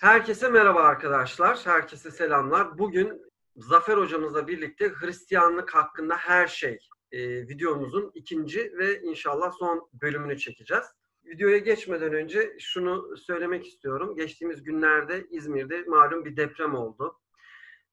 Herkese 0.00 0.48
merhaba 0.48 0.80
arkadaşlar. 0.80 1.60
Herkese 1.64 2.10
selamlar. 2.10 2.78
Bugün 2.78 3.22
Zafer 3.56 3.96
hocamızla 3.96 4.48
birlikte 4.48 4.92
Hristiyanlık 4.94 5.74
hakkında 5.74 6.16
her 6.16 6.46
şey 6.46 6.78
e, 7.12 7.48
videomuzun 7.48 8.10
ikinci 8.14 8.72
ve 8.78 9.00
inşallah 9.02 9.52
son 9.52 9.88
bölümünü 10.02 10.38
çekeceğiz. 10.38 10.84
Videoya 11.24 11.58
geçmeden 11.58 12.12
önce 12.12 12.56
şunu 12.58 13.16
söylemek 13.16 13.66
istiyorum. 13.66 14.16
Geçtiğimiz 14.16 14.62
günlerde 14.62 15.26
İzmir'de 15.30 15.84
malum 15.86 16.24
bir 16.24 16.36
deprem 16.36 16.74
oldu. 16.74 17.20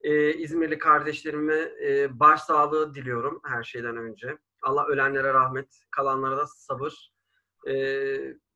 E, 0.01 0.33
İzmirli 0.33 0.77
kardeşlerime 0.77 1.71
e, 1.85 2.19
başsağlığı 2.19 2.93
diliyorum 2.93 3.41
her 3.45 3.63
şeyden 3.63 3.97
önce. 3.97 4.37
Allah 4.61 4.85
ölenlere 4.87 5.33
rahmet, 5.33 5.79
kalanlara 5.91 6.37
da 6.37 6.47
sabır 6.47 7.11
e, 7.67 7.73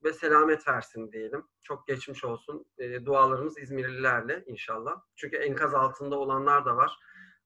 ve 0.08 0.14
selamet 0.14 0.68
versin 0.68 1.12
diyelim. 1.12 1.44
Çok 1.64 1.88
geçmiş 1.88 2.24
olsun. 2.24 2.66
E, 2.78 3.06
dualarımız 3.06 3.58
İzmirlilerle 3.58 4.44
inşallah. 4.48 5.02
Çünkü 5.16 5.38
enkaz 5.38 5.74
altında 5.74 6.20
olanlar 6.20 6.66
da 6.66 6.76
var. 6.76 6.98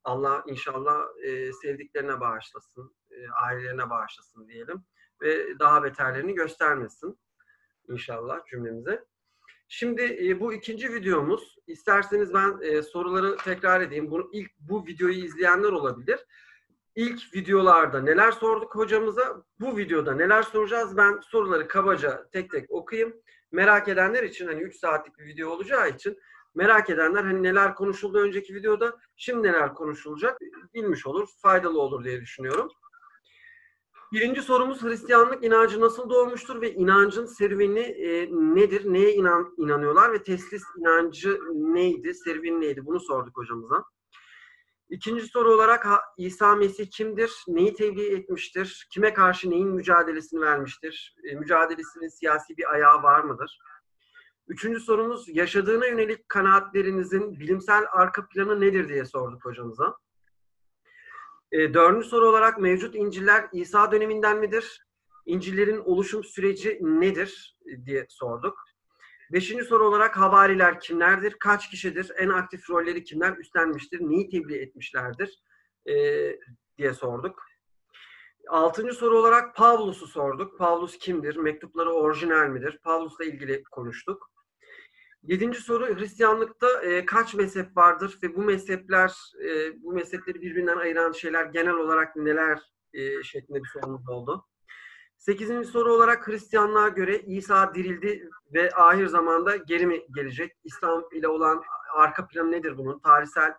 Allah 0.03 0.43
inşallah 0.47 1.01
e, 1.23 1.53
sevdiklerine 1.53 2.19
bağışlasın, 2.19 2.95
e, 3.11 3.15
ailelerine 3.29 3.89
bağışlasın 3.89 4.47
diyelim. 4.47 4.83
Ve 5.21 5.59
daha 5.59 5.83
beterlerini 5.83 6.33
göstermesin 6.33 7.19
inşallah 7.89 8.45
cümlemize. 8.45 9.05
Şimdi 9.67 10.17
e, 10.21 10.39
bu 10.39 10.53
ikinci 10.53 10.93
videomuz. 10.93 11.55
İsterseniz 11.67 12.33
ben 12.33 12.59
e, 12.61 12.81
soruları 12.81 13.37
tekrar 13.37 13.81
edeyim. 13.81 14.11
Bunu 14.11 14.29
ilk 14.33 14.51
bu 14.59 14.85
videoyu 14.85 15.25
izleyenler 15.25 15.69
olabilir. 15.69 16.19
İlk 16.95 17.35
videolarda 17.35 18.01
neler 18.01 18.31
sorduk 18.31 18.75
hocamıza? 18.75 19.43
Bu 19.59 19.77
videoda 19.77 20.15
neler 20.15 20.43
soracağız? 20.43 20.97
Ben 20.97 21.19
soruları 21.19 21.67
kabaca 21.67 22.29
tek 22.31 22.51
tek 22.51 22.71
okuyayım. 22.71 23.13
Merak 23.51 23.87
edenler 23.87 24.23
için 24.23 24.47
hani 24.47 24.61
3 24.61 24.75
saatlik 24.75 25.19
bir 25.19 25.25
video 25.25 25.49
olacağı 25.49 25.89
için 25.89 26.17
merak 26.55 26.89
edenler 26.89 27.23
hani 27.23 27.43
neler 27.43 27.75
konuşuldu 27.75 28.19
önceki 28.19 28.55
videoda, 28.55 28.97
şimdi 29.15 29.47
neler 29.47 29.73
konuşulacak 29.73 30.37
bilmiş 30.73 31.07
olur, 31.07 31.27
faydalı 31.41 31.81
olur 31.81 32.03
diye 32.03 32.21
düşünüyorum. 32.21 32.69
Birinci 34.13 34.41
sorumuz 34.41 34.83
Hristiyanlık 34.83 35.43
inancı 35.43 35.81
nasıl 35.81 36.09
doğmuştur 36.09 36.61
ve 36.61 36.73
inancın 36.73 37.25
serüveni 37.25 37.79
e, 37.79 38.29
nedir? 38.31 38.93
Neye 38.93 39.13
inan, 39.13 39.53
inanıyorlar 39.57 40.13
ve 40.13 40.23
teslis 40.23 40.63
inancı 40.77 41.39
neydi? 41.53 42.13
Serüveni 42.13 42.61
neydi? 42.61 42.85
Bunu 42.85 42.99
sorduk 42.99 43.37
hocamıza. 43.37 43.83
İkinci 44.91 45.27
soru 45.27 45.53
olarak 45.53 45.85
İsa 46.17 46.55
Mesih 46.55 46.91
kimdir? 46.91 47.31
Neyi 47.47 47.73
tebliğ 47.73 48.13
etmiştir? 48.13 48.87
Kime 48.93 49.13
karşı 49.13 49.49
neyin 49.49 49.67
mücadelesini 49.67 50.41
vermiştir? 50.41 51.15
E, 51.23 51.35
mücadelesinin 51.35 52.07
siyasi 52.07 52.57
bir 52.57 52.73
ayağı 52.73 53.03
var 53.03 53.23
mıdır? 53.23 53.59
Üçüncü 54.47 54.79
sorumuz 54.79 55.25
yaşadığına 55.27 55.85
yönelik 55.87 56.29
kanaatlerinizin 56.29 57.39
bilimsel 57.39 57.83
arka 57.91 58.27
planı 58.27 58.61
nedir 58.61 58.89
diye 58.89 59.05
sorduk 59.05 59.45
hocamıza. 59.45 59.97
E, 61.51 61.73
dördüncü 61.73 62.07
soru 62.07 62.29
olarak 62.29 62.59
mevcut 62.59 62.95
İncil'ler 62.95 63.49
İsa 63.53 63.91
döneminden 63.91 64.39
midir? 64.39 64.85
İncil'lerin 65.25 65.77
oluşum 65.77 66.23
süreci 66.23 66.79
nedir 66.81 67.57
diye 67.85 68.05
sorduk. 68.09 68.57
Beşinci 69.31 69.63
soru 69.63 69.87
olarak 69.87 70.17
havariler 70.17 70.79
kimlerdir? 70.79 71.35
Kaç 71.39 71.69
kişidir? 71.69 72.11
En 72.17 72.29
aktif 72.29 72.69
rolleri 72.69 73.03
kimler 73.03 73.37
üstlenmiştir? 73.37 73.99
Neyi 74.01 74.29
tebliğ 74.29 74.57
etmişlerdir? 74.57 75.43
E, 75.85 75.95
diye 76.77 76.93
sorduk. 76.93 77.43
Altıncı 78.47 78.93
soru 78.93 79.19
olarak 79.19 79.55
Pavlus'u 79.55 80.07
sorduk. 80.07 80.57
Pavlus 80.57 80.97
kimdir? 80.97 81.35
Mektupları 81.35 81.91
orijinal 81.91 82.47
midir? 82.47 82.79
Pavlus'la 82.83 83.25
ilgili 83.25 83.63
konuştuk. 83.63 84.31
Yedinci 85.23 85.61
soru 85.61 85.95
Hristiyanlıkta 85.95 86.81
e, 86.81 87.05
kaç 87.05 87.33
mezhep 87.33 87.77
vardır 87.77 88.19
ve 88.23 88.35
bu 88.35 88.41
mezhepler, 88.41 89.13
e, 89.45 89.81
bu 89.83 89.93
mezhepleri 89.93 90.41
birbirinden 90.41 90.77
ayıran 90.77 91.11
şeyler 91.11 91.45
genel 91.45 91.73
olarak 91.73 92.15
neler 92.15 92.59
e, 92.93 93.23
şeklinde 93.23 93.59
bir 93.63 93.69
sorumuz 93.73 94.09
oldu. 94.09 94.45
Sekizinci 95.21 95.67
soru 95.67 95.93
olarak 95.93 96.27
Hristiyanlığa 96.27 96.87
göre 96.87 97.19
İsa 97.19 97.73
dirildi 97.75 98.29
ve 98.53 98.69
ahir 98.75 99.07
zamanda 99.07 99.55
geri 99.55 99.87
mi 99.87 100.01
gelecek? 100.15 100.51
İslam 100.63 101.03
ile 101.13 101.27
olan 101.27 101.61
arka 101.93 102.27
planı 102.27 102.51
nedir 102.51 102.77
bunun? 102.77 102.99
Tarihsel 102.99 103.53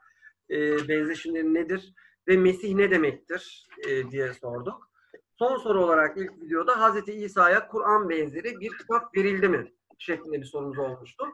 e, 0.51 0.89
benzeşimleri 0.89 1.55
nedir? 1.55 1.95
Ve 2.29 2.37
Mesih 2.37 2.75
ne 2.75 2.91
demektir 2.91 3.67
e, 3.89 4.11
diye 4.11 4.35
sorduk. 4.35 4.91
Son 5.39 5.57
soru 5.57 5.85
olarak 5.85 6.17
ilk 6.17 6.43
videoda 6.43 6.81
Hazreti 6.81 7.13
İsa'ya 7.13 7.69
Kur'an 7.69 8.09
benzeri 8.09 8.61
bir 8.61 8.79
kitap 8.79 9.17
verildi 9.17 9.49
mi? 9.49 9.73
şeklinde 9.99 10.41
bir 10.41 10.47
sorumuz 10.47 10.79
olmuştu. 10.79 11.25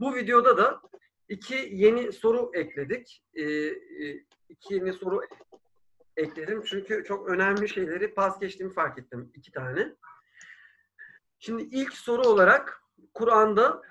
Bu 0.00 0.14
videoda 0.14 0.58
da 0.58 0.80
iki 1.28 1.68
yeni 1.72 2.12
soru 2.12 2.50
ekledik. 2.54 3.22
E, 3.34 3.42
e, 3.42 4.24
iki 4.48 4.74
yeni 4.74 4.92
soru 4.92 5.20
ekledim. 6.16 6.62
Çünkü 6.64 7.04
çok 7.04 7.28
önemli 7.28 7.68
şeyleri 7.68 8.14
pas 8.14 8.40
geçtiğimi 8.40 8.72
fark 8.72 8.98
ettim. 8.98 9.32
iki 9.34 9.52
tane. 9.52 9.94
Şimdi 11.38 11.62
ilk 11.62 11.92
soru 11.92 12.22
olarak 12.22 12.82
Kur'an'da 13.14 13.82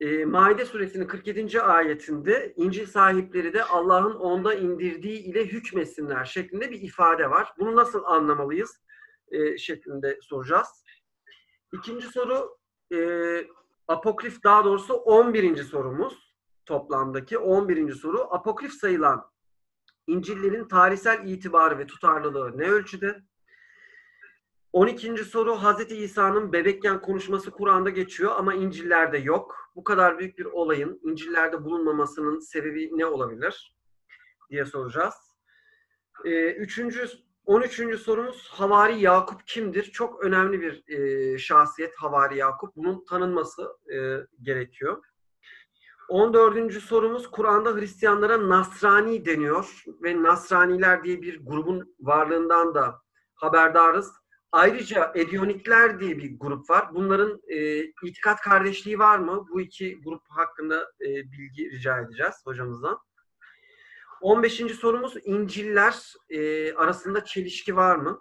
e, 0.00 0.24
Maide 0.24 0.64
suresinin 0.64 1.06
47. 1.06 1.62
ayetinde 1.62 2.52
İncil 2.56 2.86
sahipleri 2.86 3.52
de 3.52 3.64
Allah'ın 3.64 4.14
onda 4.14 4.54
indirdiği 4.54 5.18
ile 5.18 5.46
hükmetsinler 5.46 6.24
şeklinde 6.24 6.70
bir 6.70 6.82
ifade 6.82 7.30
var. 7.30 7.52
Bunu 7.58 7.76
nasıl 7.76 8.04
anlamalıyız 8.04 8.80
e, 9.28 9.58
şeklinde 9.58 10.18
soracağız. 10.22 10.68
İkinci 11.72 12.06
soru 12.06 12.58
e, 12.94 12.98
apokrif 13.88 14.44
daha 14.44 14.64
doğrusu 14.64 14.94
11. 14.94 15.56
sorumuz 15.56 16.34
toplamdaki 16.66 17.38
11. 17.38 17.92
soru 17.92 18.34
apokrif 18.34 18.72
sayılan 18.72 19.30
İncil'lerin 20.08 20.68
tarihsel 20.68 21.28
itibarı 21.28 21.78
ve 21.78 21.86
tutarlılığı 21.86 22.58
ne 22.58 22.70
ölçüde? 22.70 23.22
12. 24.72 25.24
soru 25.24 25.56
Hz. 25.56 25.92
İsa'nın 25.92 26.52
bebekken 26.52 27.00
konuşması 27.00 27.50
Kur'an'da 27.50 27.90
geçiyor 27.90 28.32
ama 28.36 28.54
İncil'lerde 28.54 29.18
yok. 29.18 29.70
Bu 29.76 29.84
kadar 29.84 30.18
büyük 30.18 30.38
bir 30.38 30.44
olayın 30.44 31.00
İncil'lerde 31.04 31.64
bulunmamasının 31.64 32.38
sebebi 32.38 32.90
ne 32.98 33.06
olabilir 33.06 33.76
diye 34.50 34.64
soracağız. 34.64 35.14
Ee, 36.24 36.50
üçüncü, 36.52 37.08
13. 37.46 37.98
sorumuz 37.98 38.48
Havari 38.50 39.00
Yakup 39.00 39.46
kimdir? 39.46 39.82
Çok 39.82 40.24
önemli 40.24 40.60
bir 40.60 40.88
e, 40.88 41.38
şahsiyet 41.38 41.94
Havari 41.96 42.38
Yakup. 42.38 42.76
Bunun 42.76 43.04
tanınması 43.04 43.68
e, 43.94 44.26
gerekiyor. 44.42 45.04
14. 46.08 46.72
sorumuz 46.82 47.30
Kur'an'da 47.30 47.74
Hristiyanlara 47.74 48.48
Nasrani 48.48 49.26
deniyor 49.26 49.84
ve 50.02 50.22
Nasraniler 50.22 51.04
diye 51.04 51.22
bir 51.22 51.46
grubun 51.46 51.94
varlığından 52.00 52.74
da 52.74 53.00
haberdarız. 53.34 54.12
Ayrıca 54.52 55.12
Edionikler 55.14 56.00
diye 56.00 56.18
bir 56.18 56.38
grup 56.38 56.70
var. 56.70 56.94
Bunların 56.94 57.42
e, 57.48 57.82
itikat 57.82 58.40
kardeşliği 58.40 58.98
var 58.98 59.18
mı? 59.18 59.46
Bu 59.52 59.60
iki 59.60 60.00
grup 60.00 60.22
hakkında 60.28 60.92
e, 61.00 61.06
bilgi 61.06 61.70
rica 61.70 62.00
edeceğiz 62.00 62.34
hocamızdan. 62.44 62.98
15. 64.20 64.54
sorumuz 64.54 65.14
İnciller 65.24 66.14
e, 66.30 66.72
arasında 66.74 67.24
çelişki 67.24 67.76
var 67.76 67.96
mı? 67.96 68.20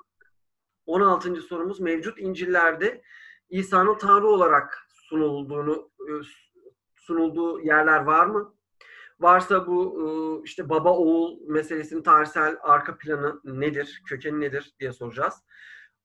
16. 0.85 1.35
sorumuz 1.41 1.79
mevcut 1.79 2.19
İncil'lerde 2.19 3.01
İsa'nın 3.49 3.97
Tanrı 3.97 4.27
olarak 4.27 4.87
sunulduğunu 5.09 5.91
e, 5.99 6.11
sunulduğu 7.07 7.61
yerler 7.61 7.99
var 7.99 8.25
mı? 8.25 8.53
Varsa 9.19 9.67
bu 9.67 10.01
e, 10.01 10.07
işte 10.43 10.69
baba 10.69 10.97
oğul 10.97 11.39
meselesinin 11.47 12.01
tarihsel 12.01 12.57
arka 12.61 12.97
planı 12.97 13.41
nedir, 13.43 14.01
kökeni 14.05 14.41
nedir 14.41 14.75
diye 14.79 14.93
soracağız. 14.93 15.33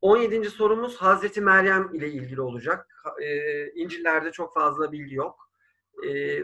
17. 0.00 0.50
sorumuz 0.50 0.96
Hazreti 0.96 1.40
Meryem 1.40 1.90
ile 1.94 2.08
ilgili 2.12 2.40
olacak. 2.40 2.86
E, 3.20 3.66
İncil'lerde 3.70 4.32
çok 4.32 4.54
fazla 4.54 4.92
bilgi 4.92 5.14
yok. 5.14 5.50
E, 6.08 6.42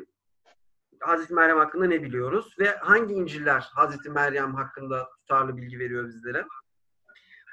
Hazreti 1.00 1.34
Meryem 1.34 1.58
hakkında 1.58 1.84
ne 1.86 2.02
biliyoruz 2.02 2.56
ve 2.58 2.76
hangi 2.76 3.14
İncil'ler 3.14 3.68
Hazreti 3.74 4.10
Meryem 4.10 4.54
hakkında 4.54 5.08
tutarlı 5.20 5.56
bilgi 5.56 5.78
veriyor 5.78 6.06
bizlere? 6.08 6.46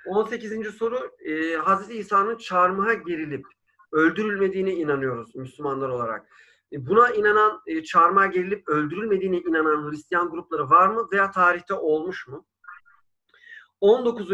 18. 0.05 0.75
soru 0.75 1.11
Hazreti 1.63 1.93
İsa'nın 1.93 2.37
çarmıha 2.37 2.93
gerilip 2.93 3.45
öldürülmediğine 3.91 4.73
inanıyoruz 4.73 5.35
Müslümanlar 5.35 5.89
olarak. 5.89 6.27
E, 6.75 6.85
buna 6.87 7.09
inanan, 7.09 7.61
e, 7.65 7.83
çarmıha 7.83 8.25
gerilip 8.25 8.69
öldürülmediğine 8.69 9.37
inanan 9.37 9.91
Hristiyan 9.91 10.29
grupları 10.29 10.69
var 10.69 10.87
mı 10.87 11.07
veya 11.11 11.31
tarihte 11.31 11.73
olmuş 11.73 12.27
mu? 12.27 12.45
19. 13.81 14.31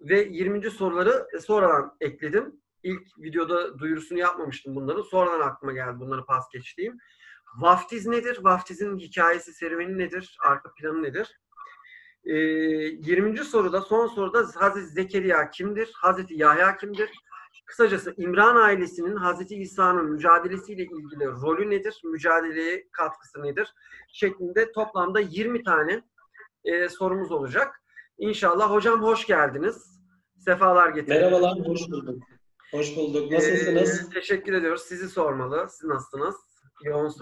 ve 0.00 0.22
20. 0.22 0.70
soruları 0.70 1.26
e, 1.34 1.38
sonradan 1.38 1.96
ekledim. 2.00 2.60
İlk 2.82 3.02
videoda 3.18 3.78
duyurusunu 3.78 4.18
yapmamıştım 4.18 4.74
bunların. 4.74 5.02
Sonradan 5.02 5.40
aklıma 5.40 5.72
geldi 5.72 6.00
bunları 6.00 6.24
pas 6.24 6.44
geçtiğim. 6.52 6.98
Vaftiz 7.56 8.06
nedir? 8.06 8.38
Vaftizin 8.42 8.98
hikayesi, 8.98 9.52
serüveni 9.52 9.98
nedir? 9.98 10.38
Arka 10.44 10.72
planı 10.74 11.02
nedir? 11.02 11.40
Ee, 12.24 12.34
20. 12.34 13.38
soruda, 13.44 13.80
son 13.80 14.06
soruda 14.06 14.46
Hazreti 14.54 14.86
Zekeriya 14.86 15.50
kimdir? 15.50 15.90
Hazreti 15.94 16.34
Yahya 16.34 16.76
kimdir? 16.76 17.10
Kısacası 17.70 18.14
İmran 18.16 18.56
ailesinin 18.56 19.16
Hazreti 19.16 19.54
İsa'nın 19.54 20.10
mücadelesiyle 20.10 20.82
ilgili 20.82 21.26
rolü 21.26 21.70
nedir? 21.70 22.00
Mücadeleye 22.04 22.88
katkısı 22.92 23.42
nedir? 23.42 23.74
Şeklinde 24.08 24.72
toplamda 24.72 25.20
20 25.20 25.62
tane 25.62 26.02
e, 26.64 26.88
sorumuz 26.88 27.32
olacak. 27.32 27.82
İnşallah. 28.18 28.70
Hocam 28.70 29.02
hoş 29.02 29.26
geldiniz. 29.26 30.00
Sefalar 30.38 30.88
getirdiniz. 30.88 31.22
Merhabalar, 31.22 31.58
hoş 31.68 31.80
bulduk. 31.90 32.22
Hoş 32.70 32.96
bulduk. 32.96 33.32
Nasılsınız? 33.32 34.06
Ee, 34.10 34.14
teşekkür 34.14 34.52
ediyoruz. 34.52 34.82
Sizi 34.82 35.08
sormalı. 35.08 35.66
Siz 35.70 35.84
nasılsınız? 35.84 36.36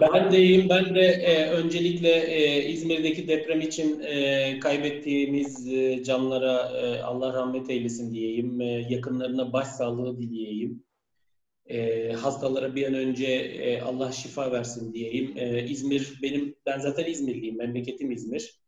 Ben 0.01 0.33
de 0.33 0.39
iyiyim. 0.39 0.69
Ben 0.69 0.95
de 0.95 1.01
e, 1.01 1.51
öncelikle 1.51 2.11
e, 2.11 2.69
İzmir'deki 2.69 3.29
deprem 3.29 3.61
için 3.61 4.01
e, 4.01 4.59
kaybettiğimiz 4.61 5.69
e, 5.69 6.05
canlara 6.05 6.73
e, 6.77 7.03
Allah 7.03 7.33
rahmet 7.33 7.71
eylesin 7.71 8.15
diyeyim. 8.15 8.61
E, 8.61 8.65
yakınlarına 8.65 9.53
başsağlığı 9.53 10.19
dileyeyim. 10.19 10.85
E, 11.67 12.13
hastalara 12.13 12.75
bir 12.75 12.87
an 12.87 12.95
önce 12.95 13.27
e, 13.27 13.81
Allah 13.81 14.13
şifa 14.13 14.53
versin 14.53 14.93
diyeyim. 14.93 15.39
E, 15.39 15.65
İzmir 15.69 16.19
benim, 16.23 16.55
ben 16.67 16.79
zaten 16.79 17.05
İzmirliyim. 17.05 17.59
Memleketim 17.59 18.11
İzmir. 18.11 18.61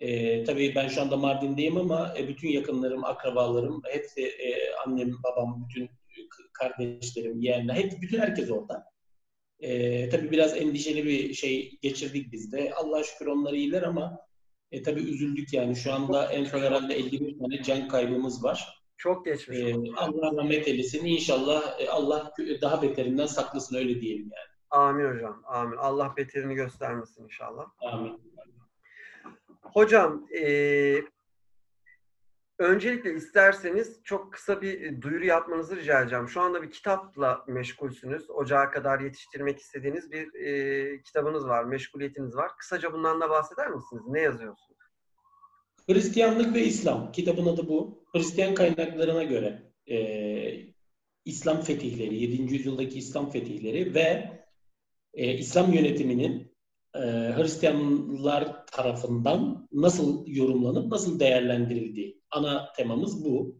E, 0.00 0.44
tabii 0.44 0.72
ben 0.74 0.88
şu 0.88 1.02
anda 1.02 1.16
Mardin'deyim 1.16 1.76
ama 1.76 2.14
e, 2.18 2.28
bütün 2.28 2.48
yakınlarım, 2.48 3.04
akrabalarım, 3.04 3.82
hepsi 3.90 4.22
e, 4.22 4.74
annem, 4.86 5.12
babam, 5.24 5.68
bütün 5.68 5.90
kardeşlerim, 6.52 7.40
yeğenler, 7.40 7.74
hep 7.74 8.02
bütün 8.02 8.18
herkes 8.18 8.50
orada. 8.50 8.91
E, 9.62 10.08
tabii 10.08 10.30
biraz 10.30 10.56
endişeli 10.56 11.04
bir 11.04 11.34
şey 11.34 11.78
geçirdik 11.82 12.32
biz 12.32 12.52
de. 12.52 12.72
Allah 12.74 13.04
şükür 13.04 13.26
onlar 13.26 13.52
iyiler 13.52 13.82
ama 13.82 14.18
e, 14.72 14.82
tabii 14.82 15.00
üzüldük 15.00 15.52
yani. 15.52 15.76
Şu 15.76 15.92
anda 15.92 16.32
en 16.32 16.44
son 16.44 16.58
herhalde 16.60 16.94
51 16.94 17.38
tane 17.38 17.62
can 17.62 17.88
kaybımız 17.88 18.44
var. 18.44 18.82
Çok 18.96 19.24
geçmiş 19.24 19.58
E, 19.58 19.76
olsun. 19.76 19.94
Allah 19.96 20.36
rahmet 20.36 20.68
eylesin. 20.68 21.04
İnşallah 21.06 21.80
e, 21.80 21.88
Allah 21.88 22.32
daha 22.62 22.82
beterinden 22.82 23.26
saklasın 23.26 23.76
öyle 23.76 24.00
diyelim 24.00 24.30
yani. 24.32 24.52
Amin 24.70 25.14
hocam. 25.14 25.42
Amin. 25.46 25.76
Allah 25.76 26.14
beterini 26.16 26.54
göstermesin 26.54 27.24
inşallah. 27.24 27.66
Amin. 27.80 28.20
Hocam, 29.62 30.26
eee, 30.30 31.04
öncelikle 32.64 33.14
isterseniz 33.14 34.00
çok 34.04 34.32
kısa 34.32 34.62
bir 34.62 35.02
duyuru 35.02 35.24
yapmanızı 35.24 35.76
rica 35.76 36.00
edeceğim. 36.00 36.28
Şu 36.28 36.40
anda 36.40 36.62
bir 36.62 36.70
kitapla 36.70 37.44
meşgulsünüz. 37.48 38.30
Ocağa 38.30 38.70
kadar 38.70 39.00
yetiştirmek 39.00 39.58
istediğiniz 39.58 40.12
bir 40.12 40.32
eee, 40.32 41.02
kitabınız 41.02 41.44
var, 41.44 41.64
meşguliyetiniz 41.64 42.36
var. 42.36 42.50
Kısaca 42.58 42.92
bundan 42.92 43.20
da 43.20 43.30
bahseder 43.30 43.70
misiniz? 43.70 44.02
Ne 44.06 44.20
yazıyorsunuz? 44.20 44.78
Hristiyanlık 45.86 46.54
ve 46.54 46.64
İslam. 46.64 47.12
Kitabın 47.12 47.46
adı 47.46 47.68
bu. 47.68 48.04
Hristiyan 48.12 48.54
kaynaklarına 48.54 49.22
göre 49.22 49.72
e, 49.90 49.96
İslam 51.24 51.60
fetihleri, 51.60 52.14
7. 52.14 52.54
yüzyıldaki 52.54 52.98
İslam 52.98 53.30
fetihleri 53.30 53.94
ve 53.94 54.40
e, 55.14 55.34
İslam 55.34 55.72
yönetiminin 55.72 56.52
e, 56.94 57.00
Hristiyanlar 57.36 58.66
tarafından 58.66 59.68
nasıl 59.72 60.26
yorumlanıp 60.26 60.92
nasıl 60.92 61.20
değerlendirildiği. 61.20 62.21
Ana 62.32 62.72
temamız 62.76 63.24
bu. 63.24 63.56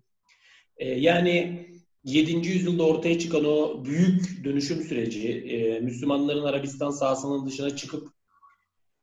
E, 0.76 0.88
yani 0.88 1.66
7. 2.04 2.48
yüzyılda 2.48 2.86
ortaya 2.86 3.18
çıkan 3.18 3.44
o 3.44 3.84
büyük 3.84 4.44
dönüşüm 4.44 4.82
süreci, 4.82 5.28
e, 5.28 5.80
Müslümanların 5.80 6.44
Arabistan 6.44 6.90
sahasının 6.90 7.46
dışına 7.46 7.76
çıkıp 7.76 8.08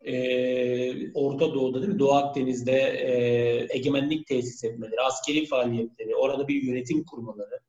e, 0.02 1.14
Orta 1.14 1.54
Doğu'da 1.54 1.82
değil 1.82 1.94
mi? 1.94 2.00
Doğu 2.00 2.12
Akdeniz'de 2.12 2.82
e, 2.82 3.78
egemenlik 3.78 4.28
tesis 4.28 4.64
etmeleri, 4.64 5.02
askeri 5.02 5.46
faaliyetleri, 5.46 6.16
orada 6.16 6.48
bir 6.48 6.64
yönetim 6.64 7.04
kurmaları. 7.04 7.60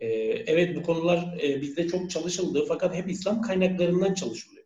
E, 0.00 0.06
evet 0.46 0.76
bu 0.76 0.82
konular 0.82 1.38
e, 1.42 1.60
bizde 1.60 1.88
çok 1.88 2.10
çalışıldı 2.10 2.64
fakat 2.68 2.94
hep 2.94 3.10
İslam 3.10 3.42
kaynaklarından 3.42 4.14
çalışılıyor. 4.14 4.60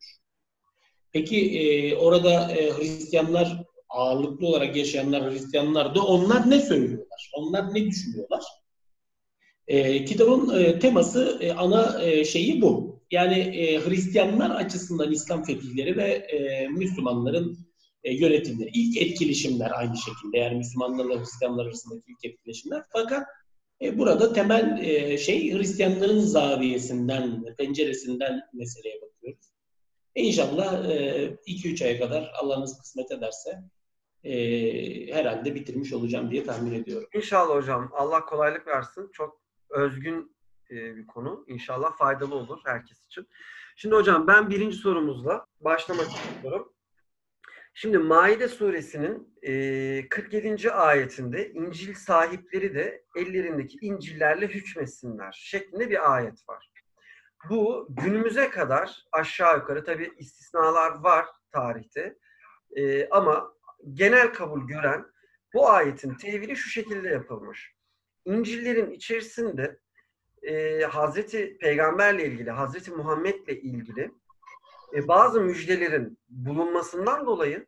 Peki 1.12 1.60
e, 1.60 1.96
orada 1.96 2.52
e, 2.52 2.70
Hristiyanlar 2.70 3.63
ağırlıklı 3.94 4.46
olarak 4.46 4.76
yaşayanlar 4.76 5.32
Hristiyanlar 5.32 5.94
da 5.94 6.02
onlar 6.02 6.50
ne 6.50 6.60
söylüyorlar? 6.60 7.30
Onlar 7.34 7.74
ne 7.74 7.86
düşünüyorlar? 7.86 8.42
E, 9.66 10.04
kitabın 10.04 10.60
e, 10.60 10.78
teması 10.78 11.38
e, 11.40 11.52
ana 11.52 12.02
e, 12.02 12.24
şeyi 12.24 12.62
bu. 12.62 13.00
Yani 13.10 13.38
e, 13.38 13.80
Hristiyanlar 13.80 14.50
açısından 14.50 15.12
İslam 15.12 15.44
fetihleri 15.44 15.96
ve 15.96 16.08
e, 16.12 16.68
Müslümanların 16.68 17.58
e, 18.04 18.14
yönetimleri. 18.14 18.70
İlk 18.74 19.02
etkileşimler 19.02 19.70
aynı 19.70 19.96
şekilde. 19.96 20.38
Yani 20.38 20.56
Müslümanlarla 20.56 21.20
Hristiyanlar 21.20 21.66
arasındaki 21.66 22.02
ilk 22.08 22.24
etkileşimler. 22.24 22.82
Fakat 22.92 23.26
e, 23.82 23.98
burada 23.98 24.32
temel 24.32 24.78
e, 24.84 25.18
şey 25.18 25.52
Hristiyanların 25.52 26.20
zaviyesinden, 26.20 27.44
penceresinden 27.58 28.40
meseleye 28.52 29.00
bakıyoruz. 29.02 29.46
E, 30.14 30.22
İnşallah 30.22 30.84
2-3 31.46 31.84
aya 31.84 31.98
kadar 31.98 32.32
Allah'ınız 32.42 32.78
kısmet 32.78 33.10
ederse 33.10 33.58
e, 34.24 34.34
herhalde 35.14 35.54
bitirmiş 35.54 35.92
olacağım 35.92 36.30
diye 36.30 36.44
tahmin 36.44 36.72
ediyorum. 36.72 37.08
İnşallah 37.14 37.54
hocam. 37.54 37.90
Allah 37.92 38.24
kolaylık 38.24 38.66
versin. 38.66 39.10
Çok 39.12 39.40
özgün 39.70 40.36
e, 40.70 40.96
bir 40.96 41.06
konu. 41.06 41.44
İnşallah 41.48 41.96
faydalı 41.96 42.34
olur 42.34 42.60
herkes 42.64 43.06
için. 43.06 43.28
Şimdi 43.76 43.94
hocam 43.94 44.26
ben 44.26 44.50
birinci 44.50 44.76
sorumuzla 44.76 45.46
başlamak 45.60 46.06
istiyorum. 46.06 46.72
Şimdi 47.74 47.98
Maide 47.98 48.48
suresinin 48.48 49.34
e, 49.42 50.08
47. 50.08 50.72
ayetinde 50.72 51.50
İncil 51.50 51.94
sahipleri 51.94 52.74
de 52.74 53.04
ellerindeki 53.16 53.78
İncil'lerle 53.80 54.46
hükmetsinler 54.46 55.32
şeklinde 55.32 55.90
bir 55.90 56.14
ayet 56.14 56.48
var. 56.48 56.70
Bu 57.50 57.86
günümüze 57.90 58.50
kadar 58.50 59.04
aşağı 59.12 59.56
yukarı 59.56 59.84
tabi 59.84 60.12
istisnalar 60.18 60.90
var 61.00 61.26
tarihte 61.52 62.16
e, 62.76 63.08
ama 63.08 63.53
genel 63.92 64.32
kabul 64.32 64.66
gören 64.66 65.06
bu 65.54 65.68
ayetin 65.68 66.14
tevili 66.14 66.56
şu 66.56 66.70
şekilde 66.70 67.08
yapılmış. 67.08 67.74
İncil'lerin 68.24 68.90
içerisinde 68.90 69.78
e, 70.42 70.80
Hazreti 70.80 71.58
Peygamberle 71.58 72.24
ilgili, 72.26 72.50
Hazreti 72.50 72.90
Muhammed'le 72.90 73.48
ilgili 73.48 74.10
e, 74.94 75.08
bazı 75.08 75.40
müjdelerin 75.40 76.18
bulunmasından 76.28 77.26
dolayı 77.26 77.66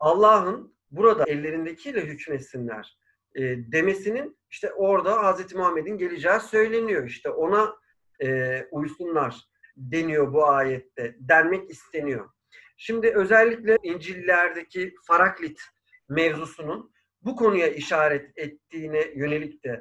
Allah'ın 0.00 0.76
burada 0.90 1.24
ellerindekiyle 1.24 2.06
hükmetsinler 2.06 2.98
e, 3.34 3.42
demesinin 3.72 4.38
işte 4.50 4.72
orada 4.72 5.22
Hazreti 5.22 5.56
Muhammed'in 5.56 5.98
geleceği 5.98 6.40
söyleniyor. 6.40 7.06
İşte 7.06 7.30
ona 7.30 7.76
e, 8.22 8.60
uysunlar 8.70 9.48
deniyor 9.76 10.32
bu 10.32 10.46
ayette. 10.46 11.16
Denmek 11.20 11.70
isteniyor. 11.70 12.30
Şimdi 12.82 13.12
özellikle 13.14 13.78
İncil'lerdeki 13.82 14.94
Faraklit 15.06 15.60
mevzusunun 16.08 16.92
bu 17.22 17.36
konuya 17.36 17.66
işaret 17.66 18.38
ettiğine 18.38 19.12
yönelik 19.14 19.64
de 19.64 19.80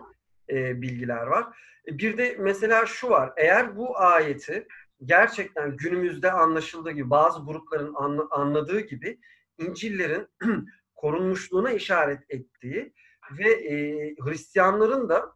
e, 0.50 0.82
bilgiler 0.82 1.28
var. 1.28 1.46
Bir 1.88 2.18
de 2.18 2.36
mesela 2.40 2.86
şu 2.86 3.10
var. 3.10 3.34
Eğer 3.38 3.78
bu 3.78 4.00
ayeti 4.00 4.68
gerçekten 5.06 5.78
günümüzde 5.78 6.32
anlaşıldığı 6.32 6.92
gibi 6.92 7.10
bazı 7.10 7.46
grupların 7.46 7.96
anladığı 8.32 8.80
gibi 8.80 9.20
İncil'lerin 9.58 10.28
korunmuşluğuna 10.96 11.72
işaret 11.72 12.22
ettiği 12.30 12.94
ve 13.32 13.52
e, 13.52 13.76
Hristiyanların 14.20 15.10
da 15.10 15.34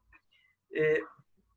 e, 0.77 1.01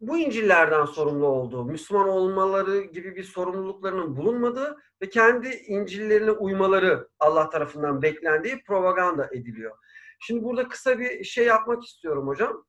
bu 0.06 0.18
İncil'lerden 0.18 0.84
sorumlu 0.84 1.26
olduğu, 1.26 1.64
Müslüman 1.64 2.08
olmaları 2.08 2.80
gibi 2.80 3.16
bir 3.16 3.24
sorumluluklarının 3.24 4.16
bulunmadığı 4.16 4.76
ve 5.02 5.08
kendi 5.08 5.48
İncil'lerine 5.48 6.30
uymaları 6.30 7.08
Allah 7.20 7.50
tarafından 7.50 8.02
beklendiği 8.02 8.62
propaganda 8.64 9.28
ediliyor. 9.32 9.76
Şimdi 10.20 10.44
burada 10.44 10.68
kısa 10.68 10.98
bir 10.98 11.24
şey 11.24 11.46
yapmak 11.46 11.84
istiyorum 11.84 12.28
hocam. 12.28 12.64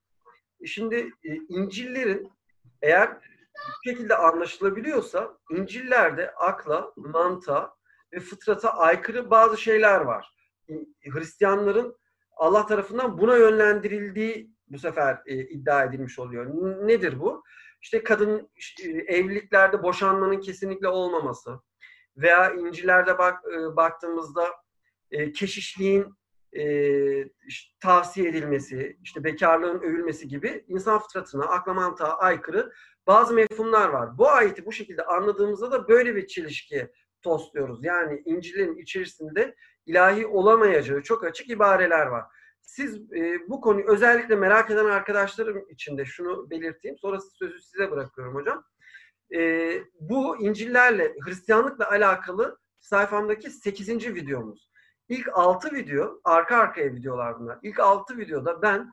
Şimdi 0.66 0.96
e, 1.24 1.36
İncil'lerin 1.50 2.32
eğer 2.82 3.10
bu 3.56 3.90
şekilde 3.90 4.16
anlaşılabiliyorsa 4.16 5.38
İncil'lerde 5.52 6.32
akla, 6.32 6.94
mantığa 6.96 7.76
ve 8.14 8.20
fıtrata 8.20 8.70
aykırı 8.70 9.32
bazı 9.32 9.58
şeyler 9.58 10.02
var. 10.02 10.36
Hristiyanların 11.04 11.96
Allah 12.38 12.66
tarafından 12.66 13.18
buna 13.18 13.38
yönlendirildiği 13.38 14.57
bu 14.70 14.80
sefer 14.80 15.22
e, 15.26 15.36
iddia 15.36 15.84
edilmiş 15.84 16.20
oluyor. 16.20 16.46
Nedir 16.88 17.20
bu? 17.20 17.44
İşte 17.82 18.04
kadın 18.04 18.50
e, 18.84 18.90
evliliklerde 18.90 19.84
boşanmanın 19.84 20.40
kesinlikle 20.40 20.88
olmaması 20.88 21.60
veya 22.18 22.52
İncil'lerde 22.52 23.18
bak, 23.18 23.44
e, 23.54 23.76
baktığımızda 23.76 24.48
e, 25.12 25.32
keşişliğin 25.32 26.18
e, 26.54 26.64
işte, 27.48 27.76
tavsiye 27.80 28.30
edilmesi, 28.30 28.98
işte 29.04 29.24
bekarlığın 29.24 29.80
övülmesi 29.80 30.28
gibi 30.28 30.66
insan 30.68 31.00
fıtratına, 31.00 31.46
akla 31.46 31.74
mantığa 31.74 32.18
aykırı 32.18 32.74
bazı 33.08 33.34
mefhumlar 33.34 33.90
var. 33.90 34.18
Bu 34.18 34.30
ayeti 34.30 34.66
bu 34.66 34.72
şekilde 34.72 35.06
anladığımızda 35.06 35.72
da 35.72 35.88
böyle 35.88 36.16
bir 36.16 36.28
çelişkiye 36.28 36.92
tosluyoruz. 37.22 37.84
Yani 37.84 38.22
İncil'in 38.26 38.78
içerisinde 38.78 39.56
ilahi 39.86 40.28
olamayacağı 40.28 41.02
çok 41.02 41.24
açık 41.24 41.50
ibareler 41.50 42.06
var. 42.06 42.26
Siz 42.68 43.12
e, 43.14 43.50
bu 43.50 43.62
konuyu 43.62 43.86
özellikle 43.88 44.36
merak 44.36 44.72
eden 44.72 44.86
arkadaşlarım 44.86 45.66
için 45.70 45.98
de 45.98 46.06
şunu 46.06 46.50
belirteyim. 46.50 46.98
Sonra 46.98 47.20
sözü 47.20 47.62
size 47.62 47.92
bırakıyorum 47.92 48.36
hocam. 48.36 48.64
E, 49.36 49.72
bu 50.00 50.38
İncil'lerle, 50.38 51.16
Hristiyanlıkla 51.26 51.90
alakalı 51.90 52.58
sayfamdaki 52.80 53.52
8. 53.52 53.90
videomuz. 54.16 54.72
İlk 55.10 55.30
6 55.34 55.76
video, 55.76 56.22
arka 56.24 56.58
arkaya 56.58 56.94
videolar 56.94 57.40
bunlar. 57.40 57.60
İlk 57.64 57.80
6 57.80 58.18
videoda 58.18 58.62
ben 58.62 58.92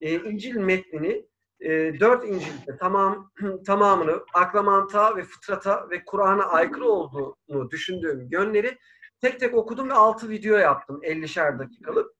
e, 0.00 0.14
İncil 0.14 0.56
metnini 0.56 1.28
e, 1.60 2.00
4 2.00 2.24
İncil'de 2.24 2.76
tamam 2.80 3.32
tamamını 3.66 4.24
akla 4.34 4.62
mantığa 4.62 5.16
ve 5.16 5.24
fıtrata 5.24 5.90
ve 5.90 6.04
Kur'an'a 6.04 6.44
aykırı 6.44 6.84
olduğunu 6.84 7.70
düşündüğüm 7.70 8.28
yönleri 8.30 8.78
tek 9.20 9.40
tek 9.40 9.54
okudum 9.54 9.88
ve 9.90 9.94
6 9.94 10.28
video 10.28 10.58
yaptım 10.58 11.00
50'şer 11.02 11.58
dakikalık. 11.58 12.17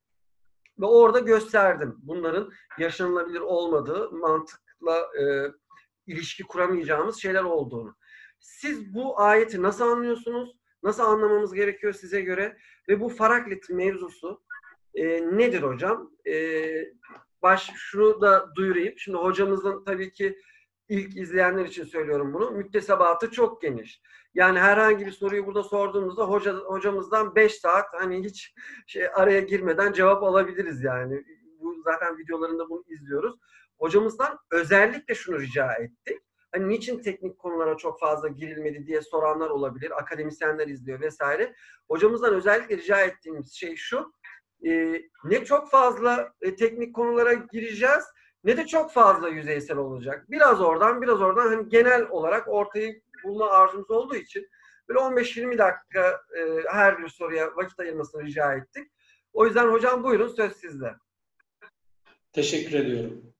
Ve 0.80 0.86
orada 0.86 1.18
gösterdim 1.18 1.96
bunların 1.98 2.50
yaşanılabilir 2.78 3.40
olmadığı, 3.40 4.10
mantıkla 4.10 4.98
e, 5.20 5.52
ilişki 6.06 6.42
kuramayacağımız 6.42 7.22
şeyler 7.22 7.42
olduğunu. 7.42 7.96
Siz 8.38 8.94
bu 8.94 9.20
ayeti 9.20 9.62
nasıl 9.62 9.84
anlıyorsunuz? 9.84 10.56
Nasıl 10.82 11.02
anlamamız 11.02 11.54
gerekiyor 11.54 11.92
size 11.92 12.20
göre? 12.20 12.56
Ve 12.88 13.00
bu 13.00 13.08
faraklit 13.08 13.70
mevzusu 13.70 14.42
e, 14.94 15.06
nedir 15.36 15.62
hocam? 15.62 16.10
E, 16.26 16.64
baş 17.42 17.70
şunu 17.76 18.20
da 18.20 18.50
duyurayım. 18.54 18.94
Şimdi 18.98 19.18
hocamızın 19.18 19.84
tabii 19.84 20.12
ki 20.12 20.38
ilk 20.88 21.16
izleyenler 21.16 21.64
için 21.64 21.84
söylüyorum 21.84 22.34
bunu. 22.34 22.50
Müktesebatı 22.50 23.30
çok 23.30 23.62
geniş. 23.62 24.02
Yani 24.34 24.58
herhangi 24.58 25.06
bir 25.06 25.12
soruyu 25.12 25.46
burada 25.46 25.62
sorduğumuzda 25.62 26.24
hoca, 26.24 26.54
hocamızdan 26.54 27.34
5 27.34 27.54
saat 27.54 27.86
hani 27.92 28.24
hiç 28.24 28.54
şey 28.86 29.06
araya 29.14 29.40
girmeden 29.40 29.92
cevap 29.92 30.22
alabiliriz 30.22 30.82
yani. 30.82 31.24
Bu 31.60 31.82
zaten 31.84 32.18
videolarında 32.18 32.68
bunu 32.68 32.84
izliyoruz. 32.88 33.34
Hocamızdan 33.78 34.38
özellikle 34.50 35.14
şunu 35.14 35.40
rica 35.40 35.74
ettik. 35.74 36.18
Hani 36.52 36.68
niçin 36.68 37.02
teknik 37.02 37.38
konulara 37.38 37.76
çok 37.76 38.00
fazla 38.00 38.28
girilmedi 38.28 38.86
diye 38.86 39.02
soranlar 39.02 39.50
olabilir. 39.50 39.98
Akademisyenler 39.98 40.66
izliyor 40.66 41.00
vesaire. 41.00 41.54
Hocamızdan 41.88 42.34
özellikle 42.34 42.76
rica 42.76 43.00
ettiğimiz 43.00 43.52
şey 43.52 43.76
şu. 43.76 44.12
E, 44.66 45.02
ne 45.24 45.44
çok 45.44 45.70
fazla 45.70 46.32
e, 46.40 46.56
teknik 46.56 46.94
konulara 46.94 47.32
gireceğiz 47.32 48.04
ne 48.44 48.56
de 48.56 48.66
çok 48.66 48.92
fazla 48.92 49.28
yüzeysel 49.28 49.76
olacak. 49.76 50.26
Biraz 50.30 50.60
oradan 50.60 51.02
biraz 51.02 51.20
oradan 51.20 51.46
hani 51.46 51.68
genel 51.68 52.08
olarak 52.10 52.48
ortayı 52.48 53.02
bulma 53.24 53.50
arzumuz 53.50 53.90
olduğu 53.90 54.16
için 54.16 54.48
böyle 54.88 55.00
15-20 55.00 55.58
dakika 55.58 56.20
e, 56.38 56.42
her 56.72 56.98
bir 56.98 57.08
soruya 57.08 57.56
vakit 57.56 57.80
ayırmasını 57.80 58.22
rica 58.22 58.54
ettik. 58.54 58.86
O 59.32 59.46
yüzden 59.46 59.68
hocam 59.68 60.04
buyurun 60.04 60.28
söz 60.28 60.52
sizde. 60.52 60.94
Teşekkür 62.32 62.78
ediyorum. 62.78 63.34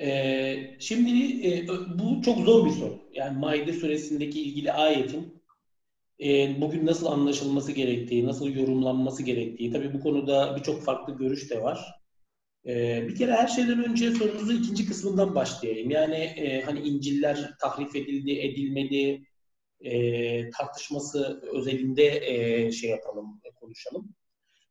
Ee, 0.00 0.76
şimdi 0.78 1.46
e, 1.48 1.68
bu 1.68 2.22
çok 2.22 2.38
zor 2.38 2.66
bir 2.66 2.70
soru. 2.70 2.98
Yani 3.12 3.38
Maide 3.38 3.72
suresindeki 3.72 4.42
ilgili 4.42 4.72
ayetin 4.72 5.42
e, 6.20 6.60
bugün 6.60 6.86
nasıl 6.86 7.06
anlaşılması 7.06 7.72
gerektiği, 7.72 8.26
nasıl 8.26 8.48
yorumlanması 8.48 9.22
gerektiği. 9.22 9.72
Tabii 9.72 9.94
bu 9.94 10.00
konuda 10.00 10.56
birçok 10.56 10.82
farklı 10.82 11.16
görüş 11.16 11.50
de 11.50 11.62
var. 11.62 12.01
E, 12.66 13.04
bir 13.08 13.16
kere 13.16 13.32
her 13.32 13.48
şeyden 13.48 13.84
önce 13.84 14.10
sorunuzun 14.10 14.56
ikinci 14.56 14.86
kısmından 14.86 15.34
başlayayım. 15.34 15.90
Yani 15.90 16.14
e, 16.16 16.62
hani 16.62 16.80
İncil'ler 16.80 17.54
tahrif 17.60 17.96
edildi, 17.96 18.32
edilmedi 18.32 19.22
e, 19.80 20.50
tartışması 20.50 21.42
özelinde 21.54 22.20
e, 22.26 22.72
şey 22.72 22.90
yapalım, 22.90 23.40
e, 23.44 23.50
konuşalım. 23.50 24.14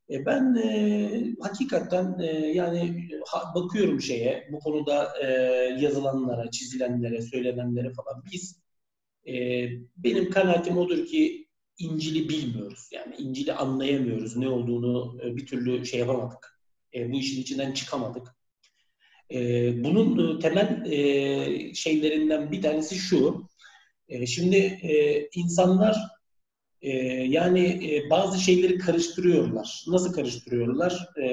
E, 0.09 0.25
ben 0.25 0.55
e, 0.55 1.11
hakikaten 1.41 2.19
e, 2.19 2.25
yani 2.47 3.09
ha, 3.27 3.53
bakıyorum 3.55 4.01
şeye, 4.01 4.49
bu 4.51 4.59
konuda 4.59 5.13
e, 5.23 5.27
yazılanlara, 5.79 6.51
çizilenlere, 6.51 7.21
söylenenlere 7.21 7.93
falan. 7.93 8.23
Biz, 8.31 8.61
e, 9.27 9.67
benim 9.97 10.31
kanaatim 10.31 10.77
odur 10.77 11.05
ki 11.05 11.47
İncil'i 11.77 12.29
bilmiyoruz. 12.29 12.89
Yani 12.91 13.15
İncil'i 13.15 13.53
anlayamıyoruz. 13.53 14.37
Ne 14.37 14.49
olduğunu 14.49 15.19
e, 15.23 15.35
bir 15.35 15.45
türlü 15.45 15.85
şey 15.85 15.99
yapamadık. 15.99 16.50
E, 16.95 17.11
bu 17.11 17.19
işin 17.19 17.41
içinden 17.41 17.71
çıkamadık. 17.71 18.35
E, 19.33 19.39
bunun 19.83 20.37
e, 20.37 20.39
temel 20.39 20.91
e, 20.91 21.73
şeylerinden 21.73 22.51
bir 22.51 22.61
tanesi 22.61 22.95
şu. 22.95 23.49
E, 24.09 24.25
şimdi 24.25 24.57
e, 24.57 25.27
insanlar 25.35 25.97
e, 26.81 26.89
yani 27.09 27.89
e, 27.95 28.09
bazı 28.09 28.39
şeyleri 28.39 28.77
karıştırıyorlar. 28.77 29.83
Nasıl 29.87 30.13
karıştırıyorlar? 30.13 31.09
E, 31.23 31.27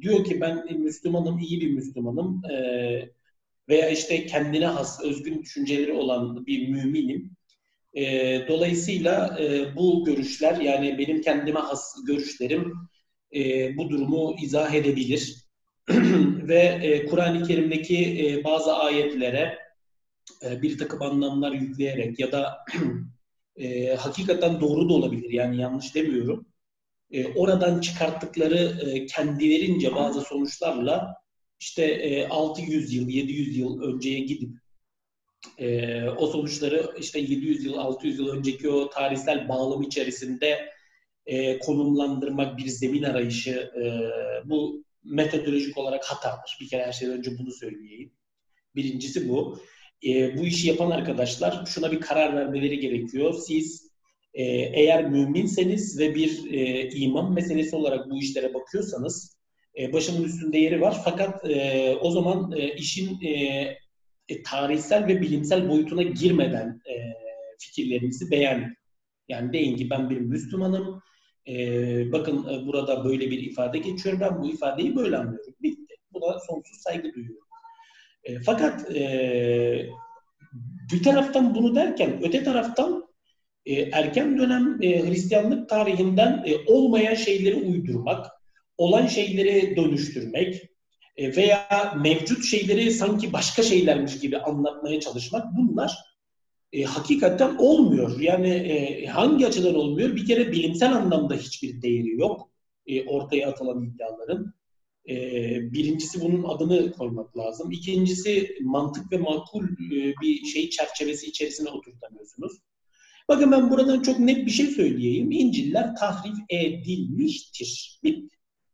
diyor 0.00 0.24
ki 0.24 0.40
ben 0.40 0.78
Müslümanım, 0.78 1.38
iyi 1.38 1.60
bir 1.60 1.70
Müslümanım 1.70 2.42
e, 2.50 2.56
veya 3.68 3.90
işte 3.90 4.26
kendine 4.26 4.66
has, 4.66 5.04
özgün 5.04 5.42
düşünceleri 5.42 5.92
olan 5.92 6.46
bir 6.46 6.68
müminim. 6.68 7.36
E, 7.94 8.04
dolayısıyla 8.48 9.38
e, 9.40 9.76
bu 9.76 10.04
görüşler 10.04 10.60
yani 10.60 10.98
benim 10.98 11.20
kendime 11.20 11.60
has 11.60 11.94
görüşlerim 12.06 12.74
e, 13.34 13.76
bu 13.76 13.90
durumu 13.90 14.36
izah 14.42 14.74
edebilir. 14.74 15.46
Ve 16.48 16.62
e, 16.82 17.06
Kur'an-ı 17.06 17.46
Kerim'deki 17.46 18.26
e, 18.26 18.44
bazı 18.44 18.76
ayetlere 18.76 19.58
e, 20.42 20.62
bir 20.62 20.78
takım 20.78 21.02
anlamlar 21.02 21.52
yükleyerek 21.52 22.18
ya 22.18 22.32
da 22.32 22.58
e, 23.56 23.94
hakikaten 23.94 24.60
doğru 24.60 24.88
da 24.88 24.94
olabilir 24.94 25.30
yani 25.30 25.60
yanlış 25.60 25.94
demiyorum. 25.94 26.46
E, 27.10 27.26
oradan 27.34 27.80
çıkarttıkları 27.80 28.78
e, 28.86 29.06
kendilerince 29.06 29.94
bazı 29.94 30.20
sonuçlarla 30.20 31.14
işte 31.60 31.84
e, 31.84 32.28
600 32.28 32.94
yıl, 32.94 33.08
700 33.08 33.56
yıl 33.56 33.82
önceye 33.82 34.20
gidip 34.20 34.50
e, 35.58 36.02
o 36.08 36.26
sonuçları 36.26 36.90
işte 36.98 37.18
700 37.18 37.64
yıl, 37.64 37.74
600 37.74 38.18
yıl 38.18 38.28
önceki 38.28 38.70
o 38.70 38.90
tarihsel 38.90 39.48
bağlam 39.48 39.82
içerisinde 39.82 40.75
e, 41.26 41.58
konumlandırmak, 41.58 42.58
bir 42.58 42.66
zemin 42.66 43.02
arayışı 43.02 43.70
e, 43.82 43.84
bu 44.44 44.84
metodolojik 45.04 45.78
olarak 45.78 46.04
hatadır. 46.04 46.58
Bir 46.60 46.68
kere 46.68 46.86
her 46.86 46.92
şeyden 46.92 47.18
önce 47.18 47.38
bunu 47.38 47.52
söyleyeyim. 47.52 48.12
Birincisi 48.76 49.28
bu. 49.28 49.58
E, 50.06 50.38
bu 50.38 50.46
işi 50.46 50.68
yapan 50.68 50.90
arkadaşlar 50.90 51.66
şuna 51.66 51.92
bir 51.92 52.00
karar 52.00 52.36
vermeleri 52.36 52.78
gerekiyor. 52.78 53.34
Siz 53.34 53.90
e, 54.34 54.44
eğer 54.52 55.10
müminseniz 55.10 55.98
ve 55.98 56.14
bir 56.14 56.52
e, 56.52 56.90
iman 56.90 57.32
meselesi 57.32 57.76
olarak 57.76 58.10
bu 58.10 58.18
işlere 58.18 58.54
bakıyorsanız 58.54 59.36
e, 59.78 59.92
başımın 59.92 60.24
üstünde 60.24 60.58
yeri 60.58 60.80
var. 60.80 60.96
Fakat 61.04 61.50
e, 61.50 61.96
o 62.00 62.10
zaman 62.10 62.52
e, 62.56 62.74
işin 62.74 63.22
e, 63.22 63.30
e, 64.28 64.42
tarihsel 64.42 65.06
ve 65.06 65.20
bilimsel 65.20 65.68
boyutuna 65.68 66.02
girmeden 66.02 66.80
e, 66.90 66.94
fikirlerinizi 67.58 68.30
beyan. 68.30 68.76
Yani 69.28 69.52
deyin 69.52 69.76
ki 69.76 69.90
ben 69.90 70.10
bir 70.10 70.16
Müslümanım, 70.16 71.02
e, 71.48 72.12
bakın 72.12 72.48
e, 72.48 72.66
burada 72.66 73.04
böyle 73.04 73.30
bir 73.30 73.38
ifade 73.38 73.78
geçiyor. 73.78 74.20
Ben 74.20 74.42
bu 74.42 74.48
ifadeyi 74.50 74.96
böyle 74.96 75.16
anlıyorum. 75.16 75.54
Bitti. 75.62 75.94
Buna 76.12 76.38
sonsuz 76.38 76.80
saygı 76.80 77.14
duyuyorum. 77.14 77.46
E, 78.24 78.40
fakat 78.40 78.96
e, 78.96 79.86
bir 80.92 81.02
taraftan 81.02 81.54
bunu 81.54 81.74
derken 81.74 82.20
öte 82.22 82.44
taraftan 82.44 83.06
e, 83.66 83.74
erken 83.74 84.38
dönem 84.38 84.78
e, 84.82 85.06
Hristiyanlık 85.06 85.68
tarihinden 85.68 86.44
e, 86.46 86.72
olmayan 86.72 87.14
şeyleri 87.14 87.56
uydurmak, 87.56 88.26
olan 88.76 89.06
şeyleri 89.06 89.76
dönüştürmek 89.76 90.62
e, 91.16 91.36
veya 91.36 91.94
mevcut 92.02 92.44
şeyleri 92.44 92.90
sanki 92.90 93.32
başka 93.32 93.62
şeylermiş 93.62 94.18
gibi 94.18 94.38
anlatmaya 94.38 95.00
çalışmak 95.00 95.44
bunlar 95.56 95.96
e, 96.72 96.82
hakikaten 96.82 97.56
olmuyor. 97.56 98.20
Yani 98.20 98.48
e, 98.48 99.06
hangi 99.06 99.46
açıdan 99.46 99.74
olmuyor? 99.74 100.16
Bir 100.16 100.26
kere 100.26 100.52
bilimsel 100.52 100.92
anlamda 100.92 101.34
hiçbir 101.34 101.82
değeri 101.82 102.10
yok 102.10 102.50
e, 102.86 103.04
ortaya 103.04 103.48
atılan 103.48 103.84
iddiaların. 103.84 104.54
E, 105.08 105.14
birincisi 105.72 106.20
bunun 106.20 106.44
adını 106.44 106.92
koymak 106.92 107.38
lazım. 107.38 107.70
İkincisi 107.72 108.56
mantık 108.60 109.12
ve 109.12 109.18
makul 109.18 109.64
e, 109.64 110.14
bir 110.22 110.44
şey 110.44 110.70
çerçevesi 110.70 111.26
içerisine 111.26 111.70
oturtamıyorsunuz. 111.70 112.52
Bakın 113.28 113.52
ben 113.52 113.70
buradan 113.70 114.02
çok 114.02 114.18
net 114.18 114.46
bir 114.46 114.50
şey 114.50 114.66
söyleyeyim. 114.66 115.30
İnciller 115.30 115.96
tahrif 115.96 116.36
edilmiştir. 116.50 118.00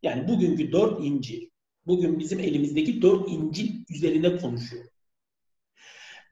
Yani 0.03 0.29
bugünkü 0.29 0.73
dört 0.73 1.05
İncil, 1.05 1.49
bugün 1.87 2.19
bizim 2.19 2.41
elimizdeki 2.41 3.03
dört 3.03 3.29
İncil 3.29 3.85
üzerine 3.91 4.37
konuşuyor. 4.37 4.85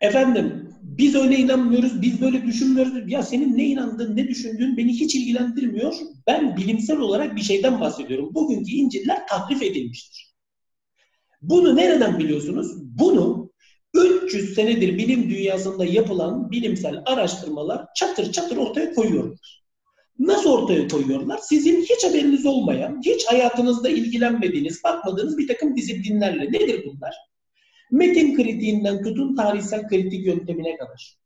Efendim 0.01 0.70
biz 1.01 1.15
öyle 1.15 1.37
inanmıyoruz, 1.37 2.03
biz 2.03 2.21
böyle 2.21 2.47
düşünmüyoruz. 2.47 3.13
Ya 3.13 3.23
senin 3.23 3.59
ne 3.59 3.65
inandığın, 3.65 4.17
ne 4.17 4.29
düşündüğün 4.29 4.77
beni 4.77 4.93
hiç 4.93 5.15
ilgilendirmiyor. 5.15 5.95
Ben 6.27 6.57
bilimsel 6.57 6.99
olarak 6.99 7.37
bir 7.37 7.41
şeyden 7.41 7.81
bahsediyorum. 7.81 8.35
Bugünkü 8.35 8.71
İncil'ler 8.71 9.27
tahrif 9.27 9.63
edilmiştir. 9.63 10.35
Bunu 11.43 11.77
nereden 11.77 12.19
biliyorsunuz? 12.19 12.73
Bunu 12.99 13.51
300 13.95 14.55
senedir 14.55 14.99
bilim 14.99 15.31
dünyasında 15.31 15.85
yapılan 15.85 16.51
bilimsel 16.51 17.03
araştırmalar 17.07 17.87
çatır 17.97 18.33
çatır 18.33 18.57
ortaya 18.57 18.95
koyuyorlar. 18.95 19.65
Nasıl 20.19 20.51
ortaya 20.51 20.89
koyuyorlar? 20.89 21.39
Sizin 21.39 21.83
hiç 21.83 22.05
haberiniz 22.05 22.47
olmayan, 22.47 23.01
hiç 23.05 23.27
hayatınızda 23.27 23.89
ilgilenmediğiniz, 23.89 24.85
bakmadığınız 24.85 25.39
bir 25.39 25.49
takım 25.49 25.77
disiplinlerle. 25.77 26.53
Nedir 26.53 26.85
bunlar? 26.87 27.15
Metin 27.91 28.37
kritiğinden 28.37 29.03
tutun 29.03 29.37
tarihsel 29.37 29.89
kritik 29.89 30.27
yöntemine 30.27 30.77
kadar. 30.77 31.17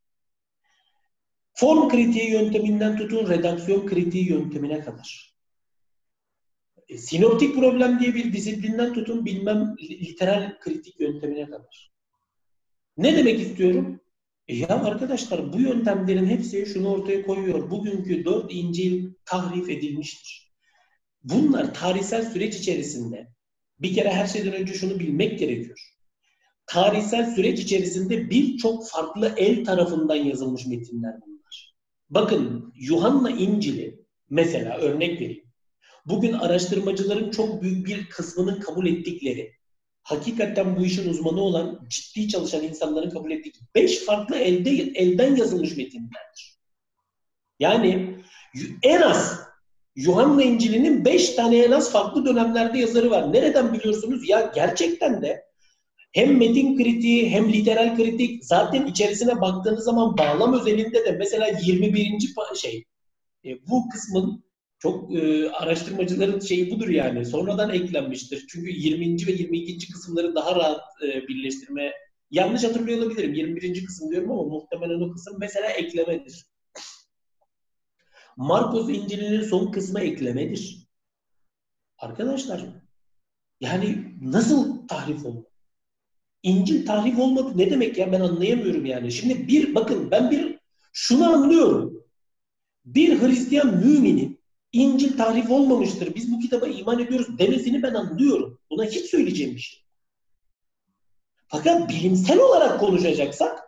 Form 1.53 1.89
kritiği 1.89 2.31
yönteminden 2.31 2.97
tutun 2.97 3.29
redaksiyon 3.29 3.87
kritiği 3.87 4.31
yöntemine 4.31 4.81
kadar. 4.81 5.35
E, 6.89 6.99
sinoptik 6.99 7.55
problem 7.55 8.01
diye 8.01 8.15
bir 8.15 8.33
disiplinden 8.33 8.93
tutun 8.95 9.25
bilmem 9.25 9.77
literal 9.81 10.59
kritik 10.61 11.01
yöntemine 11.01 11.47
kadar. 11.47 11.93
Ne 12.97 13.17
demek 13.17 13.41
istiyorum? 13.41 14.01
E 14.49 14.57
ya 14.57 14.69
arkadaşlar 14.69 15.53
bu 15.53 15.61
yöntemlerin 15.61 16.27
hepsi 16.27 16.67
şunu 16.67 16.89
ortaya 16.89 17.27
koyuyor. 17.27 17.71
Bugünkü 17.71 18.25
dört 18.25 18.53
İncil 18.53 19.11
tahrif 19.25 19.71
edilmiştir. 19.71 20.55
Bunlar 21.23 21.75
tarihsel 21.75 22.31
süreç 22.31 22.57
içerisinde 22.57 23.29
bir 23.79 23.95
kere 23.95 24.13
her 24.13 24.27
şeyden 24.27 24.53
önce 24.53 24.75
şunu 24.75 24.99
bilmek 24.99 25.39
gerekiyor. 25.39 25.94
Tarihsel 26.67 27.35
süreç 27.35 27.61
içerisinde 27.61 28.31
birçok 28.31 28.89
farklı 28.89 29.35
el 29.37 29.65
tarafından 29.65 30.17
yazılmış 30.17 30.67
metinler 30.67 31.15
bunlar. 31.27 31.75
Bakın 32.11 32.73
Yuhanna 32.75 33.31
İncil'i 33.31 34.05
mesela 34.31 34.77
örnek 34.77 35.21
vereyim. 35.21 35.45
Bugün 36.07 36.33
araştırmacıların 36.33 37.31
çok 37.31 37.63
büyük 37.63 37.87
bir 37.87 38.09
kısmının 38.09 38.61
kabul 38.61 38.87
ettikleri 38.87 39.53
hakikaten 40.03 40.77
bu 40.77 40.85
işin 40.85 41.11
uzmanı 41.11 41.41
olan, 41.41 41.87
ciddi 41.89 42.29
çalışan 42.29 42.63
insanların 42.63 43.11
kabul 43.11 43.31
ettiği 43.31 43.53
beş 43.75 44.05
farklı 44.05 44.37
elde 44.37 44.71
elden 44.71 45.37
yazılmış 45.37 45.77
metinlerdir. 45.77 46.59
Yani 47.59 48.17
en 48.83 49.03
az 49.03 49.41
Yuhanna 49.97 50.43
İncil'inin 50.43 51.05
beş 51.05 51.35
tane 51.35 51.59
en 51.59 51.71
az 51.71 51.93
farklı 51.93 52.27
dönemlerde 52.27 52.79
yazarı 52.79 53.11
var. 53.11 53.33
Nereden 53.33 53.73
biliyorsunuz? 53.73 54.29
Ya 54.29 54.53
gerçekten 54.55 55.23
de 55.23 55.45
hem 56.15 56.39
metin 56.39 56.77
kritiği 56.77 57.31
hem 57.31 57.53
literal 57.53 57.97
kritik 57.97 58.45
zaten 58.45 58.87
içerisine 58.87 59.41
baktığınız 59.41 59.85
zaman 59.85 60.19
bağlam 60.19 60.61
özelinde 60.61 61.05
de 61.05 61.13
mesela 61.13 61.47
21. 61.63 62.35
şey 62.55 62.85
e, 63.45 63.67
bu 63.69 63.89
kısmın 63.89 64.45
çok 64.79 65.17
e, 65.17 65.51
araştırmacıların 65.51 66.41
şeyi 66.41 66.71
budur 66.71 66.89
yani. 66.89 67.27
Sonradan 67.27 67.71
eklenmiştir. 67.71 68.47
Çünkü 68.49 68.71
20. 68.71 69.27
ve 69.27 69.33
22. 69.33 69.93
kısımları 69.93 70.35
daha 70.35 70.57
rahat 70.57 70.81
e, 71.03 71.29
birleştirme 71.29 71.93
yanlış 72.31 72.65
hatırlıyor 72.65 72.99
olabilirim. 72.99 73.35
21. 73.35 73.85
kısım 73.85 74.11
diyorum 74.11 74.31
ama 74.31 74.43
muhtemelen 74.43 75.01
o 75.01 75.13
kısım 75.13 75.37
mesela 75.41 75.71
eklemedir. 75.71 76.47
Marcos 78.37 78.89
İncil'inin 78.89 79.43
son 79.43 79.73
kısmı 79.73 80.01
eklemedir. 80.01 80.89
Arkadaşlar 81.99 82.65
yani 83.61 84.15
nasıl 84.21 84.89
tahrif 84.89 85.27
oldu? 85.27 85.54
İncil 86.45 86.87
tahrif 86.87 87.19
olmadı 87.19 87.53
ne 87.57 87.71
demek 87.71 87.99
ya 87.99 88.13
ben 88.13 88.21
anlayamıyorum 88.21 88.87
yani. 88.87 89.13
Şimdi 89.13 89.49
bir 89.49 89.75
bakın 89.75 90.11
ben 90.11 90.31
bir 90.31 90.59
şunu 90.93 91.35
anlıyorum. 91.35 92.05
Bir 92.85 93.23
Hristiyan 93.23 93.77
müminin 93.77 94.41
İncil 94.73 95.17
tahrif 95.17 95.51
olmamıştır. 95.51 96.15
Biz 96.15 96.33
bu 96.33 96.41
kitaba 96.41 96.67
iman 96.67 96.99
ediyoruz 96.99 97.39
demesini 97.39 97.83
ben 97.83 97.95
anlıyorum. 97.95 98.59
Buna 98.71 98.85
hiç 98.85 99.11
söyleyeceğim 99.11 99.55
bir 99.55 99.61
şey. 99.61 99.81
Fakat 101.49 101.91
bilimsel 101.91 102.39
olarak 102.39 102.81
konuşacaksak 102.81 103.63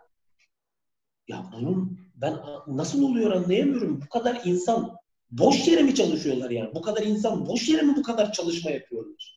ya 1.27 1.51
bunun 1.53 1.99
ben 2.15 2.37
nasıl 2.67 3.03
oluyor 3.03 3.31
anlayamıyorum. 3.31 4.01
Bu 4.01 4.09
kadar 4.09 4.41
insan 4.45 4.97
boş 5.31 5.67
yere 5.67 5.83
mi 5.83 5.95
çalışıyorlar 5.95 6.49
yani? 6.49 6.75
Bu 6.75 6.81
kadar 6.81 7.03
insan 7.03 7.47
boş 7.47 7.69
yere 7.69 7.81
mi 7.81 7.95
bu 7.95 8.03
kadar 8.03 8.33
çalışma 8.33 8.71
yapıyorlar? 8.71 9.36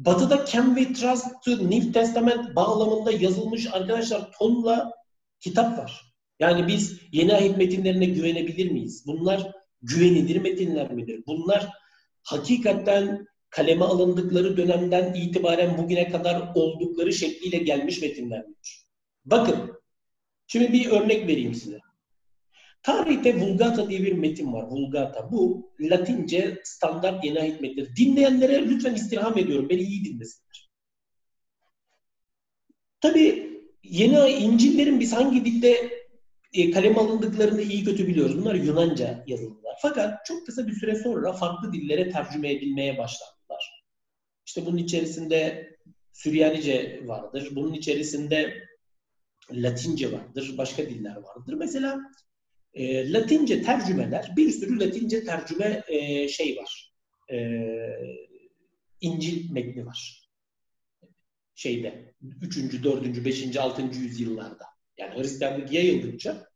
Batı'da 0.00 0.46
Can 0.46 0.76
We 0.76 0.92
Trust 0.92 1.26
to 1.44 1.50
New 1.50 1.92
Testament 1.92 2.56
bağlamında 2.56 3.12
yazılmış 3.12 3.66
arkadaşlar 3.66 4.32
tonla 4.38 4.92
kitap 5.40 5.78
var. 5.78 6.14
Yani 6.38 6.66
biz 6.66 7.00
yeni 7.12 7.34
ahit 7.34 7.56
metinlerine 7.56 8.04
güvenebilir 8.04 8.70
miyiz? 8.70 9.06
Bunlar 9.06 9.52
güvenilir 9.82 10.36
metinler 10.36 10.92
midir? 10.92 11.22
Bunlar 11.26 11.68
hakikaten 12.22 13.26
kaleme 13.50 13.84
alındıkları 13.84 14.56
dönemden 14.56 15.14
itibaren 15.14 15.78
bugüne 15.78 16.10
kadar 16.10 16.52
oldukları 16.54 17.12
şekliyle 17.12 17.58
gelmiş 17.58 18.02
metinler 18.02 18.46
midir? 18.46 18.86
Bakın, 19.24 19.72
şimdi 20.46 20.72
bir 20.72 20.90
örnek 20.90 21.26
vereyim 21.28 21.54
size. 21.54 21.78
Tarihte 22.82 23.40
Vulgata 23.40 23.90
diye 23.90 24.02
bir 24.02 24.12
metin 24.12 24.52
var. 24.52 24.62
Vulgata. 24.62 25.32
Bu 25.32 25.72
Latince 25.80 26.60
standart 26.64 27.24
yeni 27.24 27.40
ahit 27.40 27.60
metindir. 27.60 27.96
Dinleyenlere 27.96 28.68
lütfen 28.68 28.94
istirham 28.94 29.38
ediyorum. 29.38 29.68
Beni 29.68 29.80
iyi 29.80 30.04
dinlesinler. 30.04 30.70
Tabi 33.00 33.50
yeni 33.82 34.30
İncil'lerin 34.30 35.00
biz 35.00 35.12
hangi 35.12 35.44
dilde 35.44 36.00
e, 36.52 36.70
kalem 36.70 36.98
alındıklarını 36.98 37.62
iyi 37.62 37.84
kötü 37.84 38.06
biliyoruz. 38.06 38.38
Bunlar 38.38 38.54
Yunanca 38.54 39.24
yazılılar. 39.26 39.76
Fakat 39.82 40.26
çok 40.26 40.46
kısa 40.46 40.66
bir 40.66 40.72
süre 40.72 40.94
sonra 40.94 41.32
farklı 41.32 41.72
dillere 41.72 42.10
tercüme 42.10 42.52
edilmeye 42.52 42.98
başlandılar. 42.98 43.84
İşte 44.46 44.66
bunun 44.66 44.76
içerisinde 44.76 45.70
Süryanice 46.12 47.02
vardır. 47.06 47.48
Bunun 47.50 47.72
içerisinde 47.72 48.68
Latince 49.52 50.12
vardır. 50.12 50.54
Başka 50.58 50.82
diller 50.82 51.16
vardır. 51.16 51.52
Mesela 51.52 52.00
e, 52.74 53.12
Latince 53.12 53.62
tercümeler, 53.62 54.32
bir 54.36 54.50
sürü 54.50 54.80
Latince 54.80 55.24
tercüme 55.24 55.84
e, 55.88 56.28
şey 56.28 56.56
var. 56.56 56.92
E, 57.32 57.38
İncil 59.00 59.50
metni 59.50 59.86
var. 59.86 60.28
Şeyde 61.54 62.14
3. 62.42 62.82
4. 62.84 63.24
5. 63.24 63.56
6. 63.56 63.82
yüzyıllarda. 63.82 64.64
Yani 64.98 65.18
Hristiyanlık 65.18 65.72
yayıldıkça 65.72 66.50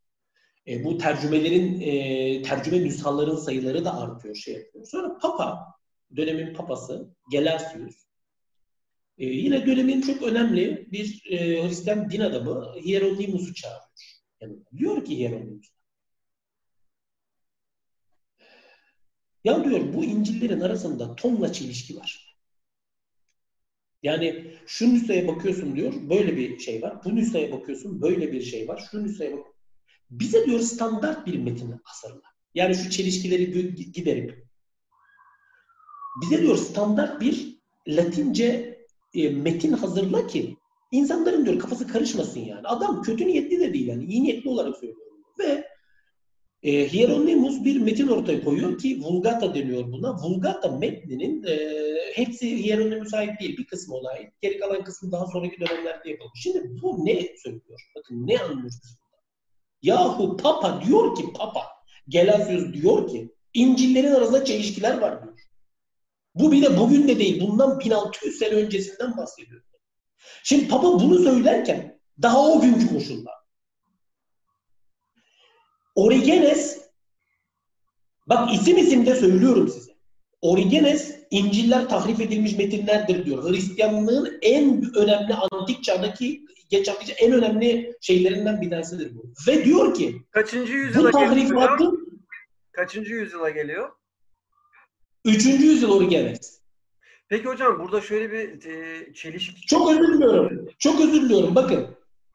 e, 0.69 0.85
bu 0.85 0.99
tercümelerin, 0.99 1.81
e, 1.81 2.43
tercüme 2.43 2.85
nüshaların 2.85 3.37
sayıları 3.37 3.85
da 3.85 3.99
artıyor, 4.01 4.35
şey 4.35 4.55
yapıyor. 4.55 4.87
Sonra 4.87 5.19
Papa, 5.19 5.59
dönemin 6.17 6.55
papası 6.55 7.15
Gelasius, 7.31 7.95
e, 9.19 9.27
yine 9.27 9.67
dönemin 9.67 10.01
çok 10.01 10.23
önemli 10.23 10.89
bir 10.93 11.23
e, 11.31 11.63
Hristiyan 11.63 12.11
din 12.11 12.21
adamı 12.21 12.75
Hieronymus'u 12.85 13.55
çağırıyor. 13.55 13.85
Yani 14.41 14.57
diyor 14.77 15.05
ki 15.05 15.19
Hieronymus, 15.19 15.74
ya 19.45 19.65
diyor 19.65 19.93
bu 19.95 20.05
İncil'lerin 20.05 20.61
arasında 20.61 21.17
tonla 21.17 21.53
çelişki 21.53 21.97
var. 21.97 22.37
Yani 24.03 24.55
şu 24.67 24.95
nüshaya 24.95 25.29
bakıyorsun 25.29 25.77
diyor, 25.77 25.93
böyle 26.11 26.37
bir 26.37 26.59
şey 26.59 26.83
var. 26.83 27.05
Bu 27.05 27.17
nüshaya 27.17 27.53
bakıyorsun, 27.53 28.03
böyle 28.03 28.33
bir 28.33 28.43
şey 28.43 28.69
var. 28.69 28.89
Şu 28.91 29.05
nüshaya 29.05 29.37
bak. 29.37 29.47
Bize 30.11 30.47
diyor 30.47 30.61
standart 30.61 31.27
bir 31.27 31.39
metin 31.39 31.75
hazırla. 31.85 32.23
Yani 32.55 32.75
şu 32.75 32.91
çelişkileri 32.91 33.75
giderip. 33.93 34.47
Bize 36.23 36.43
diyor 36.43 36.57
standart 36.57 37.21
bir 37.21 37.59
Latince 37.89 38.79
e, 39.15 39.29
metin 39.29 39.73
hazırla 39.73 40.27
ki 40.27 40.57
insanların 40.91 41.47
diyor 41.47 41.59
kafası 41.59 41.87
karışmasın 41.87 42.41
yani. 42.41 42.67
Adam 42.67 43.03
kötü 43.03 43.27
niyetli 43.27 43.61
de 43.61 43.75
değil 43.75 43.87
yani. 43.87 44.05
iyi 44.05 44.23
niyetli 44.23 44.51
olarak 44.51 44.77
söylüyorum. 44.77 45.25
Ve 45.39 45.74
e, 46.65 46.93
Hieronymus 46.93 47.65
bir 47.65 47.81
metin 47.81 48.09
ortaya 48.09 48.45
koyuyor 48.45 48.79
ki 48.79 49.01
Vulgata 49.03 49.55
deniyor 49.55 49.93
buna. 49.93 50.17
Vulgata 50.23 50.69
metninin 50.69 51.43
e, 51.43 51.59
hepsi 52.15 52.65
Hieronymus'a 52.65 53.17
ait 53.17 53.41
değil. 53.41 53.57
Bir 53.59 53.67
kısmı 53.67 53.95
ona 53.95 54.09
ait. 54.09 54.33
Geri 54.43 54.59
kalan 54.59 54.85
kısmı 54.85 55.13
daha 55.13 55.27
sonraki 55.27 55.61
dönemlerde 55.61 56.11
yapılmış. 56.11 56.41
Şimdi 56.43 56.83
bu 56.83 57.07
ne 57.07 57.37
söylüyor? 57.43 57.91
Bakın 57.97 58.27
ne 58.27 58.39
anlıyoruz 58.39 58.81
Yahu 59.83 60.37
Papa 60.37 60.83
diyor 60.87 61.17
ki 61.17 61.25
Papa, 61.37 61.61
Gelasius 62.09 62.75
diyor 62.75 63.09
ki 63.09 63.35
İncil'lerin 63.55 64.15
arasında 64.15 64.45
çelişkiler 64.45 64.99
var 64.99 65.23
diyor. 65.23 65.39
Bu 66.35 66.53
bile 66.53 66.79
bugün 66.79 67.09
de 67.09 67.19
değil. 67.19 67.41
Bundan 67.41 67.81
1600 67.81 68.39
sene 68.39 68.55
öncesinden 68.55 69.17
bahsediyor. 69.17 69.63
Şimdi 70.43 70.69
Papa 70.69 71.01
bunu 71.01 71.19
söylerken 71.19 72.01
daha 72.23 72.49
o 72.49 72.61
günkü 72.61 72.89
koşullar. 72.95 73.35
Origenes 75.95 76.81
bak 78.27 78.55
isim 78.55 78.77
isim 78.77 79.07
de 79.07 79.15
söylüyorum 79.15 79.69
size. 79.69 79.93
Origenes 80.41 81.19
İncil'ler 81.31 81.89
tahrif 81.89 82.21
edilmiş 82.21 82.57
metinlerdir 82.57 83.27
diyor. 83.27 83.51
Hristiyanlığın 83.51 84.39
en 84.43 84.97
önemli 84.97 85.35
antik 85.35 85.85
çağdaki 85.85 86.45
geçerli 86.71 87.13
en 87.19 87.33
önemli 87.33 87.97
şeylerinden 88.01 88.61
bir 88.61 88.71
tanesidir 88.71 89.17
bu. 89.17 89.33
Ve 89.47 89.65
diyor 89.65 89.95
ki 89.95 90.23
Kaçıncı 90.31 90.73
yüzyıla 90.73 91.09
bu 91.09 91.13
tahrifatın 91.13 92.21
Kaçıncı 92.73 93.15
yüzyıla 93.15 93.51
geliyor? 93.51 93.91
Üçüncü 95.25 95.67
yüzyıl 95.67 95.91
Origenes. 95.91 96.61
Peki 97.29 97.45
hocam 97.45 97.79
burada 97.79 98.01
şöyle 98.01 98.33
bir 98.33 98.65
e, 98.65 99.15
çelişki... 99.15 99.67
Çok 99.67 99.91
özür 99.91 100.15
diliyorum. 100.15 100.69
Çok 100.79 101.01
özür 101.01 101.23
diliyorum. 101.23 101.55
Bakın. 101.55 101.87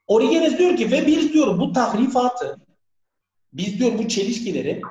Origenes 0.08 0.58
diyor 0.58 0.78
ki 0.78 0.92
ve 0.92 1.08
biz 1.08 1.34
diyor 1.34 1.60
bu 1.60 1.74
tahrifatı 1.74 2.60
biz 3.54 3.80
diyor 3.80 3.98
bu 3.98 4.08
çelişkileri 4.08 4.82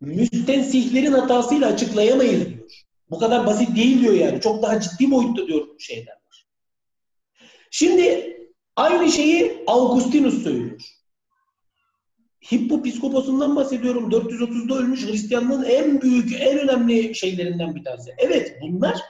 müstensihlerin 0.00 1.12
hatasıyla 1.12 1.68
açıklayamayız 1.68 2.46
diyor. 2.48 2.84
Bu 3.10 3.18
kadar 3.18 3.46
basit 3.46 3.76
değil 3.76 4.00
diyor 4.00 4.14
yani. 4.14 4.40
Çok 4.40 4.62
daha 4.62 4.80
ciddi 4.80 5.10
boyutta 5.10 5.46
diyor 5.46 5.68
bu 5.68 5.80
şeyler 5.80 6.12
var. 6.12 6.46
Şimdi 7.70 8.36
aynı 8.76 9.12
şeyi 9.12 9.64
Augustinus 9.66 10.42
söylüyor. 10.42 10.80
Hippo 12.52 12.82
psikoposundan 12.82 13.56
bahsediyorum. 13.56 14.10
430'da 14.10 14.78
ölmüş 14.78 15.06
Hristiyanlığın 15.06 15.64
en 15.64 16.02
büyük, 16.02 16.40
en 16.40 16.58
önemli 16.58 17.14
şeylerinden 17.14 17.74
bir 17.74 17.84
tanesi. 17.84 18.14
Evet 18.18 18.58
bunlar 18.62 19.00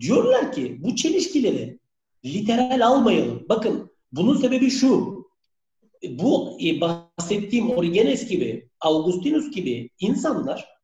diyorlar 0.00 0.52
ki 0.52 0.76
bu 0.80 0.96
çelişkileri 0.96 1.78
literal 2.24 2.86
almayalım. 2.86 3.46
Bakın 3.48 3.90
bunun 4.12 4.36
sebebi 4.36 4.70
şu. 4.70 5.19
Bu 6.08 6.58
e, 6.64 6.80
bahsettiğim 6.80 7.70
Origenes 7.70 8.28
gibi, 8.28 8.70
Augustinus 8.80 9.50
gibi 9.50 9.90
insanlar 10.00 10.80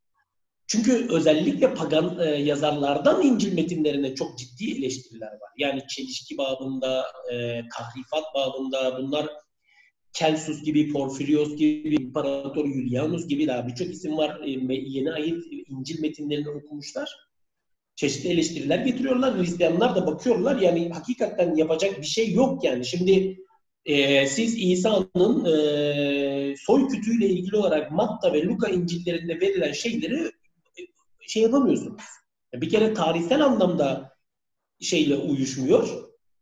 çünkü 0.69 1.09
özellikle 1.11 1.75
pagan 1.75 2.19
e, 2.21 2.25
yazarlardan 2.25 3.23
İncil 3.23 3.55
metinlerine 3.55 4.15
çok 4.15 4.39
ciddi 4.39 4.79
eleştiriler 4.79 5.27
var. 5.33 5.51
Yani 5.59 5.83
çelişki 5.89 6.39
babında, 6.39 7.07
e, 7.33 7.37
tahrifat 7.77 8.35
babında 8.35 9.03
bunlar 9.03 9.27
Celsus 10.13 10.63
gibi, 10.63 10.93
Porfirios 10.93 11.57
gibi, 11.57 11.95
İmparator 11.95 12.67
Julianus 12.67 13.29
gibi 13.29 13.47
daha 13.47 13.69
birçok 13.69 13.89
isim 13.89 14.17
var. 14.17 14.41
E, 14.45 14.51
yeni 14.71 15.13
ayet 15.13 15.45
İncil 15.69 16.01
metinlerini 16.01 16.49
okumuşlar. 16.49 17.11
Çeşitli 17.97 18.29
eleştiriler 18.29 18.79
getiriyorlar. 18.79 19.39
Hristiyanlar 19.39 19.97
da 19.97 20.07
bakıyorlar. 20.07 20.61
Yani 20.61 20.91
hakikaten 20.91 21.55
yapacak 21.55 21.99
bir 21.99 22.07
şey 22.07 22.33
yok 22.33 22.65
yani. 22.65 22.87
Şimdi 22.87 23.37
e, 23.87 24.27
siz 24.27 24.55
İsa'nın 24.59 25.45
e, 25.45 26.55
soy 26.57 26.89
kütüğüyle 26.89 27.29
ilgili 27.29 27.57
olarak 27.57 27.93
Matta 27.93 28.33
ve 28.33 28.43
Luka 28.43 28.69
İncil'lerinde 28.69 29.41
verilen 29.41 29.73
şeyleri 29.73 30.33
e, 30.79 30.83
şey 31.27 31.43
yapamıyorsunuz. 31.43 32.03
Bir 32.55 32.69
kere 32.69 32.95
tarihsel 32.95 33.45
anlamda 33.45 34.17
şeyle 34.81 35.17
uyuşmuyor. 35.17 35.89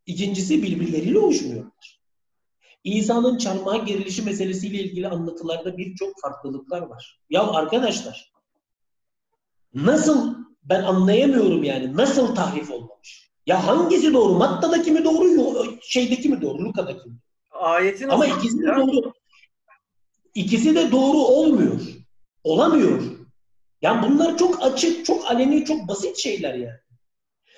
İkincisi 0.06 0.62
birbirleriyle 0.62 1.18
uyuşmuyorlar. 1.18 2.00
İsa'nın 2.84 3.38
çarmıha 3.38 3.76
gerilişi 3.76 4.22
meselesiyle 4.22 4.78
ilgili 4.78 5.08
anlatılarda 5.08 5.78
birçok 5.78 6.20
farklılıklar 6.20 6.82
var. 6.82 7.20
Ya 7.30 7.46
arkadaşlar 7.46 8.32
nasıl 9.74 10.34
ben 10.62 10.82
anlayamıyorum 10.82 11.64
yani 11.64 11.96
nasıl 11.96 12.34
tahrif 12.34 12.70
olmamış? 12.70 13.30
Ya 13.46 13.66
hangisi 13.66 14.12
doğru? 14.12 14.34
Matta'daki 14.34 14.92
mi 14.92 15.04
doğru, 15.04 15.78
şeydeki 15.82 16.28
mi 16.28 16.42
doğru, 16.42 16.64
Luka'daki 16.64 17.08
mi? 17.08 17.16
Ayetin 17.64 18.08
Ama 18.08 18.26
ikisi 18.26 18.58
de 18.58 18.66
doğru. 18.66 19.12
İkisi 20.34 20.74
de 20.74 20.92
doğru 20.92 21.18
olmuyor. 21.18 21.80
Olamıyor. 22.44 23.02
Yani 23.82 24.08
bunlar 24.08 24.38
çok 24.38 24.62
açık, 24.62 25.06
çok 25.06 25.30
aleni, 25.30 25.64
çok 25.64 25.88
basit 25.88 26.16
şeyler 26.16 26.54
yani. 26.54 26.78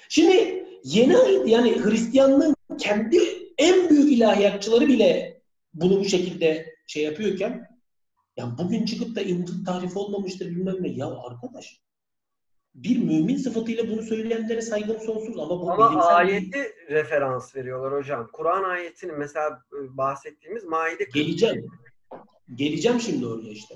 Şimdi 0.09 0.65
yeni 0.85 1.51
yani 1.51 1.85
Hristiyanlığın 1.85 2.57
kendi 2.79 3.19
en 3.59 3.91
büyük 3.91 4.13
ilahiyatçıları 4.13 4.89
bile 4.89 5.41
bunu 5.75 6.01
bu 6.01 6.05
şekilde 6.05 6.75
şey 6.87 7.03
yapıyorken 7.03 7.67
ya 8.37 8.59
bugün 8.59 8.85
çıkıp 8.85 9.17
da 9.17 9.21
İncil 9.21 9.65
tarif 9.65 9.97
olmamıştır 9.97 10.47
bilmem 10.47 10.83
ne. 10.83 10.89
Ya 10.89 11.07
arkadaş 11.07 11.81
bir 12.77 12.99
mümin 12.99 13.37
sıfatıyla 13.37 13.89
bunu 13.89 14.03
söyleyenlere 14.03 14.63
saygım 14.63 15.01
sonsuz 15.01 15.39
ama 15.39 15.51
bu 15.51 15.73
ama 15.73 16.07
ayeti 16.07 16.53
değil. 16.53 16.67
referans 16.91 17.57
veriyorlar 17.57 17.93
hocam. 17.93 18.29
Kur'an 18.33 18.65
ayetini 18.65 19.13
mesela 19.13 19.63
e, 19.73 19.97
bahsettiğimiz 19.97 20.65
Maide 20.65 21.05
Geleceğim. 21.05 21.67
Geleceğim 22.55 23.01
şimdi 23.01 23.27
oraya 23.27 23.51
işte. 23.51 23.75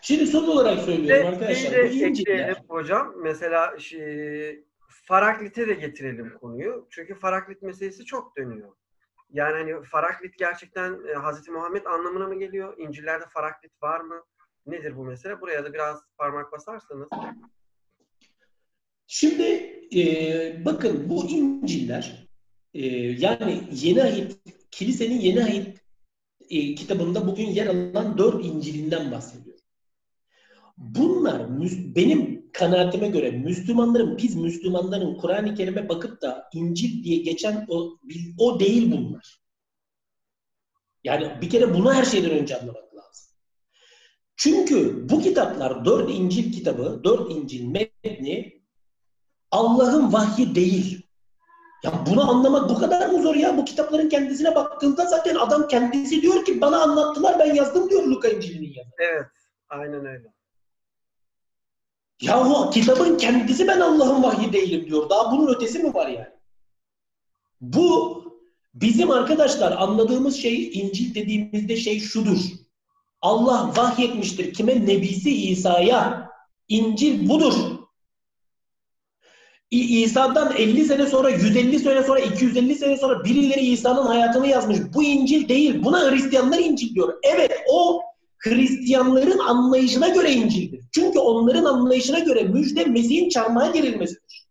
Şimdi 0.00 0.26
son 0.26 0.46
olarak 0.46 0.78
söylüyorum 0.78 1.26
arkadaşlar. 1.26 1.72
De, 1.72 2.54
bu 2.68 2.74
hocam. 2.74 3.14
Mesela 3.22 3.78
şey, 3.78 4.64
Faraklit'e 4.88 5.68
de 5.68 5.74
getirelim 5.74 6.38
konuyu. 6.40 6.86
Çünkü 6.90 7.14
Faraklit 7.14 7.62
meselesi 7.62 8.04
çok 8.04 8.36
dönüyor. 8.36 8.72
Yani 9.30 9.52
hani 9.52 9.84
Faraklit 9.84 10.38
gerçekten 10.38 10.92
e, 10.92 11.14
Hz. 11.14 11.48
Muhammed 11.48 11.84
anlamına 11.84 12.26
mı 12.26 12.38
geliyor? 12.38 12.74
İncil'lerde 12.78 13.24
Faraklit 13.28 13.82
var 13.82 14.00
mı? 14.00 14.22
Nedir 14.66 14.96
bu 14.96 15.04
mesele? 15.04 15.40
Buraya 15.40 15.64
da 15.64 15.72
biraz 15.72 16.00
parmak 16.18 16.52
basarsanız. 16.52 17.08
Şimdi 19.06 19.42
e, 19.94 20.64
bakın 20.64 21.10
bu 21.10 21.24
İncil'ler 21.28 22.28
e, 22.74 22.86
yani 22.96 23.62
Yeni 23.72 24.02
Ahit, 24.02 24.38
kilisenin 24.70 25.20
Yeni 25.20 25.42
Ahit 25.42 25.80
e, 26.50 26.74
kitabında 26.74 27.26
bugün 27.26 27.46
yer 27.46 27.66
alan 27.66 28.18
dört 28.18 28.44
İncil'inden 28.44 29.10
bahsediyor. 29.10 29.58
Bunlar 30.76 31.60
benim 31.96 32.52
kanaatime 32.52 33.08
göre 33.08 33.30
Müslümanların, 33.30 34.18
biz 34.18 34.36
Müslümanların 34.36 35.18
Kur'an-ı 35.18 35.54
Kerim'e 35.54 35.88
bakıp 35.88 36.22
da 36.22 36.48
İncil 36.52 37.04
diye 37.04 37.18
geçen 37.18 37.66
o, 37.68 37.98
o 38.38 38.60
değil 38.60 38.92
bunlar. 38.92 39.40
Yani 41.04 41.40
bir 41.40 41.50
kere 41.50 41.74
bunu 41.74 41.94
her 41.94 42.04
şeyden 42.04 42.30
önce 42.30 42.58
anlamak 42.58 42.83
çünkü 44.36 45.08
bu 45.08 45.20
kitaplar 45.20 45.84
dört 45.84 46.10
İncil 46.10 46.52
kitabı, 46.52 47.00
dört 47.04 47.30
İncil 47.32 47.64
metni 47.64 48.62
Allah'ın 49.50 50.12
vahyi 50.12 50.54
değil. 50.54 51.06
Ya 51.84 52.04
bunu 52.10 52.30
anlamak 52.30 52.70
bu 52.70 52.78
kadar 52.78 53.08
mı 53.08 53.22
zor 53.22 53.34
ya? 53.34 53.56
Bu 53.56 53.64
kitapların 53.64 54.08
kendisine 54.08 54.54
baktığında 54.54 55.06
zaten 55.06 55.34
adam 55.34 55.68
kendisi 55.68 56.22
diyor 56.22 56.44
ki 56.44 56.60
bana 56.60 56.82
anlattılar 56.82 57.38
ben 57.38 57.54
yazdım 57.54 57.90
diyor 57.90 58.02
Luka 58.02 58.28
İncil'inin 58.28 58.72
yazarı. 58.74 58.94
Evet. 58.98 59.26
Aynen 59.68 60.06
öyle. 60.06 60.34
Yahu 62.22 62.70
kitabın 62.70 63.16
kendisi 63.16 63.68
ben 63.68 63.80
Allah'ın 63.80 64.22
vahyi 64.22 64.52
değilim 64.52 64.86
diyor. 64.86 65.10
Daha 65.10 65.32
bunun 65.32 65.54
ötesi 65.54 65.78
mi 65.78 65.94
var 65.94 66.08
yani? 66.08 66.34
Bu 67.60 68.24
bizim 68.74 69.10
arkadaşlar 69.10 69.72
anladığımız 69.72 70.36
şey 70.36 70.68
İncil 70.72 71.14
dediğimizde 71.14 71.76
şey 71.76 72.00
şudur. 72.00 72.38
Allah 73.24 73.72
vahyetmiştir 73.76 74.54
kime? 74.54 74.86
Nebisi 74.86 75.50
İsa'ya. 75.50 76.30
İncil 76.68 77.28
budur. 77.28 77.54
İsa'dan 79.70 80.52
50 80.56 80.84
sene 80.84 81.06
sonra, 81.06 81.30
150 81.30 81.78
sene 81.78 82.02
sonra, 82.02 82.20
250 82.20 82.74
sene 82.74 82.96
sonra 82.96 83.24
birileri 83.24 83.60
İsa'nın 83.60 84.06
hayatını 84.06 84.46
yazmış. 84.46 84.78
Bu 84.94 85.02
İncil 85.02 85.48
değil. 85.48 85.84
Buna 85.84 86.10
Hristiyanlar 86.10 86.58
İncil 86.58 86.94
diyor. 86.94 87.14
Evet 87.22 87.52
o 87.70 88.02
Hristiyanların 88.38 89.38
anlayışına 89.38 90.08
göre 90.08 90.32
İncil'dir. 90.32 90.80
Çünkü 90.92 91.18
onların 91.18 91.64
anlayışına 91.64 92.18
göre 92.18 92.42
müjde 92.42 92.84
Mesih'in 92.84 93.28
çarmıha 93.28 93.70
gerilmesidir. 93.70 94.48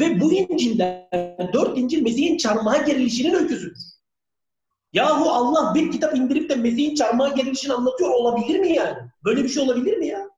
Ve 0.00 0.20
bu 0.20 0.32
İncil'den 0.32 1.50
dört 1.52 1.78
İncil 1.78 2.02
Mesih'in 2.02 2.36
çarmıha 2.36 2.76
gerilişinin 2.76 3.34
öyküsüdür. 3.34 3.91
Yahu 4.92 5.30
Allah 5.30 5.74
bir 5.74 5.90
kitap 5.92 6.16
indirip 6.16 6.50
de 6.50 6.54
Mesih'in 6.54 6.94
çarmıha 6.94 7.28
gerilişini 7.28 7.72
anlatıyor 7.72 8.10
olabilir 8.10 8.60
mi 8.60 8.72
yani? 8.72 8.96
Böyle 9.24 9.44
bir 9.44 9.48
şey 9.48 9.62
olabilir 9.62 9.96
mi 9.96 10.06
ya? 10.06 10.28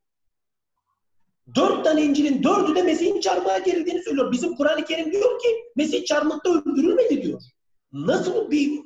Dört 1.55 1.85
tane 1.85 2.03
İncil'in 2.03 2.43
dördü 2.43 2.75
de 2.75 2.83
Mesih'in 2.83 3.21
çarmıha 3.21 3.59
gerildiğini 3.59 4.03
söylüyor. 4.03 4.33
Bizim 4.33 4.57
Kur'an-ı 4.57 4.85
Kerim 4.85 5.13
diyor 5.13 5.39
ki 5.41 5.49
Mesih 5.77 6.05
çarmıhta 6.05 6.51
öldürülmedi 6.51 7.23
diyor. 7.23 7.43
Nasıl 7.93 8.51
bir 8.51 8.81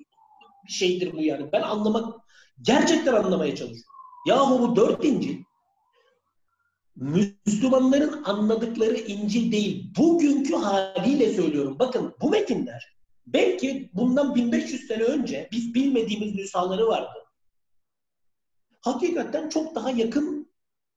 şeydir 0.69 1.13
bu 1.13 1.23
yani? 1.23 1.53
Ben 1.53 1.63
anlamak, 1.63 2.15
gerçekten 2.63 3.15
anlamaya 3.15 3.57
çalışıyorum. 3.57 3.93
Yahu 4.27 4.61
bu 4.63 4.77
dört 4.77 5.05
İncil 5.05 5.43
Müslümanların 6.97 8.23
anladıkları 8.25 8.95
İncil 8.95 9.53
değil. 9.53 9.95
Bugünkü 9.99 10.55
haliyle 10.55 11.33
söylüyorum. 11.35 11.77
Bakın 11.79 12.15
bu 12.21 12.31
metinler 12.31 12.98
Belki 13.33 13.91
bundan 13.93 14.35
1500 14.35 14.87
sene 14.87 15.03
önce 15.03 15.49
biz 15.53 15.75
bilmediğimiz 15.75 16.35
nüshaları 16.35 16.87
vardı. 16.87 17.19
Hakikaten 18.81 19.49
çok 19.49 19.75
daha 19.75 19.91
yakın 19.91 20.53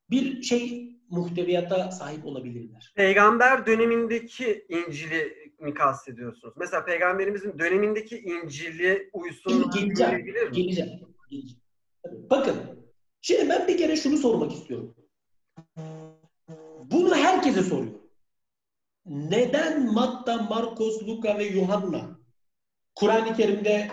bir 0.10 0.42
şey 0.42 0.92
muhteviyata 1.10 1.92
sahip 1.92 2.26
olabilirler. 2.26 2.94
Peygamber 2.96 3.66
dönemindeki 3.66 4.66
İncil'i 4.70 5.52
mi 5.60 5.74
kastediyorsunuz? 5.74 6.54
Mesela 6.58 6.86
peygamberimizin 6.86 7.60
dönemindeki 7.60 8.20
İncil'i 8.20 9.10
uysun 9.14 9.72
geleceğim, 9.72 10.26
geleceğim, 10.26 10.52
geleceğim. 10.52 11.00
Bakın, 12.30 12.56
şimdi 13.22 13.50
ben 13.50 13.68
bir 13.68 13.78
kere 13.78 13.96
şunu 13.96 14.18
sormak 14.18 14.52
istiyorum. 14.52 14.96
Bunu 16.84 17.16
herkese 17.16 17.64
soruyorum. 17.64 18.02
Neden 19.06 19.94
Matta, 19.94 20.38
Markos, 20.38 21.08
Luka 21.08 21.38
ve 21.38 21.44
Yuhanna 21.44 22.21
Kur'an-ı 23.02 23.36
Kerim'de 23.38 23.92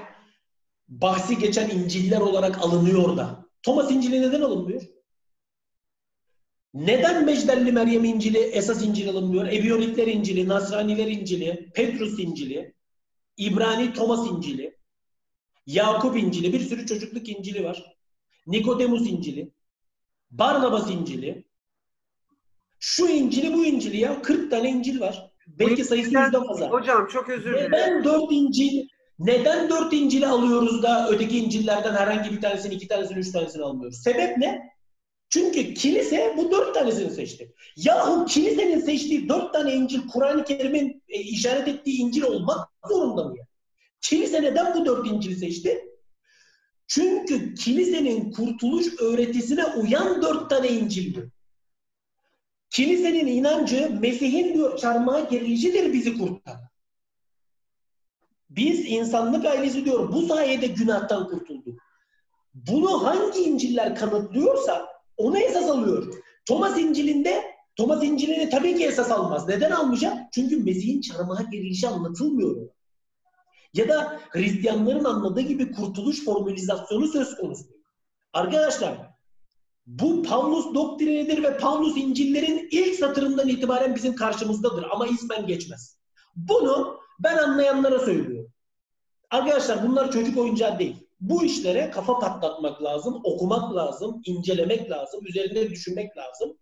bahsi 0.89 1.39
geçen 1.39 1.71
İncil'ler 1.71 2.21
olarak 2.21 2.59
alınıyor 2.59 3.17
da 3.17 3.47
Thomas 3.63 3.91
İncil'i 3.91 4.23
neden 4.23 4.41
alınmıyor? 4.41 4.83
Neden 6.75 7.25
Mecdelli 7.25 7.73
Meryem 7.73 8.05
İncil'i 8.05 8.39
esas 8.39 8.83
İncil 8.83 9.11
alınmıyor? 9.11 9.47
Ebiyonikler 9.47 10.07
İncil'i, 10.07 10.49
Nasraniler 10.49 11.07
İncil'i, 11.07 11.71
Petrus 11.75 12.19
İncil'i, 12.19 12.75
İbrani 13.37 13.93
Thomas 13.93 14.31
İncil'i, 14.31 14.79
Yakup 15.67 16.17
İncil'i, 16.17 16.53
bir 16.53 16.61
sürü 16.61 16.87
çocukluk 16.87 17.29
İncil'i 17.29 17.65
var. 17.65 17.97
Nikodemus 18.47 19.11
İncil'i. 19.11 19.53
Barnabas 20.31 20.91
İncil'i, 20.91 21.45
şu 22.79 23.09
İncil'i 23.09 23.55
bu 23.55 23.65
İncil'i 23.67 23.97
ya 23.97 24.23
40 24.23 24.51
tane 24.51 24.71
İncil 24.71 25.01
var. 25.01 25.31
Belki 25.47 25.85
sayısı 25.85 26.09
yüzden 26.09 26.47
fazla. 26.47 26.71
Hocam 26.71 27.07
çok 27.07 27.29
özür 27.29 27.53
dilerim. 27.53 27.73
Neden 27.73 28.05
dört 28.05 28.33
İncil 28.33 28.89
neden 29.19 29.71
dört 29.71 29.93
İncil'i 29.93 30.27
alıyoruz 30.27 30.83
da 30.83 31.09
öteki 31.11 31.39
İncil'lerden 31.39 31.95
herhangi 31.95 32.33
bir 32.33 32.41
tanesini, 32.41 32.75
iki 32.75 32.89
tanesini, 32.89 33.19
üç 33.19 33.33
tanesini 33.33 33.63
almıyoruz? 33.63 34.03
Sebep 34.03 34.39
ne? 34.39 34.79
Çünkü 35.29 35.75
kilise 35.75 36.35
bu 36.37 36.51
dört 36.51 36.75
tanesini 36.75 37.11
seçti. 37.11 37.55
Yahu 37.77 38.27
kilisenin 38.27 38.81
seçtiği 38.81 39.29
dört 39.29 39.53
tane 39.53 39.75
İncil, 39.75 40.09
Kur'an-ı 40.09 40.45
Kerim'in 40.45 41.03
e, 41.09 41.21
işaret 41.21 41.69
ettiği 41.69 41.99
İncil 41.99 42.23
olmak 42.23 42.69
zorunda 42.89 43.25
mı 43.25 43.39
ya? 43.39 43.45
Kilise 44.01 44.43
neden 44.43 44.75
bu 44.75 44.87
dört 44.87 45.07
İncil'i 45.07 45.37
seçti? 45.37 45.85
Çünkü 46.87 47.55
kilisenin 47.55 48.33
kurtuluş 48.33 49.01
öğretisine 49.01 49.65
uyan 49.65 50.23
dört 50.23 50.51
tane 50.51 50.69
İncil'di. 50.69 51.31
Kilisenin 52.71 53.27
inancı 53.27 53.91
Mesih'in 54.01 54.55
diyor 54.55 54.79
çarmıha 54.79 55.21
gerilişidir 55.21 55.93
bizi 55.93 56.19
kurtar. 56.19 56.68
Biz 58.51 58.87
insanlık 58.87 59.45
ailesi 59.45 59.85
diyor 59.85 60.13
bu 60.13 60.23
sayede 60.23 60.67
günahtan 60.67 61.29
kurtulduk. 61.29 61.79
Bunu 62.55 63.05
hangi 63.05 63.41
İncil'ler 63.41 63.97
kanıtlıyorsa 63.97 64.87
onu 65.17 65.39
esas 65.39 65.71
alıyor. 65.71 66.15
Thomas 66.47 66.79
İncil'inde 66.79 67.45
Thomas 67.77 68.05
İncil'ini 68.05 68.51
tabii 68.51 68.77
ki 68.77 68.85
esas 68.85 69.11
almaz. 69.11 69.49
Neden 69.49 69.71
almayacak? 69.71 70.33
Çünkü 70.33 70.57
Mesih'in 70.57 71.01
çarmıha 71.01 71.43
gerilişi 71.43 71.89
anlatılmıyor. 71.89 72.69
Ya 73.75 73.89
da 73.89 74.21
Hristiyanların 74.31 75.05
anladığı 75.05 75.41
gibi 75.41 75.73
kurtuluş 75.73 76.25
formülizasyonu 76.25 77.09
söz 77.09 77.37
konusu. 77.37 77.65
Arkadaşlar 78.33 78.99
bu 79.87 80.23
Pavlus 80.23 80.75
doktrinidir 80.75 81.43
ve 81.43 81.59
Pavlus 81.59 81.97
İncil'lerin 81.97 82.69
ilk 82.71 82.95
satırından 82.95 83.49
itibaren 83.49 83.95
bizim 83.95 84.15
karşımızdadır 84.15 84.87
ama 84.91 85.07
ismen 85.07 85.47
geçmez. 85.47 85.99
Bunu 86.37 87.01
ben 87.19 87.37
anlayanlara 87.37 87.99
söylüyorum. 87.99 88.38
Arkadaşlar 89.31 89.89
bunlar 89.89 90.13
çocuk 90.13 90.39
oyuncağı 90.39 90.79
değil. 90.79 90.97
Bu 91.21 91.45
işlere 91.45 91.91
kafa 91.91 92.19
patlatmak 92.19 92.83
lazım, 92.83 93.21
okumak 93.25 93.75
lazım, 93.75 94.23
incelemek 94.25 94.91
lazım, 94.91 95.27
üzerinde 95.27 95.71
düşünmek 95.71 96.17
lazım. 96.17 96.59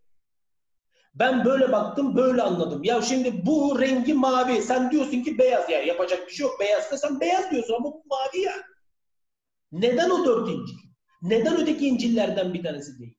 Ben 1.15 1.45
böyle 1.45 1.73
baktım, 1.73 2.17
böyle 2.17 2.43
anladım. 2.43 2.85
Ya 2.85 3.03
şimdi 3.03 3.47
bu 3.47 3.81
rengi 3.81 4.15
mavi. 4.15 4.63
Sen 4.63 4.91
diyorsun 4.91 5.23
ki 5.23 5.39
beyaz 5.39 5.71
yani 5.71 5.89
yapacak 5.89 6.27
bir 6.29 6.33
şey 6.33 6.47
yok. 6.47 6.61
Beyazsa 6.61 6.99
sen 6.99 7.21
beyaz 7.21 7.51
diyorsun 7.51 7.75
ama 7.75 7.85
bu 7.85 8.03
mavi 8.11 8.45
ya. 8.45 8.53
Neden 9.73 10.11
o 10.11 10.25
dört 10.25 10.49
İncil? 10.49 10.77
Neden 11.23 11.61
öteki 11.61 11.89
İncil'lerden 11.89 12.55
bir 12.55 12.63
tanesi 12.63 12.99
değil? 12.99 13.19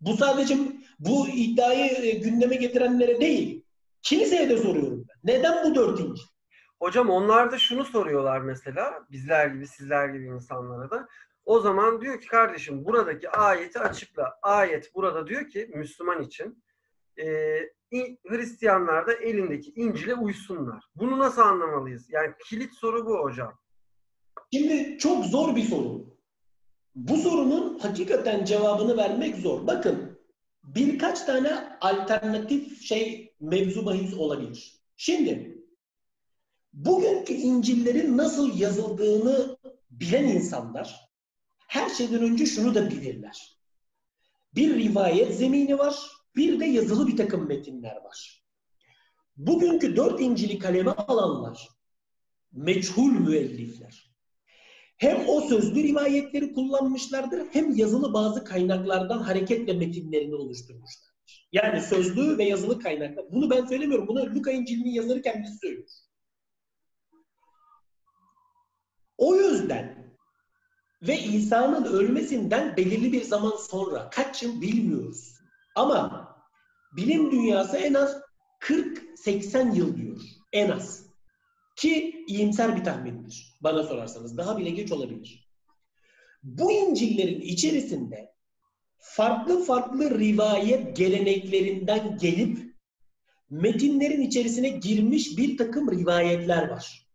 Bu 0.00 0.16
sadece 0.16 0.56
bu 0.98 1.28
iddiayı 1.28 1.90
e, 1.90 2.10
gündeme 2.10 2.56
getirenlere 2.56 3.20
değil. 3.20 3.64
Kiliseye 4.02 4.48
de 4.48 4.56
soruyorum 4.56 5.06
ben. 5.08 5.34
Neden 5.34 5.64
bu 5.64 5.74
dört 5.74 6.00
İncil? 6.00 6.24
Hocam 6.80 7.10
onlar 7.10 7.52
da 7.52 7.58
şunu 7.58 7.84
soruyorlar 7.84 8.40
mesela 8.40 9.06
bizler 9.10 9.46
gibi 9.46 9.66
sizler 9.66 10.08
gibi 10.08 10.26
insanlara 10.26 10.90
da. 10.90 11.08
O 11.44 11.60
zaman 11.60 12.00
diyor 12.00 12.20
ki 12.20 12.26
kardeşim 12.26 12.84
buradaki 12.84 13.30
ayeti 13.30 13.78
açıkla. 13.78 14.38
Ayet 14.42 14.94
burada 14.94 15.26
diyor 15.26 15.48
ki 15.48 15.70
Müslüman 15.74 16.22
için 16.22 16.62
e, 17.18 17.58
Hristiyanlar 18.28 19.06
da 19.06 19.12
elindeki 19.12 19.72
İncil'e 19.76 20.14
uysunlar. 20.14 20.84
Bunu 20.94 21.18
nasıl 21.18 21.42
anlamalıyız? 21.42 22.10
Yani 22.10 22.34
kilit 22.48 22.74
soru 22.74 23.06
bu 23.06 23.18
hocam. 23.18 23.58
Şimdi 24.52 24.98
çok 24.98 25.24
zor 25.24 25.56
bir 25.56 25.62
soru. 25.62 26.16
Bu 26.94 27.16
sorunun 27.16 27.78
hakikaten 27.78 28.44
cevabını 28.44 28.96
vermek 28.96 29.36
zor. 29.36 29.66
Bakın 29.66 30.18
birkaç 30.64 31.22
tane 31.24 31.78
alternatif 31.80 32.82
şey 32.82 33.34
mevzu 33.40 33.86
bahis 33.86 34.14
olabilir. 34.14 34.80
Şimdi 34.96 35.49
bugünkü 36.72 37.32
İncil'lerin 37.32 38.16
nasıl 38.16 38.58
yazıldığını 38.58 39.56
bilen 39.90 40.24
insanlar 40.24 41.10
her 41.68 41.88
şeyden 41.88 42.22
önce 42.22 42.46
şunu 42.46 42.74
da 42.74 42.90
bilirler. 42.90 43.58
Bir 44.54 44.74
rivayet 44.74 45.34
zemini 45.34 45.78
var, 45.78 45.96
bir 46.36 46.60
de 46.60 46.64
yazılı 46.64 47.06
bir 47.06 47.16
takım 47.16 47.48
metinler 47.48 47.96
var. 47.96 48.44
Bugünkü 49.36 49.96
dört 49.96 50.20
İncil'i 50.20 50.58
kaleme 50.58 50.90
alanlar 50.90 51.68
meçhul 52.52 53.12
müellifler. 53.12 54.10
Hem 54.96 55.28
o 55.28 55.40
sözlü 55.40 55.82
rivayetleri 55.82 56.52
kullanmışlardır 56.52 57.46
hem 57.52 57.76
yazılı 57.76 58.14
bazı 58.14 58.44
kaynaklardan 58.44 59.18
hareketle 59.18 59.72
metinlerini 59.72 60.34
oluşturmuşlardır. 60.34 61.48
Yani 61.52 61.80
sözlü 61.80 62.38
ve 62.38 62.44
yazılı 62.44 62.78
kaynaklar. 62.78 63.32
Bunu 63.32 63.50
ben 63.50 63.66
söylemiyorum. 63.66 64.08
Bunu 64.08 64.34
Luka 64.34 64.50
İncil'inin 64.50 64.90
yazarı 64.90 65.22
kendisi 65.22 65.58
söylüyor. 65.58 65.88
O 69.20 69.34
yüzden 69.34 70.14
ve 71.02 71.18
İsa'nın 71.18 71.84
ölmesinden 71.84 72.76
belirli 72.76 73.12
bir 73.12 73.22
zaman 73.22 73.56
sonra 73.56 74.10
kaç 74.10 74.42
yıl 74.42 74.60
bilmiyoruz. 74.60 75.34
Ama 75.76 76.28
bilim 76.96 77.30
dünyası 77.30 77.76
en 77.76 77.94
az 77.94 78.16
40-80 78.60 79.74
yıl 79.74 79.96
diyor. 79.96 80.20
En 80.52 80.70
az. 80.70 81.06
Ki 81.76 82.24
iyimser 82.28 82.76
bir 82.76 82.84
tahmindir. 82.84 83.54
Bana 83.60 83.82
sorarsanız. 83.82 84.36
Daha 84.36 84.58
bile 84.58 84.70
geç 84.70 84.92
olabilir. 84.92 85.48
Bu 86.42 86.72
İncil'lerin 86.72 87.40
içerisinde 87.40 88.32
farklı 88.98 89.64
farklı 89.64 90.18
rivayet 90.18 90.96
geleneklerinden 90.96 92.18
gelip 92.18 92.58
metinlerin 93.50 94.20
içerisine 94.20 94.68
girmiş 94.68 95.38
bir 95.38 95.56
takım 95.56 95.90
rivayetler 95.90 96.68
var. 96.68 97.09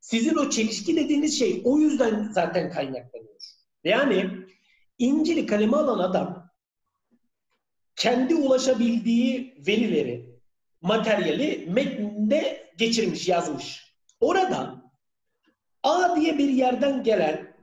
Sizin 0.00 0.36
o 0.36 0.50
çelişki 0.50 0.96
dediğiniz 0.96 1.38
şey 1.38 1.62
o 1.64 1.78
yüzden 1.78 2.30
zaten 2.32 2.70
kaynaklanıyor. 2.70 3.40
Yani 3.84 4.30
İncil'i 4.98 5.46
kaleme 5.46 5.76
alan 5.76 5.98
adam 5.98 6.50
kendi 7.96 8.34
ulaşabildiği 8.34 9.54
verileri, 9.66 10.30
materyali 10.82 11.66
metninde 11.70 12.72
geçirmiş, 12.76 13.28
yazmış. 13.28 13.94
Orada 14.20 14.82
A 15.82 16.16
diye 16.16 16.38
bir 16.38 16.48
yerden 16.48 17.02
gelen 17.02 17.56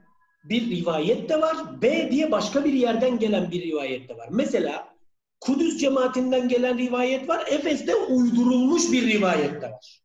bir 0.44 0.70
rivayet 0.70 1.28
de 1.28 1.40
var. 1.40 1.82
B 1.82 2.10
diye 2.10 2.32
başka 2.32 2.64
bir 2.64 2.72
yerden 2.72 3.18
gelen 3.18 3.50
bir 3.50 3.62
rivayet 3.62 4.08
de 4.08 4.16
var. 4.16 4.28
Mesela 4.30 4.98
Kudüs 5.40 5.78
cemaatinden 5.78 6.48
gelen 6.48 6.78
rivayet 6.78 7.28
var. 7.28 7.46
Efes'te 7.46 7.94
uydurulmuş 7.94 8.92
bir 8.92 9.06
rivayet 9.06 9.62
de 9.62 9.70
var. 9.70 10.02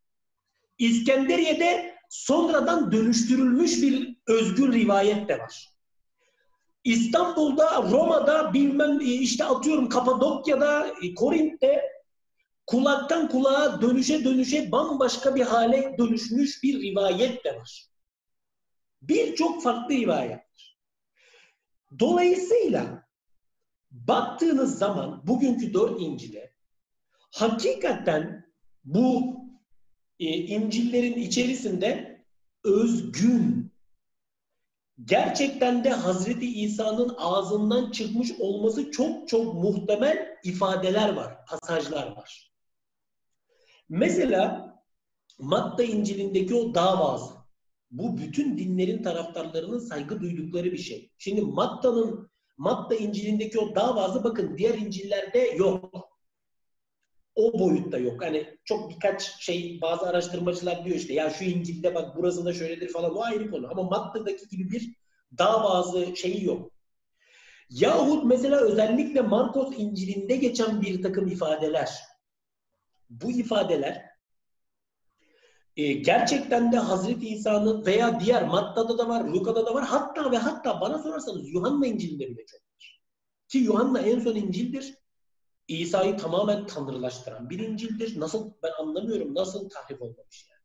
İskenderiye'de 0.77 1.92
sonradan 2.13 2.91
dönüştürülmüş 2.91 3.81
bir 3.81 4.17
özgür 4.27 4.73
rivayet 4.73 5.29
de 5.29 5.39
var. 5.39 5.69
İstanbul'da, 6.83 7.83
Roma'da, 7.91 8.53
bilmem 8.53 8.99
işte 8.99 9.45
atıyorum 9.45 9.89
Kapadokya'da, 9.89 10.95
Korint'te 11.15 11.81
kulaktan 12.67 13.29
kulağa 13.29 13.81
dönüşe 13.81 14.23
dönüşe 14.23 14.71
bambaşka 14.71 15.35
bir 15.35 15.41
hale 15.41 15.95
dönüşmüş 15.97 16.63
bir 16.63 16.81
rivayet 16.81 17.45
de 17.45 17.55
var. 17.55 17.85
Birçok 19.01 19.63
farklı 19.63 19.95
rivayet 19.95 20.31
var. 20.31 20.77
Dolayısıyla 21.99 23.07
baktığınız 23.91 24.77
zaman 24.77 25.27
bugünkü 25.27 25.73
dört 25.73 26.01
İncil'e 26.01 26.53
hakikaten 27.31 28.53
bu 28.83 29.42
e, 30.23 30.37
İncil'lerin 30.37 31.13
içerisinde 31.13 32.23
özgün 32.63 33.71
gerçekten 35.05 35.83
de 35.83 35.89
Hazreti 35.89 36.61
İsa'nın 36.61 37.15
ağzından 37.17 37.91
çıkmış 37.91 38.31
olması 38.39 38.91
çok 38.91 39.27
çok 39.27 39.53
muhtemel 39.53 40.37
ifadeler 40.43 41.13
var, 41.13 41.45
pasajlar 41.45 42.07
var. 42.07 42.53
Mesela 43.89 44.73
Matta 45.39 45.83
İncil'indeki 45.83 46.55
o 46.55 46.75
davası. 46.75 47.33
Bu 47.91 48.17
bütün 48.17 48.57
dinlerin 48.57 49.03
taraftarlarının 49.03 49.79
saygı 49.79 50.21
duydukları 50.21 50.71
bir 50.71 50.77
şey. 50.77 51.11
Şimdi 51.17 51.41
Matta'nın 51.41 52.31
Matta 52.57 52.95
İncil'indeki 52.95 53.59
o 53.59 53.75
davası 53.75 54.23
bakın 54.23 54.57
diğer 54.57 54.73
İncil'lerde 54.73 55.39
yok. 55.39 56.12
O 57.35 57.59
boyutta 57.59 57.97
yok. 57.97 58.23
Hani 58.23 58.57
çok 58.65 58.89
birkaç 58.89 59.43
şey 59.43 59.79
bazı 59.81 60.05
araştırmacılar 60.05 60.85
diyor 60.85 60.95
işte 60.95 61.13
ya 61.13 61.29
şu 61.29 61.43
İncil'de 61.43 61.95
bak 61.95 62.17
burası 62.17 62.45
da 62.45 62.53
şöyledir 62.53 62.89
falan 62.89 63.15
o 63.15 63.21
ayrı 63.21 63.51
konu. 63.51 63.67
Ama 63.71 63.83
Matta'daki 63.83 64.47
gibi 64.47 64.71
bir 64.71 64.95
davası 65.37 66.15
şeyi 66.15 66.45
yok. 66.45 66.71
Yahut 67.69 68.25
mesela 68.25 68.57
özellikle 68.57 69.21
Markos 69.21 69.73
İncil'inde 69.77 70.35
geçen 70.35 70.81
bir 70.81 71.01
takım 71.01 71.27
ifadeler 71.27 71.89
bu 73.09 73.31
ifadeler 73.31 74.13
e, 75.77 75.93
gerçekten 75.93 76.71
de 76.71 76.77
Hazreti 76.77 77.27
İsa'nın 77.27 77.85
veya 77.85 78.19
diğer 78.19 78.47
Matta'da 78.47 78.97
da 78.97 79.07
var, 79.07 79.25
Luka'da 79.25 79.65
da 79.65 79.73
var. 79.73 79.85
Hatta 79.85 80.31
ve 80.31 80.37
hatta 80.37 80.81
bana 80.81 80.97
sorarsanız 80.97 81.49
Yuhanna 81.49 81.87
İncil'inde 81.87 82.29
bile 82.29 82.45
çok 82.45 82.61
var. 82.61 83.01
Ki 83.47 83.57
Yuhanna 83.57 83.99
en 83.99 84.19
son 84.19 84.35
İncil'dir. 84.35 85.02
İsa'yı 85.67 86.17
tamamen 86.17 86.65
tanrılaştıran 86.65 87.49
bir 87.49 87.59
İncil'dir. 87.59 88.19
Nasıl 88.19 88.53
ben 88.63 88.71
anlamıyorum 88.79 89.35
nasıl 89.35 89.69
tahrif 89.69 90.01
olmamış 90.01 90.49
yani. 90.49 90.61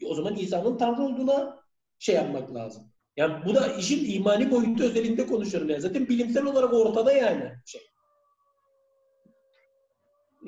E 0.00 0.12
o 0.12 0.14
zaman 0.14 0.36
İsa'nın 0.36 0.76
tanrı 0.78 1.02
olduğuna 1.02 1.62
şey 1.98 2.14
yapmak 2.14 2.54
lazım. 2.54 2.92
Yani 3.16 3.44
bu 3.46 3.54
da 3.54 3.66
işin 3.66 4.14
imani 4.14 4.50
boyutu 4.50 4.84
özelinde 4.84 5.26
konuşuyorum 5.26 5.68
yani. 5.70 5.80
Zaten 5.80 6.08
bilimsel 6.08 6.44
olarak 6.44 6.72
ortada 6.72 7.12
yani 7.12 7.52
şey. 7.66 7.80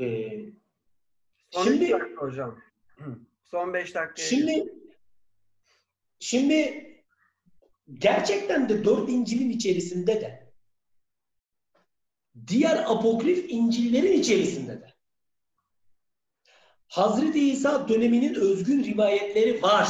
Ee, 0.01 0.53
Son 1.51 1.65
şimdi 1.65 1.91
dakika 1.91 2.23
hocam. 2.23 2.59
Son 3.43 3.75
5 3.75 3.95
dakika. 3.95 4.23
Şimdi 4.23 4.75
şimdi 6.19 6.85
gerçekten 7.95 8.69
de 8.69 8.85
dört 8.85 9.09
İncil'in 9.09 9.51
içerisinde 9.51 10.21
de 10.21 10.44
diğer 12.47 12.77
apokrif 12.77 13.47
İncil'lerin 13.49 14.21
içerisinde 14.21 14.73
de 14.81 14.95
Hazreti 16.89 17.51
İsa 17.51 17.89
döneminin 17.89 18.35
özgün 18.35 18.85
rivayetleri 18.85 19.63
var. 19.63 19.89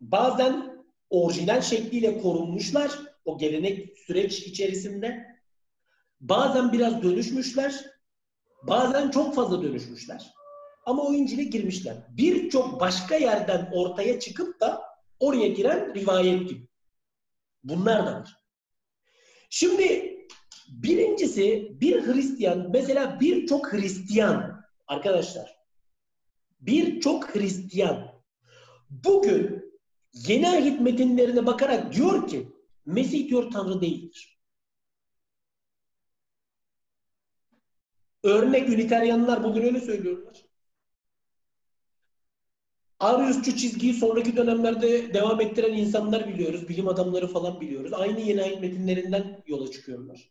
Bazen 0.00 0.84
orijinal 1.10 1.60
şekliyle 1.60 2.20
korunmuşlar 2.20 2.90
o 3.24 3.38
gelenek 3.38 3.98
süreç 3.98 4.40
içerisinde. 4.42 5.26
Bazen 6.20 6.72
biraz 6.72 7.02
dönüşmüşler. 7.02 7.84
Bazen 8.62 9.10
çok 9.10 9.34
fazla 9.34 9.62
dönüşmüşler. 9.62 10.34
Ama 10.86 11.02
o 11.02 11.14
İncil'e 11.14 11.44
girmişler. 11.44 11.96
Birçok 12.08 12.80
başka 12.80 13.16
yerden 13.16 13.70
ortaya 13.72 14.20
çıkıp 14.20 14.60
da 14.60 14.82
oraya 15.20 15.48
giren 15.48 15.94
rivayet 15.94 16.48
gibi. 16.48 16.68
Bunlar 17.64 18.06
da 18.06 18.14
var. 18.14 18.36
Şimdi 19.50 20.17
birincisi 20.68 21.76
bir 21.80 22.06
Hristiyan 22.06 22.70
mesela 22.70 23.20
birçok 23.20 23.72
Hristiyan 23.72 24.64
arkadaşlar 24.86 25.58
birçok 26.60 27.34
Hristiyan 27.34 28.12
bugün 28.90 29.72
yeni 30.12 30.48
ahit 30.48 30.80
metinlerine 30.80 31.46
bakarak 31.46 31.92
diyor 31.92 32.28
ki 32.28 32.48
Mesih 32.86 33.28
diyor 33.28 33.50
Tanrı 33.50 33.80
değildir. 33.80 34.38
Örnek 38.22 38.68
Üniteryanlar 38.68 39.44
bugün 39.44 39.62
öyle 39.62 39.80
söylüyorlar. 39.80 40.44
Ariusçu 43.00 43.56
çizgiyi 43.56 43.94
sonraki 43.94 44.36
dönemlerde 44.36 45.14
devam 45.14 45.40
ettiren 45.40 45.72
insanlar 45.72 46.28
biliyoruz. 46.28 46.68
Bilim 46.68 46.88
adamları 46.88 47.26
falan 47.26 47.60
biliyoruz. 47.60 47.92
Aynı 47.92 48.20
yeni 48.20 48.42
ayet 48.42 48.60
metinlerinden 48.60 49.42
yola 49.46 49.70
çıkıyorlar. 49.70 50.30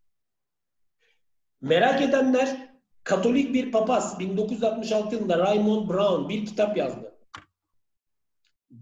Merak 1.61 2.01
edenler 2.01 2.67
Katolik 3.03 3.53
bir 3.53 3.71
papaz 3.71 4.19
1966 4.19 5.15
yılında 5.15 5.37
Raymond 5.37 5.89
Brown 5.89 6.29
bir 6.29 6.45
kitap 6.45 6.77
yazdı. 6.77 7.17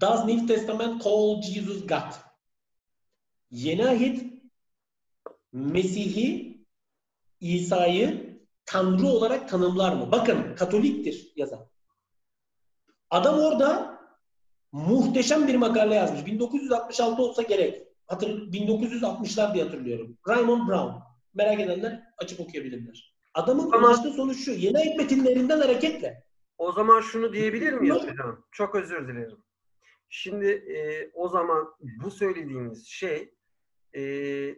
Does 0.01 0.25
New 0.25 0.55
Testament 0.55 1.03
call 1.03 1.41
Jesus 1.41 1.87
God? 1.87 2.13
Yeni 3.51 3.87
ahit 3.87 4.33
Mesih'i 5.53 6.57
İsa'yı 7.39 8.39
Tanrı 8.65 9.07
olarak 9.07 9.49
tanımlar 9.49 9.93
mı? 9.93 10.11
Bakın 10.11 10.55
Katoliktir 10.55 11.33
yazan. 11.35 11.67
Adam 13.09 13.39
orada 13.39 13.99
muhteşem 14.71 15.47
bir 15.47 15.55
makale 15.55 15.95
yazmış. 15.95 16.25
1966 16.25 17.21
olsa 17.21 17.41
gerek. 17.41 17.87
Hatır, 18.07 18.51
1960'lar 18.51 19.53
diye 19.53 19.63
hatırlıyorum. 19.63 20.17
Raymond 20.27 20.67
Brown. 20.67 21.14
Merak 21.35 21.59
edenler 21.59 22.03
açıp 22.17 22.39
okuyabilirler. 22.39 23.15
Adamın 23.33 23.71
Ama, 23.71 23.87
ulaştığı 23.87 24.11
sonuç 24.11 24.45
şu. 24.45 24.51
Yeni 24.51 24.77
ayet 24.77 24.97
metinlerinden 24.97 25.59
hareketle. 25.59 26.23
O 26.57 26.71
zaman 26.71 27.01
şunu 27.01 27.33
diyebilir 27.33 27.73
miyiz 27.73 27.95
hocam? 27.95 28.45
Çok 28.51 28.75
özür 28.75 29.07
dilerim. 29.07 29.37
Şimdi 30.09 30.47
e, 30.47 31.09
o 31.13 31.29
zaman 31.29 31.67
bu 32.03 32.11
söylediğimiz 32.11 32.87
şey 32.87 33.33
e, 33.95 34.01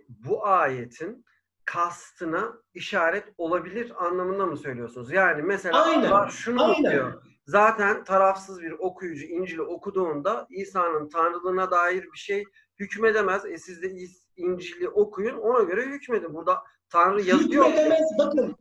bu 0.09 0.47
ayetin 0.47 1.25
kastına 1.65 2.53
işaret 2.73 3.23
olabilir 3.37 4.05
anlamında 4.05 4.45
mı 4.45 4.57
söylüyorsunuz? 4.57 5.11
Yani 5.11 5.41
mesela 5.41 5.83
Aynen. 5.85 6.27
şunu 6.27 6.63
Aynen. 6.63 6.91
diyor 6.91 7.23
zaten 7.47 8.03
tarafsız 8.03 8.61
bir 8.61 8.71
okuyucu 8.71 9.25
İncil'i 9.25 9.61
okuduğunda 9.61 10.47
İsa'nın 10.49 11.09
tanrılığına 11.09 11.71
dair 11.71 12.03
bir 12.13 12.17
şey 12.17 12.43
hükmedemez. 12.79 13.45
E 13.45 13.57
siz 13.57 13.81
de 13.81 13.95
İncil'i 14.37 14.89
okuyun 14.89 15.37
ona 15.37 15.63
göre 15.63 15.85
hükmedin. 15.85 16.33
Burada 16.33 16.57
Tanrı 16.89 17.21
yazıyor. 17.21 17.65
Hükmedemez 17.65 18.07
bakın. 18.19 18.55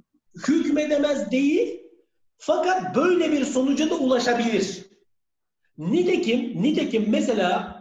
Hükmedemez 0.48 1.30
değil 1.30 1.82
fakat 2.38 2.96
böyle 2.96 3.32
bir 3.32 3.44
sonuca 3.44 3.90
da 3.90 3.94
ulaşabilir. 3.94 4.86
Nitekim, 5.78 6.62
nitekim 6.62 7.04
mesela 7.08 7.76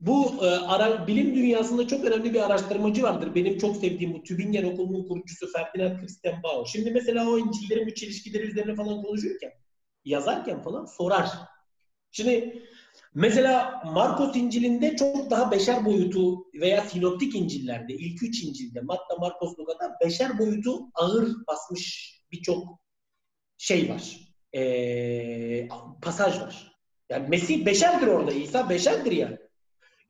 bu 0.00 0.44
e, 0.44 0.46
ara, 0.46 1.06
bilim 1.06 1.34
dünyasında 1.34 1.88
çok 1.88 2.04
önemli 2.04 2.34
bir 2.34 2.46
araştırmacı 2.46 3.02
vardır. 3.02 3.34
Benim 3.34 3.58
çok 3.58 3.76
sevdiğim 3.76 4.14
bu 4.14 4.22
Tübingen 4.22 4.64
Okulu'nun 4.64 5.08
kurucusu 5.08 5.52
Ferdinand 5.52 6.00
Christian 6.00 6.42
Bauer. 6.42 6.64
Şimdi 6.72 6.90
mesela 6.90 7.30
o 7.30 7.38
İncil'lerin 7.38 7.86
bu 7.86 7.94
çelişkileri 7.94 8.42
üzerine 8.42 8.74
falan 8.74 9.02
konuşurken 9.02 9.52
yazarken 10.04 10.62
falan 10.62 10.84
sorar. 10.84 11.28
Şimdi 12.10 12.62
mesela 13.14 13.82
Markos 13.94 14.36
İncil'inde 14.36 14.96
çok 14.96 15.30
daha 15.30 15.50
beşer 15.50 15.84
boyutu 15.84 16.44
veya 16.54 16.82
sinoptik 16.82 17.34
İncil'lerde 17.34 17.94
ilk 17.94 18.22
üç 18.22 18.44
İncil'de 18.44 18.80
Matta, 18.80 19.16
Markos, 19.18 19.58
Luka'da 19.58 19.96
beşer 20.04 20.38
boyutu 20.38 20.90
ağır 20.94 21.28
basmış 21.46 22.14
birçok 22.32 22.80
şey 23.58 23.90
var. 23.90 24.16
Ee, 24.54 25.68
pasaj 26.02 26.40
var. 26.40 26.72
Yani 27.10 27.28
Mesih 27.28 27.66
beşerdir 27.66 28.06
orada. 28.06 28.32
İsa 28.32 28.68
beşerdir 28.68 29.12
yani. 29.12 29.38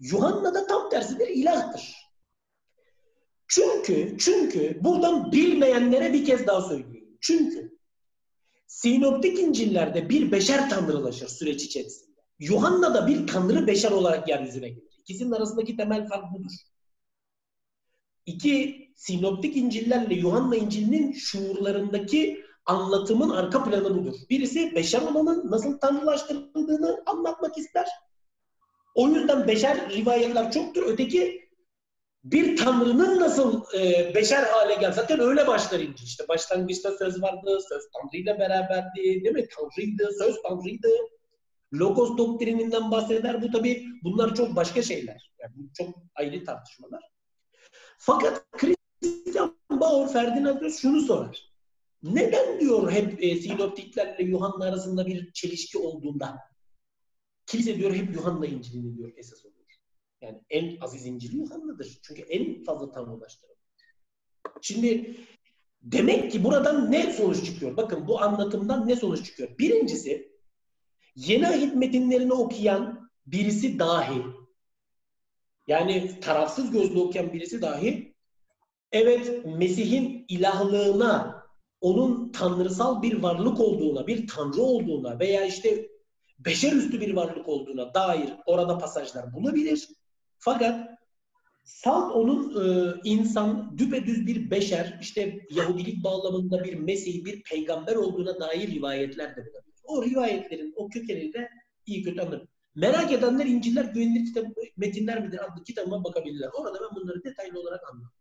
Yuhanna 0.00 0.54
da 0.54 0.66
tam 0.66 0.90
tersidir. 0.90 1.28
ilahtır. 1.28 1.94
Çünkü 3.48 4.16
çünkü 4.18 4.78
buradan 4.84 5.32
bilmeyenlere 5.32 6.12
bir 6.12 6.24
kez 6.24 6.46
daha 6.46 6.60
söyleyeyim. 6.60 7.18
Çünkü 7.20 7.78
Sinoptik 8.66 9.38
İncil'lerde 9.38 10.08
bir 10.08 10.32
beşer 10.32 10.70
tanrılaşır 10.70 11.28
süreç 11.28 11.64
içerisinde. 11.64 12.07
Yuhanna 12.38 12.94
da 12.94 13.06
bir 13.06 13.26
tanrı 13.26 13.66
beşer 13.66 13.90
olarak 13.90 14.28
yeryüzüne 14.28 14.68
gelir. 14.68 14.88
İkisinin 14.98 15.32
arasındaki 15.32 15.76
temel 15.76 16.08
fark 16.08 16.32
budur. 16.32 16.52
İki, 18.26 18.88
Sinoptik 18.96 19.56
İncil'lerle 19.56 20.14
Yuhanna 20.14 20.56
İncil'inin 20.56 21.12
şuurlarındaki 21.12 22.44
anlatımın 22.66 23.30
arka 23.30 23.64
planı 23.64 23.96
budur. 23.96 24.14
Birisi 24.30 24.74
beşer 24.74 25.02
olanın 25.02 25.50
nasıl 25.50 25.78
tanrılaştırıldığını 25.78 27.02
anlatmak 27.06 27.58
ister. 27.58 27.88
O 28.94 29.08
yüzden 29.08 29.48
beşer 29.48 29.90
rivayetler 29.90 30.52
çoktur. 30.52 30.82
Öteki 30.86 31.48
bir 32.24 32.56
tanrının 32.56 33.20
nasıl 33.20 33.62
e, 33.74 34.12
beşer 34.14 34.42
hale 34.42 34.74
gel. 34.74 34.92
Zaten 34.92 35.20
öyle 35.20 35.46
başlar 35.46 35.80
İncil. 35.80 36.04
İşte 36.04 36.28
başlangıçta 36.28 36.90
söz 36.90 37.22
vardı, 37.22 37.58
söz 37.68 37.82
tanrıyla 37.92 38.38
beraberdi, 38.38 38.96
değil 38.96 39.34
mi? 39.34 39.46
Tanrıydı, 39.56 40.10
söz 40.18 40.42
tanrıydı. 40.42 40.88
Logos 41.74 42.18
doktrininden 42.18 42.90
bahseder. 42.90 43.42
Bu 43.42 43.50
tabi 43.50 43.86
bunlar 44.02 44.34
çok 44.34 44.56
başka 44.56 44.82
şeyler. 44.82 45.32
Yani 45.38 45.54
çok 45.74 45.88
ayrı 46.14 46.44
tartışmalar. 46.44 47.10
Fakat 47.98 48.44
Christian 48.50 49.56
Bauer 49.70 50.12
Ferdinand 50.12 50.70
şunu 50.70 51.00
sorar. 51.00 51.48
Neden 52.02 52.60
diyor 52.60 52.92
hep 52.92 53.22
e, 53.22 53.36
sinoptiklerle 53.36 54.24
Yuhanna 54.24 54.64
arasında 54.64 55.06
bir 55.06 55.32
çelişki 55.32 55.78
olduğunda? 55.78 56.38
Kilise 57.46 57.76
diyor 57.76 57.94
hep 57.94 58.14
Yuhanna 58.14 58.46
İncil'ini 58.46 58.96
diyor 58.96 59.12
esas 59.16 59.44
olarak. 59.44 59.58
Yani 60.20 60.42
en 60.50 60.80
aziz 60.80 61.06
İncil 61.06 61.32
Yuhanna'dır. 61.32 61.98
Çünkü 62.02 62.22
en 62.22 62.64
fazla 62.64 62.90
tanrılaştırılır. 62.90 63.58
Şimdi 64.62 65.16
demek 65.82 66.32
ki 66.32 66.44
buradan 66.44 66.92
ne 66.92 67.12
sonuç 67.12 67.44
çıkıyor? 67.44 67.76
Bakın 67.76 68.08
bu 68.08 68.20
anlatımdan 68.20 68.88
ne 68.88 68.96
sonuç 68.96 69.26
çıkıyor? 69.26 69.58
Birincisi 69.58 70.37
yeni 71.26 71.48
ahit 71.48 71.74
metinlerini 71.74 72.32
okuyan 72.32 73.10
birisi 73.26 73.78
dahi 73.78 74.22
yani 75.66 76.20
tarafsız 76.20 76.70
gözlü 76.70 77.00
okuyan 77.00 77.32
birisi 77.32 77.62
dahi 77.62 78.14
evet 78.92 79.44
Mesih'in 79.44 80.24
ilahlığına 80.28 81.44
onun 81.80 82.32
tanrısal 82.32 83.02
bir 83.02 83.22
varlık 83.22 83.60
olduğuna, 83.60 84.06
bir 84.06 84.26
tanrı 84.26 84.62
olduğuna 84.62 85.18
veya 85.18 85.44
işte 85.44 85.88
beşer 86.38 86.72
üstü 86.72 87.00
bir 87.00 87.16
varlık 87.16 87.48
olduğuna 87.48 87.94
dair 87.94 88.32
orada 88.46 88.78
pasajlar 88.78 89.32
bulabilir. 89.32 89.88
Fakat 90.38 90.88
salt 91.64 92.16
onun 92.16 92.64
e, 92.64 92.94
insan 93.04 93.78
düpedüz 93.78 94.26
bir 94.26 94.50
beşer, 94.50 94.98
işte 95.00 95.46
Yahudilik 95.50 96.04
bağlamında 96.04 96.64
bir 96.64 96.74
Mesih, 96.74 97.24
bir 97.24 97.42
peygamber 97.42 97.96
olduğuna 97.96 98.40
dair 98.40 98.70
rivayetler 98.70 99.36
de 99.36 99.46
bulabilir. 99.46 99.67
O 99.88 100.04
rivayetlerin 100.04 100.72
o 100.76 100.88
kökeni 100.88 101.32
de 101.32 101.50
iyi 101.86 102.02
kötü 102.02 102.20
anlarım. 102.20 102.48
Merak 102.74 103.12
edenler 103.12 103.46
İncil'ler 103.46 103.84
güvenilir 103.84 104.24
kitap, 104.26 104.44
metinler 104.76 105.22
midir 105.22 105.44
adlı 105.44 105.64
kitabıma 105.64 106.04
bakabilirler. 106.04 106.50
Orada 106.54 106.78
ben 106.80 106.96
bunları 106.96 107.24
detaylı 107.24 107.60
olarak 107.60 107.80
anlattım. 107.92 108.12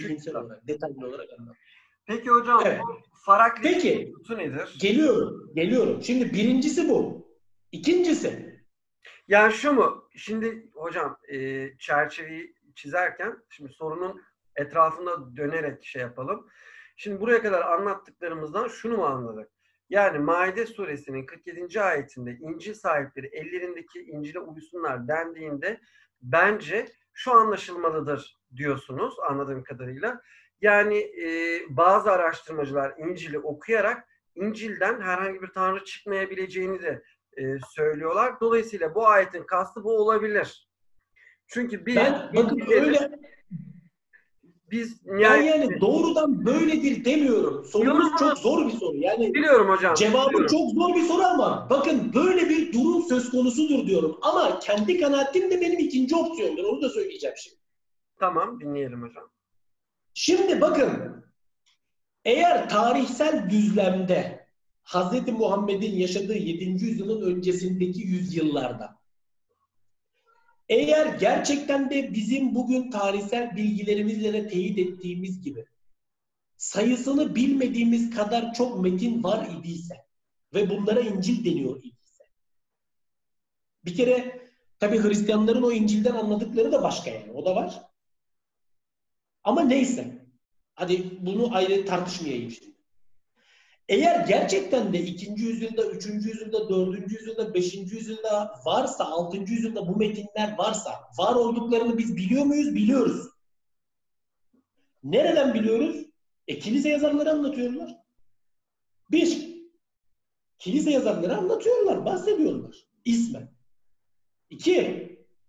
Bilimsel 0.00 0.36
olarak, 0.36 0.66
detaylı 0.68 1.06
olarak 1.08 1.28
anlat. 1.38 1.56
Peki 2.06 2.30
hocam 2.30 2.62
Evet. 2.64 2.80
bu 2.82 3.00
Farakli 3.26 3.62
Peki. 3.62 4.12
kutusu 4.12 4.38
nedir? 4.38 4.76
Geliyorum, 4.80 5.52
geliyorum. 5.54 6.02
Şimdi 6.02 6.32
birincisi 6.32 6.88
bu. 6.88 7.28
İkincisi, 7.72 8.60
Yani 9.28 9.52
şu 9.52 9.72
mu? 9.72 10.08
Şimdi 10.16 10.70
hocam 10.74 11.18
e, 11.32 11.68
çerçeveyi 11.78 12.54
çizerken 12.74 13.36
şimdi 13.50 13.72
sorunun 13.72 14.20
etrafında 14.56 15.36
dönerek 15.36 15.84
şey 15.84 16.02
yapalım. 16.02 16.48
Şimdi 16.96 17.20
buraya 17.20 17.42
kadar 17.42 17.62
anlattıklarımızdan 17.62 18.68
şunu 18.68 18.96
mu 18.96 19.04
anladık? 19.04 19.48
Yani 19.92 20.18
Maide 20.18 20.66
suresinin 20.66 21.26
47. 21.26 21.82
ayetinde 21.82 22.32
İncil 22.40 22.74
sahipleri 22.74 23.26
ellerindeki 23.26 24.00
İncil'e 24.02 24.38
uysunlar 24.38 25.08
dendiğinde 25.08 25.80
bence 26.22 26.86
şu 27.12 27.32
anlaşılmalıdır 27.32 28.40
diyorsunuz 28.56 29.14
anladığım 29.30 29.64
kadarıyla. 29.64 30.20
Yani 30.60 30.98
e, 30.98 31.26
bazı 31.68 32.10
araştırmacılar 32.12 32.94
İncil'i 32.98 33.38
okuyarak 33.38 34.08
İncil'den 34.34 35.00
herhangi 35.00 35.42
bir 35.42 35.48
tanrı 35.48 35.84
çıkmayabileceğini 35.84 36.82
de 36.82 37.02
e, 37.36 37.42
söylüyorlar. 37.74 38.40
Dolayısıyla 38.40 38.94
bu 38.94 39.06
ayetin 39.06 39.42
kastı 39.44 39.84
bu 39.84 39.96
olabilir. 39.96 40.68
Çünkü 41.46 41.86
biz 41.86 41.96
ben 41.96 42.30
bakın 42.34 42.58
İncil'leri- 42.58 42.80
öyle 42.80 43.10
biz 44.72 45.06
nihayet 45.06 45.56
yani 45.56 45.80
doğrudan 45.80 46.46
böyledir 46.46 47.04
demiyorum. 47.04 47.64
Sorunuz 47.64 48.08
çok 48.18 48.38
zor 48.38 48.66
bir 48.66 48.72
soru. 48.72 48.96
Yani 48.96 49.34
biliyorum 49.34 49.68
hocam. 49.68 49.94
Cevabı 49.94 50.28
biliyorum. 50.28 50.46
çok 50.46 50.70
zor 50.70 50.94
bir 50.94 51.02
soru 51.02 51.22
ama 51.22 51.66
bakın 51.70 52.14
böyle 52.14 52.48
bir 52.48 52.72
durum 52.72 53.02
söz 53.02 53.30
konusudur 53.30 53.86
diyorum. 53.86 54.18
Ama 54.22 54.58
kendi 54.58 55.00
kanaatim 55.00 55.50
de 55.50 55.60
benim 55.60 55.78
ikinci 55.78 56.16
opsiyondur. 56.16 56.64
Onu 56.64 56.82
da 56.82 56.88
söyleyeceğim 56.88 57.36
şimdi. 57.38 57.56
Tamam 58.18 58.60
dinleyelim 58.60 59.02
hocam. 59.02 59.24
Şimdi 60.14 60.60
bakın 60.60 60.90
eğer 62.24 62.68
tarihsel 62.68 63.50
düzlemde 63.50 64.46
Hz. 64.84 65.28
Muhammed'in 65.28 65.96
yaşadığı 65.96 66.34
7. 66.34 66.64
yüzyılın 66.64 67.36
öncesindeki 67.36 68.00
yüzyıllarda 68.00 69.01
eğer 70.72 71.06
gerçekten 71.18 71.90
de 71.90 72.14
bizim 72.14 72.54
bugün 72.54 72.90
tarihsel 72.90 73.56
bilgilerimizle 73.56 74.32
de 74.32 74.48
teyit 74.48 74.78
ettiğimiz 74.78 75.42
gibi 75.42 75.66
sayısını 76.56 77.34
bilmediğimiz 77.34 78.10
kadar 78.10 78.54
çok 78.54 78.80
metin 78.80 79.22
var 79.22 79.48
idiyse 79.58 80.06
ve 80.54 80.70
bunlara 80.70 81.00
İncil 81.00 81.44
deniyor 81.44 81.78
idiyse 81.78 82.24
bir 83.84 83.96
kere 83.96 84.42
tabi 84.78 85.02
Hristiyanların 85.02 85.62
o 85.62 85.72
İncil'den 85.72 86.14
anladıkları 86.14 86.72
da 86.72 86.82
başka 86.82 87.10
yani 87.10 87.32
o 87.32 87.44
da 87.44 87.56
var. 87.56 87.82
Ama 89.44 89.60
neyse. 89.60 90.22
Hadi 90.74 91.18
bunu 91.20 91.54
ayrı 91.54 91.86
tartışmayayım 91.86 92.50
şimdi. 92.50 92.71
Eğer 93.92 94.26
gerçekten 94.26 94.92
de 94.92 95.00
2. 95.00 95.42
yüzyılda, 95.42 95.86
3. 95.86 96.06
yüzyılda, 96.06 96.68
4. 96.68 97.12
yüzyılda, 97.12 97.54
5. 97.54 97.74
yüzyılda 97.74 98.60
varsa, 98.64 99.04
6. 99.04 99.36
yüzyılda 99.36 99.88
bu 99.88 99.96
metinler 99.96 100.58
varsa, 100.58 100.90
var 101.18 101.34
olduklarını 101.34 101.98
biz 101.98 102.16
biliyor 102.16 102.44
muyuz? 102.44 102.74
Biliyoruz. 102.74 103.26
Nereden 105.04 105.54
biliyoruz? 105.54 106.06
E 106.48 106.58
kilise 106.58 106.88
yazarları 106.88 107.30
anlatıyorlar. 107.30 107.96
Bir, 109.10 109.48
kilise 110.58 110.90
yazarları 110.90 111.36
anlatıyorlar, 111.36 112.04
bahsediyorlar. 112.04 112.76
İsmen. 113.04 113.48
İki, 114.50 114.76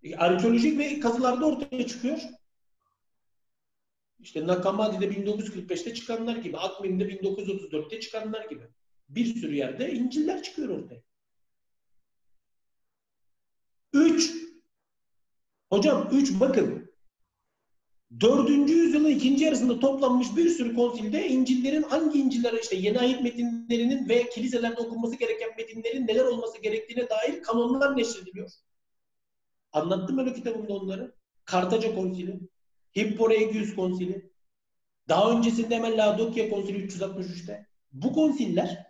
e, 0.04 0.16
arkeolojik 0.16 0.80
ve 0.80 1.00
kazılarda 1.00 1.46
ortaya 1.46 1.88
çıkıyor. 1.88 2.20
İşte 4.24 4.48
Nakamadi'de 4.48 5.06
1945'te 5.14 5.94
çıkanlar 5.94 6.36
gibi, 6.36 6.58
Akmin'de 6.58 7.04
1934'te 7.04 8.00
çıkanlar 8.00 8.46
gibi. 8.46 8.64
Bir 9.10 9.26
sürü 9.26 9.56
yerde 9.56 9.94
İncil'ler 9.94 10.44
çıkıyor 10.44 10.70
ortaya. 10.70 11.02
Üç. 13.94 14.32
Hocam 15.70 16.10
üç 16.12 16.40
bakın. 16.40 16.94
Dördüncü 18.22 18.74
yüzyılın 18.74 19.10
ikinci 19.10 19.44
yarısında 19.44 19.80
toplanmış 19.80 20.28
bir 20.38 20.50
sürü 20.50 20.76
konsilde 20.76 21.28
İncil'lerin 21.28 21.84
hangi 21.84 22.20
İncil'lere 22.20 22.60
işte 22.62 22.76
yeni 22.76 23.00
ayet 23.00 23.22
metinlerinin 23.22 24.10
ve 24.10 24.30
kiliselerde 24.30 24.82
okunması 24.82 25.16
gereken 25.16 25.50
metinlerin 25.58 26.08
neler 26.08 26.26
olması 26.26 26.62
gerektiğine 26.62 27.10
dair 27.10 27.44
kanonlar 27.44 27.98
neşrediliyor. 27.98 28.52
Anlattım 29.72 30.18
öyle 30.18 30.34
kitabımda 30.34 30.74
onları. 30.74 31.16
Kartaca 31.46 31.96
konsili, 31.96 32.40
Hipporegius 32.98 33.76
konsili, 33.76 34.32
daha 35.10 35.32
öncesinde 35.32 35.76
hemen 35.76 35.98
Laodikya 35.98 36.50
konsili 36.50 36.86
363'te. 36.88 37.68
Bu 37.92 38.14
konsiller 38.14 38.86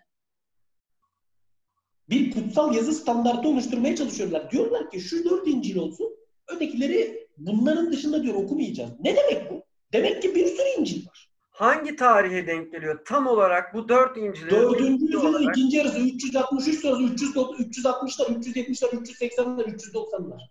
bir 2.09 2.31
kutsal 2.31 2.75
yazı 2.75 2.93
standartı 2.93 3.49
oluşturmaya 3.49 3.95
çalışıyorlar. 3.95 4.51
Diyorlar 4.51 4.91
ki 4.91 4.99
şu 4.99 5.29
dört 5.29 5.47
İncil 5.47 5.77
olsun, 5.77 6.15
ötekileri 6.47 7.27
bunların 7.37 7.91
dışında 7.91 8.23
diyor 8.23 8.35
okumayacağız. 8.35 8.91
Ne 8.99 9.15
demek 9.15 9.51
bu? 9.51 9.63
Demek 9.93 10.21
ki 10.21 10.35
bir 10.35 10.45
sürü 10.47 10.67
İncil 10.79 11.07
var. 11.07 11.29
Hangi 11.51 11.95
tarihe 11.95 12.47
denk 12.47 12.71
geliyor? 12.71 13.05
Tam 13.05 13.27
olarak 13.27 13.73
bu 13.73 13.89
dört 13.89 14.17
İncil'in 14.17 14.49
Dördüncü 14.49 15.03
yüzyılın 15.03 15.33
olarak- 15.33 15.57
ikinci 15.57 15.77
yarısı 15.77 15.99
363 15.99 16.79
sonrası 16.81 17.03
300, 17.03 17.35
360'lar, 17.59 18.25
370'ler, 18.27 18.87
380'ler, 18.89 19.65
390'lar. 19.65 20.41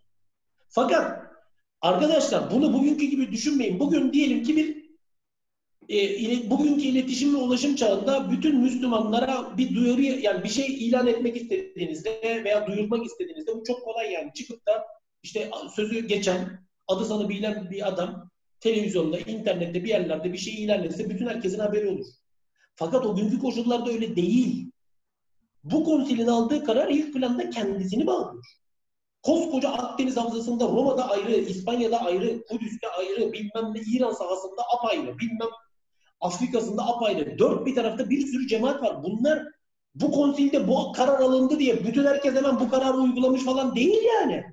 Fakat 0.68 1.31
arkadaşlar 1.82 2.50
bunu 2.50 2.72
bugünkü 2.72 3.04
gibi 3.04 3.32
düşünmeyin. 3.32 3.80
Bugün 3.80 4.12
diyelim 4.12 4.42
ki 4.42 4.56
bir 4.56 4.82
e, 5.88 6.50
bugünkü 6.50 6.82
iletişim 6.82 7.34
ve 7.34 7.38
ulaşım 7.38 7.76
çağında 7.76 8.30
bütün 8.30 8.60
Müslümanlara 8.60 9.58
bir 9.58 9.74
duyuru 9.74 10.00
yani 10.02 10.44
bir 10.44 10.48
şey 10.48 10.66
ilan 10.66 11.06
etmek 11.06 11.36
istediğinizde 11.36 12.42
veya 12.44 12.66
duyurmak 12.66 13.06
istediğinizde 13.06 13.54
bu 13.54 13.64
çok 13.64 13.84
kolay 13.84 14.12
yani 14.12 14.32
çıkıp 14.34 14.66
da 14.66 14.86
işte 15.22 15.50
sözü 15.76 16.06
geçen 16.06 16.66
adı 16.88 17.04
sanı 17.04 17.28
bilinen 17.28 17.70
bir 17.70 17.88
adam 17.88 18.30
televizyonda, 18.60 19.18
internette 19.18 19.84
bir 19.84 19.88
yerlerde 19.88 20.32
bir 20.32 20.38
şey 20.38 20.64
ilan 20.64 20.82
etse 20.82 21.10
bütün 21.10 21.26
herkesin 21.26 21.58
haberi 21.58 21.88
olur. 21.88 22.06
Fakat 22.74 23.06
o 23.06 23.16
günkü 23.16 23.38
koşullarda 23.38 23.90
öyle 23.90 24.16
değil. 24.16 24.70
Bu 25.64 25.84
konsilin 25.84 26.26
aldığı 26.26 26.64
karar 26.64 26.88
ilk 26.88 27.14
planda 27.14 27.50
kendisini 27.50 28.06
bağlıyor. 28.06 28.61
Koskoca 29.22 29.68
Akdeniz 29.68 30.16
Havzası'nda 30.16 30.64
Roma'da 30.64 31.10
ayrı, 31.10 31.32
İspanya'da 31.32 32.00
ayrı, 32.00 32.44
Kudüs'te 32.44 32.88
ayrı, 32.88 33.32
bilmem 33.32 33.74
ne 33.74 33.80
İran 33.80 34.12
sahasında 34.12 34.62
apayrı, 34.76 35.18
bilmem 35.18 35.48
Afrika'sında 36.20 36.86
apayrı. 36.86 37.38
Dört 37.38 37.66
bir 37.66 37.74
tarafta 37.74 38.10
bir 38.10 38.26
sürü 38.26 38.48
cemaat 38.48 38.82
var. 38.82 39.02
Bunlar 39.02 39.42
bu 39.94 40.12
konsilde 40.12 40.68
bu 40.68 40.92
karar 40.92 41.20
alındı 41.20 41.58
diye 41.58 41.84
bütün 41.84 42.04
herkes 42.04 42.34
hemen 42.34 42.60
bu 42.60 42.70
kararı 42.70 42.96
uygulamış 42.96 43.44
falan 43.44 43.76
değil 43.76 44.02
yani. 44.04 44.44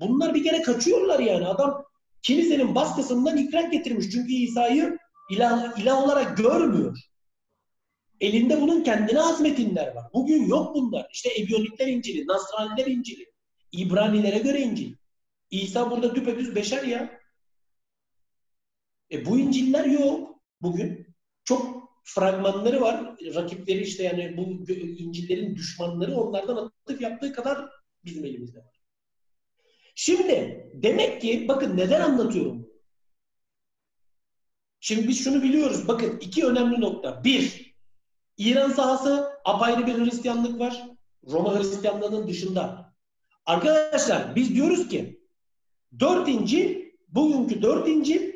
Bunlar 0.00 0.34
bir 0.34 0.44
kere 0.44 0.62
kaçıyorlar 0.62 1.18
yani. 1.18 1.46
Adam 1.46 1.84
kilisenin 2.22 2.74
baskısından 2.74 3.36
ikrar 3.36 3.64
getirmiş. 3.64 4.10
Çünkü 4.10 4.32
İsa'yı 4.32 4.98
ilah, 5.30 5.78
ilah 5.78 6.04
olarak 6.04 6.36
görmüyor. 6.36 6.98
Elinde 8.20 8.60
bunun 8.60 8.82
kendine 8.82 9.18
has 9.18 9.40
metinler 9.40 9.94
var. 9.94 10.04
Bugün 10.14 10.46
yok 10.46 10.74
bunlar. 10.74 11.06
İşte 11.12 11.30
Ebyonikler 11.40 11.86
İncil'i, 11.86 12.26
Nasraniler 12.26 12.86
İncil'i, 12.86 13.26
İbranilere 13.72 14.38
göre 14.38 14.60
İncil. 14.60 14.94
İsa 15.50 15.90
burada 15.90 16.14
düpedüz 16.14 16.54
beşer 16.54 16.82
ya. 16.82 17.20
E 19.12 19.26
bu 19.26 19.38
İncil'ler 19.38 19.84
yok 19.84 20.40
bugün. 20.60 21.14
Çok 21.44 21.88
fragmanları 22.04 22.80
var. 22.80 23.16
Rakipleri 23.34 23.80
işte 23.80 24.02
yani 24.02 24.36
bu 24.36 24.72
İncil'lerin 24.72 25.56
düşmanları 25.56 26.16
onlardan 26.16 26.56
atıf 26.56 27.00
yaptığı 27.00 27.32
kadar 27.32 27.70
bizim 28.04 28.24
elimizde 28.24 28.58
var. 28.58 28.80
Şimdi 29.94 30.70
demek 30.74 31.20
ki 31.20 31.48
bakın 31.48 31.76
neden 31.76 32.00
anlatıyorum? 32.00 32.68
Şimdi 34.80 35.08
biz 35.08 35.24
şunu 35.24 35.42
biliyoruz. 35.42 35.88
Bakın 35.88 36.18
iki 36.20 36.46
önemli 36.46 36.80
nokta. 36.80 37.24
Bir, 37.24 37.74
İran 38.36 38.70
sahası 38.70 39.28
apayrı 39.44 39.86
bir 39.86 40.04
Hristiyanlık 40.04 40.60
var. 40.60 40.88
Roma 41.26 41.58
Hristiyanlığının 41.58 42.28
dışında. 42.28 42.87
Arkadaşlar 43.48 44.36
biz 44.36 44.54
diyoruz 44.54 44.88
ki 44.88 45.20
dört 46.00 46.28
İncil, 46.28 46.84
bugünkü 47.08 47.62
dört 47.62 47.88
İncil 47.88 48.32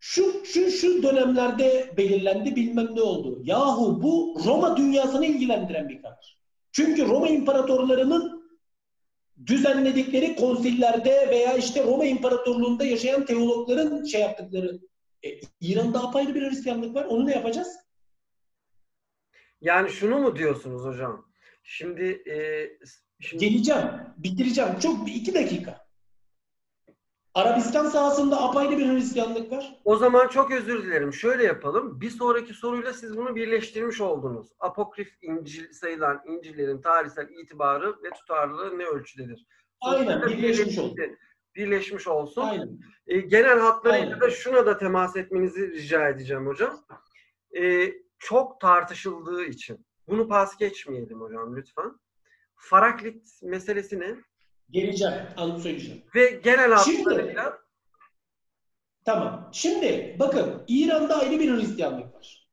şu, 0.00 0.44
şu, 0.44 0.70
şu 0.70 1.02
dönemlerde 1.02 1.94
belirlendi 1.96 2.56
bilmem 2.56 2.96
ne 2.96 3.02
oldu. 3.02 3.40
Yahu 3.42 4.02
bu 4.02 4.36
Roma 4.44 4.76
dünyasını 4.76 5.26
ilgilendiren 5.26 5.88
bir 5.88 6.02
karar. 6.02 6.38
Çünkü 6.72 7.08
Roma 7.08 7.28
imparatorlarının 7.28 8.50
düzenledikleri 9.46 10.36
konsillerde 10.36 11.28
veya 11.30 11.56
işte 11.56 11.84
Roma 11.84 12.04
İmparatorluğu'nda 12.04 12.84
yaşayan 12.84 13.24
teologların 13.24 14.04
şey 14.04 14.20
yaptıkları 14.20 14.80
e, 15.24 15.28
İran'da 15.60 16.02
apayrı 16.02 16.34
bir 16.34 16.50
Hristiyanlık 16.50 16.94
var. 16.94 17.04
Onu 17.04 17.26
ne 17.26 17.34
yapacağız? 17.34 17.76
Yani 19.60 19.90
şunu 19.90 20.18
mu 20.18 20.36
diyorsunuz 20.36 20.84
hocam? 20.84 21.25
Şimdi, 21.68 22.22
e, 22.30 22.68
şimdi 23.20 23.48
Geleceğim, 23.48 23.88
bitireceğim. 24.16 24.78
Çok 24.78 25.08
iki 25.08 25.34
dakika. 25.34 25.86
Arabistan 27.34 27.88
sahasında 27.88 28.42
apayrı 28.42 28.78
bir 28.78 28.88
Hristiyanlık 28.88 29.52
var. 29.52 29.80
O 29.84 29.96
zaman 29.96 30.28
çok 30.28 30.50
özür 30.50 30.84
dilerim. 30.84 31.12
Şöyle 31.12 31.44
yapalım. 31.44 32.00
Bir 32.00 32.10
sonraki 32.10 32.54
soruyla 32.54 32.92
siz 32.92 33.16
bunu 33.16 33.36
birleştirmiş 33.36 34.00
oldunuz. 34.00 34.48
Apokrif 34.60 35.08
İncil 35.22 35.72
sayılan 35.72 36.22
İncil'lerin 36.26 36.80
tarihsel 36.80 37.28
itibarı 37.28 38.02
ve 38.02 38.10
tutarlılığı 38.10 38.78
ne 38.78 38.84
ölçüdedir? 38.84 39.46
Aynen, 39.80 40.20
Sonuçta 40.20 40.38
birleşmiş 40.38 40.78
oldu. 40.78 41.02
Birleşmiş 41.54 42.06
olsun. 42.06 42.42
Aynen. 42.42 42.78
E, 43.06 43.20
genel 43.20 43.58
hatlarıyla 43.58 44.06
Aynen. 44.06 44.20
da 44.20 44.30
şuna 44.30 44.66
da 44.66 44.78
temas 44.78 45.16
etmenizi 45.16 45.72
rica 45.72 46.08
edeceğim 46.08 46.46
hocam. 46.46 46.86
E, 47.58 47.92
çok 48.18 48.60
tartışıldığı 48.60 49.44
için 49.44 49.85
bunu 50.08 50.28
pas 50.28 50.56
geçmeyelim 50.56 51.20
hocam 51.20 51.56
lütfen. 51.56 52.00
Faraklit 52.56 53.42
meselesi 53.42 54.00
ne? 54.00 54.14
Geleceğim, 54.70 55.14
anı 55.36 55.60
söyleyeceğim. 55.60 56.02
Ve 56.14 56.40
genel 56.44 56.78
Şimdi- 56.78 56.98
hatlarıyla 56.98 57.66
Tamam. 59.04 59.50
Şimdi 59.52 60.16
bakın 60.18 60.64
İran'da 60.68 61.18
ayrı 61.18 61.40
bir 61.40 61.56
Hristiyanlık 61.56 62.14
var. 62.14 62.48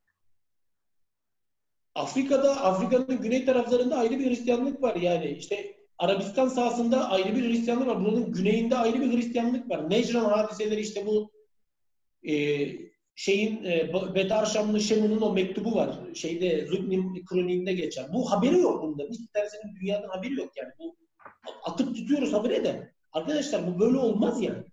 Afrika'da, 1.96 2.62
Afrika'nın 2.62 3.22
güney 3.22 3.46
taraflarında 3.46 3.98
ayrı 3.98 4.20
bir 4.20 4.30
Hristiyanlık 4.30 4.82
var. 4.82 4.96
Yani 4.96 5.26
işte 5.30 5.78
Arabistan 5.98 6.48
sahasında 6.48 7.10
ayrı 7.10 7.36
bir 7.36 7.50
Hristiyanlık 7.50 7.88
var. 7.88 8.06
Bunun 8.06 8.32
güneyinde 8.32 8.76
ayrı 8.76 9.02
bir 9.02 9.18
Hristiyanlık 9.18 9.70
var. 9.70 9.90
Necran 9.90 10.26
hadiseleri 10.26 10.82
işte 10.82 11.06
bu 11.06 11.32
e, 12.24 12.34
şeyin 13.16 13.64
e, 13.64 13.94
Betar 14.16 14.46
Şamlı 14.46 14.80
Şemun'un 14.80 15.22
o 15.22 15.34
mektubu 15.34 15.76
var. 15.76 16.00
Şeyde 16.14 16.66
Zübnin 16.66 17.26
kroniğinde 17.26 17.74
geçer. 17.74 18.06
Bu 18.14 18.32
haberi 18.32 18.60
yok 18.60 18.84
bunda. 18.84 19.04
Hiç 19.04 19.20
tanesinin 19.34 19.76
dünyadan 19.82 20.10
haberi 20.10 20.34
yok 20.34 20.52
yani. 20.58 20.72
Bu 20.80 20.96
atıp 21.64 21.96
tutuyoruz 21.96 22.34
haberi 22.34 22.64
de. 22.64 22.94
Arkadaşlar 23.12 23.68
bu 23.68 23.80
böyle 23.80 23.98
olmaz 23.98 24.42
yani. 24.42 24.64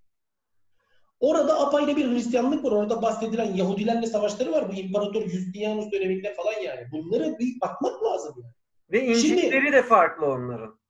Orada 1.21 1.61
apayrı 1.61 1.97
bir 1.97 2.11
Hristiyanlık 2.11 2.65
var. 2.65 2.73
Orada 2.73 3.03
bahsedilen 3.03 3.55
Yahudilerle 3.55 4.07
savaşları 4.07 4.53
var. 4.53 4.69
Bu 4.69 4.75
İmparator 4.75 5.29
Justinianus 5.29 5.93
döneminde 5.93 6.35
falan 6.35 6.61
yani. 6.65 6.87
Bunlara 6.93 7.39
bir 7.39 7.61
bakmak 7.61 8.05
lazım 8.05 8.35
yani. 8.43 8.55
ve 8.93 9.07
İncil'leri 9.07 9.73
de 9.73 9.83
farklı 9.83 10.27
onların. 10.27 10.81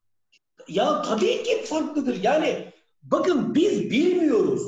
Ya 0.69 1.03
tabii 1.03 1.43
ki 1.43 1.63
farklıdır. 1.65 2.23
Yani 2.23 2.73
bakın 3.03 3.55
biz 3.55 3.91
bilmiyoruz. 3.91 4.63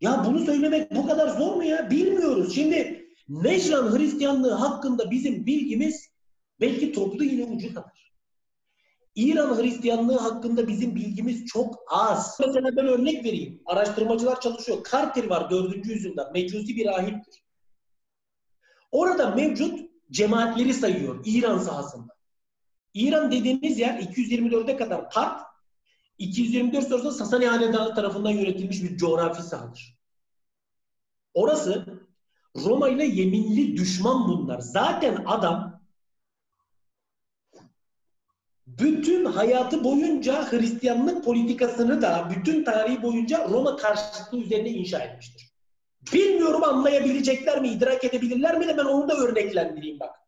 Ya 0.00 0.24
bunu 0.26 0.38
söylemek 0.38 0.94
bu 0.94 1.06
kadar 1.06 1.28
zor 1.28 1.56
mu 1.56 1.64
ya? 1.64 1.90
Bilmiyoruz. 1.90 2.54
Şimdi 2.54 3.06
Necran 3.28 3.98
Hristiyanlığı 3.98 4.52
hakkında 4.52 5.10
bizim 5.10 5.46
bilgimiz 5.46 6.10
belki 6.60 6.92
toplu 6.92 7.24
iğne 7.24 7.44
ucu 7.44 7.74
kadar. 7.74 8.12
İran 9.14 9.62
Hristiyanlığı 9.62 10.18
hakkında 10.18 10.68
bizim 10.68 10.94
bilgimiz 10.94 11.46
çok 11.46 11.78
az. 11.90 12.36
Mesela 12.46 12.76
ben 12.76 12.86
örnek 12.86 13.24
vereyim. 13.24 13.62
Araştırmacılar 13.66 14.40
çalışıyor. 14.40 14.86
Carter 14.92 15.30
var 15.30 15.50
4. 15.50 15.86
yüzyılda. 15.86 16.30
Mecusi 16.34 16.76
bir 16.76 16.86
rahiptir. 16.86 17.44
Orada 18.92 19.30
mevcut 19.30 19.90
cemaatleri 20.10 20.74
sayıyor 20.74 21.22
İran 21.24 21.58
sahasında. 21.58 22.16
İran 22.94 23.32
dediğimiz 23.32 23.78
yer 23.78 23.98
224'e 24.00 24.76
kadar 24.76 25.10
Kart, 25.10 25.42
224 26.18 26.88
sonrasında 26.88 27.12
Sasani 27.12 27.46
Hanedanı 27.46 27.94
tarafından 27.94 28.30
yönetilmiş 28.30 28.82
bir 28.82 28.96
coğrafi 28.96 29.42
sahadır. 29.42 29.98
Orası 31.34 31.86
Roma 32.56 32.88
ile 32.88 33.04
yeminli 33.04 33.76
düşman 33.76 34.28
bunlar. 34.28 34.60
Zaten 34.60 35.24
adam 35.26 35.80
bütün 38.66 39.24
hayatı 39.24 39.84
boyunca 39.84 40.52
Hristiyanlık 40.52 41.24
politikasını 41.24 42.02
da 42.02 42.30
bütün 42.36 42.64
tarihi 42.64 43.02
boyunca 43.02 43.48
Roma 43.48 43.76
karşıtlığı 43.76 44.38
üzerine 44.38 44.70
inşa 44.70 44.98
etmiştir. 44.98 45.52
Bilmiyorum 46.12 46.64
anlayabilecekler 46.64 47.60
mi, 47.60 47.68
idrak 47.68 48.04
edebilirler 48.04 48.58
mi 48.58 48.68
de 48.68 48.76
ben 48.76 48.84
onu 48.84 49.08
da 49.08 49.14
örneklendireyim 49.16 50.00
bak. 50.00 50.25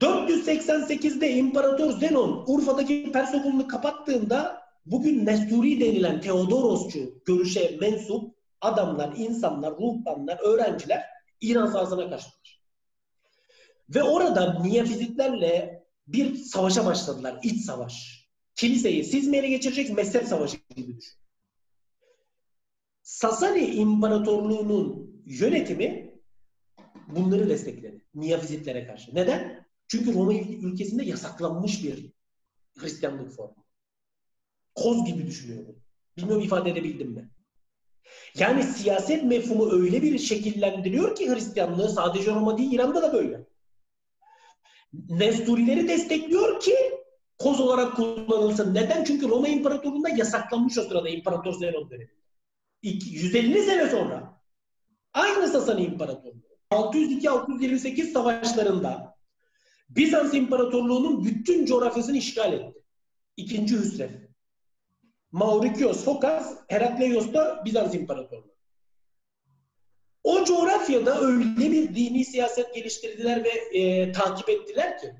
488'de 0.00 1.32
İmparator 1.32 1.98
Zenon 1.98 2.44
Urfa'daki 2.46 3.12
Pers 3.12 3.34
okulunu 3.34 3.68
kapattığında 3.68 4.62
bugün 4.86 5.26
Nesturi 5.26 5.80
denilen 5.80 6.20
Teodorosçu 6.20 7.22
görüşe 7.24 7.76
mensup 7.80 8.36
adamlar, 8.60 9.12
insanlar, 9.16 9.72
ruhbanlar, 9.72 10.38
öğrenciler 10.42 11.04
İran 11.40 11.66
sahasına 11.66 12.10
kaçtılar. 12.10 12.62
Ve 13.94 14.02
orada 14.02 14.62
Niyafizitlerle 14.62 15.86
bir 16.06 16.34
savaşa 16.34 16.86
başladılar. 16.86 17.38
iç 17.42 17.64
savaş. 17.64 18.26
Kiliseyi 18.54 19.04
siz 19.04 19.28
mi 19.28 19.36
ele 19.36 19.48
geçireceksiniz? 19.48 19.96
Mezhep 19.96 20.24
savaşı 20.24 20.56
gibi 20.76 20.96
düşün. 20.96 21.18
Sasani 23.02 23.64
İmparatorluğu'nun 23.66 25.10
yönetimi 25.26 26.20
bunları 27.08 27.48
destekledi. 27.48 28.04
Niyafizitlere 28.14 28.86
karşı. 28.86 29.14
Neden? 29.14 29.65
Çünkü 29.88 30.14
Roma 30.14 30.34
ülkesinde 30.34 31.04
yasaklanmış 31.04 31.84
bir 31.84 32.12
Hristiyanlık 32.78 33.30
formu. 33.30 33.66
Koz 34.74 35.04
gibi 35.04 35.26
düşünüyorum. 35.26 35.82
Bilmiyorum 36.16 36.44
ifade 36.44 36.70
edebildim 36.70 37.10
mi? 37.10 37.30
Yani 38.38 38.62
siyaset 38.62 39.24
mefhumu 39.24 39.72
öyle 39.72 40.02
bir 40.02 40.18
şekillendiriyor 40.18 41.16
ki 41.16 41.34
Hristiyanlığı 41.34 41.88
sadece 41.88 42.34
Roma 42.34 42.58
değil 42.58 42.72
İran'da 42.72 43.02
da 43.02 43.12
böyle. 43.12 43.46
Nesturileri 45.08 45.88
destekliyor 45.88 46.60
ki 46.60 46.74
koz 47.38 47.60
olarak 47.60 47.96
kullanılsın. 47.96 48.74
Neden? 48.74 49.04
Çünkü 49.04 49.28
Roma 49.28 49.48
İmparatorluğu'nda 49.48 50.08
yasaklanmış 50.08 50.78
o 50.78 50.82
sırada 50.82 51.08
İmparator 51.08 51.52
Zenon 51.52 51.90
döneminde. 51.90 52.16
150 52.82 53.62
sene 53.62 53.90
sonra 53.90 54.40
aynı 55.12 55.48
Sasani 55.48 55.84
İmparatorluğu 55.84 56.46
602-628 56.70 58.12
savaşlarında 58.12 59.15
Bizans 59.88 60.34
İmparatorluğu'nun 60.34 61.24
bütün 61.24 61.66
coğrafyasını 61.66 62.16
işgal 62.16 62.52
etti. 62.52 62.82
İkinci 63.36 63.78
Hüsrev. 63.78 64.10
Maurikios, 65.32 66.04
Fokas, 66.04 66.56
Herakleios 66.68 67.32
da 67.32 67.62
Bizans 67.64 67.94
İmparatorluğu. 67.94 68.56
O 70.24 70.44
coğrafyada 70.44 71.20
öyle 71.20 71.56
bir 71.56 71.94
dini 71.94 72.24
siyaset 72.24 72.74
geliştirdiler 72.74 73.44
ve 73.44 73.78
e, 73.78 74.12
takip 74.12 74.48
ettiler 74.48 74.98
ki 74.98 75.12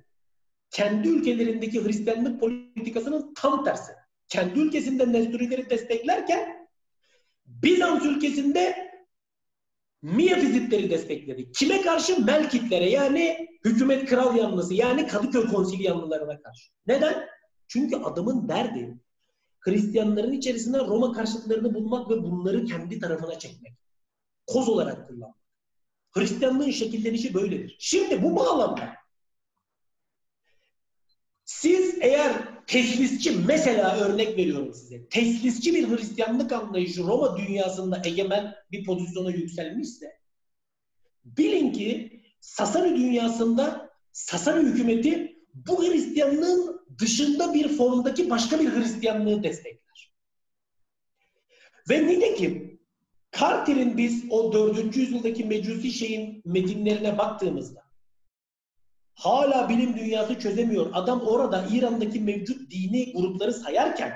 kendi 0.71 1.09
ülkelerindeki 1.09 1.85
Hristiyanlık 1.85 2.41
politikasının 2.41 3.35
tam 3.35 3.65
tersi. 3.65 3.93
Kendi 4.29 4.59
ülkesinde 4.59 5.13
Nesturileri 5.13 5.71
desteklerken 5.71 6.69
Bizans 7.47 8.05
ülkesinde 8.05 8.86
Miyafizitleri 10.15 10.91
destekledi. 10.91 11.53
Kime 11.53 11.83
karşı? 11.83 12.25
Melkitlere 12.25 12.91
yani 12.91 13.49
hükümet 13.65 14.09
kral 14.09 14.37
yanlısı 14.37 14.75
yani 14.75 15.07
Kadıköy 15.07 15.47
konsilyanlılarına 15.47 16.43
karşı. 16.43 16.71
Neden? 16.87 17.27
Çünkü 17.69 17.97
adamın 17.97 18.49
derdi 18.49 18.99
Hristiyanların 19.61 20.33
içerisinde 20.33 20.79
Roma 20.79 21.13
karşıtlarını 21.13 21.75
bulmak 21.75 22.11
ve 22.11 22.23
bunları 22.23 22.65
kendi 22.65 22.99
tarafına 22.99 23.39
çekmek. 23.39 23.73
Koz 24.47 24.69
olarak 24.69 25.09
kullanmak. 25.09 25.37
Hristiyanlığın 26.13 26.71
şekillenişi 26.71 27.35
böyledir. 27.35 27.77
Şimdi 27.79 28.23
bu 28.23 28.37
bağlamda 28.37 28.95
siz 31.61 31.99
eğer 32.01 32.33
teslisçi 32.67 33.33
mesela 33.47 33.97
örnek 33.97 34.39
veriyorum 34.39 34.75
size. 34.75 35.09
Teslisçi 35.09 35.75
bir 35.75 35.89
Hristiyanlık 35.89 36.53
anlayışı 36.53 37.03
Roma 37.03 37.37
dünyasında 37.37 38.03
egemen 38.05 38.55
bir 38.73 38.85
pozisyona 38.85 39.31
yükselmişse 39.31 40.07
bilin 41.25 41.73
ki 41.73 42.21
Sasani 42.41 42.97
dünyasında 42.97 43.91
Sasani 44.13 44.69
hükümeti 44.69 45.37
bu 45.55 45.85
Hristiyanlığın 45.85 46.87
dışında 46.99 47.55
bir 47.55 47.69
formdaki 47.69 48.31
başka 48.31 48.61
bir 48.61 48.71
Hristiyanlığı 48.71 49.43
destekler. 49.43 50.15
Ve 51.91 52.07
nitekim 52.07 52.81
Carter'in 53.41 53.97
biz 53.97 54.25
o 54.31 54.53
4. 54.53 54.97
yüzyıldaki 54.97 55.45
Mecusi 55.45 55.93
şeyin 55.93 56.43
metinlerine 56.45 57.19
baktığımızda 57.19 57.86
hala 59.17 59.69
bilim 59.69 59.97
dünyası 59.97 60.39
çözemiyor. 60.39 60.91
Adam 60.93 61.21
orada 61.21 61.67
İran'daki 61.73 62.21
mevcut 62.21 62.71
dini 62.71 63.13
grupları 63.13 63.53
sayarken 63.53 64.15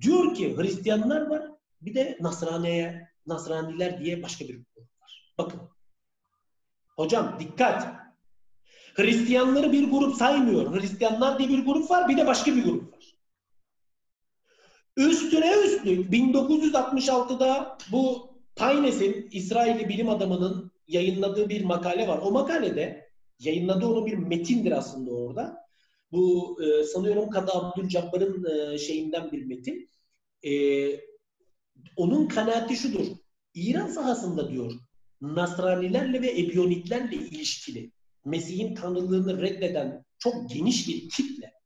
diyor 0.00 0.34
ki 0.34 0.56
Hristiyanlar 0.56 1.26
var 1.26 1.42
bir 1.80 1.94
de 1.94 2.18
Nasraniye, 2.20 3.08
Nasraniler 3.26 4.00
diye 4.00 4.22
başka 4.22 4.44
bir 4.44 4.54
grup 4.54 5.00
var. 5.00 5.34
Bakın. 5.38 5.60
Hocam 6.96 7.36
dikkat. 7.40 7.86
Hristiyanları 8.94 9.72
bir 9.72 9.90
grup 9.90 10.16
saymıyor. 10.16 10.80
Hristiyanlar 10.80 11.38
diye 11.38 11.48
bir 11.48 11.64
grup 11.64 11.90
var 11.90 12.08
bir 12.08 12.16
de 12.16 12.26
başka 12.26 12.56
bir 12.56 12.64
grup 12.64 12.92
var. 12.92 13.16
Üstüne 14.96 15.52
üstlük 15.64 16.12
1966'da 16.12 17.78
bu 17.92 18.34
Paynes'in 18.56 19.28
İsrailli 19.32 19.88
bilim 19.88 20.08
adamının 20.08 20.72
yayınladığı 20.88 21.48
bir 21.48 21.64
makale 21.64 22.08
var. 22.08 22.18
O 22.18 22.30
makalede 22.30 23.05
yayınladığı 23.38 23.86
onun 23.86 24.06
bir 24.06 24.16
metindir 24.16 24.72
aslında 24.72 25.10
orada. 25.10 25.66
Bu 26.12 26.56
e, 26.62 26.84
sanıyorum 26.84 27.30
Kadı 27.30 27.52
Abdülcabbar'ın 27.52 28.44
e, 28.44 28.78
şeyinden 28.78 29.32
bir 29.32 29.44
metin. 29.44 29.90
E, 30.44 30.52
onun 31.96 32.28
kanaati 32.28 32.76
şudur. 32.76 33.06
İran 33.54 33.88
sahasında 33.88 34.50
diyor 34.50 34.72
Nasranilerle 35.20 36.22
ve 36.22 36.40
Ebiyonitlerle 36.40 37.16
ilişkili 37.16 37.92
Mesih'in 38.24 38.74
tanrılığını 38.74 39.42
reddeden 39.42 40.04
çok 40.18 40.50
geniş 40.50 40.88
bir 40.88 41.08
kitle 41.08 41.56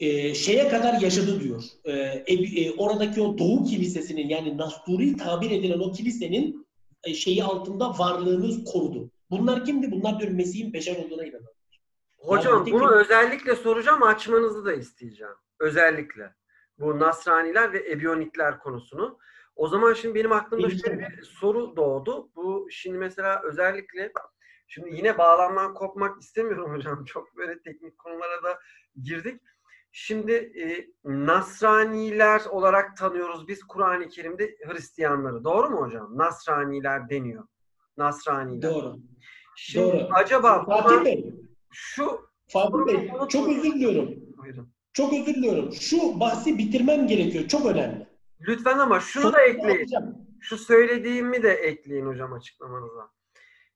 e, 0.00 0.34
şeye 0.34 0.68
kadar 0.68 1.00
yaşadı 1.00 1.40
diyor. 1.40 1.64
E, 1.84 1.92
e, 1.92 2.70
oradaki 2.70 3.20
o 3.20 3.38
Doğu 3.38 3.64
Kilisesi'nin 3.64 4.28
yani 4.28 4.58
Nasturi 4.58 5.16
tabir 5.16 5.50
edilen 5.50 5.78
o 5.78 5.92
kilisenin 5.92 6.66
e, 7.04 7.14
şeyi 7.14 7.44
altında 7.44 7.98
varlığını 7.98 8.64
korudu. 8.64 9.10
Bunlar 9.30 9.64
kimdi? 9.64 9.90
Bunlar 9.90 10.20
diyor 10.20 10.32
Mesih'in 10.32 10.72
beşer 10.72 10.96
olduğuna 10.96 11.24
inanıyor. 11.24 11.54
Hocam 12.16 12.58
yani 12.58 12.72
bunu 12.72 12.88
ki... 12.88 12.94
özellikle 12.94 13.56
soracağım 13.56 14.02
açmanızı 14.02 14.64
da 14.64 14.72
isteyeceğim. 14.72 15.34
Özellikle. 15.60 16.34
Bu 16.78 16.98
Nasraniler 16.98 17.72
ve 17.72 17.90
Ebiyonitler 17.90 18.58
konusunu. 18.58 19.18
O 19.56 19.68
zaman 19.68 19.92
şimdi 19.92 20.14
benim 20.14 20.32
aklımda 20.32 20.70
şöyle 20.70 20.98
bir 20.98 21.22
soru 21.22 21.76
doğdu. 21.76 22.30
Bu 22.36 22.66
şimdi 22.70 22.98
mesela 22.98 23.42
özellikle 23.44 24.12
şimdi 24.66 24.96
yine 24.96 25.18
bağlanman 25.18 25.74
kopmak 25.74 26.20
istemiyorum 26.20 26.74
hocam. 26.74 27.04
Çok 27.06 27.36
böyle 27.36 27.62
teknik 27.62 27.98
konulara 27.98 28.42
da 28.42 28.58
girdik. 29.02 29.42
Şimdi 29.92 30.32
e, 30.32 30.86
Nasraniler 31.04 32.40
olarak 32.40 32.96
tanıyoruz 32.96 33.48
biz 33.48 33.62
Kur'an-ı 33.62 34.08
Kerim'de 34.08 34.56
Hristiyanları. 34.66 35.44
Doğru 35.44 35.70
mu 35.70 35.80
hocam? 35.80 36.18
Nasraniler 36.18 37.10
deniyor. 37.10 37.44
Nasraniler. 38.00 38.70
Doğru. 38.70 38.96
Şimdi 39.56 39.86
Doğru. 39.92 40.08
acaba 40.12 40.64
Fatih 40.64 41.04
Bey, 41.04 41.34
şu 41.70 42.20
Fatih 42.48 42.86
Bey 42.86 43.10
çok 43.28 43.48
özür 43.48 43.62
diliyorum. 43.62 44.14
Buyurun. 44.36 44.72
Çok 44.92 45.12
özür 45.12 45.34
diliyorum. 45.34 45.72
Şu 45.72 46.20
bahsi 46.20 46.58
bitirmem 46.58 47.06
gerekiyor. 47.06 47.48
Çok 47.48 47.66
önemli. 47.66 48.06
Lütfen 48.40 48.78
ama 48.78 49.00
şunu 49.00 49.22
çok 49.22 49.34
da 49.34 49.42
ekleyin. 49.42 49.86
Şu 50.40 50.58
söylediğimi 50.58 51.42
de 51.42 51.52
ekleyin 51.52 52.06
hocam 52.06 52.32
açıklamanıza. 52.32 53.10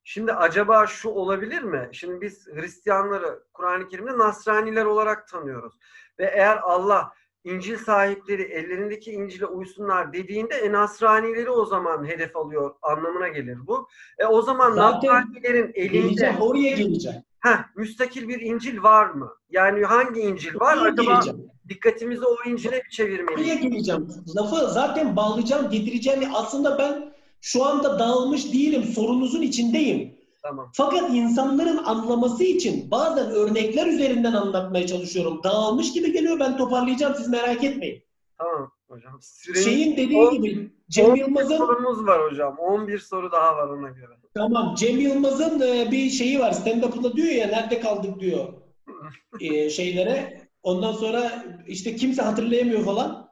Şimdi 0.05 0.33
acaba 0.33 0.87
şu 0.87 1.09
olabilir 1.09 1.63
mi? 1.63 1.89
Şimdi 1.93 2.21
biz 2.21 2.47
Hristiyanları 2.47 3.43
Kur'an-ı 3.53 3.89
Kerim'de 3.89 4.19
Nasraniler 4.19 4.85
olarak 4.85 5.29
tanıyoruz. 5.29 5.75
Ve 6.19 6.25
eğer 6.25 6.57
Allah 6.63 7.13
İncil 7.45 7.77
sahipleri 7.79 8.43
ellerindeki 8.43 9.13
İncil'e 9.13 9.47
uysunlar 9.47 10.13
dediğinde 10.13 10.55
e, 10.55 10.73
Nasranileri 10.73 11.51
o 11.51 11.67
zaman 11.67 12.09
hedef 12.09 12.37
alıyor 12.37 12.75
anlamına 12.83 13.29
gelir 13.29 13.59
bu. 13.67 13.89
E, 14.19 14.27
o 14.27 14.43
zaman 14.43 14.77
Nasranilerin 14.77 15.73
elinde 15.75 16.35
oraya 16.41 16.71
geleceğim. 16.71 17.19
Heh, 17.41 17.59
müstakil 17.77 18.29
bir 18.29 18.41
İncil 18.41 18.83
var 18.83 19.07
mı? 19.07 19.33
Yani 19.51 19.85
hangi 19.85 20.21
İncil 20.21 20.61
var? 20.61 20.77
Oraya 20.77 20.93
Acaba 20.93 21.13
geleceğim. 21.13 21.51
dikkatimizi 21.69 22.25
o 22.25 22.37
İncil'e 22.47 22.83
bir 22.85 22.91
çevirmeliyiz. 22.91 23.51
Oraya 23.51 23.55
geleceğim. 23.55 24.09
Lafı 24.37 24.73
zaten 24.73 25.17
bağlayacağım, 25.17 25.71
getireceğim. 25.71 26.23
Aslında 26.35 26.79
ben 26.79 27.13
şu 27.41 27.65
anda 27.65 27.99
dağılmış 27.99 28.53
değilim. 28.53 28.83
Sorunuzun 28.85 29.43
içindeyim. 29.43 30.15
Tamam. 30.45 30.71
Fakat 30.75 31.11
insanların 31.11 31.77
anlaması 31.77 32.45
için 32.45 32.91
bazen 32.91 33.31
örnekler 33.31 33.87
üzerinden 33.87 34.33
anlatmaya 34.33 34.87
çalışıyorum. 34.87 35.41
Dağılmış 35.45 35.93
gibi 35.93 36.13
geliyor. 36.13 36.41
Ben 36.41 36.57
toparlayacağım. 36.57 37.15
Siz 37.15 37.29
merak 37.29 37.65
etmeyin. 37.65 38.03
Tamam 38.39 38.73
hocam. 38.89 39.19
Süreyi, 39.21 39.65
Şeyin 39.65 39.97
dediği 39.97 40.19
10, 40.19 40.35
gibi 40.35 40.73
Cem 40.89 41.17
Yılmaz'ın 41.17 41.57
sorumuz 41.57 42.07
var 42.07 42.31
hocam. 42.31 42.59
11 42.59 42.99
soru 42.99 43.33
daha 43.33 43.57
var 43.57 43.69
ona 43.69 43.89
göre. 43.89 44.13
Tamam. 44.35 44.75
Cem 44.75 44.99
Yılmaz'ın 44.99 45.61
e, 45.61 45.91
bir 45.91 46.11
şeyi 46.11 46.41
var. 46.41 46.53
Stand-up'ında 46.53 47.17
diyor 47.17 47.29
ya 47.29 47.47
nerede 47.47 47.81
kaldık 47.81 48.21
diyor. 48.21 48.53
e, 49.41 49.71
şeylere. 49.71 50.49
Ondan 50.63 50.93
sonra 50.93 51.45
işte 51.67 51.97
kimse 51.97 52.23
hatırlayamıyor 52.23 52.85
falan. 52.85 53.31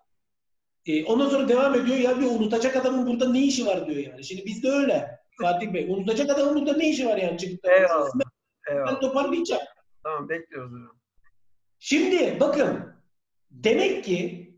E, 0.86 1.04
ondan 1.04 1.28
sonra 1.28 1.48
devam 1.48 1.74
ediyor. 1.74 1.98
Ya 1.98 2.20
bir 2.20 2.26
unutacak 2.26 2.76
adamın 2.76 3.06
burada 3.06 3.28
ne 3.28 3.42
işi 3.42 3.66
var 3.66 3.86
diyor 3.86 4.12
yani. 4.12 4.24
Şimdi 4.24 4.46
bizde 4.46 4.70
öyle. 4.70 5.21
Fatih 5.42 5.74
Bey. 5.74 5.86
Unutacak 5.90 6.30
adamın 6.30 6.54
burada 6.54 6.76
ne 6.76 6.90
işi 6.90 7.06
var 7.06 7.16
yani 7.16 7.38
çıkıp 7.38 7.64
Eyvallah. 7.64 8.10
Eyvallah. 8.70 8.86
Ben 8.86 9.00
toparlayacağım. 9.00 9.62
Tamam 10.02 10.28
bekliyoruz 10.28 10.72
hocam. 10.72 10.96
Şimdi 11.78 12.40
bakın 12.40 12.94
demek 13.50 14.04
ki 14.04 14.50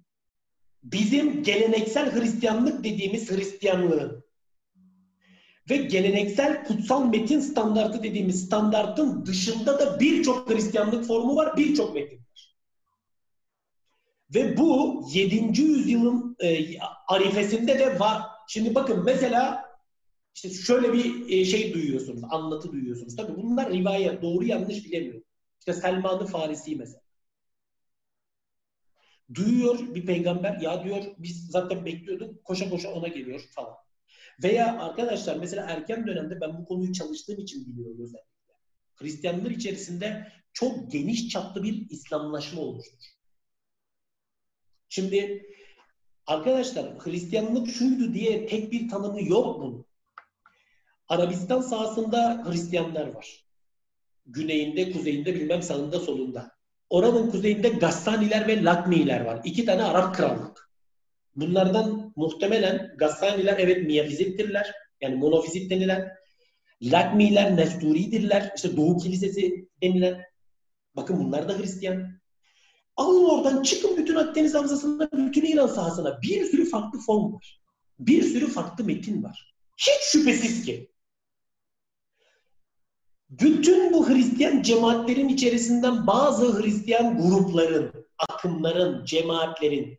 bizim 0.82 1.42
geleneksel 1.42 2.20
Hristiyanlık 2.20 2.84
dediğimiz 2.84 3.30
Hristiyanlığın 3.30 4.24
ve 5.70 5.76
geleneksel 5.76 6.64
kutsal 6.64 7.04
metin 7.04 7.40
standartı 7.40 8.02
dediğimiz 8.02 8.44
standartın 8.46 9.26
dışında 9.26 9.78
da 9.78 10.00
birçok 10.00 10.50
Hristiyanlık 10.50 11.06
formu 11.06 11.36
var, 11.36 11.56
birçok 11.56 11.94
metin 11.94 12.16
var. 12.18 12.56
Ve 14.34 14.56
bu 14.56 15.02
7. 15.12 15.60
yüzyılın 15.60 16.36
e, 16.40 16.78
arifesinde 17.08 17.78
de 17.78 18.00
var. 18.00 18.22
Şimdi 18.48 18.74
bakın 18.74 19.04
mesela 19.04 19.63
işte 20.34 20.50
şöyle 20.50 20.92
bir 20.92 21.28
e, 21.28 21.44
şey 21.44 21.74
duyuyorsunuz, 21.74 22.22
anlatı 22.30 22.72
duyuyorsunuz. 22.72 23.16
Tabii 23.16 23.36
bunlar 23.36 23.72
rivayet, 23.72 24.22
doğru 24.22 24.44
yanlış 24.44 24.84
bilemiyorum. 24.84 25.24
İşte 25.58 25.72
Selman-ı 25.72 26.26
Farisi 26.26 26.76
mesela. 26.76 27.04
Duyuyor 29.34 29.94
bir 29.94 30.06
peygamber, 30.06 30.60
ya 30.60 30.84
diyor 30.84 31.04
biz 31.18 31.46
zaten 31.46 31.84
bekliyorduk, 31.84 32.44
koşa 32.44 32.70
koşa 32.70 32.92
ona 32.92 33.08
geliyor 33.08 33.40
falan. 33.50 33.74
Veya 34.42 34.78
arkadaşlar 34.78 35.36
mesela 35.36 35.66
erken 35.70 36.06
dönemde 36.06 36.40
ben 36.40 36.58
bu 36.58 36.64
konuyu 36.64 36.92
çalıştığım 36.92 37.38
için 37.40 37.66
biliyorum 37.66 38.02
özellikle. 38.02 38.34
Hristiyanlar 38.94 39.50
içerisinde 39.50 40.32
çok 40.52 40.92
geniş 40.92 41.28
çaplı 41.28 41.62
bir 41.62 41.90
İslamlaşma 41.90 42.60
olmuştur. 42.60 43.04
Şimdi 44.88 45.46
arkadaşlar 46.26 46.98
Hristiyanlık 46.98 47.70
şuydu 47.70 48.14
diye 48.14 48.46
tek 48.46 48.72
bir 48.72 48.88
tanımı 48.88 49.22
yok 49.22 49.60
bunun. 49.60 49.86
Arabistan 51.08 51.60
sahasında 51.60 52.44
Hristiyanlar 52.48 53.06
var. 53.06 53.44
Güneyinde, 54.26 54.92
kuzeyinde, 54.92 55.34
bilmem 55.34 55.62
sağında, 55.62 56.00
solunda. 56.00 56.50
Oranın 56.90 57.30
kuzeyinde 57.30 57.68
Gassaniler 57.68 58.48
ve 58.48 58.64
Lakmiler 58.64 59.20
var. 59.20 59.40
İki 59.44 59.64
tane 59.64 59.82
Arap 59.82 60.14
krallık. 60.14 60.70
Bunlardan 61.36 62.12
muhtemelen 62.16 62.94
Gassaniler 62.96 63.58
evet 63.58 63.86
miyafizittirler. 63.86 64.72
Yani 65.00 65.14
monofizit 65.14 65.70
denilen. 65.70 66.12
Lakmiler 66.82 67.56
Nesturidirler. 67.56 68.52
İşte 68.56 68.76
Doğu 68.76 68.98
Kilisesi 68.98 69.68
denilen. 69.82 70.24
Bakın 70.96 71.24
bunlar 71.24 71.48
da 71.48 71.58
Hristiyan. 71.58 72.20
Alın 72.96 73.24
oradan 73.24 73.62
çıkın 73.62 73.96
bütün 73.96 74.14
Akdeniz 74.14 74.54
Havzası'na, 74.54 75.08
bütün 75.12 75.44
İran 75.44 75.66
sahasına. 75.66 76.22
Bir 76.22 76.44
sürü 76.44 76.64
farklı 76.64 76.98
form 76.98 77.34
var. 77.34 77.60
Bir 77.98 78.22
sürü 78.22 78.46
farklı 78.46 78.84
metin 78.84 79.22
var. 79.22 79.54
Hiç 79.76 80.02
şüphesiz 80.02 80.64
ki 80.64 80.93
bütün 83.40 83.92
bu 83.92 84.08
Hristiyan 84.08 84.62
cemaatlerin 84.62 85.28
içerisinden 85.28 86.06
bazı 86.06 86.62
Hristiyan 86.62 87.18
grupların, 87.22 88.06
akımların, 88.18 89.04
cemaatlerin 89.04 89.98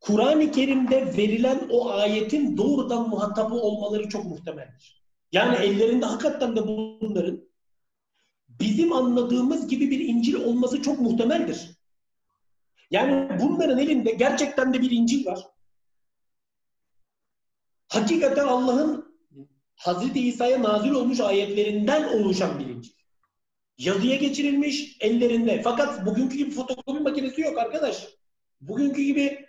Kur'an-ı 0.00 0.50
Kerim'de 0.50 1.16
verilen 1.16 1.68
o 1.70 1.90
ayetin 1.90 2.56
doğrudan 2.56 3.08
muhatabı 3.08 3.54
olmaları 3.54 4.08
çok 4.08 4.24
muhtemeldir. 4.24 5.02
Yani 5.32 5.56
ellerinde 5.56 6.06
hakikaten 6.06 6.56
de 6.56 6.66
bunların 6.66 7.48
bizim 8.48 8.92
anladığımız 8.92 9.68
gibi 9.68 9.90
bir 9.90 10.00
İncil 10.00 10.34
olması 10.34 10.82
çok 10.82 11.00
muhtemeldir. 11.00 11.70
Yani 12.90 13.40
bunların 13.40 13.78
elinde 13.78 14.10
gerçekten 14.10 14.74
de 14.74 14.80
bir 14.82 14.90
İncil 14.90 15.26
var. 15.26 15.46
Hakikaten 17.88 18.46
Allah'ın 18.46 19.11
Hazreti 19.82 20.20
İsa'ya 20.20 20.62
nazil 20.62 20.90
olmuş 20.90 21.20
ayetlerinden 21.20 22.18
oluşan 22.18 22.58
bir 22.58 22.66
İncil. 22.66 22.92
Yazıya 23.78 24.16
geçirilmiş 24.16 24.96
ellerinde. 25.00 25.62
Fakat 25.62 26.06
bugünkü 26.06 26.36
gibi 26.36 26.50
fotokopi 26.50 27.00
makinesi 27.00 27.40
yok 27.40 27.58
arkadaş. 27.58 28.08
Bugünkü 28.60 29.02
gibi 29.02 29.46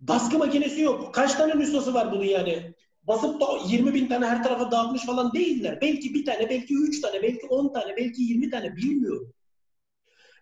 baskı 0.00 0.38
makinesi 0.38 0.80
yok. 0.80 1.14
Kaç 1.14 1.34
tane 1.34 1.58
nüshası 1.58 1.94
var 1.94 2.12
bunun 2.12 2.24
yani? 2.24 2.74
Basıp 3.02 3.40
da 3.40 3.46
20 3.68 3.94
bin 3.94 4.08
tane 4.08 4.26
her 4.26 4.42
tarafa 4.42 4.70
dağıtmış 4.70 5.06
falan 5.06 5.32
değiller. 5.32 5.78
Belki 5.80 6.14
bir 6.14 6.24
tane, 6.24 6.50
belki 6.50 6.74
üç 6.74 7.00
tane, 7.00 7.22
belki 7.22 7.46
on 7.46 7.72
tane, 7.72 7.96
belki 7.96 8.22
yirmi 8.22 8.50
tane 8.50 8.76
bilmiyorum. 8.76 9.34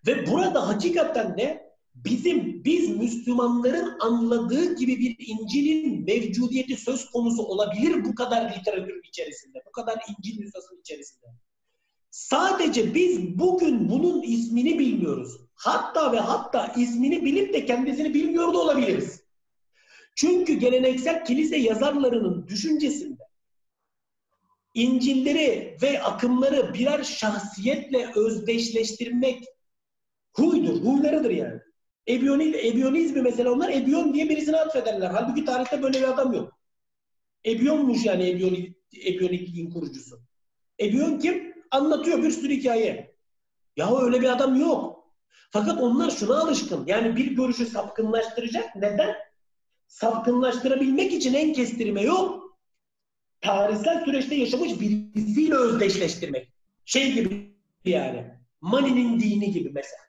Ve 0.06 0.26
burada 0.26 0.68
hakikaten 0.68 1.38
de 1.38 1.65
bizim 2.04 2.64
biz 2.64 2.96
Müslümanların 2.96 3.98
anladığı 4.00 4.74
gibi 4.74 4.98
bir 4.98 5.16
İncil'in 5.18 6.04
mevcudiyeti 6.04 6.76
söz 6.76 7.10
konusu 7.10 7.42
olabilir 7.42 8.04
bu 8.04 8.14
kadar 8.14 8.58
literatür 8.58 9.04
içerisinde, 9.04 9.62
bu 9.66 9.72
kadar 9.72 9.98
İncil 10.18 10.40
nüshasının 10.40 10.80
içerisinde. 10.80 11.26
Sadece 12.10 12.94
biz 12.94 13.38
bugün 13.38 13.88
bunun 13.88 14.22
ismini 14.22 14.78
bilmiyoruz. 14.78 15.40
Hatta 15.54 16.12
ve 16.12 16.20
hatta 16.20 16.66
ismini 16.76 17.24
bilip 17.24 17.54
de 17.54 17.66
kendisini 17.66 18.14
bilmiyor 18.14 18.54
da 18.54 18.58
olabiliriz. 18.58 19.20
Çünkü 20.14 20.54
geleneksel 20.54 21.24
kilise 21.24 21.56
yazarlarının 21.56 22.48
düşüncesinde 22.48 23.22
İncilleri 24.74 25.76
ve 25.82 26.02
akımları 26.02 26.74
birer 26.74 27.04
şahsiyetle 27.04 28.12
özdeşleştirmek 28.14 29.44
huydur, 30.32 30.80
huylarıdır 30.84 31.30
yani. 31.30 31.60
Ebiyoniz, 32.08 32.54
Ebiyonizmi 32.54 33.22
mesela 33.22 33.52
onlar 33.52 33.72
Ebiyon 33.72 34.14
diye 34.14 34.28
birisine 34.28 34.56
atfederler. 34.56 35.10
Halbuki 35.10 35.44
tarihte 35.44 35.82
böyle 35.82 35.98
bir 35.98 36.08
adam 36.08 36.32
yok. 36.32 36.52
Ebiyonmuş 37.46 38.04
yani 38.04 38.30
Ebiyonik, 38.30 38.76
Ebiyonikliğin 39.06 39.70
kurucusu. 39.70 40.20
Ebiyon 40.80 41.18
kim? 41.18 41.54
Anlatıyor 41.70 42.22
bir 42.22 42.30
sürü 42.30 42.52
hikaye. 42.52 43.14
Ya 43.76 43.98
öyle 44.00 44.20
bir 44.20 44.32
adam 44.32 44.60
yok. 44.60 45.12
Fakat 45.50 45.80
onlar 45.80 46.10
şuna 46.10 46.38
alışkın. 46.40 46.86
Yani 46.86 47.16
bir 47.16 47.36
görüşü 47.36 47.66
sapkınlaştıracak. 47.66 48.76
Neden? 48.76 49.14
Sapkınlaştırabilmek 49.86 51.12
için 51.12 51.34
en 51.34 51.52
kestirme 51.52 52.02
yok. 52.02 52.58
Tarihsel 53.40 54.04
süreçte 54.04 54.34
yaşamış 54.34 54.80
birisiyle 54.80 55.54
özdeşleştirmek. 55.54 56.52
Şey 56.84 57.12
gibi 57.12 57.52
yani. 57.84 58.24
Mani'nin 58.60 59.20
dini 59.20 59.50
gibi 59.50 59.70
mesela. 59.70 60.05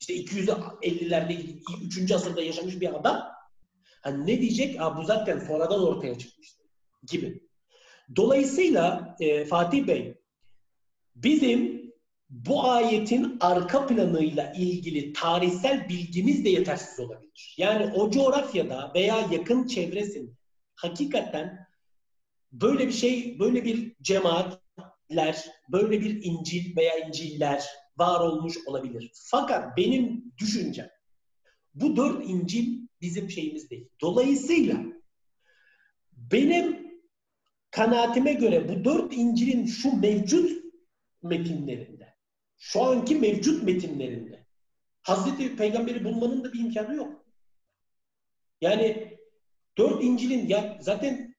İşte 0.00 0.14
250'lerde 0.14 1.60
3. 1.84 2.12
asırda 2.12 2.42
yaşamış 2.42 2.80
bir 2.80 2.94
adam. 2.94 3.28
Hani 4.02 4.26
ne 4.26 4.40
diyecek? 4.40 4.80
Aa, 4.80 4.96
bu 4.96 5.04
zaten 5.04 5.38
sonradan 5.38 5.82
ortaya 5.82 6.18
çıkmıştı 6.18 6.62
gibi. 7.06 7.42
Dolayısıyla 8.16 9.16
e, 9.20 9.44
Fatih 9.44 9.86
Bey 9.86 10.14
bizim 11.14 11.80
bu 12.30 12.64
ayetin 12.64 13.36
arka 13.40 13.86
planıyla 13.86 14.52
ilgili 14.52 15.12
tarihsel 15.12 15.88
bilgimiz 15.88 16.44
de 16.44 16.48
yetersiz 16.48 17.00
olabilir. 17.00 17.54
Yani 17.58 17.92
o 17.94 18.10
coğrafyada 18.10 18.92
veya 18.94 19.28
yakın 19.30 19.66
çevresinde 19.66 20.30
hakikaten 20.74 21.66
böyle 22.52 22.86
bir 22.86 22.92
şey, 22.92 23.38
böyle 23.38 23.64
bir 23.64 23.96
cemaatler, 24.02 25.44
böyle 25.68 26.00
bir 26.00 26.24
İncil 26.24 26.76
veya 26.76 26.98
İnciller 26.98 27.66
var 28.00 28.20
olmuş 28.20 28.58
olabilir. 28.66 29.10
Fakat 29.14 29.76
benim 29.76 30.32
düşüncem 30.38 30.88
bu 31.74 31.96
dört 31.96 32.28
İncil 32.28 32.86
bizim 33.00 33.30
şeyimiz 33.30 33.70
değil. 33.70 33.88
Dolayısıyla 34.00 34.76
benim 36.12 36.90
kanaatime 37.70 38.32
göre 38.32 38.68
bu 38.68 38.84
dört 38.84 39.12
İncil'in 39.12 39.66
şu 39.66 39.96
mevcut 39.96 40.64
metinlerinde, 41.22 42.14
şu 42.58 42.82
anki 42.82 43.16
mevcut 43.16 43.62
metinlerinde 43.62 44.46
Hazreti 45.02 45.56
Peygamber'i 45.56 46.04
bulmanın 46.04 46.44
da 46.44 46.52
bir 46.52 46.60
imkanı 46.60 46.94
yok. 46.94 47.26
Yani 48.60 49.18
dört 49.78 50.04
İncil'in 50.04 50.48
ya 50.48 50.78
zaten 50.80 51.34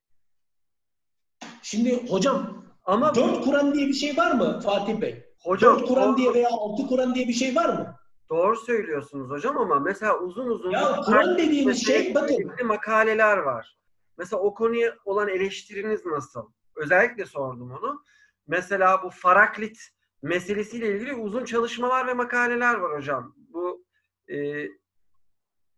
şimdi 1.62 2.08
hocam 2.08 2.66
ama 2.84 3.16
dört 3.16 3.44
Kur'an 3.44 3.74
diye 3.74 3.88
bir 3.88 3.94
şey 3.94 4.18
var 4.18 4.32
mı 4.32 4.60
Fatih 4.64 5.02
Bey? 5.02 5.31
Hocam, 5.44 5.80
dört 5.80 5.88
Kur'an 5.88 6.18
diye 6.18 6.34
veya 6.34 6.50
altı 6.50 6.88
Kur'an 6.88 7.16
diye 7.16 7.28
bir 7.28 7.34
şey 7.34 7.56
var 7.56 7.70
mı? 7.70 7.96
Doğru 8.30 8.58
söylüyorsunuz 8.58 9.30
hocam 9.30 9.58
ama 9.58 9.80
mesela 9.80 10.20
uzun 10.20 10.48
uzun 10.48 10.72
ya 10.72 10.96
Kur'an 11.06 11.38
dediğiniz 11.38 11.86
şey 11.86 12.16
bakın 12.16 12.66
makaleler 12.66 13.38
var. 13.38 13.78
Mesela 14.18 14.42
o 14.42 14.54
konuya 14.54 14.96
olan 15.06 15.28
eleştiriniz 15.28 16.06
nasıl? 16.06 16.52
Özellikle 16.76 17.26
sordum 17.26 17.72
onu. 17.72 18.04
Mesela 18.48 19.04
bu 19.04 19.10
Faraklit 19.10 19.80
meselesiyle 20.22 20.96
ilgili 20.96 21.14
uzun 21.14 21.46
çalışmalar 21.46 22.08
ve 22.08 22.14
makaleler 22.14 22.76
var 22.76 22.98
hocam. 22.98 23.36
Bu 23.54 23.86
e, 24.28 24.68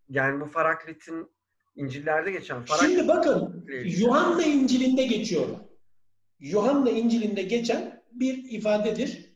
yani 0.09 0.41
bu 0.41 0.45
Faraklit'in 0.45 1.31
İncil'lerde 1.75 2.31
geçen 2.31 2.65
Faraklit 2.65 2.89
Şimdi 2.89 3.07
bakın 3.07 3.65
Yuhanna 3.83 4.43
İncil'inde 4.43 5.05
geçiyor. 5.05 5.47
Yuhanna 6.39 6.89
İncil'inde 6.89 7.41
geçen 7.41 8.03
bir 8.11 8.51
ifadedir. 8.51 9.32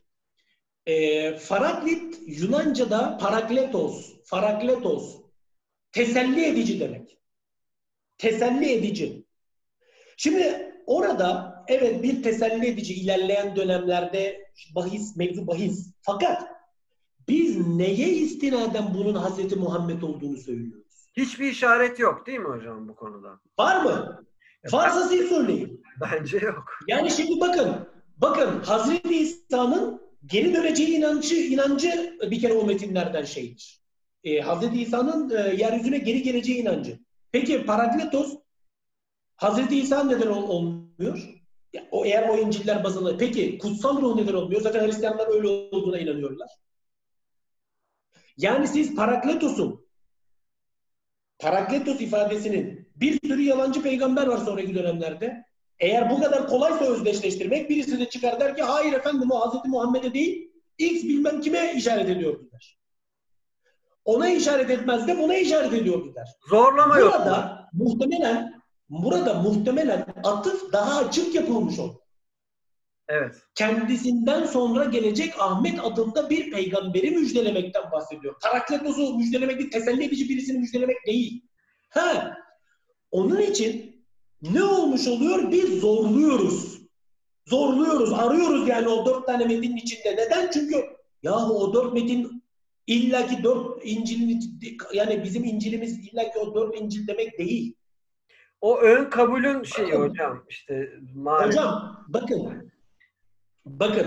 E, 0.88 1.36
Faraklit 1.36 2.18
Yunanca'da 2.26 3.18
parakletos, 3.18 4.12
farakletos 4.24 5.16
teselli 5.92 6.44
edici 6.44 6.80
demek. 6.80 7.18
Teselli 8.18 8.72
edici. 8.72 9.26
Şimdi 10.16 10.72
orada 10.86 11.58
evet 11.68 12.02
bir 12.02 12.22
teselli 12.22 12.66
edici 12.66 12.94
ilerleyen 12.94 13.56
dönemlerde 13.56 14.50
bahis, 14.74 15.16
mevzu 15.16 15.46
bahis. 15.46 15.94
Fakat 16.02 16.42
biz 17.28 17.68
neye 17.68 18.08
istinaden 18.08 18.94
bunun 18.94 19.14
Hazreti 19.14 19.56
Muhammed 19.56 20.02
olduğunu 20.02 20.36
söylüyoruz? 20.36 21.10
Hiçbir 21.16 21.50
işaret 21.50 21.98
yok 21.98 22.26
değil 22.26 22.38
mi 22.38 22.48
hocam 22.48 22.88
bu 22.88 22.96
konuda? 22.96 23.40
Var 23.58 23.84
mı? 23.84 24.24
Varsa 24.72 25.08
siz 25.08 25.28
söyleyin. 25.28 25.82
Bence 26.00 26.38
yok. 26.38 26.64
Yani 26.86 27.10
şimdi 27.10 27.40
bakın, 27.40 27.88
bakın 28.16 28.60
Hazreti 28.60 29.18
İsa'nın 29.18 30.07
geri 30.26 30.54
döneceği 30.54 30.88
inancı, 30.88 31.34
inancı 31.34 32.18
bir 32.22 32.40
kere 32.40 32.52
o 32.52 32.66
metinlerden 32.66 33.24
şeydir. 33.24 33.80
Ee, 34.24 34.40
Hazreti 34.40 34.82
İsa'nın 34.82 35.30
e, 35.30 35.54
yeryüzüne 35.54 35.98
geri 35.98 36.22
geleceği 36.22 36.56
inancı. 36.56 36.98
Peki 37.32 37.66
Parakletos 37.66 38.38
Hazreti 39.38 39.78
İsa 39.78 40.04
neden 40.04 40.26
ol, 40.26 40.48
olmuyor? 40.48 41.38
Ya, 41.72 41.88
o 41.90 42.04
eğer 42.04 42.28
o 42.28 42.38
İncil'ler 42.38 42.84
bazında. 42.84 43.16
Peki 43.16 43.58
kutsal 43.58 44.02
ruh 44.02 44.16
neden 44.16 44.34
olmuyor? 44.34 44.60
Zaten 44.60 44.86
Hristiyanlar 44.86 45.28
öyle 45.34 45.48
olduğuna 45.48 45.98
inanıyorlar. 45.98 46.50
Yani 48.36 48.68
siz 48.68 48.94
Parakletos'un 48.94 49.88
Parakletos 51.38 52.00
ifadesinin 52.00 52.88
bir 52.96 53.20
sürü 53.26 53.42
yalancı 53.42 53.82
peygamber 53.82 54.26
var 54.26 54.38
sonraki 54.38 54.74
dönemlerde. 54.74 55.44
Eğer 55.80 56.10
bu 56.10 56.20
kadar 56.20 56.46
kolaysa 56.46 56.84
özdeşleştirmek 56.84 57.70
birisi 57.70 58.00
de 58.00 58.10
çıkar 58.10 58.40
der 58.40 58.56
ki 58.56 58.62
hayır 58.62 58.92
efendim 58.92 59.30
o 59.30 59.50
Hz. 59.50 59.68
Muhammed'e 59.68 60.14
değil 60.14 60.52
X 60.78 61.04
bilmem 61.04 61.40
kime 61.40 61.72
işaret 61.76 62.08
ediyor 62.08 62.40
der. 62.52 62.78
Ona 64.04 64.28
işaret 64.28 64.70
etmez 64.70 65.08
de 65.08 65.18
buna 65.18 65.34
işaret 65.34 65.72
ediyor 65.72 66.14
der. 66.14 66.28
Zorlama 66.48 66.94
Burada 66.94 67.00
yok. 67.00 67.14
Burada 67.14 67.68
muhtemelen 67.72 68.62
burada 68.88 69.34
muhtemelen 69.34 70.06
atıf 70.24 70.72
daha 70.72 70.98
açık 70.98 71.34
yapılmış 71.34 71.78
olur. 71.78 71.94
Evet. 73.08 73.34
Kendisinden 73.54 74.44
sonra 74.44 74.84
gelecek 74.84 75.34
Ahmet 75.38 75.84
adında 75.84 76.30
bir 76.30 76.50
peygamberi 76.50 77.10
müjdelemekten 77.10 77.92
bahsediyor. 77.92 78.34
Parakletos'u 78.42 79.16
müjdelemek 79.18 79.58
değil, 79.58 79.70
teselli 79.70 80.04
edici 80.04 80.28
birisini 80.28 80.58
müjdelemek 80.58 81.06
değil. 81.06 81.42
Ha, 81.88 82.36
onun 83.10 83.40
için 83.40 83.97
ne 84.42 84.64
olmuş 84.64 85.08
oluyor? 85.08 85.52
Biz 85.52 85.80
zorluyoruz. 85.80 86.78
Zorluyoruz, 87.46 88.12
arıyoruz 88.12 88.68
yani 88.68 88.88
o 88.88 89.06
dört 89.06 89.26
tane 89.26 89.44
metinin 89.44 89.76
içinde. 89.76 90.16
Neden? 90.16 90.50
Çünkü 90.50 90.84
yahu 91.22 91.58
o 91.58 91.74
dört 91.74 91.92
metin 91.92 92.44
illaki 92.86 93.42
dört 93.44 93.84
İncil'in 93.84 94.60
yani 94.92 95.24
bizim 95.24 95.44
İncil'imiz 95.44 95.98
illaki 95.98 96.38
o 96.38 96.54
dört 96.54 96.80
İncil 96.80 97.06
demek 97.06 97.38
değil. 97.38 97.74
O 98.60 98.78
ön 98.78 99.10
kabulün 99.10 99.62
şeyi 99.62 99.92
bakın, 99.92 100.08
hocam 100.08 100.44
işte 100.48 100.92
maalesef. 101.14 101.60
Hocam 101.60 102.04
bakın 102.08 102.72
bakın 103.66 104.06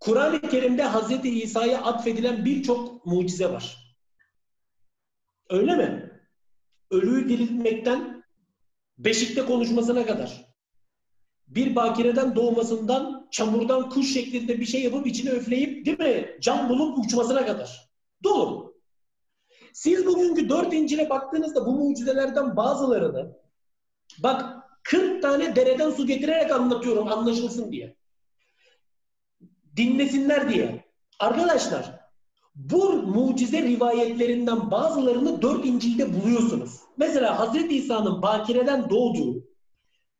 Kur'an-ı 0.00 0.40
Kerim'de 0.40 0.84
Hz. 0.84 1.24
İsa'ya 1.24 1.82
atfedilen 1.82 2.44
birçok 2.44 3.06
mucize 3.06 3.50
var. 3.50 3.96
Öyle 5.50 5.76
mi? 5.76 6.10
Ölüyü 6.90 7.28
diriltmekten 7.28 8.13
beşikte 8.98 9.44
konuşmasına 9.44 10.06
kadar. 10.06 10.54
Bir 11.46 11.76
bakireden 11.76 12.36
doğmasından 12.36 13.28
çamurdan 13.30 13.90
kuş 13.90 14.12
şeklinde 14.12 14.60
bir 14.60 14.66
şey 14.66 14.82
yapıp 14.82 15.06
içine 15.06 15.30
öfleyip 15.30 15.86
değil 15.86 15.98
mi? 15.98 16.36
Can 16.40 16.68
bulup 16.68 16.98
uçmasına 16.98 17.46
kadar. 17.46 17.90
Dolu. 18.24 18.74
Siz 19.72 20.06
bugünkü 20.06 20.48
dört 20.48 20.74
İncil'e 20.74 21.10
baktığınızda 21.10 21.66
bu 21.66 21.72
mucizelerden 21.72 22.56
bazılarını 22.56 23.36
bak 24.18 24.64
40 24.82 25.22
tane 25.22 25.56
dereden 25.56 25.90
su 25.90 26.06
getirerek 26.06 26.52
anlatıyorum 26.52 27.08
anlaşılsın 27.08 27.72
diye. 27.72 27.96
Dinlesinler 29.76 30.48
diye. 30.48 30.84
Arkadaşlar 31.18 32.03
bu 32.54 32.92
mucize 32.92 33.62
rivayetlerinden 33.62 34.70
bazılarını 34.70 35.42
dört 35.42 35.66
İncil'de 35.66 36.14
buluyorsunuz. 36.14 36.80
Mesela 36.96 37.38
Hazreti 37.38 37.76
İsa'nın 37.76 38.22
bakireden 38.22 38.90
doğduğu 38.90 39.44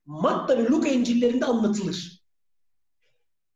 Matta 0.07 0.59
ve 0.59 0.65
Luka 0.65 0.89
İncil'lerinde 0.89 1.45
anlatılır. 1.45 2.25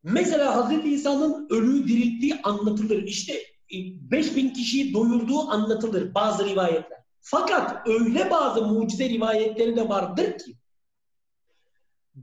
Mesela 0.02 0.56
Hazreti 0.56 0.88
İsa'nın 0.88 1.46
ölüyü 1.50 1.88
dirilttiği 1.88 2.34
anlatılır. 2.42 3.02
İşte 3.02 3.42
5000 3.70 4.50
kişiyi 4.50 4.94
doyurduğu 4.94 5.50
anlatılır 5.50 6.14
bazı 6.14 6.44
rivayetler. 6.44 6.98
Fakat 7.20 7.88
öyle 7.88 8.30
bazı 8.30 8.66
mucize 8.66 9.08
rivayetleri 9.08 9.76
de 9.76 9.88
vardır 9.88 10.38
ki 10.38 10.56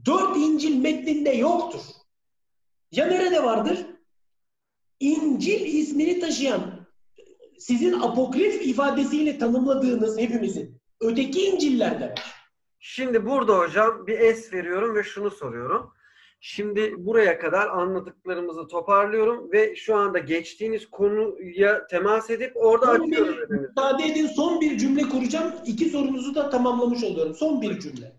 dört 0.04 0.36
İncil 0.36 0.76
metninde 0.76 1.30
yoktur. 1.30 1.80
Ya 2.92 3.06
nerede 3.06 3.44
vardır? 3.44 3.86
İncil 5.00 5.60
ismini 5.60 6.20
taşıyan 6.20 6.86
sizin 7.58 7.92
apokrif 7.92 8.66
ifadesiyle 8.66 9.38
tanımladığınız 9.38 10.18
hepimizin 10.18 10.80
öteki 11.00 11.46
İncil'lerde 11.46 12.04
var. 12.04 12.34
Şimdi 12.78 13.26
burada 13.26 13.58
hocam 13.58 14.06
bir 14.06 14.18
es 14.18 14.52
veriyorum 14.52 14.94
ve 14.96 15.02
şunu 15.02 15.30
soruyorum. 15.30 15.92
Şimdi 16.40 16.94
buraya 16.98 17.38
kadar 17.38 17.68
anladıklarımızı 17.68 18.68
toparlıyorum 18.68 19.52
ve 19.52 19.76
şu 19.76 19.96
anda 19.96 20.18
geçtiğiniz 20.18 20.90
konuya 20.90 21.86
temas 21.86 22.30
edip 22.30 22.52
orada 22.56 22.86
Son 22.86 23.10
açıyorum. 23.10 23.50
bir, 23.50 23.56
müsaade 23.56 24.04
edin 24.04 24.26
son 24.26 24.60
bir 24.60 24.78
cümle 24.78 25.02
kuracağım. 25.02 25.54
İki 25.66 25.90
sorunuzu 25.90 26.34
da 26.34 26.50
tamamlamış 26.50 27.04
oluyorum. 27.04 27.34
Son 27.34 27.62
bir 27.62 27.80
cümle. 27.80 28.16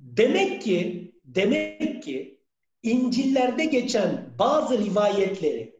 Demek 0.00 0.62
ki 0.62 1.12
demek 1.24 2.02
ki 2.02 2.37
İncil'lerde 2.82 3.64
geçen 3.64 4.34
bazı 4.38 4.78
rivayetleri 4.78 5.78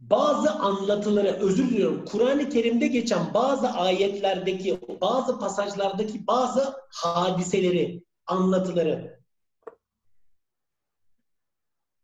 bazı 0.00 0.50
anlatıları 0.50 1.28
özür 1.28 1.70
diliyorum 1.70 2.04
Kur'an-ı 2.04 2.48
Kerim'de 2.48 2.86
geçen 2.86 3.34
bazı 3.34 3.68
ayetlerdeki 3.68 4.78
bazı 5.00 5.38
pasajlardaki 5.38 6.26
bazı 6.26 6.74
hadiseleri 6.90 8.04
anlatıları 8.26 9.20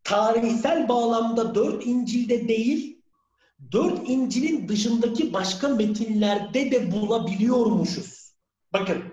tarihsel 0.04 0.88
bağlamda 0.88 1.54
dört 1.54 1.86
İncil'de 1.86 2.48
değil 2.48 3.02
dört 3.72 4.08
İncil'in 4.08 4.68
dışındaki 4.68 5.32
başka 5.32 5.68
metinlerde 5.68 6.70
de 6.70 6.92
bulabiliyormuşuz. 6.92 8.34
Bakın 8.72 9.04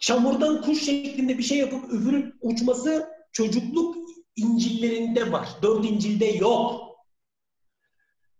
çamurdan 0.00 0.62
kuş 0.62 0.84
şeklinde 0.84 1.38
bir 1.38 1.42
şey 1.42 1.58
yapıp 1.58 1.92
üfürüp 1.92 2.34
uçması 2.40 3.08
çocukluk 3.32 3.96
İncil'lerinde 4.36 5.32
var. 5.32 5.48
Dört 5.62 5.84
İncil'de 5.84 6.26
yok. 6.26 6.90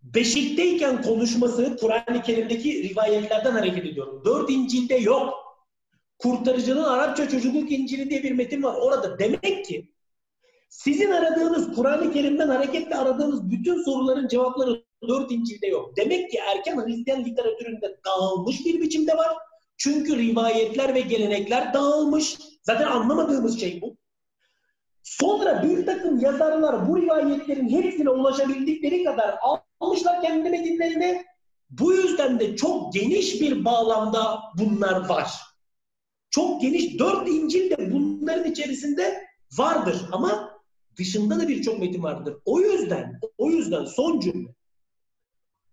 Beşikteyken 0.01 1.01
konuşması 1.01 1.77
Kur'an-ı 1.79 2.21
Kerim'deki 2.21 2.89
rivayetlerden 2.89 3.51
hareket 3.51 3.85
ediyorum. 3.85 4.21
Dört 4.25 4.49
İncil'de 4.49 4.95
yok. 4.95 5.33
Kurtarıcının 6.19 6.83
Arapça 6.83 7.29
çocukluk 7.29 7.71
İncil'i 7.71 8.09
diye 8.09 8.23
bir 8.23 8.31
metin 8.31 8.63
var. 8.63 8.75
Orada 8.75 9.19
demek 9.19 9.65
ki 9.65 9.91
sizin 10.69 11.11
aradığınız 11.11 11.75
Kur'an-ı 11.75 12.13
Kerim'den 12.13 12.47
hareketle 12.47 12.95
aradığınız 12.95 13.51
bütün 13.51 13.83
soruların 13.83 14.27
cevapları 14.27 14.83
dört 15.07 15.31
İncil'de 15.31 15.67
yok. 15.67 15.97
Demek 15.97 16.31
ki 16.31 16.37
erken 16.37 16.85
Hristiyan 16.85 17.25
literatüründe 17.25 17.99
dağılmış 18.05 18.65
bir 18.65 18.81
biçimde 18.81 19.17
var. 19.17 19.37
Çünkü 19.83 20.17
rivayetler 20.17 20.93
ve 20.93 20.99
gelenekler 20.99 21.73
dağılmış. 21.73 22.37
Zaten 22.63 22.87
anlamadığımız 22.87 23.59
şey 23.59 23.81
bu. 23.81 23.97
Sonra 25.03 25.63
bir 25.63 25.85
takım 25.85 26.19
yazarlar 26.19 26.87
bu 26.87 27.01
rivayetlerin 27.01 27.69
hepsine 27.69 28.09
ulaşabildikleri 28.09 29.03
kadar 29.03 29.35
almışlar 29.79 30.21
kendi 30.21 30.49
metinlerine. 30.49 31.25
Bu 31.69 31.93
yüzden 31.93 32.39
de 32.39 32.55
çok 32.55 32.93
geniş 32.93 33.41
bir 33.41 33.65
bağlamda 33.65 34.39
bunlar 34.57 35.09
var. 35.09 35.31
Çok 36.29 36.61
geniş. 36.61 36.99
Dört 36.99 37.27
İncil 37.27 37.69
de 37.69 37.91
bunların 37.93 38.51
içerisinde 38.51 39.23
vardır 39.51 40.01
ama 40.11 40.59
dışında 40.97 41.39
da 41.39 41.47
birçok 41.47 41.79
metin 41.79 42.03
vardır. 42.03 42.37
O 42.45 42.59
yüzden, 42.59 43.19
o 43.37 43.49
yüzden 43.49 43.85
son 43.85 44.19
cümle. 44.19 44.55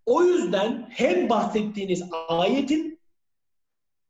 O 0.06 0.22
yüzden 0.22 0.86
hem 0.90 1.28
bahsettiğiniz 1.28 2.02
ayetin 2.28 2.97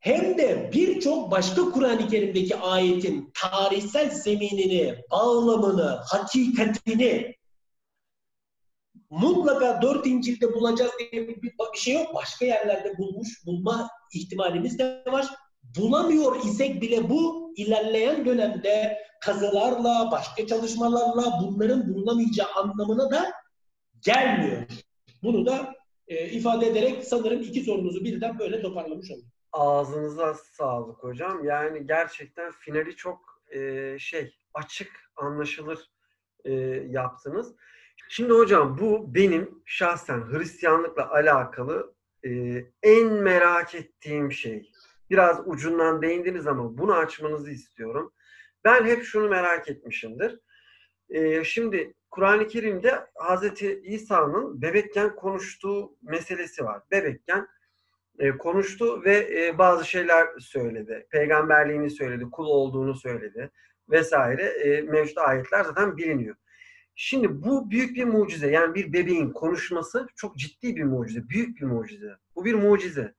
hem 0.00 0.38
de 0.38 0.70
birçok 0.74 1.30
başka 1.30 1.70
Kur'an-ı 1.70 2.08
Kerim'deki 2.08 2.56
ayetin 2.56 3.32
tarihsel 3.34 4.10
zeminini, 4.10 4.96
bağlamını, 5.10 6.00
hakikatini 6.06 7.38
mutlaka 9.10 9.82
dört 9.82 10.06
İncil'de 10.06 10.54
bulacağız 10.54 10.92
diye 10.98 11.28
bir, 11.28 11.52
şey 11.74 11.94
yok. 11.94 12.14
Başka 12.14 12.44
yerlerde 12.44 12.98
bulmuş, 12.98 13.46
bulma 13.46 13.90
ihtimalimiz 14.14 14.78
de 14.78 15.04
var. 15.06 15.26
Bulamıyor 15.76 16.44
isek 16.44 16.82
bile 16.82 17.10
bu 17.10 17.52
ilerleyen 17.56 18.26
dönemde 18.26 18.98
kazılarla, 19.20 20.08
başka 20.12 20.46
çalışmalarla 20.46 21.40
bunların 21.42 21.94
bulunamayacağı 21.94 22.48
anlamına 22.62 23.10
da 23.10 23.32
gelmiyor. 24.00 24.62
Bunu 25.22 25.46
da 25.46 25.74
e, 26.08 26.30
ifade 26.30 26.66
ederek 26.66 27.04
sanırım 27.04 27.42
iki 27.42 27.60
sorunuzu 27.60 28.04
birden 28.04 28.38
böyle 28.38 28.62
toparlamış 28.62 29.10
oldum. 29.10 29.30
Ağzınıza 29.52 30.34
sağlık 30.34 31.02
hocam. 31.02 31.44
Yani 31.44 31.86
gerçekten 31.86 32.52
finali 32.52 32.96
çok 32.96 33.42
e, 33.50 33.96
şey 33.98 34.34
açık, 34.54 34.90
anlaşılır 35.16 35.90
e, 36.44 36.52
yaptınız. 36.88 37.54
Şimdi 38.08 38.32
hocam 38.32 38.78
bu 38.78 39.14
benim 39.14 39.62
şahsen 39.66 40.20
Hristiyanlıkla 40.32 41.10
alakalı 41.10 41.94
e, 42.24 42.30
en 42.82 43.12
merak 43.12 43.74
ettiğim 43.74 44.32
şey. 44.32 44.72
Biraz 45.10 45.40
ucundan 45.46 46.02
değindiniz 46.02 46.46
ama 46.46 46.78
bunu 46.78 46.94
açmanızı 46.94 47.50
istiyorum. 47.50 48.12
Ben 48.64 48.84
hep 48.84 49.04
şunu 49.04 49.28
merak 49.28 49.68
etmişimdir. 49.68 50.40
E, 51.10 51.44
şimdi 51.44 51.94
Kur'an-ı 52.10 52.48
Kerim'de 52.48 53.06
Hazreti 53.14 53.80
İsa'nın 53.84 54.62
bebekken 54.62 55.16
konuştuğu 55.16 55.96
meselesi 56.02 56.64
var. 56.64 56.82
Bebekken 56.90 57.48
e, 58.18 58.30
konuştu 58.30 59.04
ve 59.04 59.16
e, 59.16 59.58
bazı 59.58 59.84
şeyler 59.84 60.26
söyledi. 60.38 61.06
Peygamberliğini 61.10 61.90
söyledi, 61.90 62.24
kul 62.32 62.46
olduğunu 62.46 62.94
söyledi 62.94 63.50
vesaire. 63.90 64.42
E, 64.42 64.82
mevcut 64.82 65.18
ayetler 65.18 65.64
zaten 65.64 65.96
biliniyor. 65.96 66.36
Şimdi 66.94 67.42
bu 67.42 67.70
büyük 67.70 67.96
bir 67.96 68.04
mucize. 68.04 68.50
Yani 68.50 68.74
bir 68.74 68.92
bebeğin 68.92 69.30
konuşması 69.30 70.06
çok 70.16 70.36
ciddi 70.36 70.76
bir 70.76 70.84
mucize. 70.84 71.28
Büyük 71.28 71.60
bir 71.60 71.66
mucize. 71.66 72.16
Bu 72.34 72.44
bir 72.44 72.54
mucize. 72.54 73.14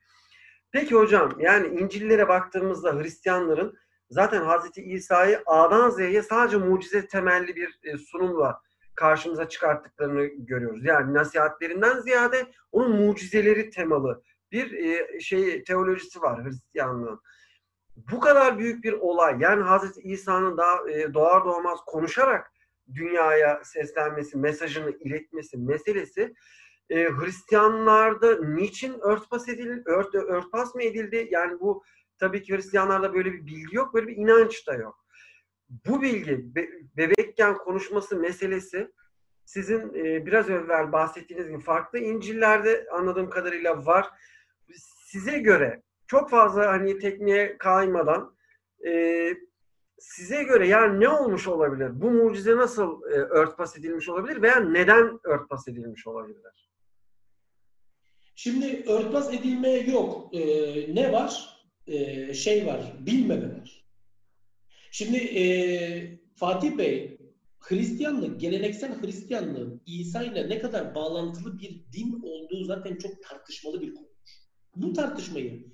Peki 0.71 0.95
hocam 0.95 1.35
yani 1.39 1.67
İncil'lere 1.67 2.27
baktığımızda 2.27 2.99
Hristiyanların 2.99 3.77
zaten 4.09 4.41
Hazreti 4.41 4.81
İsa'yı 4.81 5.41
A'dan 5.45 5.89
Z'ye 5.89 6.21
sadece 6.21 6.57
mucize 6.57 7.07
temelli 7.07 7.55
bir 7.55 7.97
sunumla 7.97 8.61
karşımıza 8.95 9.49
çıkarttıklarını 9.49 10.25
görüyoruz. 10.25 10.85
Yani 10.85 11.13
nasihatlerinden 11.13 11.99
ziyade 11.99 12.45
onun 12.71 13.05
mucizeleri 13.05 13.69
temalı 13.69 14.23
bir 14.51 14.73
e, 14.73 15.19
şey 15.19 15.63
teolojisi 15.63 16.21
var 16.21 16.43
Hristiyanlığın. 16.43 17.21
Bu 17.95 18.19
kadar 18.19 18.59
büyük 18.59 18.83
bir 18.83 18.93
olay 18.93 19.37
yani 19.39 19.63
Hazreti 19.63 20.01
İsa'nın 20.01 20.57
daha 20.57 20.89
e, 20.89 21.13
doğar 21.13 21.45
doğmaz 21.45 21.79
konuşarak 21.85 22.51
dünyaya 22.95 23.61
seslenmesi, 23.63 24.37
mesajını 24.37 24.91
iletmesi 24.91 25.57
meselesi 25.57 26.33
e, 26.89 27.09
Hristiyanlarda 27.09 28.45
niçin 28.45 28.99
örtbas 28.99 29.49
edildi, 29.49 29.83
ört, 29.85 30.15
örtbas 30.15 30.75
mı 30.75 30.83
edildi? 30.83 31.27
Yani 31.31 31.59
bu 31.59 31.83
tabii 32.17 32.43
ki 32.43 32.55
Hristiyanlarda 32.55 33.13
böyle 33.13 33.33
bir 33.33 33.45
bilgi 33.45 33.75
yok, 33.75 33.93
böyle 33.93 34.07
bir 34.07 34.17
inanç 34.17 34.67
da 34.67 34.73
yok. 34.73 35.05
Bu 35.69 36.01
bilgi 36.01 36.55
be, 36.55 36.69
bebekken 36.97 37.57
konuşması 37.57 38.15
meselesi 38.15 38.91
sizin 39.45 39.93
e, 39.93 40.25
biraz 40.25 40.49
evvel 40.49 40.91
bahsettiğiniz 40.91 41.47
gibi 41.47 41.59
farklı 41.59 41.99
İncil'lerde 41.99 42.87
anladığım 42.91 43.29
kadarıyla 43.29 43.85
var. 43.85 44.07
Size 45.11 45.39
göre 45.39 45.83
çok 46.07 46.29
fazla 46.29 46.67
hani 46.67 46.99
tekniğe 46.99 47.57
kaymadan 47.57 48.35
e, 48.87 49.33
size 49.99 50.43
göre 50.43 50.67
yani 50.67 50.99
ne 50.99 51.09
olmuş 51.09 51.47
olabilir? 51.47 52.01
Bu 52.01 52.11
mucize 52.11 52.57
nasıl 52.57 53.03
e, 53.03 53.15
örtbas 53.15 53.77
edilmiş 53.77 54.09
olabilir 54.09 54.41
veya 54.41 54.59
neden 54.59 55.19
örtbas 55.23 55.67
edilmiş 55.67 56.07
olabilir? 56.07 56.69
Şimdi 58.35 58.83
örtbas 58.87 59.33
edilme 59.33 59.69
yok. 59.69 60.33
Ee, 60.33 60.95
ne 60.95 61.11
var? 61.13 61.59
Ee, 61.87 62.33
şey 62.33 62.65
var, 62.65 62.93
bilmeme 62.99 63.59
var. 63.59 63.85
Şimdi 64.91 65.17
e, 65.17 65.43
Fatih 66.35 66.77
Bey, 66.77 67.17
Hristiyanlık, 67.59 68.41
geleneksel 68.41 69.01
Hristiyanlığın 69.01 69.81
İsa 69.85 70.23
ile 70.23 70.49
ne 70.49 70.59
kadar 70.59 70.95
bağlantılı 70.95 71.59
bir 71.59 71.83
din 71.93 72.21
olduğu 72.23 72.63
zaten 72.63 72.95
çok 72.95 73.23
tartışmalı 73.23 73.81
bir 73.81 73.95
konu. 73.95 74.08
Bu 74.75 74.93
tartışmayı 74.93 75.69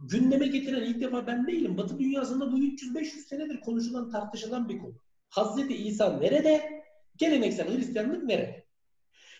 gündeme 0.00 0.46
getiren 0.46 0.82
ilk 0.82 1.00
defa 1.00 1.26
ben 1.26 1.46
değilim. 1.46 1.78
Batı 1.78 1.98
dünyasında 1.98 2.52
bu 2.52 2.58
300-500 2.58 3.04
senedir 3.04 3.60
konuşulan, 3.60 4.10
tartışılan 4.10 4.68
bir 4.68 4.78
konu. 4.78 4.94
Hazreti 5.28 5.76
İsa 5.76 6.18
nerede? 6.18 6.82
Geleneksel 7.16 7.76
Hristiyanlık 7.76 8.24
nerede? 8.24 8.64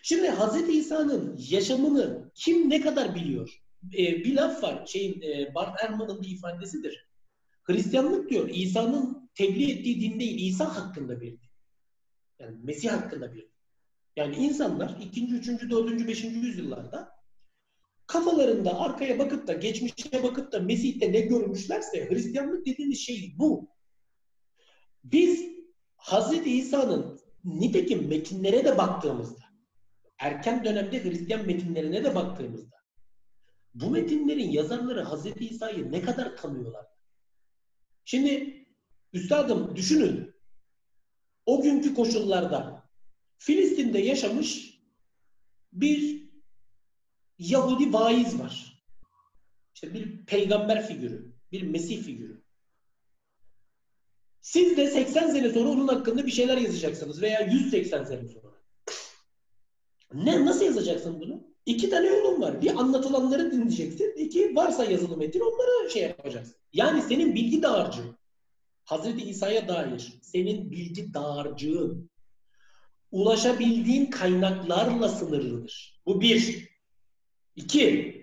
Şimdi 0.03 0.29
Hazreti 0.29 0.71
İsa'nın 0.71 1.39
yaşamını 1.49 2.31
kim 2.35 2.69
ne 2.69 2.81
kadar 2.81 3.15
biliyor? 3.15 3.61
Ee, 3.93 3.97
bir 3.97 4.35
laf 4.35 4.63
var, 4.63 4.85
şeyin 4.85 5.21
e, 5.21 5.55
Bart 5.55 5.83
Ehrman'ın 5.83 6.21
bir 6.21 6.29
ifadesidir. 6.29 7.09
Hristiyanlık 7.63 8.29
diyor, 8.29 8.49
İsa'nın 8.49 9.29
tebliğ 9.35 9.71
ettiği 9.71 10.01
din 10.01 10.19
değil, 10.19 10.47
İsa 10.47 10.75
hakkında 10.75 11.21
bir 11.21 11.31
din. 11.31 11.49
Yani 12.39 12.57
Mesih 12.63 12.89
hakkında 12.89 13.33
bir 13.33 13.41
din. 13.41 13.51
Yani 14.15 14.35
insanlar 14.35 14.97
2. 15.01 15.35
3. 15.35 15.47
4. 15.47 16.07
5. 16.07 16.23
yüzyıllarda 16.23 17.18
kafalarında 18.09 18.79
arkaya 18.79 19.19
bakıp 19.19 19.47
da 19.47 19.53
geçmişe 19.53 20.23
bakıp 20.23 20.51
da 20.51 20.59
Mesih'te 20.59 21.11
ne 21.11 21.19
görmüşlerse 21.19 22.09
Hristiyanlık 22.09 22.65
dediğimiz 22.65 22.99
şey 22.99 23.35
bu. 23.37 23.69
Biz 25.03 25.45
Hazreti 25.95 26.57
İsa'nın 26.57 27.19
nitekim 27.43 28.07
metinlere 28.07 28.65
de 28.65 28.77
baktığımızda 28.77 29.43
erken 30.19 30.65
dönemde 30.65 31.03
Hristiyan 31.03 31.45
metinlerine 31.45 32.03
de 32.03 32.15
baktığımızda 32.15 32.75
bu 33.73 33.89
metinlerin 33.89 34.49
yazarları 34.49 35.01
Hazreti 35.01 35.47
İsa'yı 35.47 35.91
ne 35.91 36.01
kadar 36.01 36.37
tanıyorlar? 36.37 36.85
Şimdi 38.05 38.59
Üstadım 39.13 39.75
düşünün. 39.75 40.35
O 41.45 41.61
günkü 41.61 41.93
koşullarda 41.93 42.89
Filistin'de 43.37 43.99
yaşamış 43.99 44.79
bir 45.73 46.28
Yahudi 47.39 47.93
vaiz 47.93 48.39
var. 48.39 48.83
İşte 49.75 49.93
bir 49.93 50.25
peygamber 50.25 50.87
figürü, 50.87 51.33
bir 51.51 51.61
Mesih 51.61 52.03
figürü. 52.03 52.43
Siz 54.41 54.77
de 54.77 54.87
80 54.87 55.29
sene 55.29 55.49
sonra 55.49 55.69
onun 55.69 55.87
hakkında 55.87 56.25
bir 56.25 56.31
şeyler 56.31 56.57
yazacaksınız 56.57 57.21
veya 57.21 57.39
180 57.39 58.03
sene 58.03 58.27
sonra. 58.27 58.55
Ne 60.13 60.45
nasıl 60.45 60.65
yazacaksın 60.65 61.19
bunu? 61.21 61.49
İki 61.65 61.89
tane 61.89 62.07
yolun 62.07 62.41
var. 62.41 62.61
Bir 62.61 62.75
anlatılanları 62.75 63.51
dinleyeceksin. 63.51 64.13
İki 64.17 64.55
varsa 64.55 64.85
yazılı 64.85 65.17
metin 65.17 65.39
onlara 65.39 65.89
şey 65.89 66.01
yapacaksın. 66.01 66.55
Yani 66.73 67.01
senin 67.01 67.35
bilgi 67.35 67.61
dağarcığın 67.61 68.17
Hazreti 68.83 69.29
İsa'ya 69.29 69.67
dair 69.67 70.19
senin 70.21 70.71
bilgi 70.71 71.13
dağarcığın 71.13 72.09
ulaşabildiğin 73.11 74.05
kaynaklarla 74.05 75.09
sınırlıdır. 75.09 76.01
Bu 76.05 76.21
bir. 76.21 76.69
İki, 77.59 78.19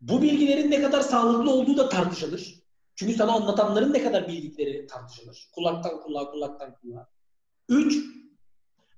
bu 0.00 0.22
bilgilerin 0.22 0.70
ne 0.70 0.82
kadar 0.82 1.00
sağlıklı 1.00 1.50
olduğu 1.50 1.76
da 1.76 1.88
tartışılır. 1.88 2.54
Çünkü 2.94 3.14
sana 3.14 3.32
anlatanların 3.32 3.92
ne 3.92 4.02
kadar 4.02 4.28
bildikleri 4.28 4.86
tartışılır. 4.86 5.48
Kulaktan 5.54 6.00
kulağa, 6.00 6.30
kulaktan 6.30 6.74
kulağa. 6.74 7.08
Üç, 7.68 7.96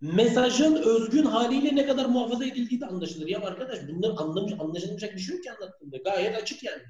mesajın 0.00 0.76
özgün 0.76 1.24
haliyle 1.24 1.76
ne 1.76 1.86
kadar 1.86 2.06
muhafaza 2.06 2.44
edildiği 2.44 2.80
de 2.80 2.86
anlaşılır. 2.86 3.28
Ya 3.28 3.40
arkadaş 3.40 3.78
bunların 3.88 4.16
anlamış, 4.16 4.52
anlaşılmayacak 4.58 5.14
bir 5.14 5.20
şey 5.20 5.34
yok 5.34 5.44
ki 5.44 5.52
anlattığımda. 5.52 5.96
Gayet 5.96 6.36
açık 6.36 6.62
yani. 6.62 6.82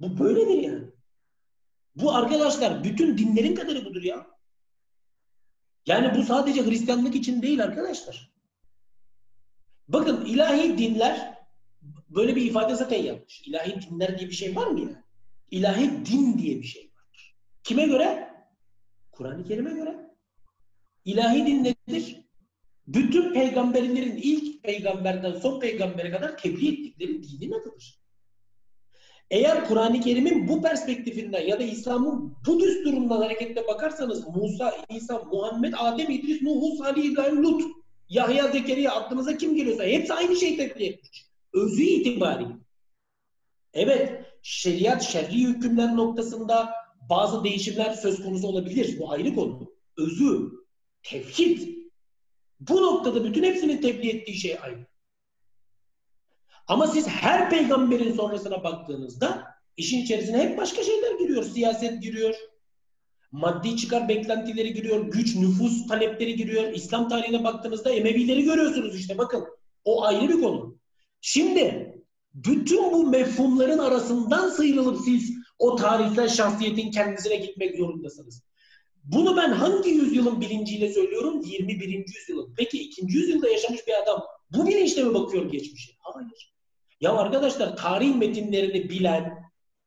Bu 0.00 0.18
böyledir 0.18 0.62
yani. 0.62 0.84
Bu 1.96 2.14
arkadaşlar 2.14 2.84
bütün 2.84 3.18
dinlerin 3.18 3.54
kadarı 3.54 3.84
budur 3.84 4.02
ya. 4.02 4.26
Yani 5.86 6.18
bu 6.18 6.22
sadece 6.22 6.66
Hristiyanlık 6.66 7.14
için 7.14 7.42
değil 7.42 7.64
arkadaşlar. 7.64 8.32
Bakın 9.88 10.24
ilahi 10.24 10.78
dinler 10.78 11.35
böyle 12.16 12.36
bir 12.36 12.42
ifade 12.42 12.74
zaten 12.74 13.02
yanlış. 13.02 13.42
İlahi 13.46 13.80
dinler 13.82 14.18
diye 14.18 14.30
bir 14.30 14.34
şey 14.34 14.56
var 14.56 14.66
mı 14.66 14.80
ya? 14.80 15.04
İlahi 15.50 15.90
din 16.06 16.38
diye 16.38 16.56
bir 16.56 16.66
şey 16.66 16.82
var. 16.82 17.34
Kime 17.64 17.86
göre? 17.86 18.30
Kur'an-ı 19.12 19.44
Kerim'e 19.44 19.70
göre. 19.70 20.10
İlahi 21.04 21.46
din 21.46 21.64
nedir? 21.64 22.26
Bütün 22.86 23.32
peygamberlerin 23.32 24.16
ilk 24.16 24.62
peygamberden 24.62 25.32
son 25.32 25.60
peygambere 25.60 26.10
kadar 26.10 26.38
tebliğ 26.38 26.68
ettikleri 26.68 27.22
dinin 27.22 27.52
adıdır. 27.52 28.00
Eğer 29.30 29.64
Kur'an-ı 29.64 30.00
Kerim'in 30.00 30.48
bu 30.48 30.62
perspektifinden 30.62 31.42
ya 31.42 31.60
da 31.60 31.62
İslam'ın 31.62 32.36
bu 32.46 32.60
düsturundan 32.60 33.20
hareketle 33.20 33.66
bakarsanız 33.66 34.28
Musa, 34.28 34.74
İsa, 34.88 35.18
Muhammed, 35.18 35.74
Adem, 35.78 36.10
İdris, 36.10 36.42
Nuh, 36.42 36.78
Salih, 36.78 37.04
İbrahim, 37.04 37.42
Lut, 37.42 37.62
Yahya, 38.08 38.48
Zekeriya 38.48 38.92
aklınıza 38.92 39.36
kim 39.36 39.56
geliyorsa 39.56 39.84
hepsi 39.84 40.14
aynı 40.14 40.36
şeyi 40.36 40.56
tebliğ 40.56 40.86
etmiş. 40.86 41.26
Özü 41.56 41.82
itibariyle. 41.82 42.56
Evet, 43.74 44.24
şeriat, 44.42 45.02
şerri 45.02 45.38
hükümler 45.38 45.96
noktasında 45.96 46.70
bazı 47.10 47.44
değişimler 47.44 47.92
söz 47.94 48.22
konusu 48.22 48.46
olabilir. 48.46 48.98
Bu 48.98 49.12
ayrı 49.12 49.34
konu. 49.34 49.72
Özü, 49.96 50.50
tevhid. 51.02 51.76
Bu 52.60 52.82
noktada 52.82 53.24
bütün 53.24 53.42
hepsinin 53.42 53.80
tebliğ 53.80 54.10
ettiği 54.10 54.34
şey 54.34 54.58
aynı. 54.62 54.86
Ama 56.68 56.86
siz 56.86 57.08
her 57.08 57.50
peygamberin 57.50 58.12
sonrasına 58.12 58.64
baktığınızda 58.64 59.44
işin 59.76 60.02
içerisine 60.02 60.38
hep 60.38 60.58
başka 60.58 60.82
şeyler 60.82 61.18
giriyor. 61.18 61.44
Siyaset 61.44 62.02
giriyor. 62.02 62.34
Maddi 63.32 63.76
çıkar 63.76 64.08
beklentileri 64.08 64.74
giriyor. 64.74 65.00
Güç, 65.06 65.36
nüfus 65.36 65.86
talepleri 65.86 66.36
giriyor. 66.36 66.72
İslam 66.72 67.08
tarihine 67.08 67.44
baktığınızda 67.44 67.90
Emevileri 67.90 68.42
görüyorsunuz 68.42 68.96
işte 68.96 69.18
bakın. 69.18 69.46
O 69.84 70.04
ayrı 70.04 70.28
bir 70.28 70.42
konu. 70.42 70.78
Şimdi 71.28 71.94
bütün 72.34 72.92
bu 72.92 73.06
mefhumların 73.06 73.78
arasından 73.78 74.48
sıyrılıp 74.48 75.00
siz 75.04 75.32
o 75.58 75.76
tarihsel 75.76 76.28
şahsiyetin 76.28 76.90
kendisine 76.90 77.36
gitmek 77.36 77.76
zorundasınız. 77.76 78.42
Bunu 79.04 79.36
ben 79.36 79.52
hangi 79.52 79.90
yüzyılın 79.90 80.40
bilinciyle 80.40 80.92
söylüyorum? 80.92 81.42
21. 81.44 82.04
yüzyılın. 82.16 82.54
Peki 82.56 82.78
2. 82.78 83.06
yüzyılda 83.08 83.48
yaşamış 83.48 83.86
bir 83.86 84.02
adam 84.02 84.22
bu 84.50 84.66
bilinçle 84.66 85.04
mi 85.04 85.14
bakıyor 85.14 85.50
geçmişe? 85.50 85.92
Hayır. 85.98 86.54
Ya 87.00 87.12
arkadaşlar 87.12 87.76
tarih 87.76 88.14
metinlerini 88.14 88.88
bilen 88.90 89.38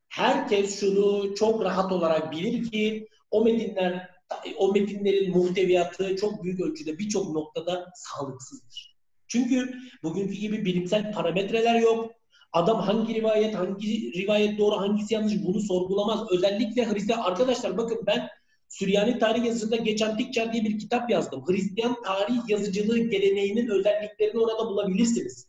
herkes 0.10 0.80
şunu 0.80 1.36
çok 1.36 1.64
rahat 1.64 1.92
olarak 1.92 2.32
bilir 2.32 2.72
ki 2.72 3.08
o 3.32 3.44
metinler 3.44 4.10
o 4.58 4.72
metinlerin 4.72 5.38
muhteviyatı 5.38 6.16
çok 6.16 6.44
büyük 6.44 6.60
ölçüde 6.60 6.98
birçok 6.98 7.30
noktada 7.32 7.92
sağlıksızdır. 7.96 8.89
Çünkü 9.30 9.74
bugünkü 10.04 10.34
gibi 10.34 10.66
bilimsel 10.66 11.12
parametreler 11.14 11.80
yok. 11.80 12.12
Adam 12.54 12.82
hangi 12.82 13.14
rivayet, 13.14 13.56
hangi 13.56 14.14
rivayet 14.14 14.60
doğru, 14.60 14.78
hangisi 14.78 15.14
yanlış 15.14 15.34
bunu 15.44 15.62
sorgulamaz. 15.62 16.32
Özellikle 16.32 16.92
Hristiyan 16.92 17.20
arkadaşlar 17.20 17.78
bakın 17.78 18.04
ben 18.08 18.30
Süryani 18.70 19.20
tarih 19.20 19.46
yazısında 19.46 19.76
Geçen 19.76 20.18
Tikçer 20.18 20.54
diye 20.54 20.64
bir 20.64 20.80
kitap 20.80 21.10
yazdım. 21.10 21.44
Hristiyan 21.48 21.96
tarih 22.04 22.50
yazıcılığı 22.50 22.98
geleneğinin 23.00 23.68
özelliklerini 23.68 24.40
orada 24.40 24.70
bulabilirsiniz. 24.70 25.48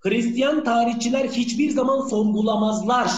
Hristiyan 0.00 0.64
tarihçiler 0.64 1.28
hiçbir 1.28 1.70
zaman 1.70 2.08
sorgulamazlar. 2.08 3.10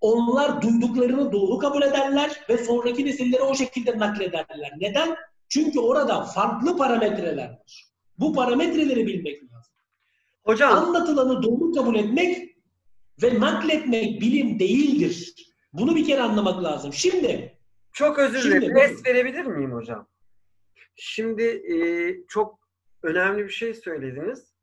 Onlar 0.00 0.62
duyduklarını 0.62 1.32
doğru 1.32 1.58
kabul 1.58 1.82
ederler 1.82 2.40
ve 2.48 2.64
sonraki 2.64 3.06
nesillere 3.06 3.42
o 3.42 3.54
şekilde 3.54 3.98
naklederler. 3.98 4.72
Neden? 4.80 5.16
Çünkü 5.48 5.80
orada 5.80 6.22
farklı 6.22 6.76
parametreler 6.76 7.48
var. 7.48 7.85
Bu 8.18 8.32
parametreleri 8.34 9.06
bilmek 9.06 9.42
lazım. 9.42 9.74
Hocam 10.44 10.72
anlatılanı 10.72 11.42
doğru 11.42 11.72
kabul 11.72 11.94
etmek 11.94 12.56
ve 13.22 13.40
nakletmek 13.40 14.20
bilim 14.20 14.58
değildir. 14.58 15.34
Bunu 15.72 15.96
bir 15.96 16.06
kere 16.06 16.20
anlamak 16.20 16.62
lazım. 16.64 16.92
Şimdi 16.92 17.58
çok 17.92 18.18
özür 18.18 18.42
dilerim. 18.42 18.76
Es 18.76 19.06
verebilir 19.06 19.44
miyim 19.44 19.72
hocam? 19.72 20.08
Şimdi 20.96 21.42
e, 21.42 21.76
çok 22.28 22.58
önemli 23.02 23.44
bir 23.44 23.50
şey 23.50 23.74
söylediniz 23.74 24.56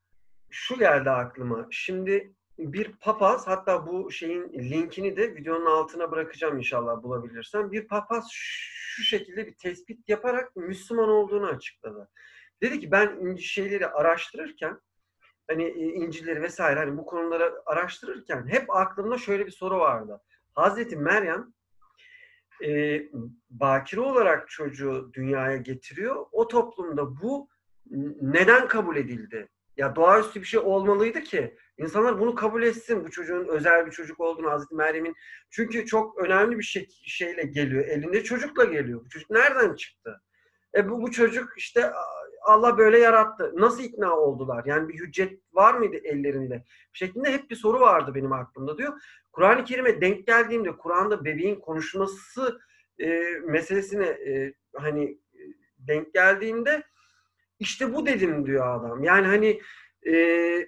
şu 0.50 0.80
geldi 0.80 1.10
aklıma. 1.10 1.68
Şimdi 1.72 2.34
bir 2.58 2.92
papaz 2.92 3.48
hatta 3.48 3.88
bu 3.88 4.12
şeyin 4.12 4.54
linkini 4.54 5.18
de 5.18 5.36
videonun 5.36 5.66
altına 5.66 6.12
bırakacağım 6.12 6.58
inşallah 6.58 7.04
bulabilirsem. 7.04 7.72
Bir 7.72 7.88
papaz 7.88 8.28
şu 8.32 9.04
şekilde 9.04 9.48
bir 9.48 9.56
tespit 9.56 10.10
yaparak 10.10 10.56
Müslüman 10.56 11.10
olduğunu 11.10 11.46
açıkladı. 11.48 12.10
Dedi 12.64 12.80
ki 12.80 12.92
ben 12.92 13.36
şeyleri 13.36 13.88
araştırırken 13.88 14.80
hani 15.48 15.64
e, 15.64 15.84
İncil'leri 15.84 16.42
vesaire 16.42 16.80
hani 16.80 16.98
bu 16.98 17.06
konuları 17.06 17.54
araştırırken 17.66 18.48
hep 18.48 18.76
aklımda 18.76 19.18
şöyle 19.18 19.46
bir 19.46 19.52
soru 19.52 19.80
vardı. 19.80 20.22
Hazreti 20.54 20.96
Meryem 20.96 21.54
e, 22.66 23.02
bakire 23.50 24.02
olarak 24.02 24.50
çocuğu 24.50 25.12
dünyaya 25.14 25.58
getiriyor. 25.58 26.26
O 26.32 26.48
toplumda 26.48 27.22
bu 27.22 27.50
neden 28.22 28.68
kabul 28.68 28.96
edildi? 28.96 29.50
ya 29.78 29.96
doğaüstü 29.96 30.42
bir 30.42 30.46
şey 30.46 30.60
olmalıydı 30.60 31.22
ki 31.22 31.58
insanlar 31.78 32.20
bunu 32.20 32.36
kabul 32.36 32.64
etsin 32.64 33.06
bu 33.06 33.12
çocuğun 33.12 33.48
özel 33.48 33.86
bir 33.86 33.92
çocuk 33.92 34.20
olduğunu 34.20 34.52
Hazreti 34.52 34.76
Meryem'in 34.76 35.16
çünkü 35.50 35.86
çok 35.86 36.18
önemli 36.18 36.58
bir 36.58 36.64
şey, 36.64 36.88
şeyle 37.06 37.44
geliyor 37.44 37.86
elinde 37.86 38.24
çocukla 38.24 38.64
geliyor 38.64 39.06
bu 39.06 39.10
çocuk 39.10 39.30
nereden 39.30 39.76
çıktı 39.76 40.22
e 40.76 40.90
bu, 40.90 41.02
bu 41.02 41.12
çocuk 41.12 41.54
işte 41.58 41.92
Allah 42.44 42.78
böyle 42.78 43.00
yarattı 43.00 43.52
nasıl 43.56 43.84
ikna 43.84 44.18
oldular 44.18 44.64
yani 44.66 44.90
bir 44.90 45.00
hüccet 45.00 45.40
var 45.54 45.74
mıydı 45.74 45.98
ellerinde 46.04 46.64
şeklinde 46.94 47.34
hep 47.34 47.50
bir 47.50 47.56
soru 47.56 47.80
vardı 47.80 48.16
benim 48.16 48.34
aklımda 48.34 48.78
diyor 48.78 49.02
Kur'an-ı 49.32 49.64
Kerim'e 49.64 50.02
denk 50.02 50.28
geldiğimde 50.28 50.78
Kur'an'da 50.78 51.26
bebeğin 51.26 51.60
konuşması 51.60 52.60
e, 53.00 53.20
meselesine 53.46 54.06
e, 54.06 54.54
hani 54.76 55.04
e, 55.34 55.42
denk 55.78 56.14
geldiğimde 56.14 56.84
işte 57.60 57.94
bu 57.94 58.06
dedim 58.06 58.46
diyor 58.46 58.80
adam. 58.80 59.04
Yani 59.04 59.28
hani 59.28 59.62
e, 60.14 60.68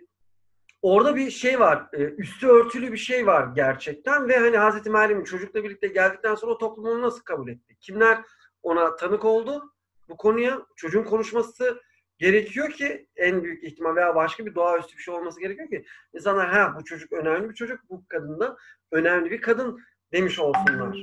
orada 0.82 1.16
bir 1.16 1.30
şey 1.32 1.60
var. 1.60 1.88
E, 1.94 2.04
üstü 2.04 2.48
örtülü 2.48 2.92
bir 2.92 2.98
şey 2.98 3.28
var 3.28 3.48
gerçekten 3.56 4.30
ve 4.30 4.38
hani 4.38 4.58
Hazreti 4.58 4.90
Meryem'in 4.90 5.24
çocukla 5.24 5.64
birlikte 5.64 5.88
geldikten 5.88 6.36
sonra 6.36 6.52
o 6.52 6.58
toplum 6.58 6.86
onu 6.86 7.02
nasıl 7.02 7.24
kabul 7.24 7.48
etti? 7.48 7.76
Kimler 7.80 8.22
ona 8.64 8.96
tanık 8.96 9.26
oldu 9.26 9.75
bu 10.10 10.18
konuya? 10.18 10.62
Çocuğun 10.76 11.04
konuşması 11.04 11.82
gerekiyor 12.18 12.72
ki 12.72 13.08
en 13.16 13.44
büyük 13.44 13.64
ihtimal 13.64 13.96
veya 13.96 14.16
başka 14.16 14.46
bir 14.46 14.56
doğaüstü 14.56 14.98
bir 14.98 15.02
şey 15.02 15.14
olması 15.14 15.40
gerekiyor 15.40 15.70
ki 15.70 15.86
insanlar 16.14 16.50
ha 16.50 16.76
bu 16.80 16.84
çocuk 16.84 17.14
önemli 17.14 17.50
bir 17.50 17.56
çocuk, 17.56 17.80
bu 17.90 18.04
kadın 18.08 18.40
da 18.40 18.58
önemli 18.92 19.32
bir 19.32 19.42
kadın 19.42 19.80
demiş 20.12 20.40
olsunlar. 20.40 20.98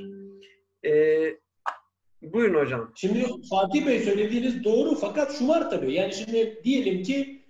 Ee, 0.85 1.37
Buyurun 2.23 2.59
hocam. 2.59 2.91
Şimdi 2.95 3.25
Fatih 3.49 3.87
Bey 3.87 3.99
söylediğiniz 3.99 4.63
doğru 4.63 4.95
fakat 4.95 5.37
şu 5.39 5.47
var 5.47 5.69
tabii. 5.69 5.93
Yani 5.93 6.13
şimdi 6.13 6.61
diyelim 6.63 7.03
ki 7.03 7.45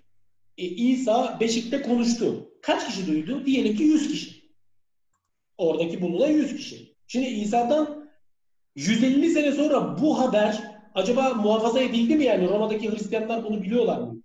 e, 0.58 0.64
İsa 0.64 1.38
Beşik'te 1.39 1.82
konuştu. 1.82 2.49
Kaç 2.62 2.88
kişi 2.88 3.08
duydu? 3.08 3.45
Diyelim 3.45 3.76
ki 3.76 3.84
100 3.84 4.08
kişi. 4.08 4.43
Oradaki 5.58 6.01
bulunan 6.01 6.28
100 6.28 6.56
kişi. 6.56 6.95
Şimdi 7.08 7.26
İsa'dan 7.26 8.12
150 8.76 9.30
sene 9.30 9.51
sonra 9.51 10.01
bu 10.01 10.20
haber 10.20 10.73
acaba 10.96 11.34
muhafaza 11.34 11.82
edildi 11.82 12.16
mi 12.16 12.24
yani? 12.24 12.50
Roma'daki 12.50 12.91
Hristiyanlar 12.91 13.44
bunu 13.44 13.64
biliyorlar 13.64 13.98
mı? 13.98 14.22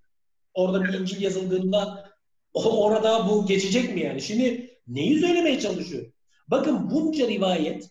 Orada 0.55 0.85
bir 0.85 0.95
İncil 0.95 1.23
yazıldığında 1.23 2.11
orada 2.55 3.29
bu 3.29 3.47
geçecek 3.47 3.95
mi 3.95 4.01
yani? 4.01 4.23
Şimdi 4.23 4.79
neyi 4.87 5.21
söylemeye 5.21 5.61
çalışıyor? 5.61 6.13
Bakın 6.49 6.91
bunca 6.91 7.29
rivayet 7.29 7.91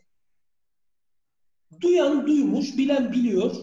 duyan 1.82 2.28
duymuş, 2.28 2.78
bilen 2.78 3.11
biliyor. 3.11 3.55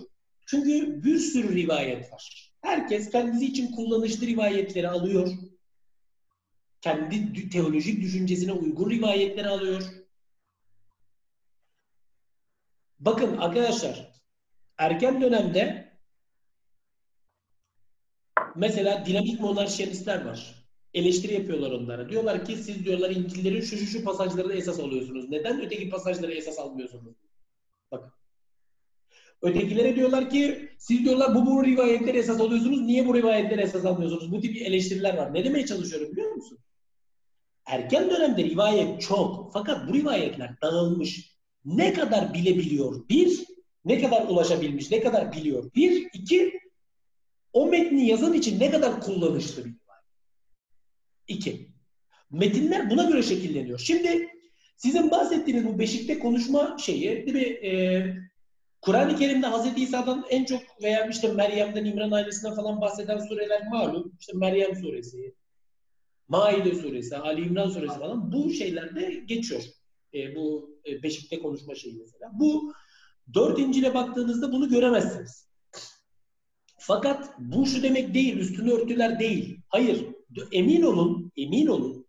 Çünkü 0.47 1.05
bir 1.05 1.19
sürü 1.19 1.55
rivayet 1.55 2.13
var. 2.13 2.53
Herkes 2.63 3.11
kendisi 3.11 3.47
için 3.47 3.73
kullanışlı 3.73 4.27
rivayetleri 4.27 4.89
alıyor. 4.89 5.29
Kendi 6.81 7.49
teolojik 7.49 8.03
düşüncesine 8.03 8.53
uygun 8.53 8.91
rivayetleri 8.91 9.49
alıyor. 9.49 9.83
Bakın 13.01 13.37
arkadaşlar 13.37 14.13
erken 14.79 15.21
dönemde 15.21 15.93
mesela 18.57 19.07
dinamik 19.07 19.41
monarşiyalistler 19.41 20.25
var. 20.25 20.65
Eleştiri 20.95 21.35
yapıyorlar 21.35 21.71
onlara. 21.71 22.09
Diyorlar 22.09 22.45
ki 22.45 22.57
siz 22.57 22.85
diyorlar 22.85 23.11
İncil'lerin 23.11 23.61
şu 23.61 23.77
şu 23.77 23.87
şu 23.87 24.05
pasajlarını 24.05 24.55
esas 24.55 24.81
alıyorsunuz. 24.81 25.29
Neden 25.29 25.61
öteki 25.61 25.91
pasajları 25.91 26.33
esas 26.33 26.59
almıyorsunuz? 26.59 27.15
Bakın. 27.93 28.13
Ötekilere 29.43 29.97
diyorlar 29.97 30.31
ki 30.31 30.71
siz 30.79 31.05
diyorlar 31.05 31.35
bu 31.35 31.47
bu 31.47 31.65
rivayetleri 31.65 32.19
esas 32.19 32.41
alıyorsunuz. 32.41 32.81
Niye 32.81 33.07
bu 33.07 33.15
rivayetleri 33.15 33.61
esas 33.61 33.85
almıyorsunuz? 33.85 34.33
Bu 34.33 34.41
tip 34.41 34.57
eleştiriler 34.57 35.17
var. 35.17 35.35
Ne 35.35 35.45
demeye 35.45 35.67
çalışıyorum 35.67 36.13
biliyor 36.13 36.33
musun? 36.33 36.59
Erken 37.67 38.11
dönemde 38.11 38.45
rivayet 38.45 39.03
çok. 39.03 39.53
Fakat 39.53 39.89
bu 39.89 39.95
rivayetler 39.95 40.61
dağılmış. 40.63 41.35
Ne 41.65 41.93
kadar 41.93 42.35
bilebiliyor? 42.35 43.09
Bir, 43.09 43.45
ne 43.85 44.01
kadar 44.01 44.29
ulaşabilmiş, 44.29 44.91
ne 44.91 45.01
kadar 45.01 45.33
biliyor? 45.33 45.71
Bir, 45.75 46.09
iki, 46.13 46.61
o 47.53 47.67
metni 47.67 48.07
yazan 48.07 48.33
için 48.33 48.61
ne 48.61 48.71
kadar 48.71 49.01
kullanışlı 49.01 49.65
bir 49.65 49.71
rivayet? 49.71 50.05
İki, 51.29 51.69
metinler 52.31 52.91
buna 52.91 53.05
göre 53.05 53.23
şekilleniyor. 53.23 53.79
Şimdi 53.79 54.29
sizin 54.77 55.11
bahsettiğiniz 55.11 55.65
bu 55.65 55.79
beşikte 55.79 56.19
konuşma 56.19 56.77
şeyi, 56.79 57.27
değil 57.27 57.37
mi? 57.37 57.69
Ee, 57.69 58.17
Kur'an-ı 58.81 59.17
Kerim'de 59.17 59.47
Hz. 59.47 59.79
İsa'dan 59.79 60.25
en 60.31 60.45
çok 60.45 60.63
veya 60.83 61.07
işte 61.07 61.33
Meryem'den, 61.33 61.85
İmran 61.85 62.11
ailesinden 62.11 62.55
falan 62.55 62.81
bahseden 62.81 63.19
sureler 63.19 63.69
malum. 63.69 64.13
İşte 64.21 64.33
Meryem 64.37 64.77
suresi, 64.77 65.35
Maide 66.29 66.75
suresi, 66.75 67.17
Ali 67.17 67.47
İmran 67.47 67.71
suresi 67.71 67.99
falan 67.99 68.33
bu 68.33 68.51
şeylerde 68.51 69.23
geçiyor. 69.27 69.63
E, 70.15 70.37
bu 70.37 70.71
beşikte 71.03 71.39
konuşma 71.39 71.75
şeyi 71.75 71.97
mesela. 71.97 72.31
Bu 72.35 72.73
dört 73.35 73.59
İncil'e 73.59 73.95
baktığınızda 73.95 74.53
bunu 74.53 74.69
göremezsiniz. 74.69 75.49
Fakat 76.79 77.31
bu 77.39 77.67
şu 77.67 77.83
demek 77.83 78.15
değil, 78.15 78.37
üstünü 78.37 78.73
örtüler 78.73 79.19
değil. 79.19 79.61
Hayır, 79.69 80.07
emin 80.53 80.83
olun, 80.83 81.33
emin 81.37 81.67
olun. 81.67 82.07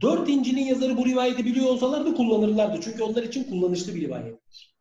Dört 0.00 0.28
İncil'in 0.28 0.64
yazarı 0.64 0.96
bu 0.96 1.06
rivayeti 1.06 1.44
biliyor 1.44 1.66
olsalardı 1.66 2.14
kullanırlardı. 2.14 2.80
Çünkü 2.80 3.02
onlar 3.02 3.22
için 3.22 3.44
kullanışlı 3.44 3.94
bir 3.94 4.00
rivayettir. 4.00 4.76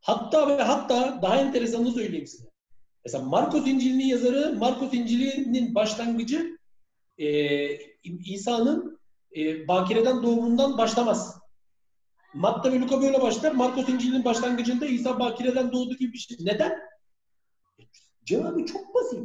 Hatta 0.00 0.48
ve 0.48 0.62
hatta 0.62 1.22
daha 1.22 1.40
enteresanını 1.40 1.92
söyleyeyim 1.92 2.26
size. 2.26 2.44
Mesela 3.04 3.24
Markos 3.24 3.66
İncil'inin 3.66 4.04
yazarı, 4.04 4.56
Markos 4.58 4.94
İncil'inin 4.94 5.74
başlangıcı 5.74 6.58
e, 7.18 7.28
İsa'nın 8.04 9.00
e, 9.36 9.68
bakireden 9.68 10.22
doğumundan 10.22 10.78
başlamaz. 10.78 11.38
Matta 12.36 12.72
ve 12.72 12.80
Luka 12.80 13.02
böyle 13.02 13.22
başlar. 13.22 13.52
Markos 13.52 13.88
İncil'inin 13.88 14.24
başlangıcında 14.24 14.86
İsa 14.86 15.20
bakireden 15.20 15.72
doğdu 15.72 15.96
gibi 15.96 16.12
bir 16.12 16.18
şey. 16.18 16.36
Neden? 16.40 16.78
Cevabı 18.24 18.66
çok 18.66 18.94
basit. 18.94 19.20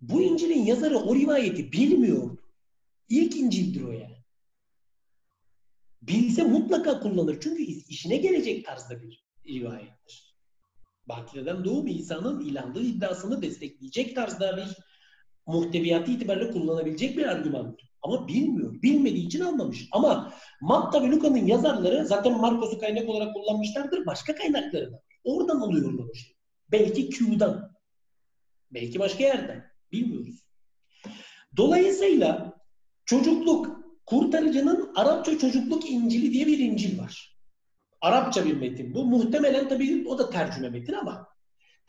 Bu 0.00 0.22
İncil'in 0.22 0.64
yazarı 0.64 0.98
o 0.98 1.14
rivayeti 1.14 1.72
bilmiyor. 1.72 2.38
İlk 3.08 3.36
İncil'dir 3.36 3.82
o 3.82 3.92
yani. 3.92 4.16
Bilse 6.02 6.42
mutlaka 6.42 7.00
kullanır. 7.00 7.40
Çünkü 7.40 7.62
işine 7.62 8.16
gelecek 8.16 8.66
tarzda 8.66 9.02
bir 9.02 9.24
rivayettir. 9.46 10.36
Bakireden 11.06 11.64
doğum 11.64 11.86
İsa'nın 11.86 12.40
ilandığı 12.40 12.82
iddiasını 12.82 13.42
destekleyecek 13.42 14.16
tarzda 14.16 14.56
bir 14.56 14.76
muhteviyatı 15.46 16.10
itibariyle 16.10 16.50
kullanabilecek 16.50 17.16
bir 17.16 17.26
argümandır. 17.26 17.91
Ama 18.02 18.28
bilmiyor. 18.28 18.82
Bilmediği 18.82 19.26
için 19.26 19.40
almamış. 19.40 19.88
Ama 19.92 20.32
Matta 20.60 21.02
ve 21.02 21.10
Luka'nın 21.10 21.46
yazarları 21.46 22.06
zaten 22.06 22.40
Marcos'u 22.40 22.78
kaynak 22.78 23.08
olarak 23.08 23.34
kullanmışlardır. 23.34 24.06
Başka 24.06 24.34
kaynakları 24.34 24.92
da. 24.92 25.02
Oradan 25.24 25.60
alıyorlar 25.60 26.04
o 26.04 26.14
şey. 26.14 26.36
Belki 26.72 27.10
Q'dan. 27.10 27.72
Belki 28.70 28.98
başka 28.98 29.24
yerden. 29.24 29.64
Bilmiyoruz. 29.92 30.44
Dolayısıyla 31.56 32.60
çocukluk 33.04 33.82
kurtarıcının 34.06 34.92
Arapça 34.96 35.38
çocukluk 35.38 35.90
İncili 35.90 36.32
diye 36.32 36.46
bir 36.46 36.58
İncil 36.58 36.98
var. 36.98 37.38
Arapça 38.00 38.44
bir 38.44 38.56
metin 38.56 38.94
bu. 38.94 39.04
Muhtemelen 39.04 39.68
tabii 39.68 40.08
o 40.08 40.18
da 40.18 40.30
tercüme 40.30 40.68
metin 40.68 40.92
ama 40.92 41.28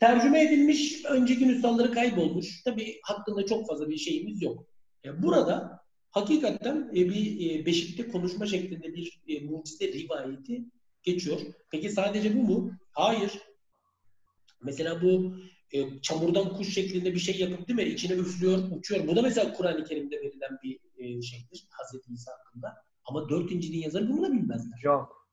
tercüme 0.00 0.42
edilmiş, 0.42 1.04
önceki 1.04 1.48
nüshaları 1.48 1.92
kaybolmuş. 1.92 2.62
Tabii 2.62 3.00
hakkında 3.02 3.46
çok 3.46 3.68
fazla 3.68 3.88
bir 3.88 3.96
şeyimiz 3.96 4.42
yok. 4.42 4.66
E, 5.04 5.22
burada 5.22 5.83
hakikaten 6.14 6.90
e, 6.90 6.94
bir 6.94 7.50
e, 7.50 7.66
beşikte 7.66 8.08
konuşma 8.08 8.46
şeklinde 8.46 8.94
bir 8.94 9.22
e, 9.28 9.40
mucize 9.40 9.92
rivayeti 9.92 10.64
geçiyor. 11.02 11.40
Peki 11.70 11.90
sadece 11.90 12.36
bu 12.36 12.42
mu? 12.42 12.72
Hayır. 12.92 13.32
Mesela 14.62 15.02
bu 15.02 15.36
e, 15.72 16.00
çamurdan 16.00 16.56
kuş 16.56 16.74
şeklinde 16.74 17.14
bir 17.14 17.18
şey 17.18 17.38
yapıp 17.38 17.68
değil 17.68 17.76
mi? 17.76 17.94
İçine 17.94 18.16
üflüyor, 18.16 18.58
uçuyor. 18.70 19.08
Bu 19.08 19.16
da 19.16 19.22
mesela 19.22 19.52
Kur'an-ı 19.52 19.84
Kerim'de 19.84 20.16
verilen 20.16 20.58
bir 20.62 20.78
e, 20.96 21.22
şeydir. 21.22 21.66
Hazreti 21.70 22.12
İsa 22.12 22.32
hakkında. 22.32 22.74
Ama 23.04 23.28
dört 23.28 23.52
İncil'in 23.52 23.82
yazarı 23.82 24.08
bunu 24.08 24.22
da 24.22 24.32
bilmezler. 24.32 24.80
Yok. 24.82 25.28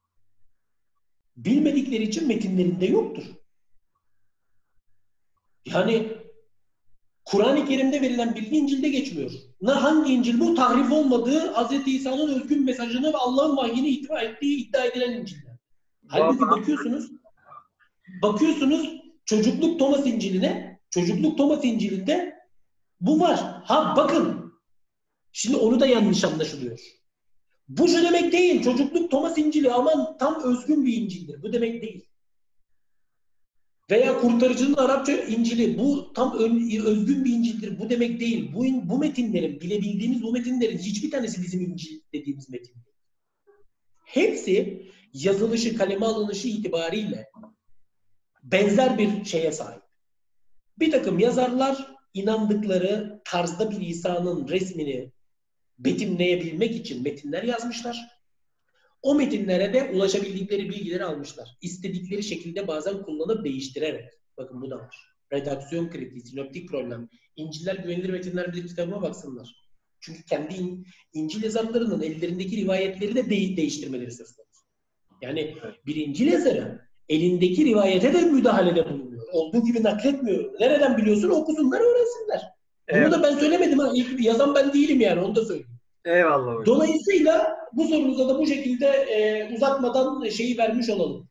Bilmedikleri 1.37 2.03
için 2.03 2.27
metinlerinde 2.27 2.85
yoktur. 2.85 3.23
Yani 5.65 6.20
Kur'an-ı 7.31 7.65
Kerim'de 7.65 8.01
verilen 8.01 8.35
bilgi 8.35 8.57
İncil'de 8.57 8.89
geçmiyor. 8.89 9.31
Ne 9.61 9.71
hangi 9.71 10.13
İncil 10.13 10.39
bu? 10.39 10.55
Tahrif 10.55 10.91
olmadığı 10.91 11.53
Hz. 11.53 11.87
İsa'nın 11.87 12.35
özgün 12.35 12.65
mesajını 12.65 13.13
ve 13.13 13.17
Allah'ın 13.17 13.57
vahyini 13.57 13.89
iddia 13.89 14.21
ettiği 14.21 14.57
iddia 14.57 14.85
edilen 14.85 15.11
İncil'ler. 15.11 15.55
Halbuki 16.07 16.41
bakıyorsunuz 16.41 17.11
bakıyorsunuz 18.21 19.01
çocukluk 19.25 19.79
Thomas 19.79 20.07
İncil'ine 20.07 20.79
çocukluk 20.89 21.37
Thomas 21.37 21.65
İncil'inde 21.65 22.35
bu 23.01 23.19
var. 23.19 23.39
Ha 23.63 23.93
bakın 23.97 24.53
şimdi 25.31 25.57
onu 25.57 25.79
da 25.79 25.87
yanlış 25.87 26.23
anlaşılıyor. 26.23 26.79
Bu 27.69 27.87
şu 27.87 28.03
demek 28.03 28.31
değil. 28.31 28.63
Çocukluk 28.63 29.11
Thomas 29.11 29.37
İncil'i 29.37 29.71
aman 29.71 30.17
tam 30.17 30.43
özgün 30.43 30.85
bir 30.85 30.93
İncil'dir. 30.93 31.41
Bu 31.41 31.53
demek 31.53 31.81
değil. 31.81 32.05
Veya 33.91 34.21
kurtarıcının 34.21 34.73
Arapça 34.73 35.11
İncil'i 35.11 35.77
bu 35.77 36.13
tam 36.13 36.37
özgün 36.37 37.25
bir 37.25 37.33
İncil'dir. 37.33 37.79
Bu 37.79 37.89
demek 37.89 38.19
değil. 38.19 38.53
Bu, 38.53 38.65
bu 38.89 38.97
metinlerin, 38.99 39.61
bilebildiğimiz 39.61 40.23
bu 40.23 40.31
metinlerin 40.31 40.77
hiçbir 40.77 41.11
tanesi 41.11 41.41
bizim 41.41 41.61
İncil 41.61 42.01
dediğimiz 42.13 42.49
metin. 42.49 42.75
Hepsi 44.05 44.85
yazılışı, 45.13 45.77
kaleme 45.77 46.05
alınışı 46.05 46.47
itibariyle 46.47 47.29
benzer 48.43 48.97
bir 48.97 49.25
şeye 49.25 49.51
sahip. 49.51 49.81
Bir 50.79 50.91
takım 50.91 51.19
yazarlar 51.19 51.95
inandıkları 52.13 53.21
tarzda 53.25 53.71
bir 53.71 53.81
İsa'nın 53.87 54.47
resmini 54.47 55.11
betimleyebilmek 55.79 56.75
için 56.75 57.03
metinler 57.03 57.43
yazmışlar. 57.43 58.20
O 59.01 59.15
metinlere 59.15 59.73
de 59.73 59.91
ulaşabildikleri 59.95 60.69
bilgileri 60.69 61.03
almışlar. 61.03 61.49
İstedikleri 61.61 62.23
şekilde 62.23 62.67
bazen 62.67 63.03
kullanıp 63.03 63.45
değiştirerek. 63.45 64.05
Bakın 64.37 64.61
bu 64.61 64.69
da 64.69 64.77
var. 64.79 64.95
Redaksiyon 65.33 65.89
kritiği, 65.89 66.21
sinoptik 66.21 66.69
problem. 66.69 67.09
İnciller 67.35 67.75
güvenilir 67.75 68.09
metinler 68.09 68.53
bir 68.53 68.67
kitabıma 68.67 69.01
baksınlar. 69.01 69.55
Çünkü 69.99 70.25
kendi 70.25 70.55
in, 70.55 70.85
İncil 71.13 71.43
yazarlarının 71.43 72.01
ellerindeki 72.01 72.57
rivayetleri 72.57 73.15
de 73.15 73.25
de- 73.25 73.57
değiştirmeleri 73.57 74.11
söz 74.11 74.31
konusu. 74.35 74.61
Yani 75.21 75.55
bir 75.85 75.95
İncil 75.95 76.27
yazarı 76.27 76.81
elindeki 77.09 77.65
rivayete 77.65 78.13
de 78.13 78.21
müdahalede 78.21 78.89
bulunuyor. 78.89 79.23
Olduğu 79.31 79.65
gibi 79.65 79.83
nakletmiyor. 79.83 80.59
Nereden 80.59 80.97
biliyorsun? 80.97 81.29
Okusunlar, 81.29 81.79
öğrensinler. 81.79 82.41
Evet. 82.87 83.07
Bunu 83.07 83.11
da 83.19 83.23
ben 83.23 83.37
söylemedim 83.37 83.79
ha. 83.79 83.91
İlk 83.95 84.25
yazan 84.25 84.55
ben 84.55 84.73
değilim 84.73 85.01
yani 85.01 85.21
onu 85.21 85.35
da 85.35 85.45
söyleyeyim. 85.45 85.70
Eyvallah 86.05 86.55
hocam. 86.55 86.65
Dolayısıyla 86.65 87.57
bu 87.73 87.87
sorunuza 87.87 88.29
da 88.29 88.39
bu 88.39 88.47
şekilde 88.47 88.87
e, 88.87 89.49
uzatmadan 89.55 90.29
şeyi 90.29 90.57
vermiş 90.57 90.89
olalım. 90.89 91.29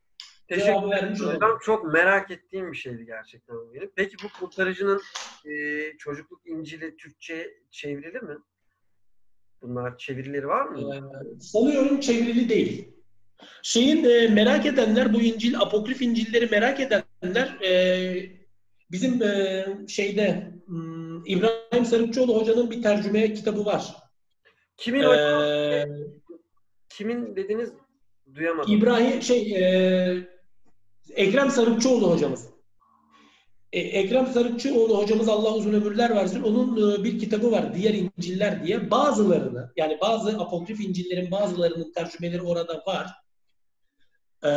Teşekkür 0.48 0.88
ederim. 0.88 1.12
Hocam 1.12 1.59
çok 1.62 1.92
merak 1.92 2.30
ettiğim 2.30 2.72
bir 2.72 2.76
şeydi 2.76 3.06
gerçekten 3.06 3.56
benim. 3.74 3.90
Peki 3.97 4.16
bu 4.24 4.40
kurtarıcının 4.40 5.01
e, 5.44 5.52
çocukluk 5.98 6.40
İncil'i 6.47 6.97
Türkçe 6.97 7.55
çevrili 7.70 8.20
mi? 8.20 8.36
Bunlar 9.62 9.98
çevirileri 9.98 10.48
var 10.48 10.66
mı? 10.66 10.94
Ee, 10.94 11.40
sanıyorum 11.40 12.01
çevrili 12.01 12.48
değil. 12.48 12.88
Şeyin 13.62 14.05
e, 14.05 14.28
merak 14.28 14.66
edenler 14.66 15.14
bu 15.14 15.20
İncil, 15.20 15.60
apokrif 15.60 16.02
İncil'leri 16.02 16.47
merak 16.47 16.80
edenler 16.80 17.59
e, 17.62 18.32
bizim 18.90 19.22
e, 19.22 19.66
şeyde 19.88 20.52
hmm, 20.66 21.26
İbrahim 21.26 21.84
Sarıkçıoğlu 21.84 22.40
hocanın 22.40 22.70
bir 22.70 22.82
tercüme 22.82 23.34
kitabı 23.34 23.64
var. 23.64 23.97
Kimin 24.81 25.02
ee, 25.02 25.86
Kimin 26.89 27.36
dediniz 27.36 27.73
duyamadım. 28.35 28.73
İbrahim 28.73 29.23
şey 29.23 29.57
e, 29.57 30.28
Ekrem 31.11 31.51
Sarıkçıoğlu 31.51 32.11
hocamız. 32.11 32.47
E, 33.73 33.81
Ekrem 33.81 34.27
Sarıkçıoğlu 34.27 34.98
hocamız 34.98 35.28
Allah 35.28 35.55
uzun 35.55 35.73
ömürler 35.73 36.11
versin. 36.11 36.43
Onun 36.43 37.01
e, 37.01 37.05
bir 37.05 37.19
kitabı 37.19 37.52
var 37.52 37.74
Diğer 37.74 37.94
İnciller 37.94 38.66
diye. 38.66 38.90
Bazılarını 38.90 39.73
yani 39.77 39.98
bazı 40.01 40.31
apokrif 40.31 40.81
İncil'lerin 40.81 41.31
bazılarının 41.31 41.93
tercümeleri 41.93 42.43
orada 42.43 42.82
var. 42.86 43.11
E, 44.44 44.52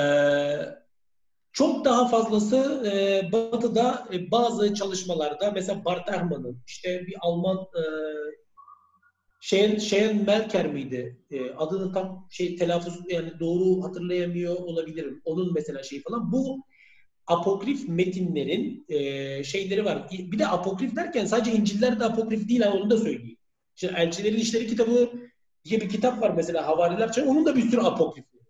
çok 1.51 1.85
daha 1.85 2.07
fazlası 2.07 2.83
e, 2.85 3.31
Batı'da 3.31 4.07
e, 4.13 4.31
bazı 4.31 4.73
çalışmalarda 4.73 5.51
mesela 5.51 5.85
Bart 5.85 6.09
Ehrman'ın 6.09 6.63
işte 6.67 7.07
bir 7.07 7.15
Alman 7.21 7.57
e, 7.57 7.83
Şen, 9.43 9.77
Şen 9.77 10.25
Melker 10.25 10.67
miydi? 10.67 11.17
E, 11.31 11.51
adını 11.51 11.93
tam 11.93 12.27
şey 12.29 12.55
telaffuz 12.55 12.99
yani 13.09 13.39
doğru 13.39 13.83
hatırlayamıyor 13.83 14.55
olabilirim. 14.55 15.21
Onun 15.25 15.53
mesela 15.53 15.83
şey 15.83 16.01
falan. 16.01 16.31
Bu 16.31 16.65
apokrif 17.27 17.89
metinlerin 17.89 18.85
e, 18.89 19.43
şeyleri 19.43 19.85
var. 19.85 20.09
Bir 20.11 20.39
de 20.39 20.47
apokrif 20.47 20.95
derken 20.95 21.25
sadece 21.25 21.51
İncil'ler 21.51 21.99
de 21.99 22.05
apokrif 22.05 22.49
değil 22.49 22.61
onu 22.67 22.89
da 22.89 22.97
söyleyeyim. 22.97 23.37
Şimdi 23.75 23.93
Elçilerin 23.97 24.39
İşleri 24.39 24.67
kitabı 24.67 25.11
diye 25.65 25.81
bir 25.81 25.89
kitap 25.89 26.21
var 26.21 26.33
mesela 26.35 26.67
Havariler 26.67 27.23
Onun 27.27 27.45
da 27.45 27.55
bir 27.55 27.69
sürü 27.69 27.81
apokrif 27.81 28.25
var. 28.25 28.41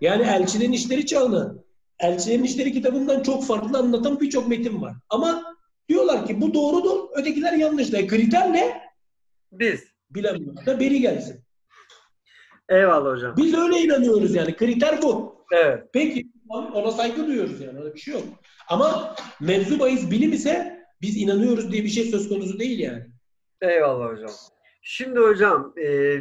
Yani 0.00 0.22
Elçilerin 0.22 0.72
İşleri 0.72 1.06
çağını 1.06 1.64
Elçilerin 1.98 2.44
İşleri 2.44 2.72
kitabından 2.72 3.22
çok 3.22 3.44
farklı 3.44 3.78
anlatan 3.78 4.20
birçok 4.20 4.48
metin 4.48 4.82
var. 4.82 4.94
Ama 5.08 5.56
diyorlar 5.88 6.26
ki 6.26 6.40
bu 6.40 6.54
doğrudur, 6.54 7.08
ötekiler 7.14 7.52
yanlış. 7.52 7.92
Da. 7.92 8.06
Kriter 8.06 8.52
ne? 8.52 8.91
Biz. 9.52 9.92
Bilemiyoruz 10.10 10.66
da 10.66 10.80
beri 10.80 11.00
gelsin. 11.00 11.44
Eyvallah 12.68 13.12
hocam. 13.12 13.34
Biz 13.36 13.54
öyle 13.54 13.78
inanıyoruz 13.78 14.34
yani. 14.34 14.56
Kriter 14.56 15.02
bu. 15.02 15.44
Evet. 15.52 15.84
Peki 15.92 16.26
ona 16.48 16.90
saygı 16.90 17.26
duyuyoruz 17.26 17.60
yani. 17.60 17.80
Öyle 17.80 17.94
bir 17.94 18.00
şey 18.00 18.14
yok. 18.14 18.22
Ama 18.68 19.16
mevzu 19.40 19.80
bahis 19.80 20.10
bilim 20.10 20.32
ise 20.32 20.84
biz 21.02 21.16
inanıyoruz 21.16 21.72
diye 21.72 21.84
bir 21.84 21.88
şey 21.88 22.04
söz 22.04 22.28
konusu 22.28 22.58
değil 22.58 22.78
yani. 22.78 23.06
Eyvallah 23.60 24.12
hocam. 24.12 24.30
Şimdi 24.82 25.20
hocam 25.20 25.74
e, 25.84 26.16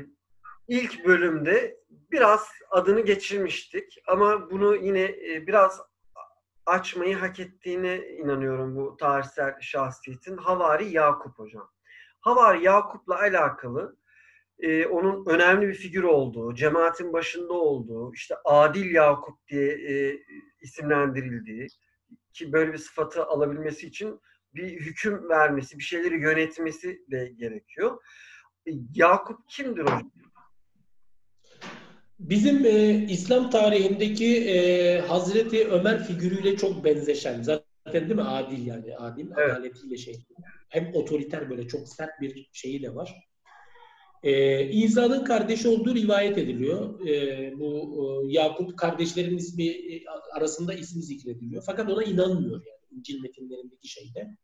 ilk 0.67 1.05
bölümde 1.05 1.77
biraz 2.11 2.47
adını 2.71 3.01
geçirmiştik 3.01 3.97
ama 4.07 4.51
bunu 4.51 4.75
yine 4.75 5.03
e, 5.03 5.47
biraz 5.47 5.81
açmayı 6.65 7.15
hak 7.15 7.39
ettiğine 7.39 8.07
inanıyorum 8.07 8.75
bu 8.75 8.97
tarihsel 8.97 9.53
şahsiyetin. 9.61 10.37
Havari 10.37 10.93
Yakup 10.93 11.39
hocam. 11.39 11.69
Havari 12.21 12.63
Yakup'la 12.63 13.19
alakalı 13.19 13.97
e, 14.59 14.85
onun 14.85 15.25
önemli 15.25 15.67
bir 15.67 15.73
figür 15.73 16.03
olduğu, 16.03 16.55
cemaatin 16.55 17.13
başında 17.13 17.53
olduğu, 17.53 18.13
işte 18.13 18.35
Adil 18.45 18.91
Yakup 18.95 19.47
diye 19.47 19.71
e, 19.71 20.19
isimlendirildiği 20.61 21.67
ki 22.33 22.53
böyle 22.53 22.73
bir 22.73 22.77
sıfatı 22.77 23.25
alabilmesi 23.25 23.87
için 23.87 24.19
bir 24.53 24.79
hüküm 24.79 25.29
vermesi, 25.29 25.77
bir 25.77 25.83
şeyleri 25.83 26.21
yönetmesi 26.21 27.01
de 27.11 27.33
gerekiyor. 27.37 28.03
E, 28.67 28.71
Yakup 28.95 29.39
kimdir 29.49 29.81
hocam? 29.81 30.11
Bizim 32.19 32.65
e, 32.65 33.05
İslam 33.09 33.49
tarihindeki 33.49 34.49
e, 34.49 34.99
Hazreti 34.99 35.67
Ömer 35.67 36.03
figürüyle 36.03 36.57
çok 36.57 36.85
benzeşen. 36.85 37.41
Zaten 37.41 37.70
değil 37.85 38.15
mi? 38.15 38.23
Adil 38.23 38.67
yani. 38.67 38.97
Adil 38.97 39.27
evet. 39.37 39.51
adaletiyle 39.51 39.97
şey. 39.97 40.15
Hem 40.69 40.91
otoriter 40.93 41.49
böyle 41.49 41.67
çok 41.67 41.87
sert 41.87 42.21
bir 42.21 42.49
şeyi 42.53 42.83
de 42.83 42.95
var. 42.95 43.31
Ee, 44.23 44.65
İsa'nın 44.65 45.23
kardeşi 45.23 45.67
olduğu 45.67 45.95
rivayet 45.95 46.37
ediliyor. 46.37 47.07
Ee, 47.07 47.53
bu 47.59 48.23
e, 48.25 48.33
Yakup 48.33 48.77
kardeşlerin 48.77 49.37
ismi 49.37 49.67
e, 49.67 50.03
arasında 50.33 50.73
ismi 50.73 51.03
zikrediliyor. 51.03 51.63
Fakat 51.65 51.89
ona 51.89 52.03
inanmıyor 52.03 52.65
yani 52.65 52.99
İncil 52.99 53.21
metinlerindeki 53.21 53.87
şeyde. 53.87 54.37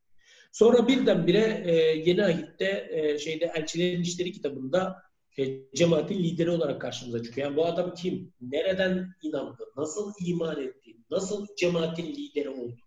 Sonra 0.52 0.88
birdenbire 0.88 1.64
e, 1.66 1.74
Yeni 2.10 2.24
Ahit'te 2.24 2.88
e, 2.92 3.20
şeyde 3.20 3.52
Elçilerin 3.56 4.02
İşleri 4.02 4.32
kitabında 4.32 4.96
e, 5.38 5.72
cemaatin 5.76 6.24
lideri 6.24 6.50
olarak 6.50 6.82
karşımıza 6.82 7.24
çıkıyor. 7.24 7.48
Yani 7.48 7.58
bu 7.58 7.66
adam 7.66 7.94
kim? 7.94 8.34
Nereden 8.42 9.14
inandı? 9.22 9.64
Nasıl 9.78 10.14
iman 10.26 10.62
etti? 10.62 10.98
Nasıl 11.12 11.48
cemaatin 11.58 12.06
lideri 12.06 12.50
oldu? 12.50 12.87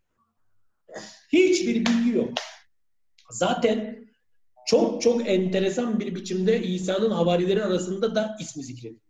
Hiçbir 1.33 1.87
bilgi 1.87 2.17
yok. 2.17 2.33
Zaten 3.31 4.09
çok 4.67 5.03
çok 5.03 5.29
enteresan 5.29 6.01
bir 6.01 6.15
biçimde 6.15 6.63
İsa'nın 6.63 7.11
havarileri 7.11 7.65
arasında 7.65 8.15
da 8.15 8.37
ismi 8.41 8.63
zikrediliyor. 8.63 9.01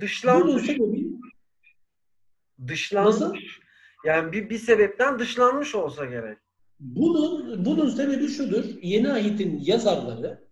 Dışlanmış. 0.00 0.66
sebebi 0.66 1.06
dışlanmış. 2.68 3.14
Nasıl? 3.14 3.34
Yani 4.04 4.32
bir, 4.32 4.50
bir 4.50 4.58
sebepten 4.58 5.18
dışlanmış 5.18 5.74
olsa 5.74 6.04
gerek. 6.04 6.38
Bunun 6.80 7.64
bunun 7.64 7.90
sebebi 7.90 8.28
şudur. 8.28 8.64
Yeni 8.82 9.12
ayetin 9.12 9.60
yazarları 9.64 10.48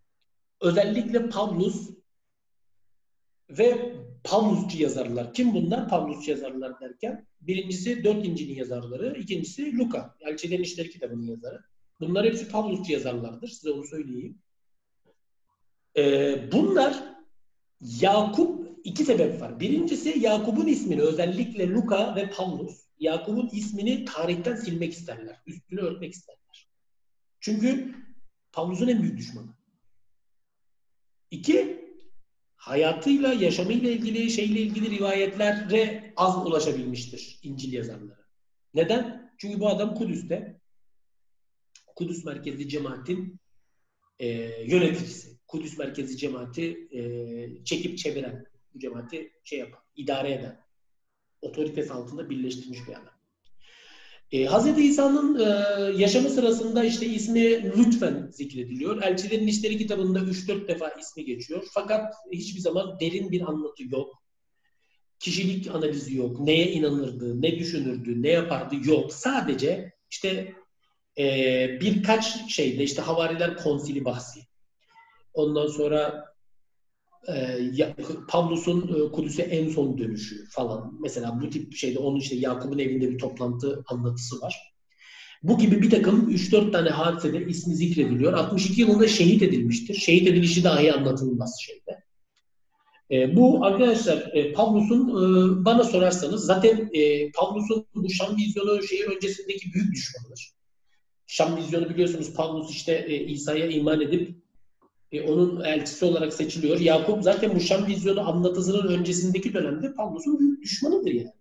özellikle 0.61 1.29
Pavlus 1.29 1.91
ve 3.51 3.97
Pavlusçu 4.25 4.83
yazarlar. 4.83 5.35
Kim 5.35 5.55
bunlar? 5.55 5.89
Pavlusçu 5.89 6.31
yazarlar 6.31 6.81
derken 6.81 7.27
birincisi 7.41 8.05
dört 8.05 8.27
İncil'in 8.27 8.55
yazarları, 8.55 9.19
ikincisi 9.21 9.79
Luka, 9.79 10.17
Elçilerin 10.21 10.63
İşleri 10.63 10.91
kitabının 10.91 11.27
yazarı. 11.27 11.61
Bunlar 12.01 12.27
hepsi 12.27 12.49
Pavlusçu 12.49 12.93
yazarlardır. 12.93 13.49
Size 13.49 13.71
onu 13.71 13.85
söyleyeyim. 13.85 14.39
Ee, 15.97 16.53
bunlar 16.53 17.05
Yakup 17.81 18.79
iki 18.85 19.05
sebep 19.05 19.41
var. 19.41 19.61
Birincisi 19.61 20.19
Yakup'un 20.19 20.67
ismini 20.67 21.01
özellikle 21.01 21.71
Luka 21.71 22.17
ve 22.17 22.31
Pavlus 22.31 22.81
Yakup'un 22.99 23.49
ismini 23.53 24.05
tarihten 24.05 24.57
silmek 24.57 24.93
isterler. 24.93 25.43
Üstünü 25.47 25.81
örtmek 25.81 26.13
isterler. 26.13 26.69
Çünkü 27.41 27.95
Pavlus'un 28.53 28.89
en 28.89 29.03
büyük 29.03 29.19
düşmanı. 29.19 29.55
İki, 31.31 31.80
hayatıyla, 32.61 33.33
yaşamıyla 33.33 33.91
ilgili, 33.91 34.31
şeyle 34.31 34.61
ilgili 34.61 34.91
rivayetlere 34.91 36.13
az 36.17 36.47
ulaşabilmiştir 36.47 37.39
İncil 37.43 37.73
yazarları. 37.73 38.21
Neden? 38.75 39.33
Çünkü 39.39 39.61
bu 39.61 39.69
adam 39.69 39.95
Kudüs'te 39.95 40.61
Kudüs 41.97 42.25
merkezli 42.25 42.69
cemaatin 42.69 43.41
e, 44.19 44.29
yöneticisi. 44.65 45.39
Kudüs 45.47 45.79
merkezli 45.79 46.17
cemaati 46.17 46.89
e, 46.93 47.65
çekip 47.65 47.99
çeviren, 47.99 48.47
bu 48.75 48.79
cemaati 48.79 49.33
şey 49.45 49.59
yapan, 49.59 49.81
idare 49.97 50.33
eden, 50.33 50.61
otoritesi 51.41 51.93
altında 51.93 52.31
birleştirmiş 52.31 52.89
bir 52.89 52.93
adam. 52.93 53.20
E, 54.33 54.47
Hz. 54.47 54.79
İsa'nın 54.79 55.39
e, 55.39 55.47
yaşamı 55.97 56.31
sırasında 56.31 56.85
işte 56.85 57.07
ismi 57.07 57.73
lütfen 57.77 58.29
zikrediliyor. 58.33 59.03
Elçilerin 59.03 59.47
İşleri 59.47 59.79
kitabında 59.79 60.19
3-4 60.19 60.69
defa 60.69 60.89
ismi 60.89 61.25
geçiyor. 61.25 61.69
Fakat 61.73 62.15
hiçbir 62.33 62.61
zaman 62.61 63.01
derin 63.01 63.31
bir 63.31 63.41
anlatı 63.41 63.83
yok. 63.91 64.23
Kişilik 65.19 65.75
analizi 65.75 66.17
yok. 66.17 66.41
Neye 66.41 66.73
inanırdı, 66.73 67.43
ne 67.43 67.59
düşünürdü, 67.59 68.23
ne 68.23 68.29
yapardı 68.29 68.75
yok. 68.85 69.13
Sadece 69.13 69.93
işte 70.11 70.55
e, 71.19 71.25
birkaç 71.81 72.51
şeyde 72.51 72.83
işte 72.83 73.03
Havariler 73.03 73.57
Konsili 73.57 74.05
bahsi. 74.05 74.41
Ondan 75.35 75.67
sonra 75.67 76.30
e, 77.29 77.95
Pavlus'un 78.29 78.83
e, 78.89 79.13
Kudüs'e 79.13 79.43
en 79.43 79.69
son 79.69 79.99
dönüşü 79.99 80.49
falan. 80.51 80.99
Mesela 81.01 81.41
bu 81.43 81.51
tip 81.51 81.77
şeyde 81.77 81.99
onun 81.99 82.19
işte 82.19 82.37
Yakup'un 82.37 82.79
evinde 82.79 83.11
bir 83.11 83.19
toplantı 83.19 83.85
anlatısı 83.87 84.41
var. 84.41 84.57
Bu 85.43 85.59
gibi 85.59 85.83
bir 85.83 85.91
takım 85.91 86.31
3-4 86.31 86.73
tane 86.73 86.91
hadisede 86.91 87.47
ismi 87.47 87.75
zikrediliyor. 87.75 88.33
62 88.33 88.81
yılında 88.81 89.09
şehit 89.09 89.43
edilmiştir. 89.43 89.95
Şehit 89.95 90.29
edilişi 90.29 90.65
dahi 90.65 90.93
anlatılmaz 90.93 91.61
şeyde. 91.61 92.03
E, 93.11 93.37
bu 93.37 93.65
arkadaşlar 93.65 94.31
e, 94.33 94.53
Pavlus'un 94.53 95.09
e, 95.09 95.65
bana 95.65 95.85
sorarsanız 95.85 96.45
zaten 96.45 96.91
e, 96.93 97.31
Pavlus'un 97.31 97.87
bu 97.95 98.11
Şam 98.11 98.37
vizyonu 98.37 98.83
şeyi 98.83 99.05
öncesindeki 99.05 99.73
büyük 99.75 99.95
düşmanıdır. 99.95 100.53
Şam 101.27 101.57
vizyonu 101.57 101.89
biliyorsunuz 101.89 102.35
Pavlus 102.35 102.71
işte 102.71 103.07
e, 103.09 103.25
İsa'ya 103.25 103.67
iman 103.67 104.01
edip 104.01 104.35
e, 105.13 105.21
onun 105.23 105.65
elçisi 105.65 106.05
olarak 106.05 106.33
seçiliyor. 106.33 106.81
Yakup 106.81 107.23
zaten 107.23 107.51
bu 107.55 107.87
vizyonu 107.87 108.29
anlatısının 108.29 108.89
öncesindeki 108.89 109.55
dönemde 109.55 109.95
Pavlus'un 109.95 110.39
büyük 110.39 110.63
düşmanıdır 110.63 111.11
yani. 111.11 111.33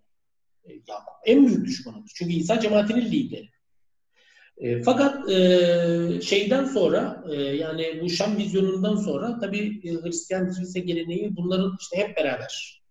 E, 0.64 0.72
Yakup 0.72 1.14
en 1.24 1.46
büyük 1.46 1.66
düşmanıdır. 1.66 2.10
Çünkü 2.14 2.32
İsa 2.32 2.60
cemaatinin 2.60 3.12
lideri. 3.12 3.48
E, 4.58 4.82
fakat 4.82 5.30
e, 5.30 6.20
şeyden 6.22 6.64
sonra 6.64 7.24
e, 7.30 7.34
yani 7.42 8.00
bu 8.02 8.10
Şam 8.10 8.38
vizyonundan 8.38 8.96
sonra 8.96 9.38
tabii 9.38 9.80
e, 9.84 9.92
Hristiyan 9.92 10.52
kilise 10.52 10.80
geleneği 10.80 11.36
bunların 11.36 11.76
işte 11.80 11.96
hep 11.96 12.16
beraber 12.16 12.82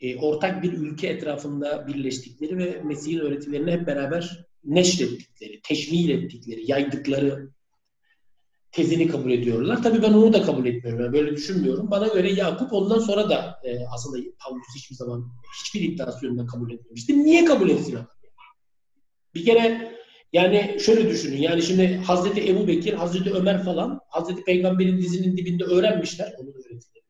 e, 0.00 0.16
ortak 0.16 0.62
bir 0.62 0.72
ülke 0.72 1.08
etrafında 1.08 1.86
birleştikleri 1.86 2.58
ve 2.58 2.82
Mesih'in 2.84 3.18
öğretilerini 3.18 3.70
hep 3.70 3.86
beraber 3.86 4.46
neşrettikleri, 4.64 5.60
teşmil 5.62 6.08
ettikleri, 6.08 6.70
yaydıkları 6.70 7.50
tezini 8.76 9.08
kabul 9.08 9.30
ediyorlar. 9.30 9.82
Tabii 9.82 10.02
ben 10.02 10.12
onu 10.12 10.32
da 10.32 10.42
kabul 10.42 10.66
etmiyorum. 10.66 11.04
Yani 11.04 11.12
böyle 11.12 11.36
düşünmüyorum. 11.36 11.90
Bana 11.90 12.06
göre 12.06 12.32
Yakup 12.32 12.72
ondan 12.72 12.98
sonra 12.98 13.30
da 13.30 13.60
e, 13.64 13.86
aslında 13.94 14.16
Pavlus 14.38 14.66
hiçbir 14.76 14.94
zaman 14.94 15.32
hiçbir 15.60 15.80
iddiası 15.80 16.26
yönünden 16.26 16.46
kabul 16.46 16.72
etmemişti. 16.72 17.24
Niye 17.24 17.44
kabul 17.44 17.70
etsin 17.70 17.98
Bir 19.34 19.44
kere 19.44 19.92
yani 20.32 20.76
şöyle 20.80 21.10
düşünün. 21.10 21.36
Yani 21.36 21.62
şimdi 21.62 21.96
Hazreti 21.96 22.50
Ebu 22.50 22.68
Bekir, 22.68 22.92
Hazreti 22.92 23.32
Ömer 23.32 23.64
falan 23.64 24.00
Hazreti 24.08 24.44
Peygamber'in 24.44 24.98
dizinin 24.98 25.36
dibinde 25.36 25.64
öğrenmişler 25.64 26.32
onun 26.38 26.52
öğretilerini. 26.52 27.06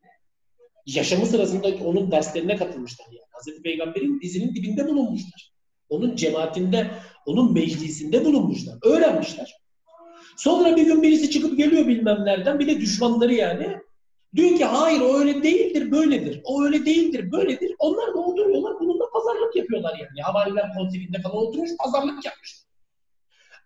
Yaşamı 0.85 1.25
sırasında 1.25 1.67
onun 1.67 2.11
derslerine 2.11 2.55
katılmışlar 2.55 3.05
yani. 3.05 3.27
Hazreti 3.31 3.61
Peygamber'in 3.61 4.21
dizinin 4.21 4.55
dibinde 4.55 4.87
bulunmuşlar. 4.87 5.51
Onun 5.89 6.15
cemaatinde, 6.15 6.91
onun 7.25 7.53
meclisinde 7.53 8.25
bulunmuşlar. 8.25 8.75
Öğrenmişler. 8.83 9.66
Sonra 10.37 10.75
bir 10.75 10.85
gün 10.85 11.03
birisi 11.03 11.29
çıkıp 11.29 11.57
geliyor 11.57 11.87
bilmem 11.87 12.25
nereden. 12.25 12.59
Bir 12.59 12.67
de 12.67 12.81
düşmanları 12.81 13.33
yani. 13.33 13.77
Diyor 14.35 14.57
ki 14.57 14.65
hayır 14.65 15.01
o 15.01 15.19
öyle 15.19 15.43
değildir, 15.43 15.91
böyledir. 15.91 16.41
O 16.43 16.63
öyle 16.63 16.85
değildir, 16.85 17.31
böyledir. 17.31 17.75
Onlar 17.79 18.13
da 18.13 18.19
oturuyorlar, 18.19 18.79
bununla 18.79 19.09
pazarlık 19.13 19.55
yapıyorlar 19.55 19.97
yani. 19.99 20.21
Havariler 20.21 20.73
konseyinde 20.77 21.21
falan 21.21 21.35
oturmuş, 21.35 21.69
pazarlık 21.79 22.25
yapmış. 22.25 22.67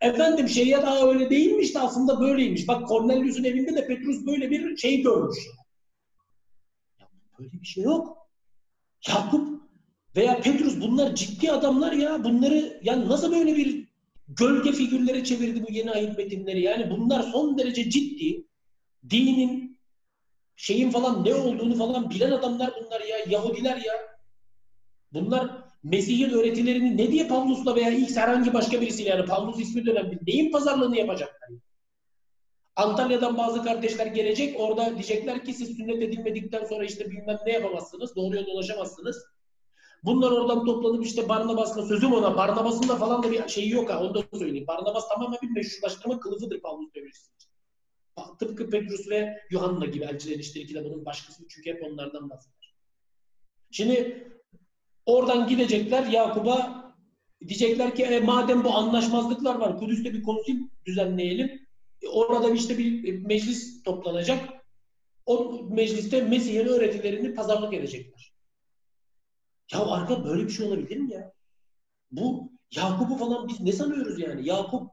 Efendim 0.02 0.50
şeriat 0.50 0.84
daha 0.84 1.10
öyle 1.10 1.30
değilmiş 1.30 1.76
de 1.76 1.80
aslında 1.80 2.22
böyleymiş. 2.22 2.68
Bak 2.68 2.88
Cornelius'un 2.88 3.44
evinde 3.44 3.76
de 3.76 3.88
Petrus 3.88 4.26
böyle 4.26 4.50
bir 4.50 4.78
şey 4.78 5.02
görmüş. 5.02 5.38
Ya 7.00 7.08
böyle 7.40 7.52
bir 7.52 7.66
şey 7.66 7.84
yok. 7.84 8.18
Yakup 9.08 9.62
veya 10.16 10.42
Petrus 10.42 10.82
bunlar 10.82 11.16
ciddi 11.16 11.52
adamlar 11.52 11.92
ya. 11.92 12.24
Bunları 12.24 12.80
yani 12.84 13.10
nasıl 13.10 13.32
böyle 13.32 13.56
bir 13.56 13.81
gölge 14.40 14.72
figürlere 14.72 15.24
çevirdi 15.24 15.64
bu 15.68 15.72
yeni 15.72 15.92
ayet 15.92 16.18
metinleri. 16.18 16.62
Yani 16.62 16.92
bunlar 16.92 17.24
son 17.24 17.58
derece 17.58 17.90
ciddi. 17.90 18.48
Dinin 19.10 19.80
şeyin 20.56 20.90
falan 20.90 21.26
ne 21.26 21.36
olduğunu 21.36 21.76
falan 21.76 22.10
bilen 22.10 22.32
adamlar 22.32 22.72
bunlar 22.82 23.02
ya. 23.02 23.18
Yahudiler 23.30 23.78
ya. 23.78 23.94
Bunlar 25.14 25.50
Mesih'in 25.84 26.30
öğretilerini 26.30 26.98
ne 26.98 27.12
diye 27.12 27.28
Pavlus'la 27.28 27.76
veya 27.76 27.90
ilk 27.90 28.18
herhangi 28.18 28.54
başka 28.54 28.82
birisiyle 28.82 29.10
yani 29.10 29.26
Pavlus 29.26 29.60
ismi 29.60 29.86
de 29.86 29.92
önemli. 29.92 30.20
Neyin 30.28 30.52
pazarlığını 30.52 30.98
yapacaklar? 30.98 31.50
Antalya'dan 32.76 33.38
bazı 33.38 33.64
kardeşler 33.64 34.06
gelecek. 34.06 34.60
Orada 34.60 34.94
diyecekler 34.94 35.46
ki 35.46 35.54
siz 35.54 35.78
sünnet 35.78 36.04
edilmedikten 36.04 36.66
sonra 36.66 36.86
işte 36.86 37.12
bilmem 37.12 37.38
ne 37.46 37.52
yapamazsınız. 37.52 38.16
Doğru 38.16 38.36
yolda 38.36 38.52
ulaşamazsınız. 38.52 39.26
Bunlar 40.04 40.32
oradan 40.32 40.66
toplanıp 40.66 41.06
işte 41.06 41.30
Barnabas'la 41.30 41.86
sözüm 41.86 42.14
ona. 42.14 42.38
Barnabas'ın 42.38 42.90
da 42.90 42.96
falan 42.96 43.24
da 43.24 43.32
bir 43.32 43.48
şeyi 43.48 43.70
yok 43.70 43.90
ha. 43.90 44.04
Onu 44.04 44.14
da 44.14 44.24
söyleyeyim. 44.38 44.68
Barnabas 44.68 45.10
tamamen 45.10 45.40
bir 45.42 45.50
meşrulaştırma 45.50 46.20
kılıfıdır 46.20 46.62
Pavlus 46.62 46.94
devresi 46.96 47.32
Tıpkı 48.40 48.70
Petrus 48.70 49.10
ve 49.10 49.38
Yuhanna 49.52 49.86
gibi 49.86 50.06
elçilerin 50.06 50.40
işte 50.40 50.66
kitabının 50.66 51.06
başkası. 51.06 51.48
Çünkü 51.50 51.70
hep 51.70 51.84
onlardan 51.84 52.30
bahseder. 52.30 52.76
Şimdi 53.72 54.28
oradan 55.06 55.48
gidecekler 55.48 56.08
Yakup'a 56.08 56.82
diyecekler 57.48 57.96
ki 57.96 58.04
e, 58.04 58.20
madem 58.20 58.64
bu 58.64 58.74
anlaşmazlıklar 58.74 59.56
var 59.56 59.80
Kudüs'te 59.80 60.14
bir 60.14 60.24
konsil 60.24 60.56
düzenleyelim. 60.86 61.68
E, 62.02 62.08
orada 62.08 62.50
işte 62.50 62.78
bir 62.78 63.26
meclis 63.26 63.84
toplanacak. 63.84 64.50
O 65.26 65.62
mecliste 65.70 66.22
Mesih'in 66.22 66.66
öğretilerini 66.66 67.36
pazarlık 67.36 67.74
edecekler. 67.74 68.31
Ya 69.74 69.86
arka 69.86 70.26
böyle 70.26 70.44
bir 70.44 70.50
şey 70.50 70.68
olabilir 70.68 70.98
mi 70.98 71.14
ya? 71.14 71.34
Bu 72.12 72.52
Yakup'u 72.76 73.16
falan 73.16 73.48
biz 73.48 73.62
ne 73.62 73.72
sanıyoruz 73.72 74.20
yani? 74.20 74.48
Yakup, 74.48 74.90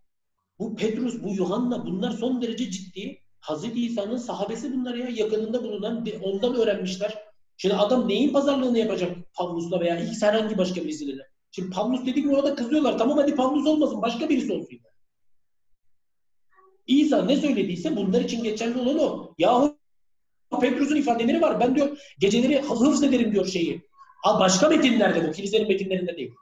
bu 0.59 0.77
Petrus, 0.77 1.23
bu 1.23 1.35
Yuhanna 1.35 1.87
bunlar 1.87 2.11
son 2.11 2.43
derece 2.43 2.71
ciddi. 2.71 3.21
Hazreti 3.41 3.87
İsa'nın 3.87 4.17
sahabesi 4.17 4.73
bunlar 4.73 4.95
ya. 4.95 5.09
Yakınında 5.09 5.65
bulunan 5.65 6.07
ondan 6.23 6.55
öğrenmişler. 6.55 7.19
Şimdi 7.57 7.75
adam 7.75 8.09
neyin 8.09 8.33
pazarlığını 8.33 8.79
yapacak 8.79 9.17
Pavlus'la 9.35 9.81
veya 9.81 10.01
ilk 10.01 10.23
herhangi 10.23 10.59
başka 10.59 10.85
birisiyle? 10.85 11.23
Şimdi 11.51 11.71
Pavlus 11.71 12.07
dedik 12.07 12.27
mi 12.27 12.37
orada 12.37 12.55
kızıyorlar. 12.55 12.99
Tamam 12.99 13.19
hadi 13.19 13.35
Pavlus 13.35 13.67
olmasın 13.67 14.03
başka 14.03 14.29
birisi 14.29 14.53
olsun. 14.53 14.79
İsa 16.87 17.25
ne 17.25 17.37
söylediyse 17.37 17.97
bunlar 17.97 18.21
için 18.21 18.43
geçerli 18.43 18.79
olan 18.79 18.99
o. 18.99 19.35
Yahu 19.39 19.79
Petrus'un 20.61 20.97
ifadeleri 20.97 21.43
var. 21.43 21.61
Ben 21.61 21.75
diyor 21.75 21.99
geceleri 22.19 22.63
hıfz 22.63 23.03
ederim 23.03 23.33
diyor 23.33 23.47
şeyi. 23.47 23.88
Ha 24.29 24.41
başka 24.41 24.69
metinlerde 24.69 25.29
bu. 25.29 25.33
Kilisenin 25.33 25.69
metinlerinde 25.69 26.17
değil. 26.17 26.35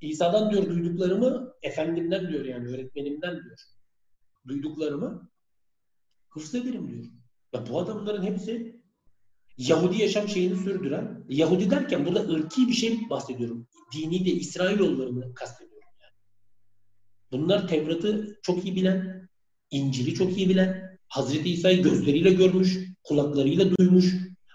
İsa'dan 0.00 0.50
diyor 0.50 0.66
duyduklarımı 0.66 1.54
efendimden 1.62 2.28
diyor 2.28 2.44
yani 2.44 2.68
öğretmenimden 2.68 3.42
diyor. 3.44 3.58
Duyduklarımı 4.48 5.30
hıfz 6.28 6.54
ederim 6.54 6.88
diyor. 6.88 7.04
Ya 7.52 7.66
bu 7.68 7.80
adamların 7.80 8.22
hepsi 8.22 8.80
Yahudi 9.58 10.02
yaşam 10.02 10.28
şeyini 10.28 10.56
sürdüren, 10.56 11.24
Yahudi 11.28 11.70
derken 11.70 12.06
burada 12.06 12.20
ırki 12.20 12.68
bir 12.68 12.72
şey 12.72 13.10
bahsediyorum. 13.10 13.66
Dini 13.92 14.24
de 14.24 14.30
İsrailoğullarını 14.30 15.34
kastediyorum. 15.34 15.88
Yani. 16.02 16.12
Bunlar 17.32 17.68
Tevrat'ı 17.68 18.38
çok 18.42 18.64
iyi 18.64 18.76
bilen, 18.76 19.28
İncil'i 19.70 20.14
çok 20.14 20.38
iyi 20.38 20.48
bilen, 20.48 20.98
Hazreti 21.08 21.50
İsa'yı 21.50 21.82
gözleriyle 21.82 22.30
görmüş, 22.30 22.78
kulaklarıyla 23.02 23.76
duymuş, 23.76 24.14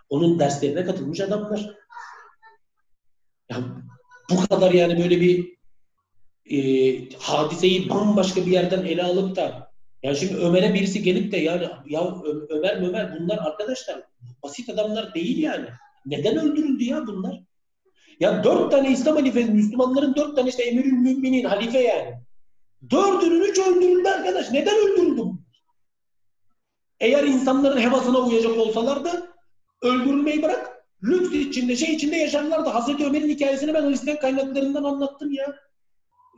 onun 0.10 0.40
derslerine 0.40 0.86
katılmış 0.86 1.20
adamlar. 1.20 1.79
Ya 3.50 3.58
bu 4.30 4.48
kadar 4.48 4.72
yani 4.72 5.04
böyle 5.04 5.22
bir 5.22 5.60
e, 6.52 6.60
hadiseyi 7.20 7.90
bambaşka 7.90 8.46
bir 8.46 8.52
yerden 8.52 8.86
ele 8.86 9.04
alıp 9.04 9.36
da 9.36 9.72
yani 10.04 10.18
şimdi 10.18 10.36
Ömer'e 10.36 10.74
birisi 10.74 11.04
gelip 11.04 11.32
de 11.32 11.38
yani 11.38 11.68
ya 11.86 12.16
Ömer 12.50 12.82
Ömer 12.82 13.20
bunlar 13.20 13.38
arkadaşlar 13.38 14.04
basit 14.44 14.70
adamlar 14.70 15.14
değil 15.14 15.38
yani. 15.38 15.68
Neden 16.06 16.38
öldürüldü 16.38 16.84
ya 16.84 17.08
bunlar? 17.08 17.40
Ya 18.20 18.44
dört 18.44 18.72
tane 18.72 18.92
İslam 18.92 19.16
halifesi, 19.16 19.52
Müslümanların 19.52 20.16
dört 20.16 20.36
tane 20.36 20.50
işte 20.50 20.64
emirül 20.64 20.92
müminin, 20.92 21.44
halife 21.44 21.80
yani. 21.80 22.16
Dördünün 22.92 23.42
üç 23.42 23.60
öldürüldü 23.60 24.08
arkadaş. 24.08 24.52
Neden 24.52 24.76
öldürüldü 24.76 25.22
Eğer 27.00 27.24
insanların 27.24 27.80
hevasına 27.80 28.18
uyacak 28.18 28.58
olsalardı 28.58 29.34
öldürülmeyi 29.82 30.44
bırak 30.44 30.79
lüks 31.04 31.36
içinde, 31.36 31.76
şey 31.76 31.96
içinde 31.96 32.16
yaşarlardı. 32.16 32.70
Hazreti 32.70 33.06
Ömer'in 33.06 33.30
hikayesini 33.30 33.74
ben 33.74 33.90
Hristiyan 33.90 34.20
kaynaklarından 34.20 34.84
anlattım 34.84 35.32
ya. 35.32 35.56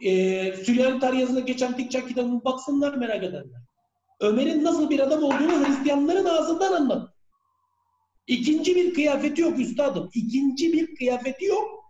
Ee, 0.06 0.54
Süryani 0.66 1.00
tarih 1.00 1.20
yazısında 1.20 1.40
geçen 1.40 1.78
Tikçak 1.78 2.08
kitabını 2.08 2.44
baksınlar 2.44 2.94
merak 2.94 3.24
edenler. 3.24 3.62
Ömer'in 4.20 4.64
nasıl 4.64 4.90
bir 4.90 5.00
adam 5.00 5.24
olduğunu 5.24 5.68
Hristiyanların 5.68 6.26
ağzından 6.26 6.74
anlat. 6.74 7.10
İkinci 8.28 8.76
bir 8.76 8.94
kıyafeti 8.94 9.42
yok 9.42 9.60
üstadım. 9.60 10.10
İkinci 10.14 10.74
bir 10.74 10.96
kıyafeti 10.96 11.46
yok. 11.46 11.82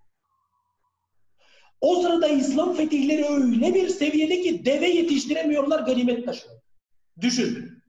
O 1.81 2.01
sırada 2.01 2.27
İslam 2.27 2.75
fetihleri 2.75 3.25
öyle 3.25 3.73
bir 3.73 3.89
seviyede 3.89 4.41
ki 4.41 4.65
deve 4.65 4.87
yetiştiremiyorlar 4.89 5.79
ganimet 5.79 6.25
taşıyor. 6.25 6.55
Düşün. 7.21 7.80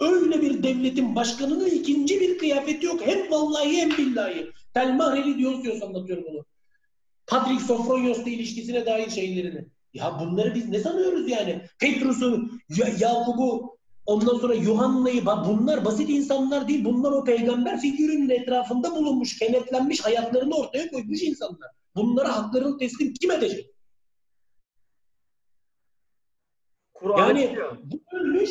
Öyle 0.00 0.42
bir 0.42 0.62
devletin 0.62 1.14
başkanının 1.14 1.66
ikinci 1.66 2.20
bir 2.20 2.38
kıyafeti 2.38 2.86
yok. 2.86 3.00
Hem 3.06 3.30
vallahi 3.30 3.76
hem 3.76 3.90
billahi. 3.90 4.52
Telmahreli 4.74 5.38
Dionysios 5.38 5.82
anlatıyor 5.82 6.24
bunu. 6.30 6.44
Patrick 7.26 7.64
Sofronios'la 7.64 8.30
ilişkisine 8.30 8.86
dair 8.86 9.10
şeylerini. 9.10 9.64
Ya 9.94 10.20
bunları 10.20 10.54
biz 10.54 10.68
ne 10.68 10.78
sanıyoruz 10.78 11.30
yani? 11.30 11.62
Petrus'u, 11.80 12.50
Yakub'u, 13.00 13.78
ondan 14.06 14.38
sonra 14.38 14.54
Yuhanna'yı, 14.54 15.26
bunlar 15.26 15.84
basit 15.84 16.10
insanlar 16.10 16.68
değil. 16.68 16.84
Bunlar 16.84 17.12
o 17.12 17.24
peygamber 17.24 17.80
figürünün 17.80 18.30
etrafında 18.30 18.90
bulunmuş, 18.96 19.38
kenetlenmiş, 19.38 20.00
hayatlarını 20.00 20.54
ortaya 20.54 20.90
koymuş 20.90 21.22
insanlar. 21.22 21.68
Bunlara 21.96 22.36
haklarını 22.36 22.78
teslim 22.78 23.14
kim 23.14 23.30
edecek? 23.30 23.70
yani 27.18 27.58
bu 27.84 28.16
ölmüş 28.16 28.50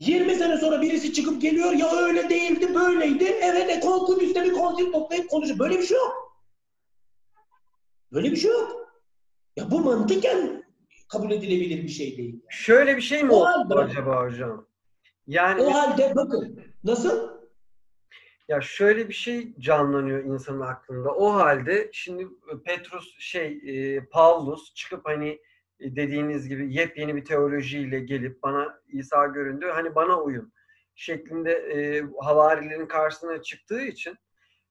20 0.00 0.34
sene 0.34 0.56
sonra 0.56 0.82
birisi 0.82 1.12
çıkıp 1.12 1.42
geliyor 1.42 1.72
ya 1.72 1.96
öyle 1.96 2.30
değildi 2.30 2.74
böyleydi. 2.74 3.24
Evet 3.24 3.70
e, 3.70 3.80
Kudüs'te 3.80 4.44
bir 4.44 4.52
konsil 4.52 4.92
toplayıp 4.92 5.30
konuşuyor. 5.30 5.58
Böyle 5.58 5.78
bir 5.78 5.82
şey 5.82 5.96
yok. 5.96 6.42
Böyle 8.12 8.30
bir 8.30 8.36
şey 8.36 8.50
yok. 8.50 8.88
Ya 9.56 9.70
bu 9.70 9.80
mantıken 9.80 10.64
kabul 11.08 11.30
edilebilir 11.30 11.82
bir 11.82 11.88
şey 11.88 12.16
değil. 12.16 12.40
Şöyle 12.48 12.96
bir 12.96 13.02
şey 13.02 13.22
mi 13.22 13.32
o 13.32 13.36
oldu 13.36 13.46
halde, 13.46 13.74
acaba 13.74 14.24
hocam? 14.24 14.66
Yani 15.26 15.62
o 15.62 15.74
halde 15.74 16.12
bakın 16.16 16.60
nasıl? 16.84 17.38
Ya 18.48 18.60
şöyle 18.60 19.08
bir 19.08 19.14
şey 19.14 19.54
canlanıyor 19.58 20.24
insanın 20.24 20.60
aklında. 20.60 21.10
O 21.10 21.32
halde 21.32 21.90
şimdi 21.92 22.28
Petrus 22.64 23.18
şey 23.18 23.60
e, 23.66 24.04
Paulus 24.04 24.74
çıkıp 24.74 25.00
hani 25.04 25.40
dediğiniz 25.80 26.48
gibi 26.48 26.74
yepyeni 26.74 27.16
bir 27.16 27.24
teolojiyle 27.24 28.00
gelip 28.00 28.42
bana 28.42 28.80
İsa 28.88 29.26
göründü. 29.26 29.66
Hani 29.74 29.94
bana 29.94 30.22
uyun 30.22 30.52
şeklinde 30.94 31.52
e, 31.52 32.04
havarilerin 32.20 32.86
karşısına 32.86 33.42
çıktığı 33.42 33.82
için 33.82 34.16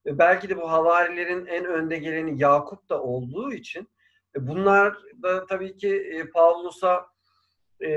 Ve 0.06 0.18
belki 0.18 0.50
de 0.50 0.58
bu 0.58 0.72
havarilerin 0.72 1.46
en 1.46 1.66
önde 1.66 1.98
geleni 1.98 2.42
Yakup 2.42 2.90
da 2.90 3.04
olduğu 3.04 3.54
için 3.54 3.88
e, 4.36 4.48
bunlar 4.48 4.98
da 5.24 5.46
tabii 5.46 5.78
ki 5.78 5.96
e, 5.96 6.30
Pavlus'a 6.30 7.08
e, 7.84 7.90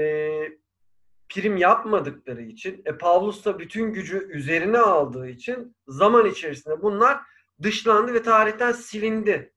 prim 1.31 1.57
yapmadıkları 1.57 2.43
için, 2.43 2.83
e, 2.85 2.99
Pavlus 2.99 3.45
da 3.45 3.59
bütün 3.59 3.93
gücü 3.93 4.29
üzerine 4.33 4.79
aldığı 4.79 5.29
için 5.29 5.77
zaman 5.89 6.27
içerisinde 6.27 6.83
bunlar 6.83 7.21
dışlandı 7.63 8.15
ve 8.15 8.23
tarihten 8.23 8.73
silindi 8.73 9.53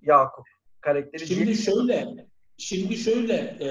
Yakup 0.00 0.46
karakteri. 0.80 1.26
Şimdi 1.26 1.54
şöyle, 1.54 2.06
şimdi 2.62 2.96
şöyle 2.96 3.34
e, 3.60 3.68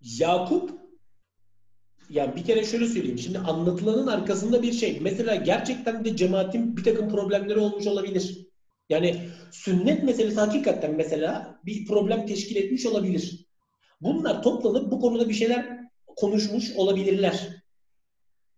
Yakup 0.00 0.70
yani 2.10 2.36
bir 2.36 2.44
kere 2.44 2.64
şöyle 2.64 2.86
söyleyeyim. 2.86 3.18
Şimdi 3.18 3.38
anlatılanın 3.38 4.06
arkasında 4.06 4.62
bir 4.62 4.72
şey. 4.72 5.00
Mesela 5.00 5.34
gerçekten 5.34 6.04
de 6.04 6.16
cemaatin 6.16 6.76
bir 6.76 6.84
takım 6.84 7.08
problemleri 7.08 7.58
olmuş 7.58 7.86
olabilir. 7.86 8.46
Yani 8.88 9.28
sünnet 9.52 10.02
meselesi 10.02 10.40
hakikaten 10.40 10.94
mesela 10.94 11.60
bir 11.64 11.86
problem 11.86 12.26
teşkil 12.26 12.56
etmiş 12.56 12.86
olabilir. 12.86 13.46
Bunlar 14.00 14.42
toplanıp 14.42 14.92
bu 14.92 15.00
konuda 15.00 15.28
bir 15.28 15.34
şeyler 15.34 15.78
konuşmuş 16.16 16.72
olabilirler. 16.76 17.48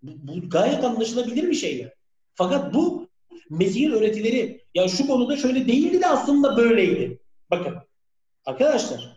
Bu, 0.03 0.13
bu 0.29 0.51
gayet 0.51 0.85
anlaşılabilir 0.85 1.49
bir 1.49 1.55
şey. 1.55 1.79
Yani. 1.79 1.93
Fakat 2.35 2.75
bu 2.75 3.09
Mesih'in 3.51 3.91
öğretileri 3.91 4.65
ya 4.75 4.89
şu 4.89 5.07
konuda 5.07 5.37
şöyle 5.37 5.67
değildi 5.67 6.01
de 6.01 6.07
aslında 6.07 6.57
böyleydi. 6.57 7.21
Bakın 7.51 7.86
arkadaşlar 8.47 9.17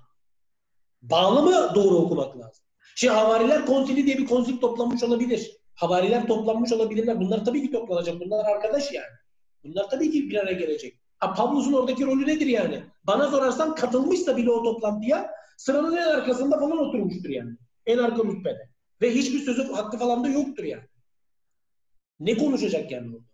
bağlamı 1.02 1.76
doğru 1.76 1.96
okumak 1.96 2.38
lazım. 2.38 2.66
Şimdi 2.96 3.14
Havariler 3.14 3.66
Konsili 3.66 4.06
diye 4.06 4.18
bir 4.18 4.26
konsil 4.26 4.58
toplanmış 4.58 5.04
olabilir. 5.04 5.52
Havariler 5.76 6.28
toplanmış 6.28 6.72
olabilirler. 6.72 7.20
Bunlar 7.20 7.46
tabii 7.46 7.62
ki 7.62 7.72
toplanacak. 7.72 8.20
Bunlar 8.20 8.46
arkadaş 8.46 8.92
yani. 8.92 9.14
Bunlar 9.64 9.90
tabii 9.90 10.12
ki 10.12 10.30
bir 10.30 10.36
araya 10.36 10.54
gelecek. 10.54 11.00
Ha, 11.18 11.34
Pavlus'un 11.34 11.74
oradaki 11.74 12.06
rolü 12.06 12.28
nedir 12.28 12.46
yani? 12.46 12.84
Bana 13.04 13.28
sorarsan 13.28 13.76
katılmışsa 13.76 14.38
bile 14.38 14.52
o 14.52 14.64
toplantıya 14.64 15.32
sıranın 15.58 15.98
en 15.98 16.08
arkasında 16.08 16.60
falan 16.60 16.78
oturmuştur 16.78 17.30
yani. 17.30 17.58
En 17.86 17.98
arka 17.98 18.24
rütbede. 18.24 18.70
Ve 19.02 19.12
hiçbir 19.16 19.40
sözü 19.40 19.74
hakkı 19.74 19.98
falan 19.98 20.24
da 20.24 20.28
yoktur 20.28 20.64
yani. 20.64 20.84
Ne 22.20 22.38
konuşacak 22.38 22.92
yani 22.92 23.16
orada? 23.16 23.26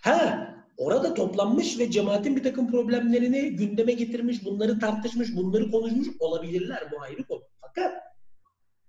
Ha, 0.00 0.51
orada 0.82 1.14
toplanmış 1.14 1.78
ve 1.78 1.90
cemaatin 1.90 2.36
bir 2.36 2.42
takım 2.42 2.70
problemlerini 2.70 3.56
gündeme 3.56 3.92
getirmiş, 3.92 4.44
bunları 4.44 4.78
tartışmış, 4.78 5.36
bunları 5.36 5.70
konuşmuş 5.70 6.08
olabilirler. 6.18 6.88
Bu 6.92 7.02
ayrı 7.02 7.24
konu. 7.24 7.42
Fakat 7.60 7.92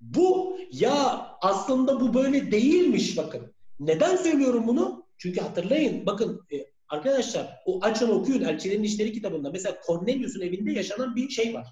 bu 0.01 0.57
ya 0.71 1.27
aslında 1.41 1.99
bu 2.01 2.13
böyle 2.13 2.51
değilmiş 2.51 3.17
bakın. 3.17 3.53
Neden 3.79 4.15
söylüyorum 4.15 4.67
bunu? 4.67 5.05
Çünkü 5.17 5.41
hatırlayın 5.41 6.05
bakın 6.05 6.41
e, 6.53 6.55
arkadaşlar 6.87 7.61
o 7.65 7.79
açın 7.81 8.09
okuyun 8.09 8.41
Elçilerin 8.41 8.83
İşleri 8.83 9.13
kitabında 9.13 9.49
mesela 9.51 9.77
Cornelius'un 9.87 10.41
evinde 10.41 10.71
yaşanan 10.71 11.15
bir 11.15 11.29
şey 11.29 11.53
var. 11.53 11.67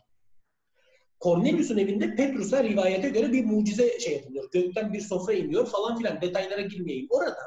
Cornelius'un 1.22 1.77
evinde 1.77 2.15
Petrus'a 2.15 2.64
rivayete 2.64 3.10
göre 3.10 3.31
bir 3.31 3.45
mucize 3.45 3.99
şey 3.99 4.14
yapılıyor. 4.14 4.52
Gökten 4.52 4.93
bir 4.93 5.02
sofra 5.02 5.34
iniyor 5.34 5.65
falan 5.68 5.98
filan 5.98 6.22
detaylara 6.22 6.61
girmeyeyim. 6.61 7.07
Orada 7.10 7.38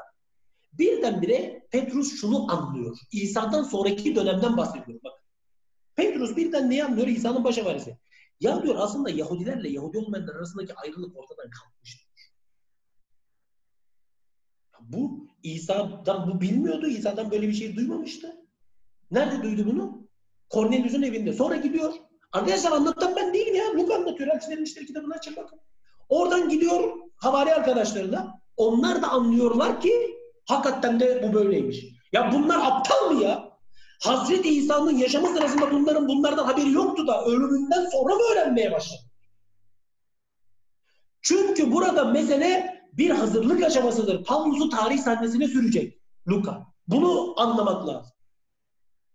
birdenbire 0.79 1.67
Petrus 1.71 2.21
şunu 2.21 2.51
anlıyor. 2.51 2.97
İsa'dan 3.11 3.63
sonraki 3.63 4.15
dönemden 4.15 4.57
bahsediyor. 4.57 4.99
Bak. 5.03 5.13
Petrus 5.95 6.37
birden 6.37 6.69
neyi 6.69 6.83
anlıyor? 6.83 7.07
İsa'nın 7.07 7.43
baş 7.43 7.65
varisi. 7.65 7.97
Ya 8.39 8.63
diyor 8.63 8.75
aslında 8.77 9.09
Yahudilerle 9.09 9.69
Yahudi 9.69 9.97
olmayanlar 9.97 10.35
arasındaki 10.35 10.73
ayrılık 10.73 11.17
ortadan 11.17 11.49
kalkmış. 11.49 12.05
Bu 14.79 15.27
İsa'dan 15.43 16.31
bu 16.31 16.41
bilmiyordu. 16.41 16.87
İsa'dan 16.87 17.31
böyle 17.31 17.47
bir 17.47 17.53
şey 17.53 17.75
duymamıştı. 17.75 18.35
Nerede 19.11 19.43
duydu 19.43 19.65
bunu? 19.65 20.07
Cornelius'un 20.51 21.01
evinde. 21.01 21.33
Sonra 21.33 21.55
gidiyor. 21.55 21.93
Arkadaşlar 22.31 22.71
anlatan 22.71 23.15
ben 23.15 23.33
değilim 23.33 23.55
ya. 23.55 23.73
Luka 23.73 23.95
anlatıyor. 23.95 24.35
Elçilerin 24.35 24.63
İşleri 24.63 24.85
kitabını 24.85 25.13
açın 25.13 25.35
bakın. 25.35 25.59
Oradan 26.09 26.49
gidiyor 26.49 26.93
havari 27.15 27.53
arkadaşlarına. 27.53 28.41
Onlar 28.57 29.01
da 29.01 29.09
anlıyorlar 29.09 29.81
ki 29.81 30.14
hakikaten 30.45 30.99
de 30.99 31.23
bu 31.23 31.33
böyleymiş. 31.33 31.85
Ya 32.11 32.31
bunlar 32.33 32.57
aptal 32.57 33.11
mı 33.11 33.23
ya? 33.23 33.55
Hazreti 34.03 34.49
İsa'nın 34.49 34.97
yaşamı 34.97 35.27
sırasında 35.27 35.71
bunların 35.71 36.07
bunlardan 36.07 36.45
haberi 36.45 36.71
yoktu 36.71 37.07
da 37.07 37.25
ölümünden 37.25 37.85
sonra 37.85 38.15
mı 38.15 38.21
öğrenmeye 38.31 38.71
başladı? 38.71 39.01
Çünkü 41.21 41.71
burada 41.71 42.05
mesele 42.05 42.81
bir 42.93 43.09
hazırlık 43.09 43.63
aşamasıdır. 43.63 44.23
Pavlus'u 44.23 44.69
tarih 44.69 44.99
sahnesine 44.99 45.47
sürecek 45.47 46.01
Luka. 46.27 46.65
Bunu 46.87 47.33
anlamak 47.37 47.87
lazım. 47.87 48.11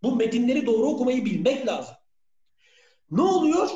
Bu 0.02 0.16
metinleri 0.16 0.66
doğru 0.66 0.86
okumayı 0.86 1.24
bilmek 1.24 1.66
lazım. 1.66 1.94
Ne 3.10 3.22
oluyor? 3.22 3.70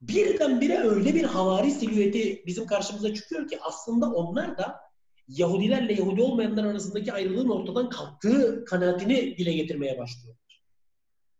Birdenbire 0.00 0.78
öyle 0.78 1.14
bir 1.14 1.24
havari 1.24 1.70
silüeti 1.70 2.42
bizim 2.46 2.66
karşımıza 2.66 3.14
çıkıyor 3.14 3.48
ki 3.48 3.58
aslında 3.62 4.10
onlar 4.10 4.58
da 4.58 4.80
Yahudilerle 5.28 5.92
Yahudi 5.92 6.22
olmayanlar 6.22 6.64
arasındaki 6.64 7.12
ayrılığın 7.12 7.48
ortadan 7.48 7.88
kalktığı 7.88 8.64
kanaatini 8.64 9.38
dile 9.38 9.52
getirmeye 9.52 9.98
başlıyorlar. 9.98 10.62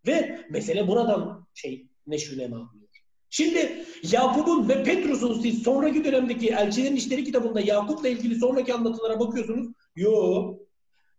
Ve 0.07 0.47
mesele 0.51 0.89
buradan 0.89 1.47
şey 1.55 1.87
neşrüne 2.07 2.45
alıyor. 2.45 2.89
Şimdi 3.31 3.85
Yakup'un 4.13 4.69
ve 4.69 4.83
Petrus'un 4.83 5.41
siz 5.41 5.63
sonraki 5.63 6.05
dönemdeki 6.05 6.49
elçilerin 6.49 6.97
işleri 6.97 7.25
kitabında 7.25 7.61
Yakup'la 7.61 8.09
ilgili 8.09 8.35
sonraki 8.35 8.75
anlatılara 8.75 9.21
bakıyorsunuz. 9.21 9.69
Yo. 9.97 10.55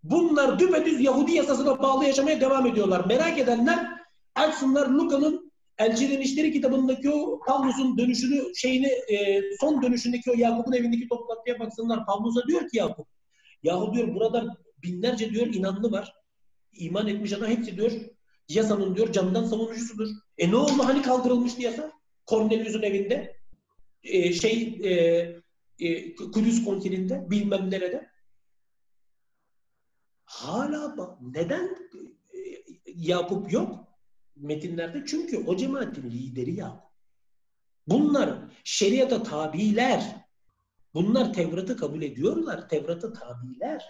Bunlar 0.04 0.60
düpedüz 0.60 1.02
Yahudi 1.02 1.32
yasasına 1.32 1.82
bağlı 1.82 2.06
yaşamaya 2.06 2.42
devam 2.42 2.68
ediyorlar. 2.68 3.06
Merak 3.06 3.40
edenler 3.40 3.88
açsınlar 4.36 4.88
Luka'nın 4.88 5.49
Elçilerin 5.80 6.22
İşleri 6.22 6.54
kitabındaki 6.54 7.10
o 7.10 7.40
Pavlus'un 7.48 7.98
dönüşünü 7.98 8.56
şeyini 8.56 8.88
e, 8.88 9.42
son 9.60 9.82
dönüşündeki 9.82 10.32
o 10.32 10.34
Yakup'un 10.38 10.74
evindeki 10.74 11.08
toplantıya 11.08 11.60
baksınlar. 11.60 12.06
Pavlus'a 12.06 12.48
diyor 12.48 12.62
ki 12.62 12.78
Yakup 12.78 13.08
yahu 13.64 13.94
diyor 13.94 14.16
burada 14.16 14.58
binlerce 14.84 15.30
diyor 15.30 15.48
inanlı 15.48 15.92
var. 15.92 16.14
İman 16.74 17.08
etmiş 17.08 17.34
adam 17.34 17.50
hepsi 17.50 17.78
diyor 17.78 17.92
yasanın 18.50 18.96
diyor 18.96 19.12
canından 19.12 19.44
savunucusudur. 19.44 20.08
E 20.38 20.52
ne 20.52 20.56
oldu 20.56 20.84
hani 20.84 21.02
kaldırılmıştı 21.02 21.62
yasa? 21.62 21.92
Cornelius'un 22.28 22.82
evinde 22.82 23.36
e, 24.04 24.34
şey 24.34 24.80
e, 24.84 24.92
e, 25.80 26.16
Kudüs 26.16 26.66
konsilinde 26.66 27.28
bilmem 27.30 27.72
nerede. 27.72 28.10
Hala 30.26 30.96
neden 31.22 31.78
e, 32.34 32.40
Yakup 32.86 33.54
yok? 33.54 33.89
Metinlerde 34.40 35.04
çünkü 35.06 35.38
o 35.48 35.56
cemaatin 35.56 36.12
lideri 36.12 36.56
Yakup. 36.56 36.90
Bunlar 37.88 38.40
şeriata 38.64 39.24
tabiler. 39.24 40.16
Bunlar 40.94 41.34
Tevrat'ı 41.34 41.78
kabul 41.78 42.02
ediyorlar. 42.02 42.70
Tevrat'a 42.70 43.14
tabiler. 43.14 43.86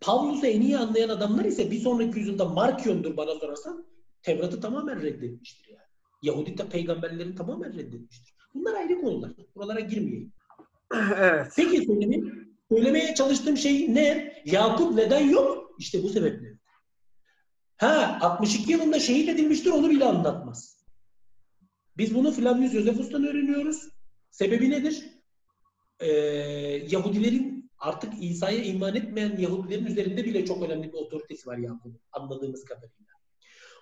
Pavlus'u 0.00 0.46
en 0.46 0.60
iyi 0.60 0.78
anlayan 0.78 1.08
adamlar 1.08 1.44
ise 1.44 1.70
bir 1.70 1.80
sonraki 1.80 2.18
yüzyılda 2.18 2.44
Markion'dur 2.44 3.16
bana 3.16 3.34
sorarsan 3.34 3.86
Tevrat'ı 4.22 4.60
tamamen 4.60 5.02
reddetmiştir 5.02 5.68
yani. 5.68 5.86
Yahudi 6.22 6.58
de 6.58 6.68
peygamberlerini 6.68 7.34
tamamen 7.34 7.72
reddetmiştir. 7.72 8.34
Bunlar 8.54 8.74
ayrı 8.74 9.00
konular. 9.00 9.32
Buralara 9.54 9.80
girmeyeyim. 9.80 10.32
Evet. 11.16 11.52
Peki 11.56 11.84
söylemeye, 11.84 12.22
söylemeye 12.72 13.14
çalıştığım 13.14 13.56
şey 13.56 13.94
ne? 13.94 14.34
Yakup 14.44 14.94
neden 14.94 15.28
yok? 15.28 15.74
İşte 15.78 16.02
bu 16.02 16.08
sebeple. 16.08 16.55
Ha 17.76 18.18
62 18.20 18.72
yılında 18.72 19.00
şehit 19.00 19.28
edilmiştir 19.28 19.70
onu 19.70 19.90
bile 19.90 20.04
anlatmaz. 20.04 20.86
Biz 21.96 22.14
bunu 22.14 22.32
Flavius 22.32 22.72
Josephus'tan 22.72 23.26
öğreniyoruz. 23.26 23.88
Sebebi 24.30 24.70
nedir? 24.70 25.04
Ee, 26.00 26.06
Yahudilerin 26.90 27.70
artık 27.78 28.12
İsa'ya 28.20 28.64
iman 28.64 28.94
etmeyen 28.94 29.36
Yahudilerin 29.36 29.86
üzerinde 29.86 30.24
bile 30.24 30.46
çok 30.46 30.62
önemli 30.62 30.88
bir 30.88 30.98
otoritesi 30.98 31.46
var 31.46 31.58
Yakup'un 31.58 32.00
anladığımız 32.12 32.64
kadarıyla. 32.64 33.16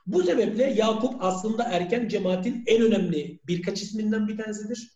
Bu 0.06 0.22
sebeple 0.22 0.64
Yakup 0.64 1.14
aslında 1.24 1.64
erken 1.64 2.08
cemaatin 2.08 2.64
en 2.66 2.82
önemli 2.82 3.40
birkaç 3.46 3.82
isminden 3.82 4.28
bir 4.28 4.36
tanesidir. 4.36 4.90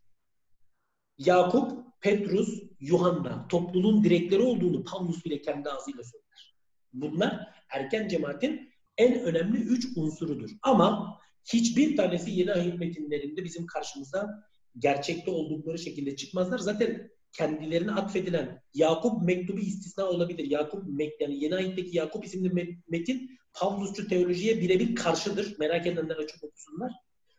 Yakup, 1.18 1.72
Petrus, 2.00 2.62
Yuhanna 2.80 3.48
topluluğun 3.48 4.04
direkleri 4.04 4.42
olduğunu 4.42 4.84
Pavlus 4.84 5.24
bile 5.24 5.40
kendi 5.40 5.70
ağzıyla 5.70 6.04
söyler. 6.04 6.56
Bunlar 6.92 7.48
erken 7.70 8.08
cemaatin 8.08 8.72
en 8.98 9.22
önemli 9.22 9.58
üç 9.58 9.86
unsurudur. 9.96 10.50
Ama 10.62 11.18
hiçbir 11.52 11.96
tanesi 11.96 12.30
yeni 12.30 12.52
ahit 12.52 12.78
metinlerinde 12.78 13.44
bizim 13.44 13.66
karşımıza 13.66 14.44
gerçekte 14.78 15.30
oldukları 15.30 15.78
şekilde 15.78 16.16
çıkmazlar. 16.16 16.58
Zaten 16.58 17.10
kendilerine 17.32 17.92
atfedilen 17.92 18.62
Yakup 18.74 19.22
mektubu 19.22 19.60
istisna 19.60 20.04
olabilir. 20.04 20.50
Yakup 20.50 20.84
yani 21.20 21.44
yeni 21.44 21.54
ahitteki 21.54 21.96
Yakup 21.96 22.24
isimli 22.24 22.78
metin 22.88 23.38
Pavlusçu 23.52 24.08
teolojiye 24.08 24.60
birebir 24.60 24.94
karşıdır. 24.94 25.58
Merak 25.58 25.86
edenler 25.86 26.16
açıp 26.16 26.44
okusunlar. 26.44 26.92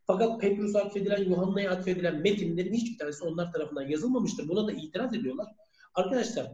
Fakat 0.07 0.41
Petrus'a 0.41 0.79
atfedilen, 0.79 1.23
Yuhanna'ya 1.23 1.71
atfedilen 1.71 2.21
metinlerin 2.21 2.73
hiçbir 2.73 2.97
tanesi 2.97 3.23
onlar 3.23 3.51
tarafından 3.51 3.87
yazılmamıştır. 3.87 4.47
Buna 4.47 4.67
da 4.67 4.71
itiraz 4.71 5.13
ediyorlar. 5.15 5.47
Arkadaşlar 5.93 6.47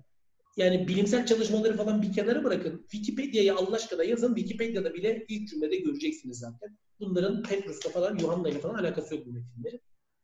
yani 0.57 0.87
bilimsel 0.87 1.25
çalışmaları 1.25 1.77
falan 1.77 2.01
bir 2.01 2.13
kenara 2.13 2.43
bırakın. 2.43 2.87
Wikipedia'ya 2.91 3.55
Allah 3.55 3.75
aşkına 3.75 4.03
yazın. 4.03 4.35
Wikipedia'da 4.35 4.93
bile 4.93 5.25
ilk 5.27 5.49
cümlede 5.49 5.75
göreceksiniz 5.75 6.39
zaten. 6.39 6.77
Bunların 6.99 7.43
Petrus'la 7.43 7.89
falan, 7.89 8.17
Yuhanna'yla 8.17 8.59
falan 8.59 8.75
alakası 8.75 9.15
yok 9.15 9.25
bu 9.25 9.31
metinlerin. 9.31 9.81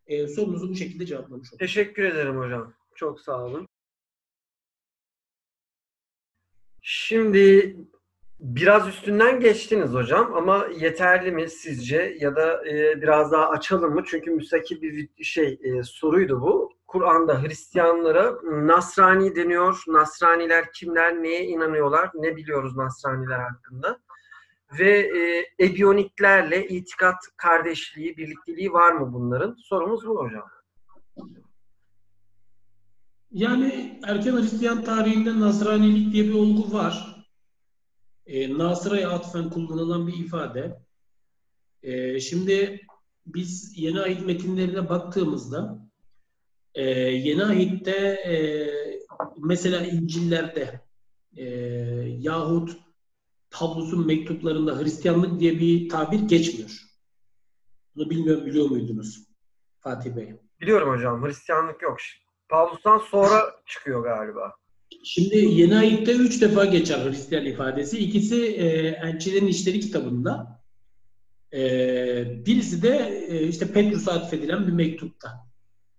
Ee, 0.07 0.27
sorunuzu 0.27 0.69
bu 0.69 0.75
şekilde 0.75 1.05
cevaplamış 1.05 1.47
oldum. 1.47 1.57
Teşekkür 1.57 2.03
ederim 2.03 2.37
hocam. 2.37 2.73
Çok 2.95 3.21
sağ 3.21 3.45
olun. 3.45 3.67
Şimdi 6.81 7.77
biraz 8.39 8.87
üstünden 8.87 9.39
geçtiniz 9.39 9.91
hocam 9.91 10.33
ama 10.35 10.67
yeterli 10.79 11.31
mi 11.31 11.49
sizce 11.49 12.17
ya 12.19 12.35
da 12.35 12.69
e, 12.69 13.01
biraz 13.01 13.31
daha 13.31 13.49
açalım 13.49 13.93
mı? 13.93 14.03
Çünkü 14.07 14.31
müstakil 14.31 14.81
bir 14.81 15.23
şey 15.23 15.59
e, 15.63 15.83
soruydu 15.83 16.41
bu. 16.41 16.71
Kur'an'da 16.91 17.43
Hristiyanlara 17.43 18.35
Nasrani 18.43 19.35
deniyor. 19.35 19.83
Nasraniler 19.87 20.73
kimler, 20.73 21.23
neye 21.23 21.45
inanıyorlar, 21.45 22.11
ne 22.13 22.35
biliyoruz 22.35 22.77
Nasraniler 22.77 23.39
hakkında? 23.39 23.99
Ve 24.79 24.99
e, 24.99 25.45
Ebiyoniklerle 25.65 26.67
itikat 26.67 27.15
kardeşliği, 27.37 28.17
birlikteliği 28.17 28.73
var 28.73 28.91
mı 28.91 29.13
bunların? 29.13 29.55
Sorumuz 29.55 30.07
bu 30.07 30.17
hocam. 30.17 30.49
Yani 33.31 33.99
erken 34.07 34.37
Hristiyan 34.37 34.83
tarihinde 34.83 35.39
Nasranilik 35.39 36.13
diye 36.13 36.23
bir 36.23 36.33
olgu 36.33 36.73
var. 36.73 37.25
E, 38.25 38.57
Nasıra'ya 38.57 39.09
atfen 39.09 39.49
kullanılan 39.49 40.07
bir 40.07 40.13
ifade. 40.13 40.79
E, 41.83 42.19
şimdi 42.19 42.81
biz 43.25 43.73
yeni 43.77 43.99
ayet 43.99 44.25
metinlerine 44.25 44.89
baktığımızda 44.89 45.90
e, 46.75 46.83
yeni 46.99 47.43
ahitte 47.43 47.91
e, 48.25 48.35
mesela 49.37 49.85
İncil'lerde 49.85 50.81
e, 51.37 51.45
yahut 52.19 52.77
Pavlus'un 53.51 54.07
mektuplarında 54.07 54.79
Hristiyanlık 54.79 55.39
diye 55.39 55.59
bir 55.59 55.89
tabir 55.89 56.19
geçmiyor. 56.19 56.81
Bunu 57.95 58.09
bilmiyorum 58.09 58.45
biliyor 58.45 58.69
muydunuz 58.69 59.27
Fatih 59.79 60.15
Bey? 60.15 60.35
Biliyorum 60.61 60.89
hocam. 60.89 61.25
Hristiyanlık 61.25 61.81
yok. 61.81 61.97
Pavlus'tan 62.49 62.97
sonra 62.97 63.55
çıkıyor 63.65 64.03
galiba. 64.03 64.53
Şimdi 65.03 65.37
yeni 65.37 65.77
ayette 65.77 66.11
üç 66.11 66.41
defa 66.41 66.65
geçer 66.65 67.05
Hristiyan 67.05 67.45
ifadesi. 67.45 67.97
İkisi 67.97 68.45
e, 68.45 68.65
Elçilerin 68.87 69.47
İşleri 69.47 69.79
kitabında. 69.79 70.61
E, 71.53 71.59
birisi 72.45 72.83
de 72.83 73.25
e, 73.29 73.47
işte 73.47 73.73
Petrus'a 73.73 74.11
atfedilen 74.11 74.67
bir 74.67 74.71
mektupta. 74.71 75.50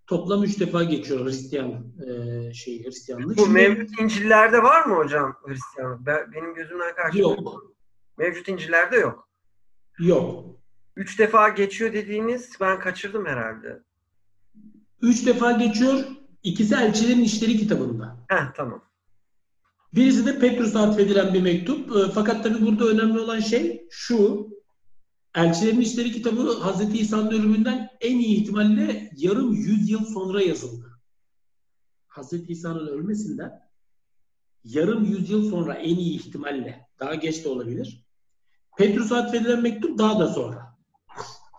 Toplam 0.07 0.45
üç 0.45 0.61
defa 0.61 0.85
geçiyor 0.85 1.27
Hristiyan 1.27 1.85
e, 2.07 2.55
şey 2.55 2.85
Hristiyanlık. 2.85 3.39
Bu 3.39 3.45
Şimdi, 3.45 3.53
mevcut 3.53 4.01
İncil'lerde 4.01 4.63
var 4.63 4.85
mı 4.87 4.97
hocam 4.97 5.37
Hristiyanlık? 5.47 6.07
Ben, 6.07 6.33
benim 6.33 6.55
gözümden 6.55 6.95
karşı 6.95 7.19
yok. 7.19 7.65
Mevcut 8.19 8.49
İncil'lerde 8.49 8.97
yok. 8.97 9.29
Yok. 9.99 10.45
Üç 10.97 11.19
defa 11.19 11.49
geçiyor 11.49 11.93
dediğiniz 11.93 12.51
ben 12.61 12.81
kaçırdım 12.81 13.27
herhalde. 13.27 13.83
Üç 15.03 15.27
defa 15.27 15.53
geçiyor. 15.53 16.05
İkisi 16.43 16.75
Elçilerin 16.75 17.25
İşleri 17.25 17.57
kitabında. 17.57 18.17
Heh, 18.29 18.53
tamam. 18.57 18.85
Birisi 19.95 20.27
de 20.27 20.39
Petrus'a 20.39 20.83
atfedilen 20.83 21.35
bir 21.35 21.43
mektup. 21.43 21.97
E, 21.97 22.13
fakat 22.15 22.45
tabii 22.45 22.67
burada 22.67 22.87
önemli 22.87 23.21
olan 23.21 23.41
şey 23.41 23.87
şu. 23.91 24.49
Elçilerin 25.35 25.81
İşleri 25.81 26.13
kitabı 26.13 26.43
Hz. 26.43 26.95
İsa'nın 27.01 27.31
ölümünden 27.31 27.91
en 28.01 28.19
iyi 28.19 28.41
ihtimalle 28.41 29.11
yarım 29.17 29.55
yüzyıl 29.55 30.05
sonra 30.05 30.43
yazıldı. 30.43 31.01
Hz. 32.09 32.33
İsa'nın 32.33 32.87
ölmesinden 32.87 33.61
yarım 34.65 35.05
yüzyıl 35.05 35.51
sonra 35.51 35.75
en 35.75 35.97
iyi 35.97 36.15
ihtimalle, 36.15 36.89
daha 37.01 37.15
geç 37.15 37.45
de 37.45 37.49
olabilir. 37.49 38.07
Petrus'a 38.79 39.17
atfedilen 39.17 39.63
mektup 39.63 39.99
daha 39.99 40.19
da 40.19 40.29
sonra. 40.29 40.79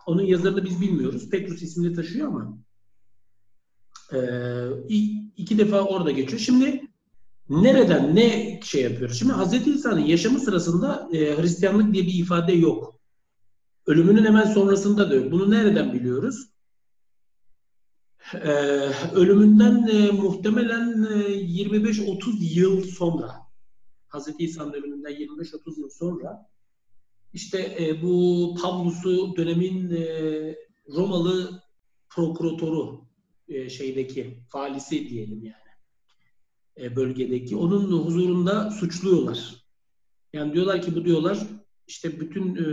Onun 0.06 0.22
yazarını 0.22 0.64
biz 0.64 0.80
bilmiyoruz. 0.80 1.30
Petrus 1.30 1.62
ismini 1.62 1.94
taşıyor 1.94 2.28
ama 2.28 2.58
e, 4.12 4.18
iki 5.36 5.58
defa 5.58 5.80
orada 5.80 6.10
geçiyor. 6.10 6.40
Şimdi 6.40 6.90
nereden 7.48 8.16
ne 8.16 8.60
şey 8.62 8.82
yapıyoruz? 8.82 9.18
Şimdi 9.18 9.32
Hz. 9.32 9.66
İsa'nın 9.66 10.00
yaşamı 10.00 10.40
sırasında 10.40 11.08
e, 11.12 11.42
Hristiyanlık 11.42 11.94
diye 11.94 12.04
bir 12.04 12.14
ifade 12.14 12.52
yok. 12.52 12.93
Ölümünün 13.86 14.24
hemen 14.24 14.44
sonrasında 14.44 15.10
da 15.10 15.14
yok. 15.14 15.32
Bunu 15.32 15.50
nereden 15.50 15.92
biliyoruz? 15.92 16.48
Ee, 18.34 18.48
ölümünden 19.14 19.86
e, 19.86 20.10
muhtemelen 20.10 21.02
e, 21.02 21.16
25-30 21.34 22.36
yıl 22.40 22.84
sonra 22.84 23.34
Hz. 24.08 24.28
İsa'nın 24.38 24.72
ölümünden 24.72 25.12
25-30 25.12 25.80
yıl 25.80 25.90
sonra 25.90 26.50
işte 27.32 27.76
e, 27.80 28.02
bu 28.02 28.54
Pavlus'u 28.62 29.36
dönemin 29.36 29.90
e, 29.90 30.56
Romalı 30.88 31.62
prokuratoru 32.08 33.04
e, 33.48 33.68
şeydeki 33.70 34.44
falisi 34.48 35.08
diyelim 35.08 35.44
yani 35.44 35.64
e, 36.80 36.96
bölgedeki 36.96 37.56
onun 37.56 38.04
huzurunda 38.04 38.70
suçluyorlar. 38.70 39.64
Yani 40.32 40.52
diyorlar 40.52 40.82
ki 40.82 40.94
bu 40.94 41.04
diyorlar 41.04 41.38
işte 41.86 42.20
bütün 42.20 42.56
e, 42.56 42.64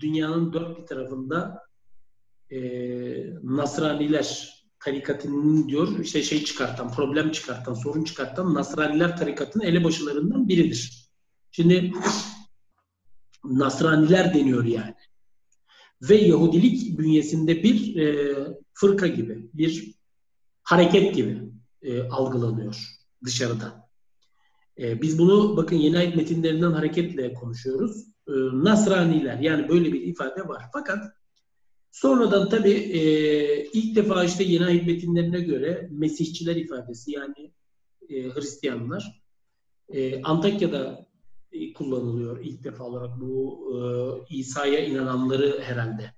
dünyanın 0.00 0.52
dört 0.52 0.78
bir 0.80 0.86
tarafında 0.86 1.62
e, 2.50 2.60
Nasraniler 3.42 4.54
tarikatının 4.80 5.68
diyor 5.68 5.98
işte 5.98 6.22
şey 6.22 6.44
çıkartan, 6.44 6.92
problem 6.92 7.30
çıkartan, 7.30 7.74
sorun 7.74 8.04
çıkartan 8.04 8.54
Nasraniler 8.54 9.16
tarikatının 9.16 9.64
elebaşılarından 9.64 10.48
biridir. 10.48 11.10
Şimdi 11.50 11.92
Nasraniler 13.44 14.34
deniyor 14.34 14.64
yani. 14.64 14.94
Ve 16.02 16.16
Yahudilik 16.16 16.98
bünyesinde 16.98 17.62
bir 17.62 17.96
e, 17.96 18.36
fırka 18.72 19.06
gibi, 19.06 19.50
bir 19.54 19.94
hareket 20.62 21.14
gibi 21.14 21.42
e, 21.82 22.02
algılanıyor 22.02 22.98
dışarıda. 23.24 23.88
E, 24.78 25.02
biz 25.02 25.18
bunu 25.18 25.56
bakın 25.56 25.76
yeni 25.76 25.98
ayet 25.98 26.16
metinlerinden 26.16 26.72
hareketle 26.72 27.34
konuşuyoruz. 27.34 28.13
E, 28.28 28.32
Nasraniler 28.52 29.38
yani 29.38 29.68
böyle 29.68 29.92
bir 29.92 30.00
ifade 30.00 30.48
var. 30.48 30.64
Fakat 30.72 31.04
sonradan 31.90 32.48
tabii 32.48 32.72
e, 32.72 33.00
ilk 33.64 33.96
defa 33.96 34.24
işte 34.24 34.44
yeni 34.44 34.64
ayet 34.64 34.86
metinlerine 34.86 35.40
göre 35.40 35.88
Mesihçiler 35.92 36.56
ifadesi 36.56 37.10
yani 37.10 37.52
e, 38.08 38.34
Hristiyanlar 38.34 39.22
e, 39.88 40.22
Antakya'da 40.22 41.06
e, 41.52 41.72
kullanılıyor 41.72 42.40
ilk 42.44 42.64
defa 42.64 42.84
olarak 42.84 43.20
bu 43.20 43.64
e, 43.72 43.78
İsa'ya 44.36 44.84
inananları 44.84 45.60
herhalde 45.62 46.14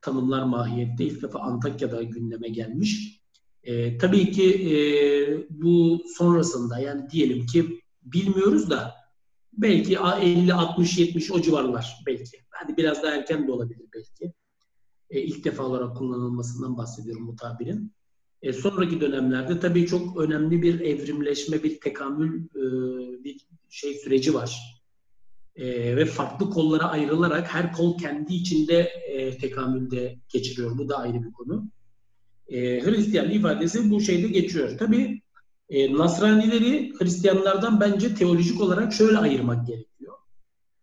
tanımlar 0.00 0.42
mahiyette 0.42 1.04
ilk 1.04 1.22
defa 1.22 1.38
Antakya'da 1.38 2.02
gündeme 2.02 2.48
gelmiş. 2.48 3.20
E, 3.62 3.98
tabii 3.98 4.32
ki 4.32 4.74
e, 4.74 4.76
bu 5.50 6.02
sonrasında 6.16 6.78
yani 6.78 7.10
diyelim 7.10 7.46
ki 7.46 7.80
bilmiyoruz 8.02 8.70
da 8.70 8.99
belki 9.52 9.98
50, 10.20 10.54
60, 10.54 10.98
70 10.98 11.30
o 11.30 11.42
civarlar 11.42 11.96
belki. 12.06 12.38
Hadi 12.50 12.76
biraz 12.76 13.02
daha 13.02 13.14
erken 13.14 13.48
de 13.48 13.52
olabilir 13.52 13.86
belki. 13.94 14.34
E, 15.10 15.20
ilk 15.20 15.44
defa 15.44 15.62
olarak 15.62 15.96
kullanılmasından 15.96 16.76
bahsediyorum 16.76 17.28
bu 17.28 17.36
tabirin. 17.36 17.92
E, 18.42 18.52
sonraki 18.52 19.00
dönemlerde 19.00 19.60
tabii 19.60 19.86
çok 19.86 20.16
önemli 20.16 20.62
bir 20.62 20.80
evrimleşme, 20.80 21.62
bir 21.62 21.80
tekamül, 21.80 22.44
e, 22.44 22.64
bir 23.24 23.46
şey 23.70 23.94
süreci 23.94 24.34
var. 24.34 24.80
E, 25.56 25.96
ve 25.96 26.04
farklı 26.04 26.50
kollara 26.50 26.84
ayrılarak 26.84 27.54
her 27.54 27.72
kol 27.72 27.98
kendi 27.98 28.34
içinde 28.34 28.78
e, 28.80 29.38
tekamülde 29.38 30.18
geçiriyor. 30.28 30.78
Bu 30.78 30.88
da 30.88 30.98
ayrı 30.98 31.22
bir 31.22 31.32
konu. 31.32 31.70
E, 32.48 32.84
Hristiyan 32.84 33.30
ifadesi 33.30 33.90
bu 33.90 34.00
şeyde 34.00 34.28
geçiyor. 34.28 34.78
Tabii 34.78 35.22
e, 35.70 35.94
Nasranileri 35.94 36.92
Hristiyanlardan 36.98 37.80
bence 37.80 38.14
teolojik 38.14 38.60
olarak 38.60 38.92
şöyle 38.92 39.18
ayırmak 39.18 39.66
gerekiyor. 39.66 40.14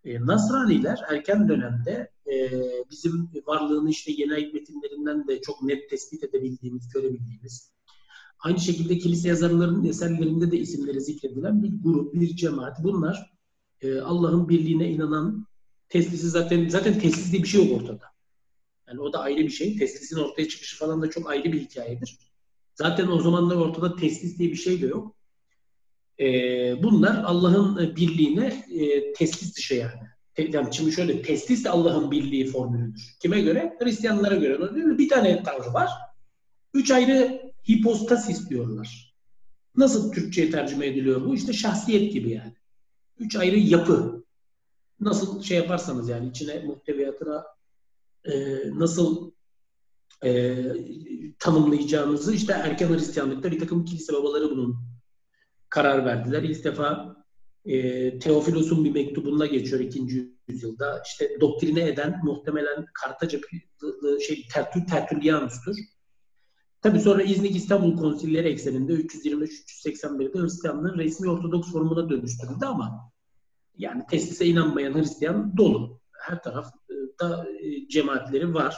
E, 0.06 0.26
Nasraniler 0.26 1.00
erken 1.10 1.50
dönemde 1.50 2.12
e, 2.32 2.52
bizim 2.92 3.30
varlığını 3.46 3.90
işte 3.90 4.12
ayet 4.34 4.54
metinlerinden 4.54 5.28
de 5.28 5.42
çok 5.42 5.64
net 5.64 5.90
tespit 5.90 6.24
edebildiğimiz, 6.24 6.90
görebildiğimiz, 6.90 7.72
aynı 8.40 8.60
şekilde 8.60 8.98
kilise 8.98 9.28
yazarlarının 9.28 9.86
eserlerinde 9.86 10.52
de 10.52 10.58
isimleri 10.58 11.02
zikredilen 11.02 11.64
bir 11.64 11.72
grup, 11.84 12.14
bir 12.14 12.36
cemaat. 12.36 12.84
Bunlar 12.84 13.32
e, 13.82 14.00
Allah'ın 14.00 14.50
birliğine 14.50 14.90
inanan, 14.90 15.48
teslisi 15.90 16.30
zaten 16.30 16.70
zaten 16.70 17.00
teslis 17.00 17.34
bir 17.34 17.46
şey 17.46 17.68
yok 17.68 17.82
ortada. 17.82 18.06
Yani 18.88 19.00
o 19.00 19.14
da 19.14 19.20
ayrı 19.20 19.40
bir 19.40 19.50
şey. 19.50 19.78
Teslisin 19.78 20.20
ortaya 20.20 20.48
çıkışı 20.48 20.78
falan 20.78 21.02
da 21.02 21.10
çok 21.10 21.30
ayrı 21.30 21.54
bir 21.54 21.62
hikayedir. 21.62 22.18
Zaten 22.78 23.08
o 23.08 23.20
zamanlar 23.20 23.56
ortada 23.56 23.96
teslis 23.96 24.40
diye 24.40 24.52
bir 24.52 24.56
şey 24.56 24.82
de 24.82 24.86
yok. 24.86 25.16
Ee, 26.20 26.84
bunlar 26.84 27.24
Allah'ın 27.24 27.96
birliğine 27.96 28.66
e, 28.74 29.14
teslis 29.14 29.58
dışı 29.58 29.76
yani. 29.76 30.08
Yani 30.54 30.76
şimdi 30.76 30.92
şöyle 30.92 31.22
teslis 31.22 31.66
de 31.66 31.70
Allah'ın 31.70 32.12
birliği 32.12 32.46
formülüdür. 32.46 33.16
Kime 33.20 33.42
göre? 33.42 33.78
Hristiyanlara 33.80 34.36
göre. 34.36 34.60
Bir 34.98 35.10
tane 35.10 35.44
tanrı 35.44 35.74
var. 35.74 35.90
Üç 36.74 36.92
ayrı 36.92 37.42
hipostas 37.70 38.30
istiyorlar. 38.30 39.14
Nasıl 39.76 40.12
Türkçe'ye 40.12 40.52
tercüme 40.52 40.88
ediliyor 40.88 41.26
bu? 41.26 41.36
İşte 41.36 41.54
şahsiyet 41.54 42.14
gibi 42.14 42.30
yani. 42.30 42.56
Üç 43.20 43.36
ayrı 43.36 43.58
yapı. 43.58 44.24
Nasıl 45.00 45.44
şey 45.44 45.58
yaparsanız 45.58 46.10
yani 46.10 46.30
içine 46.30 46.60
muhteviyatına 46.60 47.46
e, 48.26 48.34
nasıl 48.80 49.32
e, 50.24 50.56
tanımlayacağınızı 51.40 52.34
işte 52.34 52.54
erken 52.54 52.90
Hristiyanlıkta 52.90 53.52
bir 53.52 53.60
takım 53.60 53.86
kilise 53.86 54.14
babaları 54.14 54.50
bunun 54.52 54.76
karar 55.70 56.06
verdiler. 56.06 56.44
İlk 56.44 56.64
defa 56.64 57.16
e, 57.66 58.20
Teofilos'un 58.20 58.86
bir 58.86 58.92
mektubunda 58.92 59.46
geçiyor 59.46 59.80
ikinci 59.80 60.34
yüzyılda. 60.48 61.04
İşte 61.06 61.38
doktrine 61.42 61.88
eden 61.88 62.22
muhtemelen 62.24 62.86
Kartaca 62.94 63.40
şey 64.28 64.48
Tertül 64.54 64.86
Tertullianus'tur. 64.86 65.76
Tabii 66.82 67.00
sonra 67.00 67.24
İznik 67.24 67.56
İstanbul 67.56 67.98
Konsilleri 67.98 68.48
ekseninde 68.48 68.94
323-381'de 68.94 70.40
Hristiyanlığın 70.40 70.98
resmi 70.98 71.30
Ortodoks 71.30 71.72
formuna 71.72 72.10
dönüştürüldü 72.10 72.66
ama 72.66 73.12
yani 73.78 74.04
teslise 74.10 74.46
inanmayan 74.46 74.94
Hristiyan 74.94 75.58
dolu. 75.58 76.02
Her 76.20 76.44
tarafta 76.44 77.46
e, 77.60 77.88
cemaatleri 77.88 78.54
var. 78.54 78.78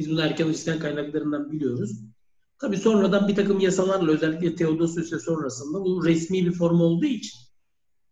Biz 0.00 0.10
bunu 0.10 0.20
erken 0.20 0.48
Hristiyan 0.48 0.78
kaynaklarından 0.78 1.52
biliyoruz. 1.52 2.00
Tabii 2.58 2.76
sonradan 2.76 3.28
bir 3.28 3.34
takım 3.34 3.60
yasalarla 3.60 4.12
özellikle 4.12 4.54
Theodosius'e 4.54 5.18
sonrasında 5.18 5.80
bu 5.80 6.04
resmi 6.04 6.46
bir 6.46 6.52
form 6.52 6.80
olduğu 6.80 7.06
için 7.06 7.38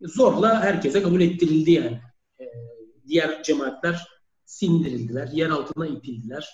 zorla 0.00 0.62
herkese 0.62 1.02
kabul 1.02 1.20
ettirildi 1.20 1.70
yani. 1.70 2.00
Ee, 2.40 2.44
diğer 3.06 3.42
cemaatler 3.42 4.06
sindirildiler, 4.44 5.28
yer 5.32 5.50
altına 5.50 5.86
itildiler. 5.86 6.48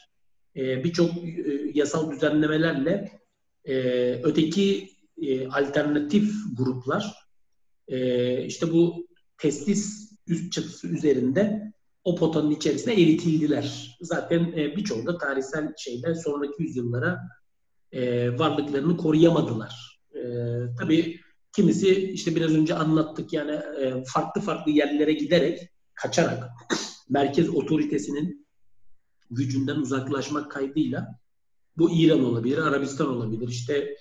Ee, 0.56 0.84
Birçok 0.84 1.10
e, 1.16 1.70
yasal 1.74 2.12
düzenlemelerle 2.12 3.20
e, 3.64 3.74
öteki 4.22 4.90
e, 5.22 5.48
alternatif 5.48 6.32
gruplar 6.56 7.14
işte 8.46 8.72
bu 8.72 9.06
testis 9.38 10.12
üst 10.26 10.52
çatısı 10.52 10.88
üzerinde 10.88 11.73
o 12.04 12.16
potanın 12.16 12.50
içerisine 12.50 12.92
eritildiler. 12.94 13.96
Zaten 14.00 14.52
e, 14.56 14.76
birçoğu 14.76 15.06
da 15.06 15.18
tarihsel 15.18 15.72
şeyde 15.78 16.14
sonraki 16.14 16.62
yüzyıllara 16.62 17.20
e, 17.92 18.30
varlıklarını 18.38 18.96
koruyamadılar. 18.96 20.00
E, 20.14 20.20
tabii 20.78 21.20
kimisi 21.52 22.10
işte 22.12 22.36
biraz 22.36 22.54
önce 22.54 22.74
anlattık 22.74 23.32
yani 23.32 23.52
e, 23.52 24.04
farklı 24.06 24.40
farklı 24.40 24.72
yerlere 24.72 25.12
giderek, 25.12 25.68
kaçarak 25.94 26.50
merkez 27.08 27.48
otoritesinin 27.48 28.46
gücünden 29.30 29.76
uzaklaşmak 29.76 30.50
kaydıyla 30.50 31.20
bu 31.76 31.90
İran 31.90 32.24
olabilir, 32.24 32.58
Arabistan 32.58 33.08
olabilir, 33.08 33.48
işte 33.48 33.96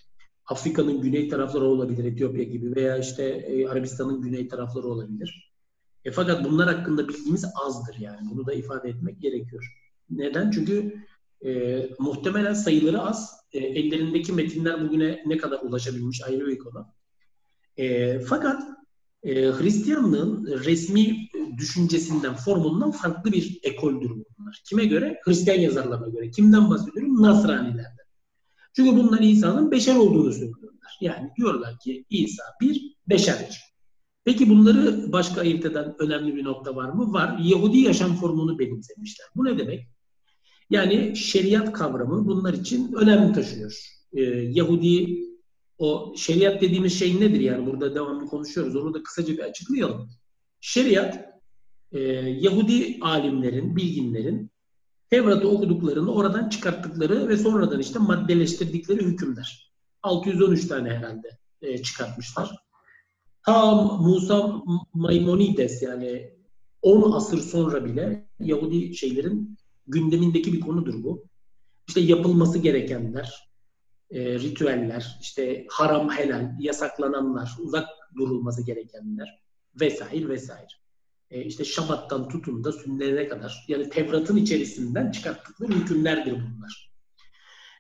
Afrika'nın 0.46 1.02
güney 1.02 1.30
tarafları 1.30 1.66
olabilir, 1.66 2.04
Etiyopya 2.04 2.44
gibi 2.44 2.76
veya 2.76 2.98
işte 2.98 3.24
e, 3.24 3.68
Arabistan'ın 3.68 4.22
güney 4.22 4.48
tarafları 4.48 4.88
olabilir. 4.88 5.53
E, 6.06 6.12
fakat 6.12 6.46
bunlar 6.46 6.76
hakkında 6.76 7.08
bilgimiz 7.08 7.46
azdır 7.56 7.96
yani. 8.00 8.30
Bunu 8.32 8.46
da 8.46 8.54
ifade 8.54 8.90
etmek 8.90 9.22
gerekiyor. 9.22 9.78
Neden? 10.10 10.52
Çünkü 10.52 10.96
e, 11.46 11.82
muhtemelen 12.00 12.54
sayıları 12.54 13.02
az. 13.02 13.44
E, 13.52 13.60
ellerindeki 13.60 14.34
metinler 14.34 14.84
bugüne 14.86 15.24
ne 15.26 15.38
kadar 15.38 15.60
ulaşabilmiş 15.62 16.24
ayrı 16.24 16.48
bir 16.48 16.58
konu. 16.58 16.88
E, 17.78 18.20
fakat 18.20 18.64
e, 19.24 19.34
Hristiyanlığın 19.34 20.46
resmi 20.46 21.30
düşüncesinden, 21.58 22.36
formundan 22.36 22.92
farklı 22.92 23.32
bir 23.32 23.60
ekoldür 23.64 24.10
bunlar. 24.10 24.62
Kime 24.66 24.86
göre? 24.86 25.20
Hristiyan 25.26 25.60
yazarlarına 25.60 26.08
göre. 26.08 26.32
Kimden 26.32 26.70
bahsediyorum? 26.70 27.22
Nasranilerden. 27.22 28.04
Çünkü 28.76 28.98
bunlar 28.98 29.20
İsa'nın 29.20 29.72
beşer 29.72 29.96
olduğunu 29.96 30.34
söylüyorlar. 30.34 30.98
Yani 31.02 31.32
diyorlar 31.38 31.80
ki 31.80 32.06
İsa 32.10 32.44
bir 32.62 32.96
beşerdir. 33.10 33.73
Peki 34.26 34.50
bunları 34.50 35.12
başka 35.12 35.42
ayırt 35.42 35.66
eden 35.66 35.96
önemli 36.00 36.36
bir 36.36 36.44
nokta 36.44 36.76
var 36.76 36.90
mı? 36.90 37.14
Var. 37.14 37.40
Yahudi 37.44 37.78
yaşam 37.80 38.16
formunu 38.16 38.60
benimsemişler. 38.60 39.28
Bu 39.36 39.46
ne 39.46 39.58
demek? 39.58 39.88
Yani 40.70 41.18
şeriat 41.18 41.74
kavramı 41.74 42.28
bunlar 42.28 42.54
için 42.54 42.94
önemli 42.94 43.34
taşıyor. 43.34 43.90
Ee, 44.14 44.22
Yahudi 44.32 45.24
o 45.78 46.14
şeriat 46.18 46.62
dediğimiz 46.62 47.00
şey 47.00 47.20
nedir 47.20 47.40
yani 47.40 47.66
burada 47.66 47.96
devamlı 47.96 48.26
konuşuyoruz. 48.26 48.76
Onu 48.76 48.94
da 48.94 49.04
kısaca 49.04 49.34
bir 49.34 49.44
açıklayalım. 49.44 50.10
Şeriat 50.62 51.40
e, 51.92 52.00
Yahudi 52.40 52.98
alimlerin, 53.02 53.76
bilginlerin 53.76 54.52
Tevrat'ı 55.10 55.48
okuduklarını 55.48 56.14
oradan 56.14 56.50
çıkarttıkları 56.50 57.28
ve 57.28 57.38
sonradan 57.38 57.80
işte 57.80 58.00
maddeleştirdikleri 58.00 59.06
hükümler. 59.06 59.74
613 60.04 60.68
tane 60.68 60.90
herhalde 60.90 61.38
e, 61.62 61.84
çıkartmışlar. 61.84 62.63
Ta 63.46 63.76
Musa 63.76 64.62
Maimonides 64.94 65.82
yani 65.82 66.34
10 66.82 67.12
asır 67.12 67.40
sonra 67.40 67.86
bile 67.86 68.28
Yahudi 68.40 68.96
şeylerin 68.96 69.58
gündemindeki 69.88 70.54
bir 70.54 70.60
konudur 70.60 71.04
bu. 71.04 71.26
İşte 71.88 72.00
yapılması 72.00 72.58
gerekenler, 72.60 73.50
e, 74.12 74.40
ritüeller, 74.40 75.18
işte 75.22 75.66
haram 75.70 76.10
helal, 76.10 76.56
yasaklananlar, 76.60 77.52
uzak 77.60 77.88
durulması 78.18 78.66
gerekenler 78.66 79.44
vesaire 79.82 80.30
vesaire. 80.30 80.68
E, 81.32 81.42
işte 81.46 81.66
Şabat'tan 81.66 82.30
tutun 82.30 82.64
da 82.64 82.72
sünnete 82.72 83.28
kadar 83.28 83.66
yani 83.68 83.90
Tevrat'ın 83.90 84.38
içerisinden 84.38 85.12
çıkarttıkları 85.12 85.72
hükümlerdir 85.72 86.32
bunlar. 86.32 86.94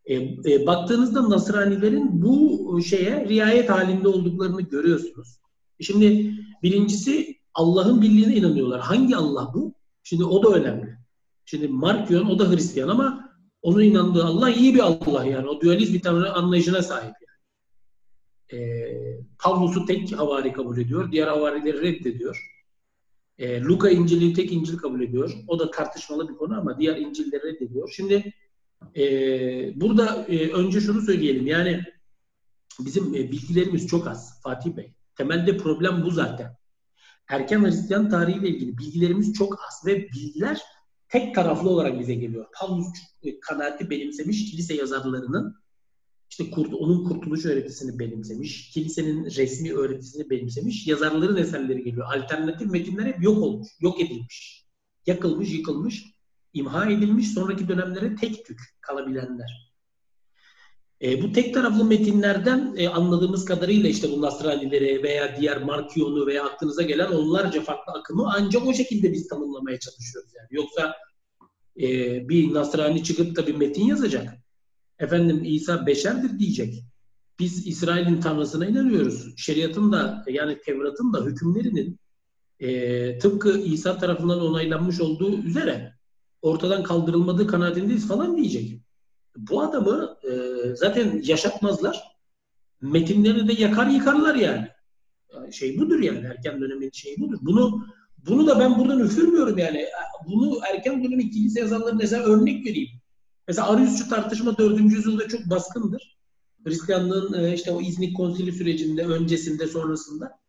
E, 0.05 0.15
e, 0.53 0.67
baktığınızda 0.67 1.29
Nasranilerin 1.29 2.21
bu 2.21 2.81
şeye 2.81 3.29
riayet 3.29 3.69
halinde 3.69 4.07
olduklarını 4.07 4.61
görüyorsunuz. 4.61 5.42
Şimdi 5.81 6.33
birincisi 6.63 7.37
Allah'ın 7.53 8.01
birliğine 8.01 8.35
inanıyorlar. 8.35 8.81
Hangi 8.81 9.15
Allah 9.15 9.51
bu? 9.53 9.73
Şimdi 10.03 10.23
o 10.23 10.43
da 10.43 10.49
önemli. 10.49 10.97
Şimdi 11.45 11.67
Markion 11.67 12.25
o 12.25 12.39
da 12.39 12.51
Hristiyan 12.51 12.87
ama 12.87 13.33
onun 13.61 13.83
inandığı 13.83 14.23
Allah 14.23 14.49
iyi 14.49 14.73
bir 14.73 14.79
Allah 14.79 15.25
yani. 15.25 15.47
O 15.47 15.61
dualist 15.61 15.93
bir 15.93 16.01
tanrı 16.01 16.33
anlayışına 16.33 16.81
sahip 16.81 17.13
yani. 17.21 18.61
E, 18.61 18.89
Pavlus'u 19.39 19.85
tek 19.85 20.11
havari 20.11 20.53
kabul 20.53 20.77
ediyor. 20.77 21.11
Diğer 21.11 21.27
havarileri 21.27 21.81
reddediyor. 21.81 22.49
E, 23.37 23.61
Luka 23.61 23.89
İncil'i 23.89 24.33
tek 24.33 24.51
İncil 24.51 24.77
kabul 24.77 25.01
ediyor. 25.01 25.33
O 25.47 25.59
da 25.59 25.71
tartışmalı 25.71 26.29
bir 26.29 26.33
konu 26.33 26.59
ama 26.59 26.79
diğer 26.79 26.97
İncil'leri 26.97 27.43
reddediyor. 27.43 27.93
Şimdi 27.95 28.33
e, 28.97 29.01
burada 29.81 30.25
e, 30.29 30.51
önce 30.51 30.81
şunu 30.81 31.01
söyleyelim. 31.01 31.47
Yani 31.47 31.83
bizim 32.79 33.15
e, 33.15 33.31
bilgilerimiz 33.31 33.87
çok 33.87 34.07
az 34.07 34.41
Fatih 34.41 34.71
Bey. 34.71 34.93
Temelde 35.15 35.57
problem 35.57 36.03
bu 36.05 36.11
zaten. 36.11 36.57
Erken 37.27 37.65
Hristiyan 37.65 38.09
tarihiyle 38.09 38.49
ilgili 38.49 38.77
bilgilerimiz 38.77 39.33
çok 39.33 39.59
az 39.67 39.85
ve 39.85 40.09
bilgiler 40.09 40.61
tek 41.09 41.35
taraflı 41.35 41.69
olarak 41.69 41.99
bize 41.99 42.13
geliyor. 42.13 42.45
Paulus 42.59 42.87
e, 43.23 43.39
kanaati 43.39 43.89
benimsemiş 43.89 44.51
kilise 44.51 44.73
yazarlarının 44.73 45.63
işte 46.29 46.51
kurt, 46.51 46.73
onun 46.73 47.03
kurtuluş 47.03 47.45
öğretisini 47.45 47.99
benimsemiş, 47.99 48.69
kilisenin 48.69 49.25
resmi 49.25 49.73
öğretisini 49.73 50.29
benimsemiş, 50.29 50.87
yazarların 50.87 51.35
eserleri 51.35 51.83
geliyor. 51.83 52.07
Alternatif 52.15 52.71
metinler 52.71 53.05
hep 53.05 53.23
yok 53.23 53.37
olmuş, 53.37 53.67
yok 53.79 54.01
edilmiş. 54.01 54.65
Yakılmış, 55.05 55.53
yıkılmış, 55.53 56.05
imha 56.53 56.91
edilmiş, 56.91 57.31
sonraki 57.31 57.67
dönemlere 57.67 58.15
tek 58.15 58.45
tük 58.45 58.59
kalabilenler. 58.81 59.72
E, 61.03 61.21
bu 61.21 61.31
tek 61.31 61.53
taraflı 61.53 61.85
metinlerden 61.85 62.75
e, 62.77 62.87
anladığımız 62.87 63.45
kadarıyla 63.45 63.89
işte 63.89 64.11
bu 64.11 64.21
Nasranileri 64.21 65.03
veya 65.03 65.37
diğer 65.39 65.63
Markiyon'u 65.63 66.27
veya 66.27 66.45
aklınıza 66.45 66.81
gelen 66.81 67.11
onlarca 67.11 67.61
farklı 67.61 67.93
akımı 67.93 68.33
ancak 68.35 68.67
o 68.67 68.73
şekilde 68.73 69.13
biz 69.13 69.27
tanımlamaya 69.27 69.79
çalışıyoruz 69.79 70.31
yani. 70.35 70.47
Yoksa 70.51 70.95
e, 71.81 71.87
bir 72.29 72.53
Nasrani 72.53 73.03
çıkıp 73.03 73.35
da 73.35 73.47
bir 73.47 73.55
metin 73.55 73.85
yazacak. 73.85 74.33
Efendim 74.99 75.41
İsa 75.45 75.87
beşerdir 75.87 76.39
diyecek. 76.39 76.83
Biz 77.39 77.67
İsrail'in 77.67 78.21
tanrısına 78.21 78.65
inanıyoruz. 78.65 79.33
Şeriatın 79.37 79.91
da 79.91 80.25
yani 80.27 80.57
Tevrat'ın 80.65 81.13
da 81.13 81.25
hükümlerinin 81.25 81.99
e, 82.59 83.17
tıpkı 83.17 83.57
İsa 83.57 83.97
tarafından 83.97 84.41
onaylanmış 84.41 85.01
olduğu 85.01 85.37
üzere 85.37 85.93
ortadan 86.41 86.83
kaldırılmadığı 86.83 87.47
kanaatindeyiz 87.47 88.07
falan 88.07 88.37
diyecek 88.37 88.82
bu 89.37 89.61
adamı 89.61 90.17
e, 90.23 90.31
zaten 90.75 91.21
yaşatmazlar. 91.23 92.03
Metinlerini 92.81 93.47
de 93.47 93.61
yakar 93.61 93.87
yıkarlar 93.87 94.35
yani. 94.35 94.67
Şey 95.51 95.79
budur 95.79 95.99
yani 95.99 96.25
erken 96.25 96.61
dönemin 96.61 96.89
şeyi 96.93 97.17
budur. 97.17 97.37
Bunu 97.41 97.85
bunu 98.17 98.47
da 98.47 98.59
ben 98.59 98.79
buradan 98.79 98.99
üfürmüyorum 98.99 99.57
yani. 99.57 99.85
Bunu 100.25 100.59
erken 100.73 101.03
dönemin 101.03 101.29
kilise 101.29 101.59
yazarlarına 101.59 101.97
mesela 101.97 102.23
örnek 102.23 102.65
vereyim. 102.65 102.89
Mesela 103.47 103.69
Ariusçu 103.69 104.09
tartışma 104.09 104.57
4. 104.57 104.79
yüzyılda 104.79 105.27
çok 105.27 105.49
baskındır. 105.49 106.17
Hristiyanlığın 106.65 107.43
e, 107.43 107.53
işte 107.53 107.71
o 107.71 107.81
İznik 107.81 108.17
konsili 108.17 108.51
sürecinde, 108.51 109.05
öncesinde, 109.05 109.67
sonrasında. 109.67 110.39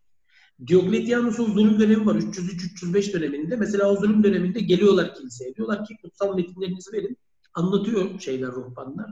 Diokletianus'un 0.67 1.53
zulüm 1.53 1.81
dönemi 1.81 2.07
var. 2.07 2.15
303-305 2.15 3.13
döneminde. 3.13 3.57
Mesela 3.57 3.91
o 3.91 3.97
zulüm 3.97 4.25
döneminde 4.25 4.61
geliyorlar 4.61 5.15
kiliseye. 5.15 5.55
Diyorlar 5.55 5.85
ki 5.85 5.95
kutsal 6.03 6.37
metinlerinizi 6.37 6.93
verin 6.93 7.19
anlatıyor 7.55 8.21
şeyler 8.21 8.53
ruhbanlar. 8.53 9.11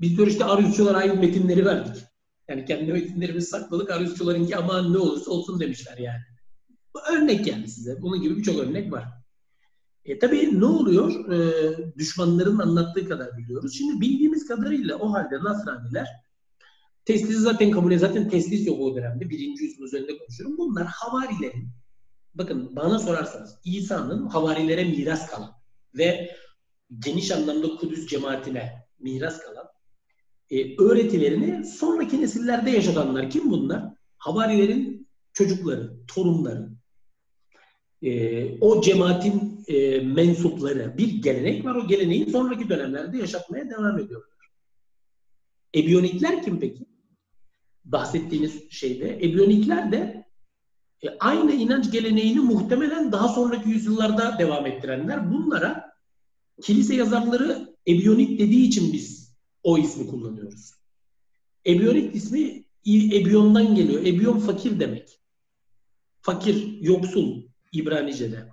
Biz 0.00 0.16
diyor 0.16 0.28
işte 0.28 0.44
Ariusçular 0.44 0.94
aynı 0.94 1.14
metinleri 1.14 1.64
verdik. 1.64 2.02
Yani 2.48 2.64
kendi 2.64 2.92
metinlerimizi 2.92 3.46
sakladık. 3.46 3.90
Aristotelarınki 3.90 4.56
aman 4.56 4.92
ne 4.92 4.98
olursa 4.98 5.30
olsun 5.30 5.60
demişler 5.60 5.98
yani. 5.98 6.22
Bu 6.94 6.98
örnek 7.12 7.46
yani 7.46 7.68
size. 7.68 8.02
Bunun 8.02 8.22
gibi 8.22 8.36
birçok 8.36 8.58
örnek 8.58 8.92
var. 8.92 9.04
E 10.04 10.18
tabii 10.18 10.60
ne 10.60 10.64
oluyor? 10.64 11.32
E, 11.32 11.38
düşmanların 11.98 12.58
anlattığı 12.58 13.08
kadar 13.08 13.38
biliyoruz. 13.38 13.74
Şimdi 13.78 14.00
bildiğimiz 14.00 14.46
kadarıyla 14.46 14.96
o 14.96 15.12
halde 15.12 15.34
Nasraniler 15.44 16.24
Teslisi 17.04 17.40
zaten 17.40 17.70
kabul 17.70 17.92
ediyor. 17.92 18.00
Zaten 18.00 18.28
teslis 18.28 18.66
yok 18.66 18.80
o 18.80 18.96
dönemde. 18.96 19.30
Birinci 19.30 19.64
yüzyıl 19.64 19.84
üzerinde 19.84 20.18
konuşuyorum. 20.18 20.58
Bunlar 20.58 20.86
havarilerin 20.86 21.68
bakın 22.34 22.76
bana 22.76 22.98
sorarsanız 22.98 23.58
İsa'nın 23.64 24.26
havarilere 24.26 24.84
miras 24.84 25.30
kalan 25.30 25.52
ve 25.94 26.36
geniş 26.98 27.30
anlamda 27.30 27.76
Kudüs 27.76 28.06
cemaatine 28.06 28.86
miras 28.98 29.40
kalan 29.40 29.66
e, 30.50 30.82
öğretilerini 30.82 31.64
sonraki 31.64 32.20
nesillerde 32.20 32.70
yaşatanlar 32.70 33.30
kim 33.30 33.50
bunlar? 33.50 33.84
Havarilerin 34.18 35.08
çocukları, 35.32 35.92
torunları. 36.06 36.70
E, 38.02 38.60
o 38.60 38.82
cemaatin 38.82 39.64
e, 39.68 40.00
mensupları 40.00 40.98
bir 40.98 41.22
gelenek 41.22 41.64
var. 41.64 41.74
O 41.74 41.86
geleneği 41.86 42.30
sonraki 42.30 42.68
dönemlerde 42.68 43.18
yaşatmaya 43.18 43.70
devam 43.70 43.98
ediyorlar. 43.98 44.30
Ebiyonikler 45.74 46.42
kim 46.42 46.60
peki? 46.60 46.86
Bahsettiğiniz 47.84 48.70
şeyde. 48.70 49.16
Ebiyonikler 49.16 49.92
de 49.92 50.24
e, 51.02 51.08
aynı 51.20 51.52
inanç 51.52 51.92
geleneğini 51.92 52.40
muhtemelen 52.40 53.12
daha 53.12 53.28
sonraki 53.28 53.68
yüzyıllarda 53.68 54.38
devam 54.38 54.66
ettirenler. 54.66 55.30
Bunlara 55.30 55.93
kilise 56.62 56.94
yazarları 56.94 57.74
Ebiyonik 57.88 58.38
dediği 58.38 58.66
için 58.66 58.92
biz 58.92 59.34
o 59.62 59.78
ismi 59.78 60.06
kullanıyoruz. 60.06 60.74
Ebiyonik 61.66 62.14
ismi 62.16 62.64
Ebiyon'dan 62.86 63.74
geliyor. 63.74 64.00
Ebiyon 64.00 64.38
fakir 64.38 64.80
demek. 64.80 65.20
Fakir, 66.20 66.78
yoksul 66.80 67.42
İbranice'de. 67.72 68.48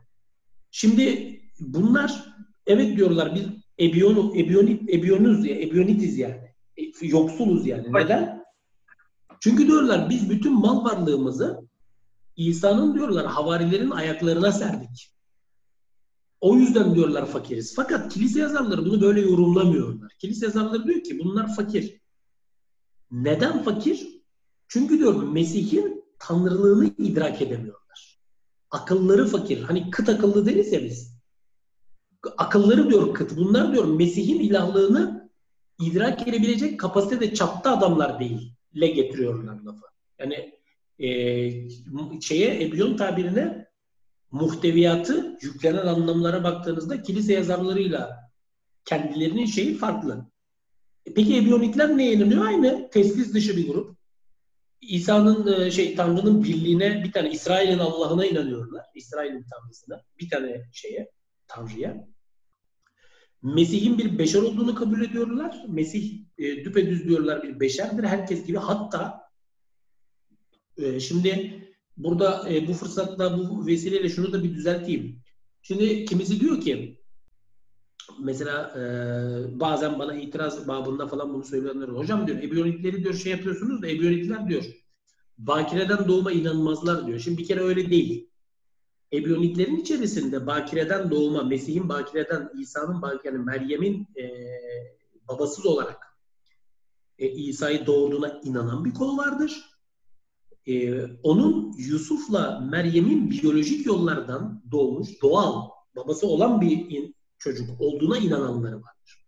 Şimdi 0.71 1.37
bunlar 1.59 2.35
evet 2.67 2.97
diyorlar 2.97 3.35
biz 3.35 3.43
Ebiyon, 3.79 4.35
Ebiyonit, 4.35 4.89
Ebiyonuz 4.89 5.45
ya, 5.45 5.61
Ebiyonitiz 5.61 6.17
yani. 6.17 6.51
E, 6.77 6.83
yoksuluz 7.01 7.67
yani. 7.67 7.93
Neden? 7.93 8.43
Çünkü 9.39 9.67
diyorlar 9.67 10.09
biz 10.09 10.29
bütün 10.29 10.53
mal 10.53 10.85
varlığımızı 10.85 11.61
İsa'nın 12.35 12.95
diyorlar 12.95 13.27
havarilerin 13.27 13.91
ayaklarına 13.91 14.51
serdik. 14.51 15.13
O 16.41 16.55
yüzden 16.55 16.95
diyorlar 16.95 17.25
fakiriz. 17.25 17.75
Fakat 17.75 18.13
kilise 18.13 18.39
yazarları 18.39 18.85
bunu 18.85 19.01
böyle 19.01 19.21
yorumlamıyorlar. 19.21 20.11
Kilise 20.19 20.45
yazarları 20.45 20.87
diyor 20.87 21.03
ki 21.03 21.19
bunlar 21.19 21.55
fakir. 21.55 22.01
Neden 23.11 23.63
fakir? 23.63 24.07
Çünkü 24.67 24.99
diyor 24.99 25.23
Mesih'in 25.23 26.03
tanrılığını 26.19 26.85
idrak 26.97 27.41
edemiyorlar. 27.41 28.19
Akılları 28.71 29.27
fakir. 29.27 29.61
Hani 29.61 29.89
kıt 29.89 30.09
akıllı 30.09 30.45
deriz 30.45 30.71
ya 30.73 30.83
biz. 30.83 31.21
Akılları 32.37 32.89
diyor 32.89 33.13
kıt. 33.13 33.37
Bunlar 33.37 33.73
diyor 33.73 33.85
Mesih'in 33.85 34.39
ilahlığını 34.39 35.29
idrak 35.79 36.27
edebilecek 36.27 36.79
kapasitede 36.79 37.33
çapta 37.33 37.77
adamlar 37.77 38.19
değil. 38.19 38.53
Le 38.75 38.87
getiriyorlar 38.87 39.61
lafı. 39.61 39.85
Yani 40.19 40.59
e, 40.99 42.19
şeye 42.21 42.63
Ebiyon 42.63 42.97
tabirine 42.97 43.70
muhteviyatı 44.31 45.37
yüklenen 45.41 45.87
anlamlara 45.87 46.43
baktığınızda 46.43 47.01
kilise 47.01 47.33
yazarlarıyla 47.33 48.31
kendilerinin 48.85 49.45
şeyi 49.45 49.77
farklı. 49.77 50.25
E 51.05 51.13
peki 51.13 51.37
Ebiyonikler 51.37 51.97
neye 51.97 52.13
inanıyor? 52.13 52.45
Aynı 52.45 52.89
teslis 52.89 53.33
dışı 53.33 53.57
bir 53.57 53.67
grup. 53.67 53.97
İsa'nın 54.81 55.61
e, 55.61 55.71
şey 55.71 55.95
Tanrı'nın 55.95 56.43
birliğine 56.43 57.03
bir 57.03 57.11
tane 57.11 57.31
İsrail'in 57.31 57.79
Allah'ına 57.79 58.25
inanıyorlar. 58.25 58.85
İsrail'in 58.95 59.45
Tanrısına. 59.51 60.01
Bir 60.19 60.29
tane 60.29 60.69
şeye 60.73 61.11
Tanrı'ya. 61.47 62.07
Mesih'in 63.41 63.97
bir 63.97 64.17
beşer 64.17 64.41
olduğunu 64.41 64.75
kabul 64.75 65.01
ediyorlar. 65.01 65.63
Mesih 65.67 66.19
e, 66.37 66.43
düpedüz 66.43 67.07
diyorlar 67.07 67.43
bir 67.43 67.59
beşerdir. 67.59 68.03
Herkes 68.03 68.45
gibi. 68.45 68.57
Hatta 68.57 69.21
e, 70.77 70.99
şimdi 70.99 71.61
burada 72.03 72.49
e, 72.49 72.67
bu 72.67 72.73
fırsatla 72.73 73.37
bu 73.37 73.65
vesileyle 73.67 74.09
şunu 74.09 74.33
da 74.33 74.43
bir 74.43 74.53
düzelteyim. 74.53 75.21
Şimdi 75.61 76.05
kimisi 76.05 76.39
diyor 76.39 76.61
ki 76.61 77.01
mesela 78.19 78.73
e, 78.77 78.81
bazen 79.59 79.99
bana 79.99 80.15
itiraz 80.15 80.67
babında 80.67 81.07
falan 81.07 81.33
bunu 81.33 81.43
söyleyenler 81.43 81.87
hocam 81.87 82.27
diyor 82.27 82.37
ebiyonikleri 82.37 83.03
diyor 83.03 83.13
şey 83.13 83.31
yapıyorsunuz 83.31 83.81
da 83.81 83.87
ebiyonikler 83.87 84.49
diyor 84.49 84.63
bakireden 85.47 86.07
doğuma 86.07 86.31
inanmazlar 86.31 87.07
diyor. 87.07 87.19
Şimdi 87.19 87.37
bir 87.37 87.47
kere 87.47 87.59
öyle 87.59 87.89
değil. 87.89 88.29
Ebiyoniklerin 89.13 89.77
içerisinde 89.77 90.47
bakireden 90.47 91.11
doğuma, 91.11 91.43
Mesih'in 91.43 91.89
bakireden, 91.89 92.51
İsa'nın 92.59 93.01
bakire, 93.01 93.33
yani 93.33 93.45
Meryem'in 93.45 94.07
e, 94.17 94.31
babasız 95.27 95.65
olarak 95.65 96.17
e, 97.19 97.29
İsa'yı 97.29 97.85
doğurduğuna 97.85 98.41
inanan 98.43 98.85
bir 98.85 98.93
kol 98.93 99.17
vardır. 99.17 99.70
E, 100.67 101.03
onun 101.23 101.73
Yusuf'la 101.77 102.59
Meryem'in 102.59 103.31
biyolojik 103.31 103.85
yollardan 103.85 104.63
doğmuş, 104.71 105.21
doğal, 105.21 105.69
babası 105.95 106.27
olan 106.27 106.61
bir 106.61 107.13
çocuk 107.37 107.81
olduğuna 107.81 108.17
inananları 108.17 108.75
vardır. 108.75 109.25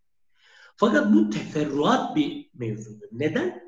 Fakat 0.76 1.14
bu 1.14 1.30
teferruat 1.30 2.16
bir 2.16 2.50
mevzudur. 2.54 3.08
Neden? 3.12 3.64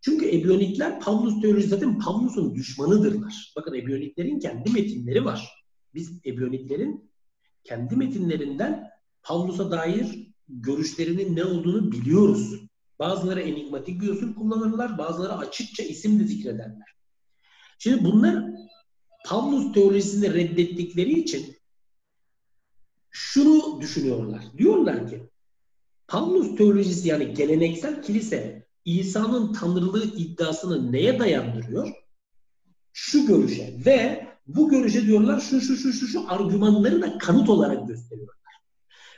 Çünkü 0.00 0.28
Ebyonikler 0.28 1.00
Pavlus 1.00 1.40
teolojisi 1.40 1.68
zaten 1.68 1.98
Pavlus'un 1.98 2.54
düşmanıdırlar. 2.54 3.52
Bakın 3.56 3.74
Ebyoniklerin 3.74 4.38
kendi 4.38 4.70
metinleri 4.70 5.24
var. 5.24 5.48
Biz 5.94 6.20
Ebyoniklerin 6.26 7.10
kendi 7.64 7.96
metinlerinden 7.96 8.90
Pavlus'a 9.22 9.70
dair 9.70 10.32
görüşlerinin 10.48 11.36
ne 11.36 11.44
olduğunu 11.44 11.92
biliyoruz. 11.92 12.54
Bazıları 13.02 13.40
enigmatik 13.40 14.00
bir 14.00 14.08
usul 14.08 14.34
kullanırlar, 14.34 14.98
bazıları 14.98 15.36
açıkça 15.36 15.82
isim 15.82 16.20
de 16.20 16.24
zikrederler. 16.24 16.94
Şimdi 17.78 18.04
bunlar 18.04 18.44
Pavlus 19.26 19.72
teolojisini 19.72 20.34
reddettikleri 20.34 21.20
için 21.20 21.56
şunu 23.10 23.80
düşünüyorlar. 23.80 24.42
Diyorlar 24.58 25.10
ki 25.10 25.30
Pavlus 26.08 26.56
teolojisi 26.56 27.08
yani 27.08 27.34
geleneksel 27.34 28.02
kilise 28.02 28.66
İsa'nın 28.84 29.52
tanrılığı 29.52 30.04
iddiasını 30.04 30.92
neye 30.92 31.18
dayandırıyor? 31.18 31.88
Şu 32.92 33.26
görüşe 33.26 33.76
ve 33.86 34.28
bu 34.46 34.68
görüşe 34.68 35.06
diyorlar 35.06 35.40
şu 35.40 35.60
şu 35.60 35.76
şu 35.76 35.92
şu 35.92 36.06
şu 36.06 36.30
argümanları 36.30 37.02
da 37.02 37.18
kanıt 37.18 37.48
olarak 37.48 37.88
gösteriyorlar. 37.88 38.36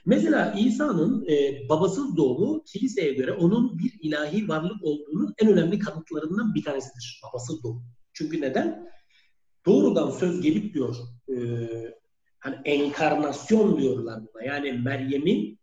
Mesela 0.06 0.55
İsa'nın 0.59 1.26
e, 1.28 1.68
babasız 1.68 2.16
doğumu 2.16 2.64
kiliseye 2.64 3.12
göre 3.12 3.32
onun 3.32 3.78
bir 3.78 3.93
ilahi 4.02 4.48
varlık 4.48 4.85
olduğunun 4.85 5.35
en 5.39 5.48
önemli 5.48 5.78
kanıtlarından 5.78 6.55
bir 6.55 6.64
tanesidir. 6.64 7.20
Babasız 7.28 7.62
doğum. 7.62 7.85
Çünkü 8.12 8.40
neden? 8.40 8.89
Doğrudan 9.66 10.10
söz 10.10 10.40
gelip 10.40 10.74
diyor 10.74 10.97
e, 11.28 11.36
hani 12.39 12.56
enkarnasyon 12.64 13.81
diyorlar 13.81 14.20
buna. 14.20 14.44
Yani 14.44 14.72
Meryem'in 14.72 15.59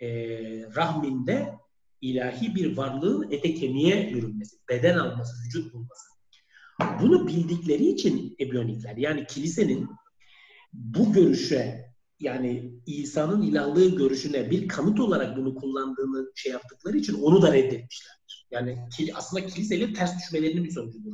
e, 0.00 0.08
rahminde 0.76 1.54
ilahi 2.00 2.54
bir 2.54 2.76
varlığın 2.76 3.30
ete 3.30 3.54
kemiğe 3.54 4.14
bürünmesi, 4.14 4.56
beden 4.68 4.98
alması, 4.98 5.44
vücut 5.46 5.74
bulması. 5.74 6.06
Bunu 7.02 7.28
bildikleri 7.28 7.88
için 7.88 8.36
Ebyonikler 8.40 8.96
yani 8.96 9.26
kilisenin 9.26 9.88
bu 10.72 11.12
görüşe 11.12 11.85
yani 12.20 12.72
İsa'nın 12.86 13.42
ilahlığı 13.42 13.96
görüşüne 13.96 14.50
bir 14.50 14.68
kanıt 14.68 15.00
olarak 15.00 15.36
bunu 15.36 15.54
kullandığını 15.54 16.32
şey 16.34 16.52
yaptıkları 16.52 16.96
için 16.96 17.22
onu 17.22 17.42
da 17.42 17.52
reddetmişlerdir. 17.52 18.46
Yani 18.50 18.78
aslında 19.14 19.46
kiliseyle 19.46 19.92
ters 19.92 20.18
düşmelerinin 20.18 20.64
bir 20.64 20.70
sonucudur. 20.70 21.12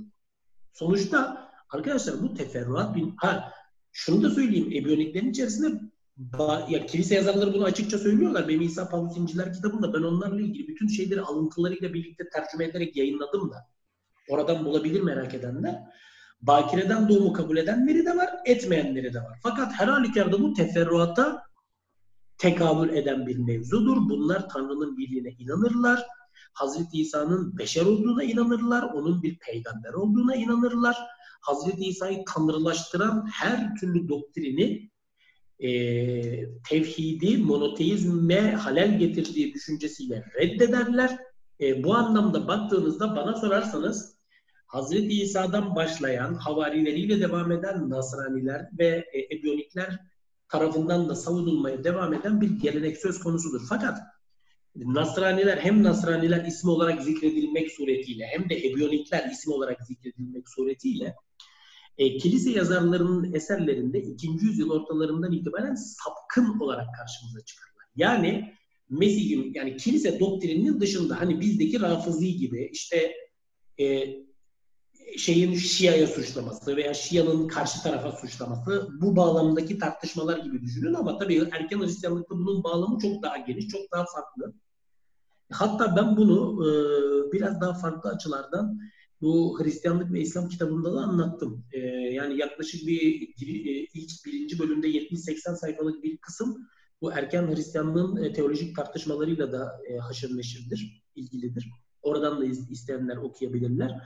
Sonuçta 0.73 1.51
arkadaşlar 1.71 2.23
bu 2.23 2.35
teferruat 2.35 2.97
bin 2.97 3.15
ha 3.17 3.53
şunu 3.93 4.23
da 4.23 4.31
söyleyeyim 4.31 4.73
Ebyoniklerin 4.73 5.31
içerisinde 5.31 5.81
ya 6.69 6.87
kilise 6.87 7.15
yazarları 7.15 7.55
bunu 7.55 7.65
açıkça 7.65 7.99
söylüyorlar. 7.99 8.49
Benim 8.49 8.61
İsa 8.61 8.89
Pavlus 8.89 9.17
İnciler 9.17 9.53
kitabında 9.53 9.95
ben 9.95 10.03
onlarla 10.03 10.41
ilgili 10.41 10.69
bütün 10.69 10.89
şeyleri 10.89 11.21
alıntılarıyla 11.21 11.95
birlikte 11.95 12.25
tercüme 12.29 12.65
ederek 12.65 12.97
yayınladım 12.97 13.51
da. 13.51 13.57
Oradan 14.29 14.65
bulabilir 14.65 15.01
merak 15.01 15.35
edenler. 15.35 15.83
Bakireden 16.43 17.09
doğumu 17.09 17.33
kabul 17.33 17.57
edenleri 17.57 18.07
de 18.07 18.17
var, 18.17 18.31
etmeyenleri 18.45 19.15
de 19.15 19.19
var. 19.19 19.39
Fakat 19.43 19.73
her 19.73 19.89
halükarda 19.89 20.41
bu 20.41 20.53
teferruata 20.53 21.43
tekabül 22.39 22.89
eden 22.97 23.27
bir 23.27 23.39
mevzudur. 23.39 23.97
Bunlar 23.97 24.49
Tanrı'nın 24.49 24.97
birliğine 24.97 25.31
inanırlar. 25.39 26.07
Hazreti 26.53 27.01
İsa'nın 27.01 27.59
beşer 27.59 27.87
olduğuna 27.87 28.25
inanırlar. 28.25 28.83
Onun 28.83 29.23
bir 29.23 29.39
peygamber 29.39 29.93
olduğuna 29.93 30.37
inanırlar. 30.37 30.97
Hazreti 31.41 31.85
İsa'yı 31.85 32.25
tanrılaştıran 32.35 33.29
her 33.33 33.75
türlü 33.77 34.09
doktrini 34.09 34.91
e, 35.59 35.71
tevhidi 36.69 37.39
monoteizme 37.39 38.53
halel 38.53 38.99
getirdiği 38.99 39.55
düşüncesiyle 39.55 40.25
reddederler. 40.41 41.19
E, 41.61 41.85
bu 41.85 41.95
anlamda 41.95 42.49
baktığınızda 42.49 43.17
bana 43.17 43.35
sorarsanız 43.35 44.12
Hazreti 44.73 45.23
İsa'dan 45.23 45.75
başlayan, 45.75 46.35
havarileriyle 46.35 47.21
devam 47.21 47.53
eden 47.53 47.91
Nasraniler 47.91 48.69
ve 48.79 49.05
e, 49.13 49.37
Ebyonikler 49.37 49.99
tarafından 50.49 51.09
da 51.09 51.15
savunulmaya 51.15 51.85
devam 51.85 52.15
eden 52.15 52.41
bir 52.41 52.51
gelenek 52.51 52.99
söz 52.99 53.21
konusudur. 53.21 53.61
Fakat 53.69 53.99
Nasraniler 54.77 55.59
hem 55.59 55.83
Nasraniler 55.83 56.45
ismi 56.45 56.71
olarak 56.71 57.03
zikredilmek 57.03 57.73
suretiyle 57.73 58.27
hem 58.27 58.49
de 58.51 58.69
Ebyonikler 58.69 59.31
ismi 59.31 59.55
olarak 59.55 59.83
zikredilmek 59.83 60.49
suretiyle 60.49 61.15
e, 61.99 62.17
kilise 62.17 62.51
yazarlarının 62.51 63.35
eserlerinde 63.35 64.03
2. 64.03 64.27
yüzyıl 64.27 64.71
ortalarından 64.71 65.33
itibaren 65.33 65.75
sapkın 65.75 66.61
olarak 66.61 66.87
karşımıza 66.95 67.45
çıkarlar. 67.45 67.87
Yani 67.97 68.55
Mesih'in 68.91 69.53
yani 69.55 69.77
kilise 69.77 70.21
doktrininin 70.21 70.81
dışında 70.81 71.21
hani 71.21 71.41
bizdeki 71.41 71.81
rafızi 71.81 72.37
gibi 72.37 72.69
işte 72.73 73.15
e, 73.81 74.07
şeyin 75.17 75.55
Şia'ya 75.55 76.07
suçlaması 76.07 76.77
veya 76.77 76.95
Şia'nın 76.95 77.49
karşı 77.49 77.83
tarafa 77.83 78.13
suçlaması 78.13 78.89
bu 79.01 79.17
bağlamdaki 79.17 79.79
tartışmalar 79.79 80.39
gibi 80.39 80.63
düşünün 80.63 80.95
ama 80.95 81.19
tabii 81.19 81.49
erken 81.53 81.81
Hristiyanlıkta 81.81 82.35
bunun 82.35 82.65
bağlamı 82.65 82.99
çok 82.99 83.23
daha 83.23 83.37
geniş, 83.37 83.69
çok 83.69 83.93
daha 83.93 84.05
farklı. 84.05 84.55
Hatta 85.51 85.97
ben 85.97 86.17
bunu 86.17 86.67
e, 86.67 86.73
biraz 87.33 87.61
daha 87.61 87.75
farklı 87.75 88.11
açılardan 88.11 88.81
bu 89.21 89.61
Hristiyanlık 89.61 90.13
ve 90.13 90.21
İslam 90.21 90.49
kitabında 90.49 90.95
da 90.95 91.01
anlattım. 91.01 91.65
E, 91.73 91.79
yani 91.89 92.39
yaklaşık 92.39 92.87
bir 92.87 93.23
e, 93.43 93.87
ilk 93.95 94.11
birinci 94.27 94.59
bölümde 94.59 94.89
70-80 94.89 95.57
sayfalık 95.57 96.03
bir 96.03 96.17
kısım 96.17 96.69
bu 97.01 97.13
erken 97.13 97.55
Hristiyanlığın 97.55 98.17
e, 98.17 98.33
teolojik 98.33 98.77
tartışmalarıyla 98.77 99.53
da 99.53 99.81
e, 99.91 99.97
haşır 99.97 100.37
neşirdir, 100.37 101.03
ilgilidir. 101.15 101.71
Oradan 102.03 102.41
da 102.41 102.45
isteyenler 102.45 103.17
okuyabilirler. 103.17 104.03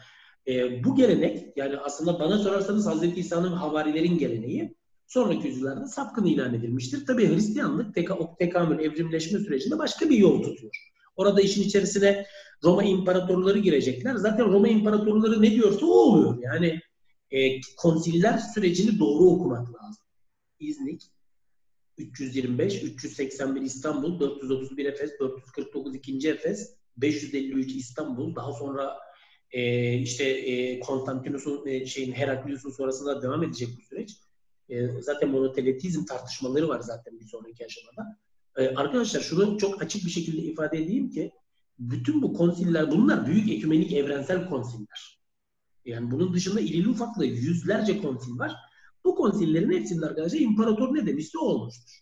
E, 0.48 0.84
bu 0.84 0.96
gelenek 0.96 1.56
yani 1.56 1.76
aslında 1.76 2.20
bana 2.20 2.38
sorarsanız 2.38 2.86
Hz. 2.86 3.18
İsa'nın 3.18 3.52
havarilerin 3.52 4.18
geleneği 4.18 4.74
sonraki 5.06 5.48
yüzyıllarda 5.48 5.86
sapkın 5.86 6.24
ilan 6.24 6.54
edilmiştir. 6.54 7.06
Tabi 7.06 7.28
Hristiyanlık 7.28 7.94
teka, 7.94 8.36
tekamül, 8.38 8.84
evrimleşme 8.84 9.38
sürecinde 9.38 9.78
başka 9.78 10.10
bir 10.10 10.16
yol 10.18 10.42
tutuyor. 10.42 10.72
Orada 11.16 11.40
işin 11.40 11.62
içerisine 11.62 12.26
Roma 12.64 12.84
imparatorları 12.84 13.58
girecekler. 13.58 14.14
Zaten 14.14 14.52
Roma 14.52 14.68
imparatorları 14.68 15.42
ne 15.42 15.50
diyorsa 15.50 15.86
o 15.86 15.90
oluyor. 15.90 16.38
Yani 16.42 16.80
e, 17.30 17.60
konsiller 17.76 18.38
sürecini 18.38 18.98
doğru 18.98 19.24
okumak 19.24 19.74
lazım. 19.74 20.04
İznik, 20.60 21.02
325, 21.98 22.82
381 22.82 23.60
İstanbul, 23.60 24.20
431 24.20 24.84
Efes, 24.84 25.10
449 25.20 25.94
2. 25.94 26.28
Efes, 26.28 26.76
553 26.96 27.76
İstanbul, 27.76 28.34
daha 28.34 28.52
sonra 28.52 29.05
e, 29.50 29.92
işte 29.94 30.24
e, 30.24 30.80
Konstantinus'un 30.80 31.66
e, 31.66 31.86
şeyin 31.86 32.12
Heraklius'un 32.12 32.70
sonrasında 32.70 33.22
devam 33.22 33.42
edecek 33.42 33.68
bu 33.78 33.82
süreç. 33.82 34.10
E, 34.68 34.86
zaten 35.00 35.28
monoteletizm 35.28 36.04
tartışmaları 36.04 36.68
var 36.68 36.80
zaten 36.80 37.20
bir 37.20 37.24
sonraki 37.24 37.64
aşamada. 37.66 38.18
E, 38.56 38.68
arkadaşlar 38.68 39.20
şunu 39.20 39.58
çok 39.58 39.82
açık 39.82 40.04
bir 40.04 40.10
şekilde 40.10 40.42
ifade 40.42 40.78
edeyim 40.78 41.10
ki 41.10 41.32
bütün 41.78 42.22
bu 42.22 42.32
konsiller 42.32 42.90
bunlar 42.90 43.26
büyük 43.26 43.50
ekümenik 43.50 43.92
evrensel 43.92 44.48
konsiller. 44.48 45.20
Yani 45.84 46.10
bunun 46.10 46.34
dışında 46.34 46.60
ilili 46.60 46.88
ufaklı 46.88 47.26
yüzlerce 47.26 47.98
konsil 48.02 48.38
var. 48.38 48.52
Bu 49.04 49.14
konsillerin 49.14 49.72
hepsinde 49.72 50.06
arkadaşlar 50.06 50.38
imparator 50.38 50.94
ne 50.94 51.06
demişse 51.06 51.38
o 51.38 51.44
olmuştur. 51.44 52.00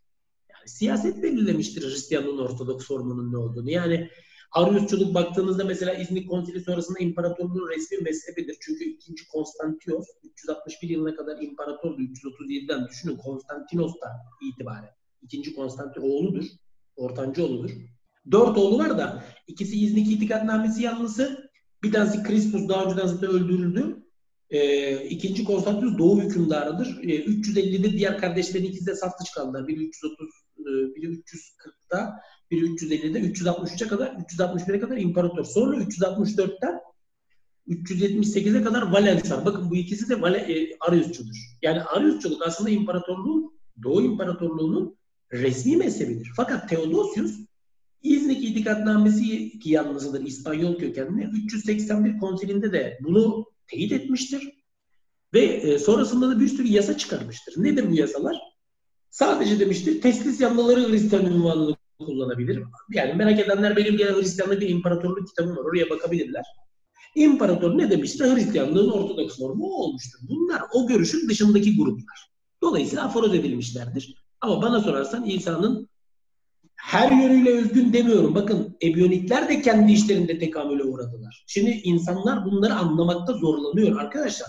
Yani 0.51 0.69
siyaset 0.69 1.23
belirlemiştir 1.23 1.83
Hristiyanlığın 1.83 2.39
Ortodoks 2.39 2.87
formunun 2.87 3.33
ne 3.33 3.37
olduğunu. 3.37 3.71
Yani 3.71 4.11
Ariusçuluk 4.55 5.15
baktığınızda 5.15 5.65
mesela 5.65 5.95
İznik 5.95 6.31
Konsili 6.31 6.61
sonrasında 6.61 6.99
imparatorluğun 6.99 7.69
resmi 7.69 7.99
mezhebidir. 7.99 8.57
Çünkü 8.61 8.85
2. 8.85 9.29
Konstantinos 9.29 10.07
361 10.25 10.89
yılına 10.89 11.17
kadar 11.17 11.43
imparatordu. 11.43 12.03
337'den 12.03 12.89
düşünün 12.89 13.17
Konstantinos'tan 13.17 14.13
itibaren. 14.43 14.91
2. 15.23 15.55
Konstantin 15.55 16.01
oğludur. 16.01 16.45
Ortancı 16.97 17.45
oğludur. 17.45 17.71
Dört 18.31 18.59
oğlu 18.59 18.79
var 18.79 18.99
da 18.99 19.25
ikisi 19.47 19.85
İznik 19.85 20.13
itikadnamesi 20.13 20.83
yanlısı. 20.83 21.51
Bir 21.83 21.93
tanesi 21.93 22.23
Krispus 22.23 22.69
daha 22.69 22.85
önceden 22.85 23.07
zaten 23.07 23.31
öldürüldü. 23.31 24.05
E, 24.51 24.97
ikinci 25.07 25.45
Konstantinus 25.45 25.99
Doğu 25.99 26.23
hükümdarıdır. 26.23 26.99
E, 27.03 27.15
ee, 27.15 27.25
350'de 27.25 27.93
diğer 27.93 28.19
kardeşlerin 28.19 28.65
ikisi 28.65 28.87
de 28.87 28.95
sattıç 28.95 29.33
kaldılar. 29.33 29.69
Biri 29.69 29.85
330, 29.85 30.29
e, 30.59 30.63
biri 30.65 31.07
340'ta, 31.07 32.21
biri 32.57 32.67
350'de, 32.67 33.21
363'e 33.21 33.89
kadar, 33.89 34.07
361'e 34.07 34.81
kadar 34.81 34.97
imparator. 34.97 35.45
Sonra 35.45 35.77
364'ten 35.77 36.81
378'e 37.69 38.63
kadar 38.63 38.83
Valens 38.83 39.31
var. 39.31 39.45
Bakın 39.45 39.71
bu 39.71 39.77
ikisi 39.77 40.09
de 40.09 40.21
Vale, 40.21 40.39
e, 40.39 40.77
Ariusçudur. 40.81 41.37
Yani 41.63 41.83
Ariusçuluk 41.83 42.47
aslında 42.47 42.71
imparatorluğun, 42.71 43.55
Doğu 43.83 44.03
İmparatorluğu'nun 44.03 44.97
resmi 45.33 45.77
mezhebidir. 45.77 46.31
Fakat 46.37 46.69
Theodosius 46.69 47.35
İznik 48.03 48.45
itikadnamesi 48.45 49.59
ki 49.59 49.71
yalnızıdır 49.71 50.27
İspanyol 50.27 50.79
kökenli 50.79 51.31
381 51.45 52.19
konsilinde 52.19 52.73
de 52.73 52.99
bunu 53.03 53.47
teyit 53.67 53.93
etmiştir. 53.93 54.65
Ve 55.35 55.41
e, 55.41 55.79
sonrasında 55.79 56.31
da 56.31 56.41
bir 56.41 56.49
sürü 56.49 56.69
yasa 56.69 56.99
çıkarmıştır. 56.99 57.63
Nedir 57.63 57.91
bu 57.91 57.95
yasalar? 57.95 58.37
Sadece 59.11 59.61
demiştir 59.61 60.01
teslis 60.01 60.41
yanlıları 60.41 60.91
Hristiyan 60.91 61.27
ünvanını 61.27 61.77
kullanabilir. 61.99 62.63
Yani 62.91 63.15
merak 63.15 63.41
edenler 63.41 63.77
benim 63.77 63.97
gene 63.97 64.11
Hristiyanlık 64.11 64.61
bir 64.61 64.69
imparatorluk 64.69 65.29
kitabım 65.29 65.57
var. 65.57 65.65
Oraya 65.65 65.91
bakabilirler. 65.91 66.45
İmparator 67.15 67.79
ne 67.79 67.91
demiştir? 67.91 68.25
Hristiyanlığın 68.25 68.91
ortodoks 68.91 69.39
formu 69.39 69.67
olmuştur. 69.67 70.19
Bunlar 70.29 70.63
o 70.73 70.87
görüşün 70.87 71.29
dışındaki 71.29 71.77
gruplar. 71.77 72.31
Dolayısıyla 72.63 73.05
aforoz 73.05 73.35
edilmişlerdir. 73.35 74.15
Ama 74.41 74.63
bana 74.63 74.81
sorarsan 74.81 75.25
İsa'nın 75.25 75.89
her 76.77 77.11
yönüyle 77.11 77.51
özgün 77.51 77.93
demiyorum. 77.93 78.35
Bakın 78.35 78.77
Ebyonikler 78.83 79.49
de 79.49 79.63
kendi 79.63 79.93
işlerinde 79.93 80.39
tekamüle 80.39 80.83
uğradılar. 80.83 81.45
Şimdi 81.47 81.71
insanlar 81.71 82.45
bunları 82.45 82.75
anlamakta 82.75 83.33
zorlanıyor 83.33 84.01
arkadaşlar. 84.01 84.49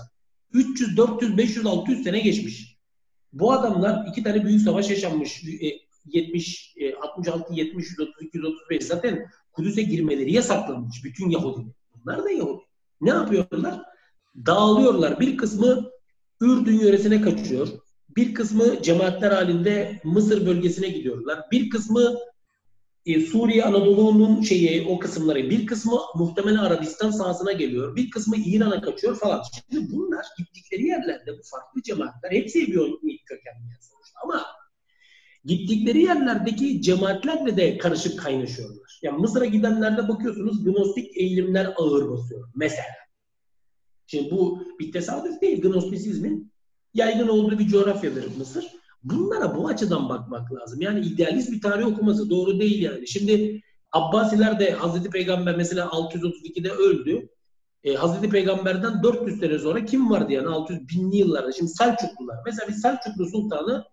300, 0.53 0.97
400, 0.97 1.38
500, 1.38 1.65
600 1.65 2.03
sene 2.03 2.19
geçmiş. 2.19 2.77
Bu 3.34 3.51
adamlar 3.51 4.07
iki 4.09 4.23
tane 4.23 4.45
büyük 4.45 4.61
savaş 4.61 4.89
yaşanmış. 4.89 5.43
70, 6.06 6.76
66, 7.02 7.53
70, 7.53 7.90
132, 7.90 8.38
135 8.38 8.84
zaten 8.84 9.26
Kudüs'e 9.52 9.82
girmeleri 9.82 10.34
yasaklanmış 10.34 11.03
bütün 11.03 11.30
Yahudi. 11.30 11.65
Bunlar 11.95 12.23
da 12.23 12.32
Yahudi. 12.32 12.64
Ne 13.02 13.10
yapıyorlar? 13.10 13.82
Dağılıyorlar. 14.45 15.19
Bir 15.19 15.38
kısmı 15.38 15.91
Ürdün 16.41 16.80
yöresine 16.80 17.22
kaçıyor. 17.22 17.68
Bir 18.15 18.34
kısmı 18.34 18.82
cemaatler 18.82 19.32
halinde 19.32 20.02
Mısır 20.03 20.48
bölgesine 20.48 20.88
gidiyorlar. 20.88 21.40
Bir 21.52 21.69
kısmı 21.69 22.15
e, 23.06 23.22
Suriye 23.22 23.64
Anadolu'nun 23.64 24.41
şeyi 24.41 24.88
o 24.88 24.99
kısımları. 24.99 25.49
Bir 25.49 25.65
kısmı 25.65 25.99
muhtemelen 26.15 26.57
Arabistan 26.57 27.11
sahasına 27.11 27.52
geliyor. 27.52 27.95
Bir 27.95 28.10
kısmı 28.10 28.36
İran'a 28.38 28.82
kaçıyor 28.82 29.15
falan. 29.15 29.44
Şimdi 29.53 29.91
bunlar 29.91 30.26
gittikleri 30.38 30.86
yerlerde 30.86 31.38
bu 31.38 31.41
farklı 31.52 31.82
cemaatler 31.82 32.32
hepsi 32.32 32.60
ilk 32.60 33.26
kökenli 33.26 33.77
sonuçta. 33.82 34.19
Ama 34.23 34.45
gittikleri 35.45 36.01
yerlerdeki 36.01 36.81
cemaatlerle 36.81 37.57
de 37.57 37.77
karışık 37.77 38.19
kaynaşıyorlar. 38.19 38.99
Yani 39.01 39.17
Mısır'a 39.17 39.45
gidenlerde 39.45 40.07
bakıyorsunuz 40.07 40.63
gnostik 40.63 41.17
eğilimler 41.17 41.73
ağır 41.77 42.09
basıyor. 42.09 42.49
Mesela. 42.55 42.85
Şimdi 44.07 44.31
bu 44.31 44.63
bir 44.80 44.91
tesadüf 44.91 45.41
değil. 45.41 45.61
Gnostisizmin 45.61 46.51
yaygın 46.93 47.27
olduğu 47.27 47.59
bir 47.59 47.67
coğrafyadır 47.67 48.38
Mısır. 48.38 48.65
Bunlara 49.03 49.55
bu 49.57 49.67
açıdan 49.67 50.09
bakmak 50.09 50.53
lazım. 50.53 50.81
Yani 50.81 50.99
idealist 50.99 51.51
bir 51.51 51.61
tarih 51.61 51.88
okuması 51.88 52.30
doğru 52.30 52.59
değil 52.59 52.81
yani. 52.81 53.07
Şimdi 53.07 53.61
Abbasiler 53.91 54.59
de 54.59 54.72
Hazreti 54.72 55.09
Peygamber 55.09 55.57
mesela 55.57 55.85
632'de 55.85 56.72
öldü. 56.72 57.30
E, 57.84 57.93
Hazreti 57.93 58.30
Peygamber'den 58.30 59.03
400 59.03 59.39
sene 59.39 59.59
sonra 59.59 59.85
kim 59.85 60.09
vardı 60.09 60.34
yani 60.34 60.47
600 60.47 60.89
binli 60.89 61.17
yıllarda? 61.17 61.51
Şimdi 61.51 61.72
Selçuklular. 61.72 62.38
Mesela 62.45 62.67
bir 62.67 62.73
Selçuklu 62.73 63.26
sultanı 63.26 63.85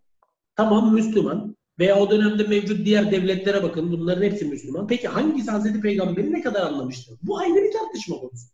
tamam 0.56 0.94
Müslüman 0.94 1.56
veya 1.78 1.98
o 2.00 2.10
dönemde 2.10 2.42
mevcut 2.42 2.86
diğer 2.86 3.10
devletlere 3.10 3.62
bakın 3.62 3.92
bunların 3.92 4.22
hepsi 4.22 4.44
Müslüman. 4.44 4.86
Peki 4.86 5.08
hangisi 5.08 5.50
Hazreti 5.50 5.80
Peygamber'i 5.80 6.32
ne 6.32 6.40
kadar 6.40 6.66
anlamıştır? 6.66 7.18
Bu 7.22 7.38
ayrı 7.38 7.54
bir 7.54 7.72
tartışma 7.72 8.16
konusu. 8.16 8.46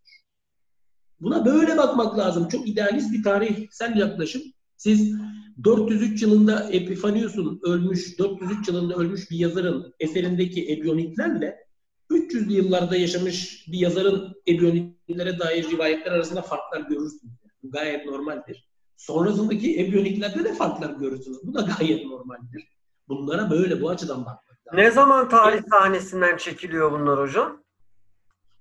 Buna 1.20 1.46
böyle 1.46 1.76
bakmak 1.76 2.18
lazım. 2.18 2.48
Çok 2.48 2.68
idealist 2.68 3.12
bir 3.12 3.22
tarihsel 3.22 3.96
yaklaşım. 3.96 4.42
Siz 4.76 5.14
403 5.64 6.22
yılında 6.22 6.70
Epifanius'un 6.70 7.60
ölmüş, 7.62 8.18
403 8.18 8.68
yılında 8.68 8.94
ölmüş 8.94 9.30
bir 9.30 9.38
yazarın 9.38 9.94
eserindeki 10.00 10.72
ebyoniklerle 10.72 11.68
300'lü 12.10 12.52
yıllarda 12.52 12.96
yaşamış 12.96 13.66
bir 13.68 13.78
yazarın 13.78 14.34
ebyoniklere 14.48 15.38
dair 15.38 15.70
rivayetler 15.70 16.12
arasında 16.12 16.42
farklar 16.42 16.80
görürsünüz. 16.80 17.34
Bu 17.62 17.70
gayet 17.70 18.06
normaldir. 18.06 18.68
Sonrasındaki 18.98 19.80
ebyoniklerde 19.80 20.44
de 20.44 20.54
farklar 20.54 20.90
görürsünüz. 20.90 21.38
Bu 21.42 21.54
da 21.54 21.60
gayet 21.60 22.06
normaldir. 22.06 22.68
Bunlara 23.08 23.50
böyle 23.50 23.82
bu 23.82 23.90
açıdan 23.90 24.20
bakmak 24.20 24.66
lazım. 24.66 24.78
Ne 24.80 24.90
zaman 24.90 25.28
tarih 25.28 25.62
sahnesinden 25.70 26.36
çekiliyor 26.36 26.92
bunlar 26.92 27.20
hocam? 27.20 27.62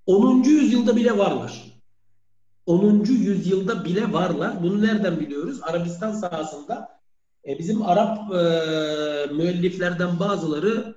10. 0.06 0.44
yüzyılda 0.44 0.96
bile 0.96 1.18
varlar. 1.18 1.82
10. 2.66 3.04
yüzyılda 3.06 3.86
bile 3.86 4.14
varlar. 4.14 4.64
Bunu 4.64 4.82
nereden 4.82 5.20
biliyoruz? 5.20 5.60
Arabistan 5.62 6.12
sahasında 6.12 7.00
e, 7.48 7.60
bizim 7.60 7.82
Arap 7.82 8.18
e, 8.18 8.40
müelliflerden 9.34 10.20
bazıları 10.20 10.96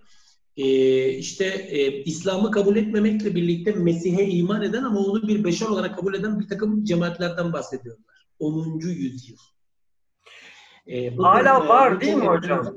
e, 0.56 1.08
işte 1.08 1.44
e, 1.46 2.02
İslam'ı 2.02 2.50
kabul 2.50 2.76
etmemekle 2.76 3.34
birlikte 3.34 3.72
Mesih'e 3.72 4.24
iman 4.24 4.62
eden 4.62 4.82
ama 4.82 5.00
onu 5.00 5.28
bir 5.28 5.44
beşer 5.44 5.66
olarak 5.66 5.96
kabul 5.96 6.14
eden 6.14 6.40
bir 6.40 6.48
takım 6.48 6.84
cemaatlerden 6.84 7.52
bahsediyorlar. 7.52 8.19
10. 8.40 8.80
yüzyıl. 8.80 9.36
E, 10.86 11.16
hala 11.16 11.68
var 11.68 12.00
değil 12.00 12.14
mi 12.14 12.26
hocam? 12.26 12.74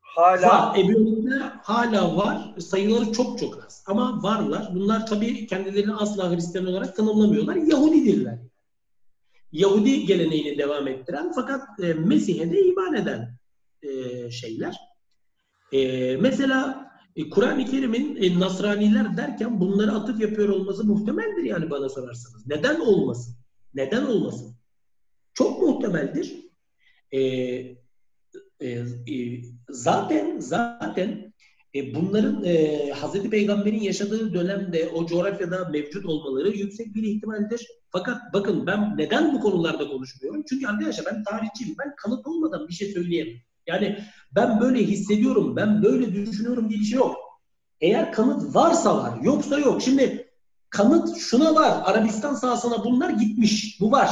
Hala 0.00 0.48
var. 0.48 0.78
Ebunikler 0.78 1.52
hala 1.62 2.16
var. 2.16 2.54
Sayıları 2.58 3.12
çok 3.12 3.38
çok 3.38 3.64
az. 3.66 3.84
Ama 3.86 4.22
varlar. 4.22 4.68
Bunlar 4.74 5.06
tabii 5.06 5.46
kendilerini 5.46 5.94
asla 5.94 6.30
Hristiyan 6.30 6.66
olarak 6.66 6.96
tanımlamıyorlar. 6.96 7.56
Yahudidirler. 7.56 8.38
Yahudi 9.52 10.06
geleneğini 10.06 10.58
devam 10.58 10.88
ettiren 10.88 11.32
fakat 11.34 11.80
e, 11.80 11.94
Mesih'e 11.94 12.52
de 12.52 12.62
iman 12.62 12.94
eden 12.94 13.38
e, 13.82 14.30
şeyler. 14.30 14.76
E, 15.72 16.16
mesela 16.16 16.90
e, 17.16 17.30
Kur'an-ı 17.30 17.64
Kerim'in 17.64 18.16
e, 18.16 18.40
Nasraniler 18.40 19.16
derken 19.16 19.60
bunları 19.60 19.92
atıf 19.92 20.20
yapıyor 20.20 20.48
olması 20.48 20.84
muhtemeldir 20.84 21.42
yani 21.42 21.70
bana 21.70 21.88
sorarsanız. 21.88 22.46
Neden 22.46 22.80
olmasın? 22.80 23.36
Neden 23.74 24.06
olmasın? 24.06 24.56
Çok 25.34 25.62
muhtemeldir. 25.62 26.34
E, 27.10 27.20
e, 28.60 28.68
e, 29.06 29.42
zaten 29.68 30.40
zaten 30.40 31.32
e, 31.74 31.94
bunların 31.94 32.44
e, 32.44 32.90
Hazreti 32.90 33.30
Peygamber'in 33.30 33.80
yaşadığı 33.80 34.34
dönemde 34.34 34.88
o 34.88 35.06
coğrafyada 35.06 35.68
mevcut 35.68 36.06
olmaları 36.06 36.48
yüksek 36.48 36.94
bir 36.94 37.02
ihtimaldir. 37.02 37.66
Fakat 37.90 38.20
bakın 38.32 38.66
ben 38.66 38.96
neden 38.96 39.34
bu 39.34 39.40
konularda 39.40 39.88
konuşmuyorum? 39.88 40.44
Çünkü 40.48 40.66
arkadaşlar 40.66 41.06
ben 41.06 41.24
tarihçiyim. 41.24 41.74
Ben 41.78 41.94
kanıt 41.96 42.26
olmadan 42.26 42.68
bir 42.68 42.74
şey 42.74 42.92
söyleyemem. 42.92 43.34
Yani 43.66 43.98
ben 44.32 44.60
böyle 44.60 44.78
hissediyorum, 44.78 45.56
ben 45.56 45.82
böyle 45.82 46.14
düşünüyorum 46.14 46.70
diye 46.70 46.80
bir 46.80 46.84
şey 46.84 46.98
yok. 46.98 47.16
Eğer 47.80 48.12
kanıt 48.12 48.54
varsa 48.54 48.96
var, 48.96 49.18
yoksa 49.22 49.58
yok. 49.58 49.82
Şimdi 49.82 50.30
kanıt 50.70 51.16
şuna 51.16 51.54
var. 51.54 51.82
Arabistan 51.84 52.34
sahasına 52.34 52.84
bunlar 52.84 53.10
gitmiş. 53.10 53.80
Bu 53.80 53.92
var. 53.92 54.10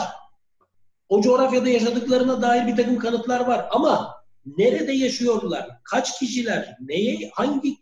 O 1.11 1.23
coğrafyada 1.23 1.69
yaşadıklarına 1.69 2.43
dair 2.43 2.67
bir 2.67 2.77
takım 2.77 2.99
kanıtlar 2.99 3.47
var. 3.47 3.69
Ama 3.71 4.15
nerede 4.59 4.93
yaşıyorlar? 4.93 5.69
Kaç 5.85 6.19
kişiler? 6.19 6.77
Neye, 6.81 7.31
hangi 7.35 7.77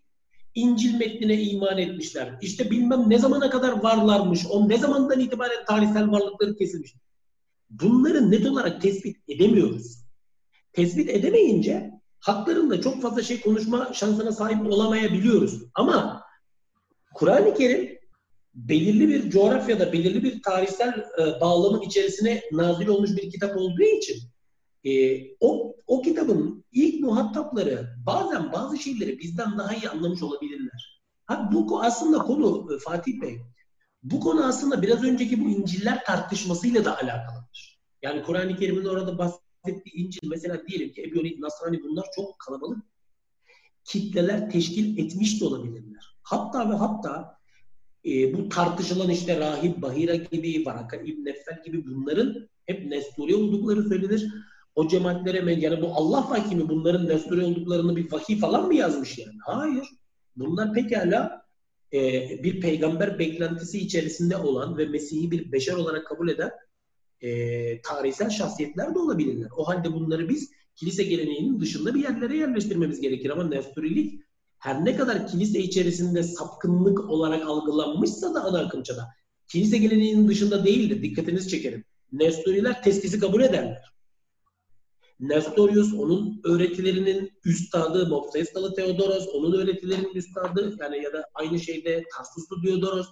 İncil 0.54 0.94
metnine 0.94 1.42
iman 1.42 1.78
etmişler? 1.78 2.38
İşte 2.40 2.70
bilmem 2.70 3.04
ne 3.10 3.18
zamana 3.18 3.50
kadar 3.50 3.82
varlarmış. 3.82 4.46
O 4.50 4.68
ne 4.68 4.78
zamandan 4.78 5.20
itibaren 5.20 5.64
tarihsel 5.64 6.10
varlıkları 6.10 6.56
kesilmiş. 6.56 6.94
Bunları 7.70 8.30
net 8.30 8.46
olarak 8.46 8.82
tespit 8.82 9.16
edemiyoruz. 9.28 9.98
Tespit 10.72 11.10
edemeyince 11.10 11.90
haklarında 12.20 12.80
çok 12.80 13.02
fazla 13.02 13.22
şey 13.22 13.40
konuşma 13.40 13.90
şansına 13.92 14.32
sahip 14.32 14.66
olamayabiliyoruz. 14.66 15.62
Ama 15.74 16.22
Kur'an-ı 17.14 17.54
Kerim 17.54 17.97
belirli 18.58 19.08
bir 19.08 19.30
coğrafyada, 19.30 19.92
belirli 19.92 20.22
bir 20.22 20.42
tarihsel 20.42 20.88
e, 20.88 21.40
bağlamın 21.40 21.80
içerisine 21.80 22.42
nazil 22.52 22.88
olmuş 22.88 23.10
bir 23.16 23.30
kitap 23.30 23.56
olduğu 23.56 23.82
için 23.82 24.16
e, 24.84 25.20
o, 25.40 25.76
o 25.86 26.02
kitabın 26.02 26.64
ilk 26.72 27.00
muhatapları 27.00 27.88
bazen 28.06 28.52
bazı 28.52 28.78
şeyleri 28.78 29.18
bizden 29.18 29.58
daha 29.58 29.74
iyi 29.74 29.88
anlamış 29.88 30.22
olabilirler. 30.22 31.02
Ha, 31.26 31.50
bu 31.52 31.82
aslında 31.82 32.18
konu 32.18 32.74
e, 32.74 32.78
Fatih 32.78 33.20
Bey, 33.20 33.38
bu 34.02 34.20
konu 34.20 34.44
aslında 34.44 34.82
biraz 34.82 35.04
önceki 35.04 35.44
bu 35.44 35.48
İncil'ler 35.48 36.04
tartışmasıyla 36.04 36.84
da 36.84 36.96
alakalıdır. 36.96 37.80
Yani 38.02 38.22
Kur'an-ı 38.22 38.56
Kerim'in 38.56 38.84
orada 38.84 39.18
bahsettiği 39.18 39.94
İncil 39.94 40.28
mesela 40.28 40.66
diyelim 40.66 40.92
ki 40.92 41.02
Ebiyonik, 41.02 41.38
Nasrani 41.38 41.82
bunlar 41.82 42.06
çok 42.16 42.38
kalabalık 42.38 42.78
kitleler 43.84 44.50
teşkil 44.50 44.98
etmiş 44.98 45.40
de 45.40 45.44
olabilirler. 45.44 46.18
Hatta 46.22 46.70
ve 46.70 46.74
hatta 46.74 47.37
e, 48.04 48.34
bu 48.34 48.48
tartışılan 48.48 49.10
işte 49.10 49.40
Rahip 49.40 49.82
Bahira 49.82 50.14
gibi, 50.14 50.66
Varaka 50.66 50.96
İbn 50.96 51.24
Neffel 51.24 51.62
gibi 51.64 51.86
bunların 51.86 52.48
hep 52.66 52.86
Nesturi 52.86 53.34
oldukları 53.34 53.88
söylenir 53.88 54.32
o 54.78 54.88
cemaatlere 54.88 55.54
yani 55.54 55.82
bu 55.82 55.94
Allah 55.94 56.30
vahyi 56.30 56.56
mi 56.56 56.68
bunların 56.68 57.08
Nestori 57.08 57.42
olduklarını 57.44 57.96
bir 57.96 58.12
vahiy 58.12 58.38
falan 58.38 58.66
mı 58.66 58.74
yazmış 58.74 59.18
yani? 59.18 59.38
Hayır. 59.46 59.86
Bunlar 60.36 60.72
pekala 60.72 61.42
e, 61.92 61.98
bir 62.42 62.60
peygamber 62.60 63.18
beklentisi 63.18 63.78
içerisinde 63.78 64.36
olan 64.36 64.78
ve 64.78 64.86
Mesih'i 64.86 65.30
bir 65.30 65.52
beşer 65.52 65.74
olarak 65.74 66.06
kabul 66.06 66.28
eden 66.28 66.50
e, 67.20 67.80
tarihsel 67.82 68.30
şahsiyetler 68.30 68.94
de 68.94 68.98
olabilirler. 68.98 69.48
O 69.56 69.68
halde 69.68 69.92
bunları 69.92 70.28
biz 70.28 70.50
kilise 70.76 71.02
geleneğinin 71.02 71.60
dışında 71.60 71.94
bir 71.94 72.02
yerlere 72.02 72.36
yerleştirmemiz 72.36 73.00
gerekir. 73.00 73.30
Ama 73.30 73.48
Nestorilik 73.48 74.20
her 74.58 74.84
ne 74.84 74.96
kadar 74.96 75.26
kilise 75.26 75.58
içerisinde 75.58 76.22
sapkınlık 76.22 77.10
olarak 77.10 77.46
algılanmışsa 77.46 78.34
da 78.34 78.44
ana 78.44 78.58
akımçada 78.58 79.08
kilise 79.48 79.78
geleneğinin 79.78 80.28
dışında 80.28 80.64
değildir. 80.64 81.02
Dikkatinizi 81.02 81.48
çekerim. 81.48 81.84
Nestoriler 82.12 82.82
testisi 82.82 83.18
kabul 83.20 83.42
ederler. 83.42 83.82
Nestorius, 85.20 85.94
onun 85.94 86.40
öğretilerinin 86.44 87.30
üstadı, 87.44 88.08
Mopsestalı 88.08 88.74
Theodoros, 88.74 89.28
onun 89.34 89.52
öğretilerinin 89.52 90.14
üstadı 90.14 90.76
yani 90.80 91.02
ya 91.02 91.12
da 91.12 91.24
aynı 91.34 91.60
şeyde 91.60 92.04
Tarsuslu 92.16 92.62
Diodoros. 92.62 93.06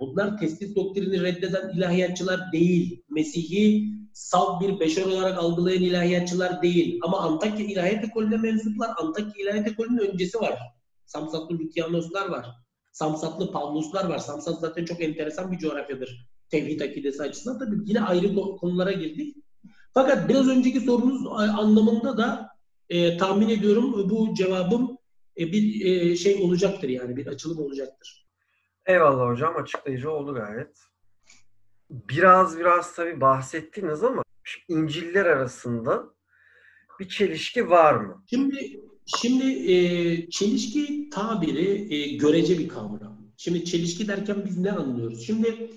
Bunlar 0.00 0.38
testis 0.38 0.76
doktrini 0.76 1.22
reddeden 1.22 1.76
ilahiyatçılar 1.76 2.52
değil. 2.52 3.02
Mesih'i 3.08 3.84
salt 4.12 4.62
bir 4.62 4.80
beşer 4.80 5.06
olarak 5.06 5.38
algılayan 5.38 5.82
ilahiyatçılar 5.82 6.62
değil. 6.62 7.00
Ama 7.02 7.20
Antakya 7.20 7.66
İlahiyat 7.66 8.04
Ekolü'ne 8.04 8.36
mensuplar. 8.36 8.90
Antakya 8.96 9.44
İlahiyat 9.44 9.68
Ekolü'nün 9.68 9.98
öncesi 9.98 10.40
var. 10.40 10.58
Samsatlı 11.06 11.58
Lükyanoslar 11.58 12.28
var. 12.28 12.46
Samsatlı 12.92 13.52
Pavluslar 13.52 14.04
var. 14.04 14.18
Samsat 14.18 14.60
zaten 14.60 14.84
çok 14.84 15.02
enteresan 15.02 15.52
bir 15.52 15.58
coğrafyadır. 15.58 16.26
Tevhid 16.50 16.80
akidesi 16.80 17.22
açısından. 17.22 17.58
Tabii 17.58 17.76
yine 17.84 18.00
ayrı 18.00 18.34
konulara 18.34 18.92
girdik. 18.92 19.36
Fakat 19.94 20.28
biraz 20.28 20.48
önceki 20.48 20.80
sorunuz 20.80 21.26
anlamında 21.36 22.18
da 22.18 22.50
e, 22.88 23.16
tahmin 23.16 23.48
ediyorum 23.48 24.10
bu 24.10 24.34
cevabım 24.34 24.98
e, 25.38 25.52
bir 25.52 25.84
e, 25.84 26.16
şey 26.16 26.42
olacaktır 26.42 26.88
yani 26.88 27.16
bir 27.16 27.26
açılım 27.26 27.58
olacaktır. 27.58 28.19
Eyvallah 28.90 29.30
hocam 29.30 29.56
açıklayıcı 29.56 30.10
oldu 30.10 30.34
gayet. 30.34 30.78
Biraz 31.90 32.58
biraz 32.58 32.94
tabii 32.94 33.20
bahsettiniz 33.20 34.04
ama 34.04 34.22
İncil'ler 34.68 35.26
arasında 35.26 36.04
bir 37.00 37.08
çelişki 37.08 37.70
var 37.70 37.94
mı? 37.94 38.24
Şimdi 38.30 38.80
şimdi 39.06 39.72
e, 39.72 40.30
çelişki 40.30 41.10
tabiri 41.10 41.94
e, 41.94 42.16
görece 42.16 42.58
bir 42.58 42.68
kavram. 42.68 43.18
Şimdi 43.36 43.64
çelişki 43.64 44.08
derken 44.08 44.44
biz 44.46 44.58
ne 44.58 44.72
anlıyoruz? 44.72 45.26
Şimdi 45.26 45.70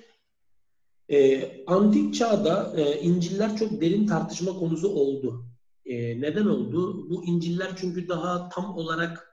e, 1.09 1.49
antik 1.67 2.15
çağda 2.15 2.73
e, 2.77 3.01
İncil'ler 3.01 3.57
çok 3.57 3.81
derin 3.81 4.07
tartışma 4.07 4.53
konusu 4.53 4.89
oldu. 4.89 5.45
E, 5.85 6.21
neden 6.21 6.45
oldu? 6.45 7.09
Bu 7.09 7.25
İncil'ler 7.25 7.71
çünkü 7.77 8.07
daha 8.07 8.49
tam 8.49 8.77
olarak 8.77 9.32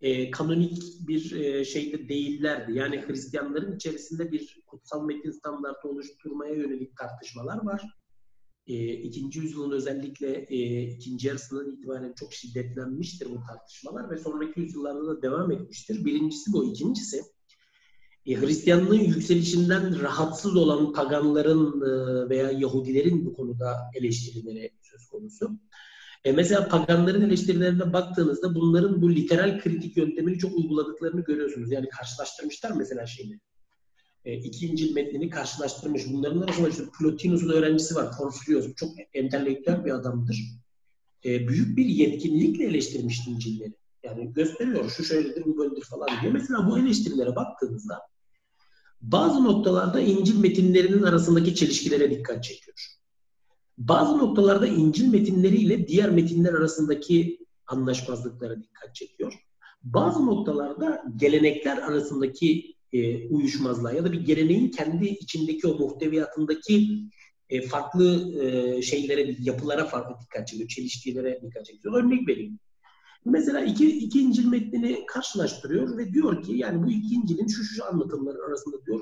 e, 0.00 0.30
kanonik 0.30 0.82
bir 1.08 1.32
e, 1.32 1.64
şeyde 1.64 2.08
değillerdi. 2.08 2.72
Yani 2.72 3.04
Hristiyanların 3.06 3.76
içerisinde 3.76 4.32
bir 4.32 4.62
kutsal 4.66 5.04
metin 5.04 5.30
standartı 5.30 5.88
oluşturmaya 5.88 6.54
yönelik 6.54 6.96
tartışmalar 6.96 7.64
var. 7.64 7.82
E, 8.66 8.92
ikinci 8.92 9.40
yüzyılın 9.40 9.70
özellikle 9.70 10.46
e, 10.48 10.82
ikinci 10.82 11.28
yarısından 11.28 11.70
itibaren 11.70 12.12
çok 12.12 12.32
şiddetlenmiştir 12.32 13.30
bu 13.30 13.40
tartışmalar 13.48 14.10
ve 14.10 14.18
sonraki 14.18 14.60
yüzyıllarda 14.60 15.06
da 15.06 15.22
devam 15.22 15.52
etmiştir. 15.52 16.04
Birincisi 16.04 16.52
bu. 16.52 16.64
ikincisi 16.64 17.22
e, 18.26 18.34
Hristiyanlığın 18.34 19.00
yükselişinden 19.00 20.00
rahatsız 20.00 20.56
olan 20.56 20.92
paganların 20.92 21.80
e, 21.80 22.28
veya 22.28 22.50
Yahudilerin 22.50 23.26
bu 23.26 23.34
konuda 23.34 23.76
eleştirileri 23.94 24.70
söz 24.82 25.06
konusu. 25.06 25.50
E 26.24 26.32
mesela 26.32 26.68
paganların 26.68 27.22
eleştirilerine 27.22 27.92
baktığınızda 27.92 28.54
bunların 28.54 29.02
bu 29.02 29.14
literal 29.14 29.60
kritik 29.60 29.96
yöntemini 29.96 30.38
çok 30.38 30.56
uyguladıklarını 30.56 31.20
görüyorsunuz. 31.20 31.72
Yani 31.72 31.88
karşılaştırmışlar 31.88 32.70
mesela 32.70 33.06
şeyini. 33.06 33.40
E, 34.24 34.34
iki 34.34 34.94
metnini 34.94 35.30
karşılaştırmış. 35.30 36.02
Bunların 36.12 36.40
arasında 36.40 36.68
işte 36.68 36.82
Plotinus'un 36.98 37.48
öğrencisi 37.48 37.94
var. 37.94 38.16
Porfirios. 38.18 38.74
Çok 38.76 38.90
entelektüel 39.14 39.84
bir 39.84 39.90
adamdır. 39.90 40.38
E, 41.24 41.48
büyük 41.48 41.76
bir 41.76 41.86
yetkinlikle 41.86 42.64
eleştirmiş 42.64 43.26
İncil'leri. 43.28 43.74
Yani 44.02 44.32
gösteriyor 44.32 44.90
şu 44.90 45.04
şöyledir 45.04 45.44
bu 45.44 45.58
böyledir 45.58 45.84
falan 45.84 46.08
diye. 46.22 46.32
Mesela 46.32 46.70
bu 46.70 46.78
eleştirilere 46.78 47.36
baktığınızda 47.36 48.00
bazı 49.00 49.44
noktalarda 49.44 50.00
İncil 50.00 50.38
metinlerinin 50.38 51.02
arasındaki 51.02 51.54
çelişkilere 51.54 52.10
dikkat 52.10 52.44
çekiyor. 52.44 52.76
Bazı 53.78 54.18
noktalarda 54.18 54.66
İncil 54.66 55.08
metinleriyle 55.08 55.88
diğer 55.88 56.10
metinler 56.10 56.54
arasındaki 56.54 57.46
anlaşmazlıklara 57.66 58.62
dikkat 58.62 58.94
çekiyor. 58.94 59.32
Bazı 59.82 60.26
noktalarda 60.26 61.04
gelenekler 61.16 61.76
arasındaki 61.76 62.74
e, 62.92 63.28
uyuşmazlığa 63.28 63.92
ya 63.92 64.04
da 64.04 64.12
bir 64.12 64.20
geleneğin 64.20 64.70
kendi 64.70 65.06
içindeki 65.06 65.66
o 65.66 65.78
muhteviyatındaki 65.78 67.00
e, 67.48 67.62
farklı 67.62 68.34
e, 68.42 68.82
şeylere, 68.82 69.36
yapılara 69.40 69.84
farklı 69.84 70.14
dikkat 70.22 70.48
çekiyor. 70.48 70.68
Çelişkilere 70.68 71.40
dikkat 71.42 71.66
çekiyor. 71.66 71.94
Örnek 71.94 72.28
vereyim. 72.28 72.58
Mesela 73.24 73.60
iki, 73.60 73.98
iki 73.98 74.20
İncil 74.20 74.46
metnini 74.46 75.06
karşılaştırıyor 75.06 75.98
ve 75.98 76.12
diyor 76.12 76.42
ki 76.42 76.52
yani 76.52 76.86
bu 76.86 76.90
iki 76.90 77.14
İncil'in 77.14 77.46
şu 77.46 77.64
şu 77.64 77.84
anlatımları 77.84 78.38
arasında 78.48 78.86
diyor 78.86 79.00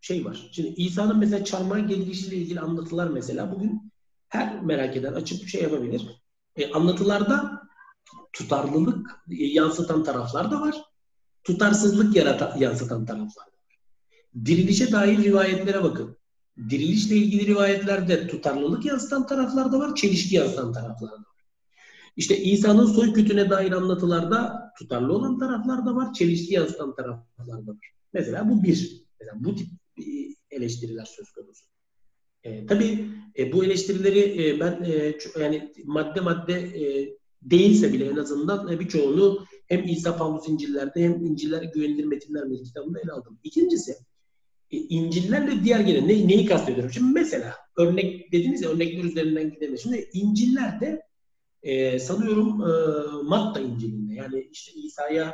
şey 0.00 0.24
var. 0.24 0.50
Şimdi 0.52 0.68
İsa'nın 0.68 1.18
mesela 1.18 1.44
çarmıha 1.44 1.78
gelişiyle 1.78 2.36
ilgili 2.36 2.60
anlatılar 2.60 3.08
mesela 3.08 3.52
bugün 3.52 3.92
her 4.28 4.62
merak 4.62 4.96
eden 4.96 5.12
açıp 5.12 5.48
şey 5.48 5.62
yapabilir. 5.62 6.22
E, 6.56 6.70
anlatılarda 6.70 7.62
tutarlılık 8.32 9.10
e, 9.30 9.44
yansıtan 9.44 10.04
taraflar 10.04 10.50
da 10.50 10.60
var. 10.60 10.74
Tutarsızlık 11.44 12.16
yaratan, 12.16 12.58
yansıtan 12.58 13.06
taraflar 13.06 13.46
da 13.46 13.56
var. 13.56 13.78
Dirilişe 14.44 14.92
dair 14.92 15.18
rivayetlere 15.18 15.82
bakın. 15.82 16.16
Dirilişle 16.70 17.16
ilgili 17.16 17.46
rivayetlerde 17.46 18.26
tutarlılık 18.26 18.84
yansıtan 18.84 19.26
taraflar 19.26 19.72
da 19.72 19.78
var, 19.78 19.94
çelişki 19.94 20.36
yansıtan 20.36 20.72
taraflar 20.72 21.10
da 21.10 21.14
var. 21.14 21.24
İşte 22.16 22.42
İsa'nın 22.42 22.86
soy 22.86 23.12
kütüne 23.12 23.50
dair 23.50 23.72
anlatılarda 23.72 24.72
tutarlı 24.78 25.12
olan 25.12 25.38
taraflar 25.38 25.86
da 25.86 25.94
var, 25.94 26.14
çelişki 26.14 26.54
yansıtan 26.54 26.94
taraflar 26.94 27.66
da 27.66 27.70
var. 27.72 27.92
Mesela 28.12 28.48
bu 28.48 28.62
bir. 28.62 29.02
Mesela 29.20 29.44
bu 29.44 29.54
tip 29.56 29.68
e, 29.98 30.04
eleştiriler 30.50 31.04
söz 31.04 31.30
konusu. 31.30 31.64
E, 32.44 32.66
tabii 32.66 33.06
e, 33.38 33.52
bu 33.52 33.64
eleştirileri 33.64 34.46
e, 34.46 34.60
ben 34.60 34.84
e, 34.84 35.14
yani 35.40 35.72
madde 35.84 36.20
madde 36.20 36.54
e, 36.54 37.14
değilse 37.42 37.92
bile 37.92 38.06
en 38.06 38.16
azından 38.16 38.72
e, 38.72 38.80
birçoğunu 38.80 39.46
hem 39.66 39.84
İsa 39.84 40.16
Pavlus 40.16 40.48
İncil'lerde 40.48 41.04
hem 41.04 41.26
İncil'ler 41.26 41.62
güvenilir 41.62 42.04
metinler 42.04 42.44
mi 42.44 42.62
kitabında 42.62 43.00
ele 43.00 43.12
aldım. 43.12 43.38
İkincisi 43.44 43.92
e, 44.70 44.76
İncil'lerle 44.76 45.64
diğer 45.64 45.80
gelen 45.80 46.08
ne, 46.08 46.28
neyi 46.28 46.46
kastediyorum? 46.46 46.92
Şimdi 46.92 47.12
mesela 47.12 47.54
örnek 47.76 48.32
dediniz 48.32 48.62
ya 48.62 48.70
örnekler 48.70 49.04
üzerinden 49.04 49.50
gidelim. 49.50 49.78
Şimdi 49.78 50.10
İncil'lerde 50.12 51.02
e, 51.62 51.98
sanıyorum 51.98 52.62
e, 52.62 52.72
Matta 53.22 53.60
İncil'inde 53.60 54.14
yani 54.14 54.48
işte 54.52 54.72
İsa'ya 54.72 55.32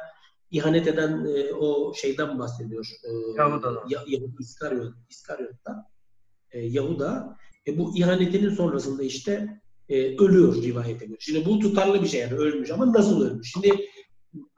ihanet 0.51 0.87
eden 0.87 1.25
e, 1.25 1.53
o 1.53 1.95
şeyden 1.95 2.39
bahsediyor. 2.39 2.87
E, 3.05 3.11
Yahuda'dan. 3.39 3.89
Yahuda 3.89 4.37
İskaryot, 4.41 4.95
İskaryot'tan. 5.11 5.87
E, 6.55 6.61
Yahuda 6.61 7.37
e, 7.67 7.79
bu 7.79 7.99
ihanetinin 7.99 8.51
sonrasında 8.51 9.03
işte 9.03 9.61
e, 9.89 10.17
ölüyor 10.19 10.63
rivayete 10.63 11.07
göre. 11.07 11.17
Şimdi 11.21 11.47
bu 11.47 11.59
tutarlı 11.59 12.03
bir 12.03 12.09
şey 12.09 12.21
yani 12.21 12.35
ölmüş 12.35 12.71
ama 12.71 12.93
nasıl 12.93 13.23
ölmüş? 13.23 13.53
Şimdi 13.53 13.87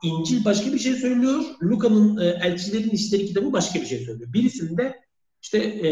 İncil 0.02 0.44
başka 0.44 0.72
bir 0.72 0.78
şey 0.78 0.94
söylüyor. 0.94 1.42
Luka'nın 1.62 2.18
e, 2.18 2.24
Elçilerin 2.24 2.90
İşleri 2.90 3.26
kitabı 3.26 3.52
başka 3.52 3.80
bir 3.80 3.86
şey 3.86 3.98
söylüyor. 3.98 4.32
Birisinde 4.32 4.94
işte 5.42 5.58
e, 5.58 5.90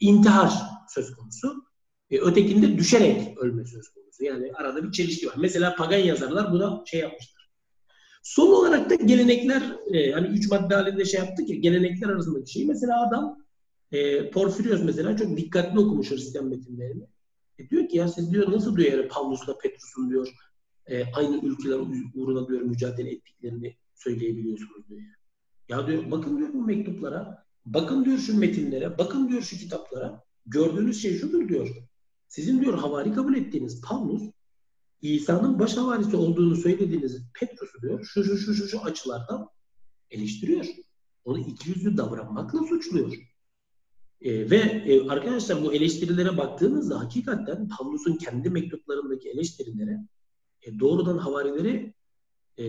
intihar 0.00 0.52
söz 0.88 1.14
konusu. 1.14 1.64
E, 2.10 2.18
ötekinde 2.18 2.78
düşerek 2.78 3.38
ölme 3.38 3.64
söz 3.64 3.88
konusu. 3.88 4.24
Yani 4.24 4.52
arada 4.54 4.84
bir 4.84 4.92
çelişki 4.92 5.26
var. 5.26 5.34
Mesela 5.38 5.74
pagan 5.76 5.98
yazarlar 5.98 6.52
buna 6.52 6.82
şey 6.86 7.00
yapmışlar. 7.00 7.42
Son 8.22 8.48
olarak 8.48 8.90
da 8.90 8.94
gelenekler 8.94 9.62
e, 9.92 10.12
hani 10.12 10.26
üç 10.26 10.50
madde 10.50 10.74
halinde 10.74 11.04
şey 11.04 11.20
yaptık 11.20 11.50
ya 11.50 11.56
gelenekler 11.56 12.08
arasındaki 12.08 12.52
şey. 12.52 12.66
Mesela 12.66 13.08
adam 13.08 13.41
e, 13.92 14.30
Porfirios 14.30 14.82
mesela 14.84 15.16
çok 15.16 15.36
dikkatli 15.36 15.78
okumuş 15.78 16.10
Hristiyan 16.10 16.46
metinlerini. 16.46 17.06
E 17.58 17.70
diyor 17.70 17.88
ki 17.88 17.96
ya 17.96 18.08
siz 18.08 18.32
diyor 18.32 18.52
nasıl 18.52 18.76
diyor 18.76 18.92
yani 18.92 19.08
Pavlus'la 19.08 19.58
Petrus'un 19.58 20.10
diyor 20.10 20.28
e, 20.86 21.04
aynı 21.12 21.46
ülkeler 21.46 21.78
uğruna 22.14 22.48
diyor 22.48 22.60
mücadele 22.60 23.10
ettiklerini 23.10 23.76
söyleyebiliyorsunuz 23.94 24.88
diyor. 24.88 25.00
Ya 25.68 25.86
diyor 25.86 26.10
bakın 26.10 26.38
diyor 26.38 26.52
bu 26.52 26.62
mektuplara, 26.62 27.44
bakın 27.66 28.04
diyor 28.04 28.18
şu 28.18 28.38
metinlere, 28.38 28.98
bakın 28.98 29.28
diyor 29.28 29.42
şu 29.42 29.56
kitaplara. 29.56 30.24
Gördüğünüz 30.46 31.02
şey 31.02 31.18
şudur 31.18 31.48
diyor. 31.48 31.68
Sizin 32.28 32.60
diyor 32.60 32.78
havari 32.78 33.12
kabul 33.12 33.34
ettiğiniz 33.34 33.80
Pavlus 33.80 34.22
İsa'nın 35.02 35.58
baş 35.58 35.76
havarisi 35.76 36.16
olduğunu 36.16 36.56
söylediğiniz 36.56 37.22
Petrus'u 37.40 37.82
diyor 37.82 38.04
şu 38.04 38.24
şu 38.24 38.36
şu 38.36 38.54
şu, 38.54 38.68
şu 38.68 38.80
açılardan 38.80 39.48
eleştiriyor. 40.10 40.66
Onu 41.24 41.38
ikiyüzlü 41.38 41.96
davranmakla 41.96 42.58
suçluyor. 42.58 43.31
E, 44.24 44.50
ve 44.50 44.56
e, 44.56 45.08
arkadaşlar 45.08 45.62
bu 45.62 45.74
eleştirilere 45.74 46.36
baktığınızda 46.36 47.00
hakikaten 47.00 47.68
Pavlus'un 47.68 48.16
kendi 48.16 48.50
mektuplarındaki 48.50 49.28
eleştirilere 49.28 49.98
e, 50.62 50.78
doğrudan 50.78 51.18
havarileri 51.18 51.94
e, 52.58 52.64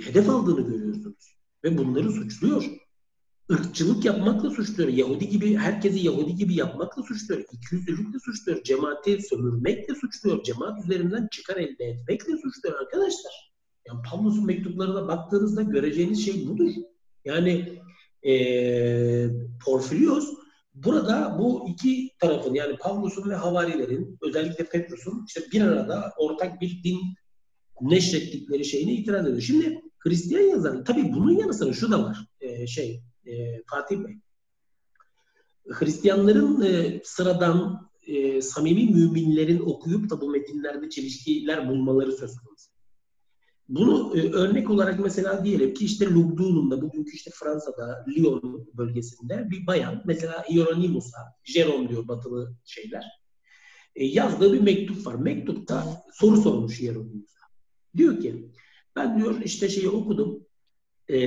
hedef 0.00 0.28
aldığını 0.28 0.60
görüyorsunuz. 0.60 1.38
Ve 1.64 1.78
bunları 1.78 2.12
suçluyor. 2.12 2.64
Irkçılık 3.50 4.04
yapmakla 4.04 4.50
suçluyor. 4.50 4.88
Yahudi 4.88 5.28
gibi, 5.28 5.56
herkesi 5.56 6.06
Yahudi 6.06 6.34
gibi 6.34 6.54
yapmakla 6.54 7.02
suçluyor. 7.02 7.44
İkiyüzlülükle 7.52 8.18
suçluyor. 8.18 8.62
Cemaati 8.62 9.22
sömürmekle 9.22 9.94
suçluyor. 9.94 10.42
Cemaat 10.42 10.84
üzerinden 10.84 11.28
çıkar 11.32 11.56
elde 11.56 11.84
etmekle 11.84 12.32
suçluyor 12.36 12.80
arkadaşlar. 12.80 13.52
Yani 13.86 14.00
Pavlus'un 14.10 14.46
mektuplarına 14.46 15.08
baktığınızda 15.08 15.62
göreceğiniz 15.62 16.24
şey 16.24 16.48
budur. 16.48 16.70
Yani 17.24 17.82
e, 18.26 18.32
Porfirios 19.64 20.34
Burada 20.84 21.36
bu 21.38 21.68
iki 21.68 22.10
tarafın 22.18 22.54
yani 22.54 22.76
Pavlus'un 22.76 23.30
ve 23.30 23.34
havarilerin 23.34 24.18
özellikle 24.22 24.64
Petrus'un 24.64 25.24
işte 25.26 25.40
bir 25.52 25.60
arada 25.60 26.12
ortak 26.16 26.60
bir 26.60 26.82
din 26.84 26.98
neşrettikleri 27.80 28.64
şeyine 28.64 28.92
itiraz 28.92 29.26
ediyor. 29.26 29.40
Şimdi 29.40 29.82
Hristiyan 29.98 30.42
yazarı 30.42 30.84
tabii 30.84 31.12
bunun 31.12 31.32
yanı 31.38 31.54
sıra 31.54 31.72
şu 31.72 31.90
da 31.90 32.02
var 32.02 32.26
e, 32.40 32.66
şey 32.66 33.02
e, 33.26 33.62
Fatih 33.70 33.98
Bey. 33.98 34.14
Hristiyanların 35.70 36.62
e, 36.62 37.00
sıradan 37.04 37.90
e, 38.06 38.42
samimi 38.42 38.90
müminlerin 38.90 39.60
okuyup 39.60 40.10
da 40.10 40.20
bu 40.20 40.30
metinlerde 40.30 40.90
çelişkiler 40.90 41.68
bulmaları 41.68 42.12
söz 42.12 42.36
konusu. 42.36 42.67
Bunu 43.68 44.16
e, 44.16 44.32
örnek 44.32 44.70
olarak 44.70 45.00
mesela 45.00 45.44
diyelim 45.44 45.74
ki 45.74 45.84
işte 45.84 46.06
Lugdun'unda 46.06 46.82
bugünkü 46.82 47.12
işte 47.12 47.30
Fransa'da 47.34 48.04
Lyon 48.16 48.68
bölgesinde 48.74 49.46
bir 49.50 49.66
bayan 49.66 50.02
mesela 50.04 50.44
Hieronymus'a, 50.50 51.18
Jerome 51.44 51.88
diyor 51.88 52.08
batılı 52.08 52.54
şeyler 52.64 53.04
e, 53.96 54.04
yazdığı 54.04 54.52
bir 54.52 54.60
mektup 54.60 55.06
var. 55.06 55.14
Mektupta 55.14 56.02
soru 56.12 56.36
sormuş 56.36 56.80
Hieronymus'a. 56.80 57.38
Diyor 57.96 58.20
ki 58.20 58.52
ben 58.96 59.18
diyor 59.18 59.40
işte 59.44 59.68
şeyi 59.68 59.88
okudum 59.88 60.46
e, 61.10 61.18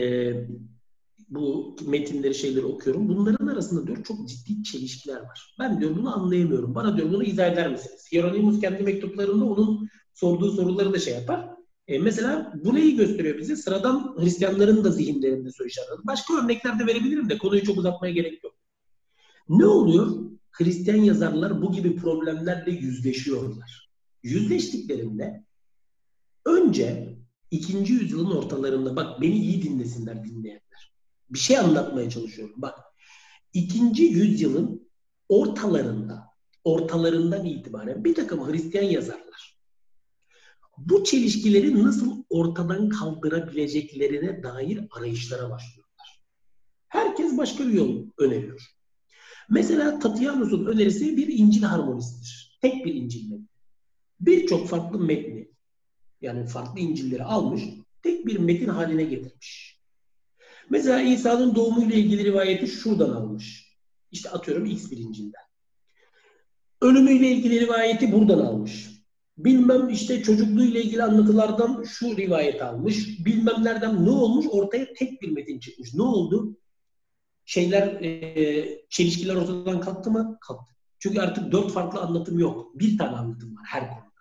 bu 1.30 1.76
metinleri 1.85 2.35
şeyleri 2.35 2.65
okuyorum. 2.65 3.09
Bunların 3.09 3.47
arasında 3.47 3.88
diyor 3.88 4.03
çok 4.03 4.30
ciddi 4.30 4.63
çelişkiler 4.63 5.22
var. 5.22 5.55
Ben 5.59 5.80
diyor 5.80 5.95
bunu 5.95 6.15
anlayamıyorum. 6.15 6.76
Bana 6.76 6.97
diyor 6.97 7.11
bunu 7.11 7.23
izah 7.23 7.51
eder 7.51 7.72
misiniz? 7.72 8.07
Hieronymus 8.11 8.59
kendi 8.59 8.84
mektuplarında 8.84 9.45
onun 9.45 9.89
sorduğu 10.13 10.51
soruları 10.51 10.93
da 10.93 10.99
şey 10.99 11.13
yapar. 11.13 11.51
E, 11.91 11.99
mesela 11.99 12.53
bu 12.63 12.76
neyi 12.76 12.95
gösteriyor 12.95 13.38
bize? 13.38 13.55
Sıradan 13.55 14.15
Hristiyanların 14.19 14.84
da 14.84 14.91
zihinlerinde 14.91 15.51
soru 15.51 15.68
işareti. 15.68 16.07
Başka 16.07 16.43
örnekler 16.43 16.80
de 16.80 16.88
verebilirim 16.88 17.30
de 17.30 17.38
konuyu 17.38 17.63
çok 17.63 17.77
uzatmaya 17.77 18.13
gerek 18.13 18.43
yok. 18.43 18.53
Ne 19.49 19.65
oluyor? 19.65 20.31
Hristiyan 20.51 20.97
yazarlar 20.97 21.61
bu 21.61 21.72
gibi 21.72 21.95
problemlerle 21.95 22.72
yüzleşiyorlar. 22.72 23.91
Yüzleştiklerinde 24.23 25.45
önce 26.45 27.18
ikinci 27.51 27.93
yüzyılın 27.93 28.31
ortalarında 28.31 28.95
bak 28.95 29.22
beni 29.22 29.35
iyi 29.35 29.63
dinlesinler 29.63 30.23
dinleyenler. 30.23 30.93
Bir 31.30 31.39
şey 31.39 31.57
anlatmaya 31.57 32.09
çalışıyorum. 32.09 32.55
Bak 32.57 32.80
ikinci 33.53 34.03
yüzyılın 34.03 34.89
ortalarında 35.30 36.23
ortalarından 36.63 37.45
itibaren 37.45 38.03
bir 38.03 38.15
takım 38.15 38.51
Hristiyan 38.51 38.84
yazarlar 38.84 39.51
bu 40.85 41.03
çelişkileri 41.03 41.83
nasıl 41.83 42.23
ortadan 42.29 42.89
kaldırabileceklerine 42.89 44.43
dair 44.43 44.87
arayışlara 44.91 45.49
başlıyorlar. 45.49 46.21
Herkes 46.87 47.37
başka 47.37 47.67
bir 47.67 47.73
yol 47.73 48.05
öneriyor. 48.17 48.61
Mesela 49.49 49.99
Tatianus'un 49.99 50.65
önerisi 50.65 51.17
bir 51.17 51.27
İncil 51.27 51.63
harmonisidir. 51.63 52.59
Tek 52.61 52.85
bir 52.85 52.93
İncil 52.93 53.29
metni. 53.29 53.45
Birçok 54.19 54.67
farklı 54.67 54.99
metni 54.99 55.51
yani 56.21 56.47
farklı 56.47 56.79
İncil'leri 56.79 57.23
almış, 57.23 57.63
tek 58.03 58.25
bir 58.25 58.37
metin 58.39 58.67
haline 58.67 59.03
getirmiş. 59.03 59.79
Mesela 60.69 61.01
İsa'nın 61.01 61.55
doğumuyla 61.55 61.95
ilgili 61.95 62.23
rivayeti 62.23 62.67
şuradan 62.67 63.09
almış. 63.09 63.77
İşte 64.11 64.29
atıyorum 64.29 64.65
X 64.65 64.91
bir 64.91 64.97
İncil'den. 64.97 65.41
Ölümüyle 66.81 67.31
ilgili 67.31 67.59
rivayeti 67.59 68.11
buradan 68.11 68.39
almış 68.39 69.01
bilmem 69.45 69.89
işte 69.89 70.23
çocukluğuyla 70.23 70.81
ilgili 70.81 71.03
anlatılardan 71.03 71.84
şu 71.84 72.18
rivayet 72.18 72.61
almış, 72.61 73.26
bilmem 73.26 73.63
nereden 73.63 74.05
ne 74.05 74.09
olmuş 74.09 74.45
ortaya 74.51 74.93
tek 74.93 75.22
bir 75.22 75.31
metin 75.31 75.59
çıkmış. 75.59 75.93
Ne 75.93 76.01
oldu? 76.01 76.57
Şeyler, 77.45 77.88
e, 78.01 78.85
çelişkiler 78.89 79.35
ortadan 79.35 79.81
kalktı 79.81 80.11
mı? 80.11 80.38
Kalktı. 80.41 80.76
Çünkü 80.99 81.19
artık 81.19 81.51
dört 81.51 81.72
farklı 81.72 81.99
anlatım 81.99 82.39
yok. 82.39 82.80
Bir 82.80 82.97
tane 82.97 83.18
anlatım 83.18 83.55
var 83.55 83.63
her 83.68 83.89
konuda. 83.89 84.11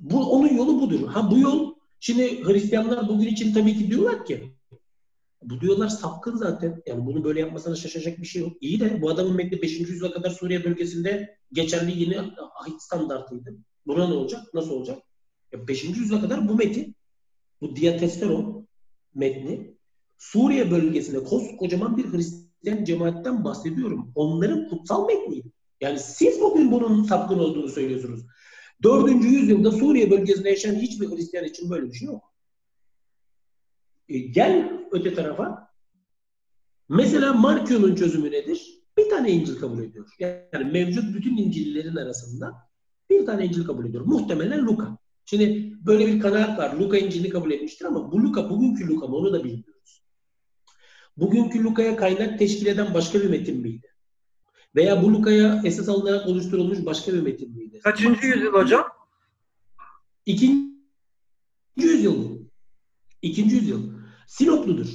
Bu, 0.00 0.32
onun 0.32 0.56
yolu 0.56 0.80
budur. 0.80 1.08
Ha 1.08 1.30
bu 1.30 1.38
yol, 1.38 1.74
şimdi 2.00 2.44
Hristiyanlar 2.44 3.08
bugün 3.08 3.26
için 3.26 3.54
tabii 3.54 3.78
ki 3.78 3.90
diyorlar 3.90 4.24
ki 4.24 4.52
Bu 5.42 5.60
diyorlar 5.60 5.88
sapkın 5.88 6.36
zaten. 6.36 6.82
Yani 6.86 7.06
bunu 7.06 7.24
böyle 7.24 7.40
yapmasına 7.40 7.76
şaşacak 7.76 8.18
bir 8.18 8.26
şey 8.26 8.42
yok. 8.42 8.52
İyi 8.60 8.80
de 8.80 9.02
bu 9.02 9.10
adamın 9.10 9.36
metni 9.36 9.62
5. 9.62 9.80
yüzyıla 9.80 10.12
kadar 10.12 10.30
Suriye 10.30 10.64
bölgesinde 10.64 11.38
geçerli 11.52 12.00
yeni 12.00 12.18
ahit 12.54 12.82
standartıydı. 12.82 13.56
Buna 13.86 14.08
ne 14.08 14.14
olacak? 14.14 14.54
Nasıl 14.54 14.70
olacak? 14.70 15.02
5. 15.68 15.84
yüzyıla 15.84 16.20
kadar 16.20 16.48
bu 16.48 16.54
metin, 16.54 16.96
bu 17.60 17.76
Diatesteron 17.76 18.68
metni 19.14 19.76
Suriye 20.18 20.70
bölgesinde 20.70 21.24
koskocaman 21.24 21.96
bir 21.96 22.12
Hristiyan 22.12 22.84
cemaatten 22.84 23.44
bahsediyorum. 23.44 24.12
Onların 24.14 24.68
kutsal 24.68 25.06
metniydi. 25.06 25.52
Yani 25.80 25.98
siz 25.98 26.40
bugün 26.40 26.72
bunun 26.72 27.04
sapkın 27.04 27.38
olduğunu 27.38 27.68
söylüyorsunuz. 27.68 28.20
4. 28.82 29.24
yüzyılda 29.24 29.70
Suriye 29.70 30.10
bölgesinde 30.10 30.50
yaşayan 30.50 30.74
hiçbir 30.74 31.10
Hristiyan 31.10 31.44
için 31.44 31.70
böyle 31.70 31.86
bir 31.86 31.92
şey 31.92 32.06
yok. 32.06 32.32
E, 34.08 34.18
gel 34.18 34.81
öte 34.92 35.14
tarafa. 35.14 35.68
Mesela 36.88 37.32
Markio'nun 37.32 37.94
çözümü 37.94 38.30
nedir? 38.30 38.82
Bir 38.98 39.10
tane 39.10 39.30
İncil 39.30 39.60
kabul 39.60 39.82
ediyor. 39.82 40.08
Yani 40.18 40.72
mevcut 40.72 41.14
bütün 41.14 41.36
İncil'lerin 41.36 41.96
arasında 41.96 42.68
bir 43.10 43.26
tane 43.26 43.46
İncil 43.46 43.64
kabul 43.64 43.86
ediyor. 43.86 44.04
Muhtemelen 44.04 44.66
Luka. 44.66 44.98
Şimdi 45.24 45.76
böyle 45.86 46.06
bir 46.06 46.20
kanaat 46.20 46.58
var. 46.58 46.74
Luka 46.74 46.98
İncil'i 46.98 47.28
kabul 47.28 47.50
etmiştir 47.50 47.84
ama 47.84 48.12
bu 48.12 48.22
Luka 48.22 48.50
bugünkü 48.50 48.88
Luka 48.88 49.06
mı 49.06 49.16
onu 49.16 49.32
da 49.32 49.44
bilmiyoruz. 49.44 50.02
Bugünkü 51.16 51.64
Luka'ya 51.64 51.96
kaynak 51.96 52.38
teşkil 52.38 52.66
eden 52.66 52.94
başka 52.94 53.20
bir 53.20 53.30
metin 53.30 53.60
miydi? 53.60 53.86
Veya 54.76 55.02
bu 55.02 55.12
Luka'ya 55.12 55.62
esas 55.64 55.88
alınarak 55.88 56.26
oluşturulmuş 56.26 56.86
başka 56.86 57.12
bir 57.12 57.22
metin 57.22 57.56
miydi? 57.56 57.80
Kaçıncı 57.80 58.26
yüzyıl 58.26 58.52
hocam? 58.52 58.84
İkinci 60.26 60.72
yüzyıl 61.76 62.24
bu. 62.24 62.48
İkinci 63.22 63.56
yüzyıl. 63.56 64.01
Sinopludur. 64.32 64.86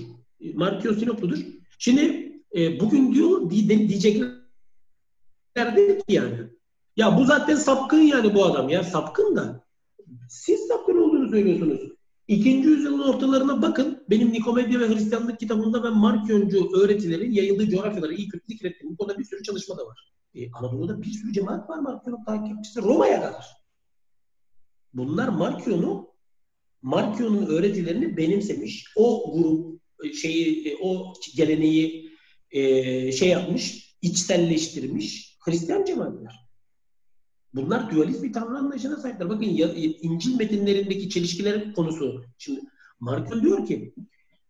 Markio 0.53 0.93
Sinopludur. 0.93 1.37
Şimdi 1.79 2.33
e, 2.55 2.79
bugün 2.79 3.13
diyor 3.13 3.49
diyecekler 3.49 4.29
ki 5.75 6.03
yani 6.07 6.37
ya 6.95 7.17
bu 7.17 7.25
zaten 7.25 7.55
sapkın 7.55 7.97
yani 7.97 8.35
bu 8.35 8.45
adam 8.45 8.69
ya 8.69 8.83
sapkın 8.83 9.35
da 9.35 9.63
siz 10.29 10.67
sapkın 10.67 10.97
olduğunu 10.97 11.29
söylüyorsunuz. 11.29 11.79
İkinci 12.27 12.67
yüzyılın 12.67 12.99
ortalarına 12.99 13.61
bakın. 13.61 14.03
Benim 14.09 14.33
Nikomedya 14.33 14.79
ve 14.79 14.87
Hristiyanlık 14.87 15.39
kitabında 15.39 15.83
ben 15.83 15.97
Markiyoncu 15.97 16.77
öğretilerin 16.77 17.31
yayıldığı 17.31 17.69
coğrafyaları 17.69 18.13
iyi 18.13 18.29
kötü 18.29 18.45
zikrettim. 18.47 18.89
Bu 18.89 18.97
konuda 18.97 19.19
bir 19.19 19.25
sürü 19.25 19.43
çalışma 19.43 19.77
da 19.77 19.85
var. 19.85 20.13
E, 20.35 20.51
Anadolu'da 20.51 21.01
bir 21.01 21.11
sürü 21.11 21.33
cemaat 21.33 21.69
var 21.69 21.79
Markiyon'un 21.79 22.23
takipçisi. 22.23 22.81
Roma'ya 22.81 23.21
kadar. 23.21 23.57
Bunlar 24.93 25.27
Markiyon'u 25.27 26.16
Markio'nun 26.87 27.45
öğretilerini 27.45 28.17
benimsemiş. 28.17 28.85
O 28.95 29.33
grup 29.33 29.81
e, 30.03 30.13
şeyi, 30.13 30.67
e, 30.67 30.77
o 30.81 31.13
geleneği 31.35 32.11
e, 32.51 33.11
şey 33.11 33.29
yapmış, 33.29 33.95
içselleştirmiş 34.01 35.37
Hristiyan 35.39 35.85
cemaatler. 35.85 36.47
Bunlar 37.53 37.91
dualist 37.91 38.23
bir 38.23 38.33
tanrı 38.33 38.57
anlayışına 38.57 38.95
sahipler. 38.95 39.29
Bakın 39.29 39.47
İncil 40.01 40.35
metinlerindeki 40.35 41.09
çelişkiler 41.09 41.73
konusu. 41.73 42.25
Şimdi 42.37 42.61
Markio 42.99 43.41
diyor 43.41 43.65
ki 43.65 43.93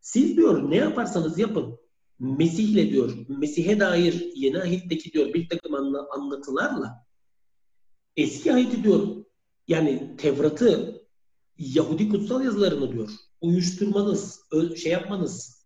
siz 0.01 0.37
diyor 0.37 0.71
ne 0.71 0.75
yaparsanız 0.75 1.39
yapın 1.39 1.79
Mesih'le 2.19 2.91
diyor, 2.91 3.17
Mesih'e 3.27 3.79
dair 3.79 4.31
yeni 4.35 4.59
ahitteki 4.59 5.13
diyor 5.13 5.33
bir 5.33 5.49
takım 5.49 5.75
anlatılarla 6.11 7.05
eski 8.15 8.53
ahiti 8.53 8.83
diyor 8.83 9.25
yani 9.67 10.15
Tevrat'ı 10.17 10.96
Yahudi 11.57 12.09
kutsal 12.09 12.43
yazılarını 12.43 12.91
diyor 12.91 13.09
uyuşturmanız, 13.41 14.41
şey 14.77 14.91
yapmanız, 14.91 15.65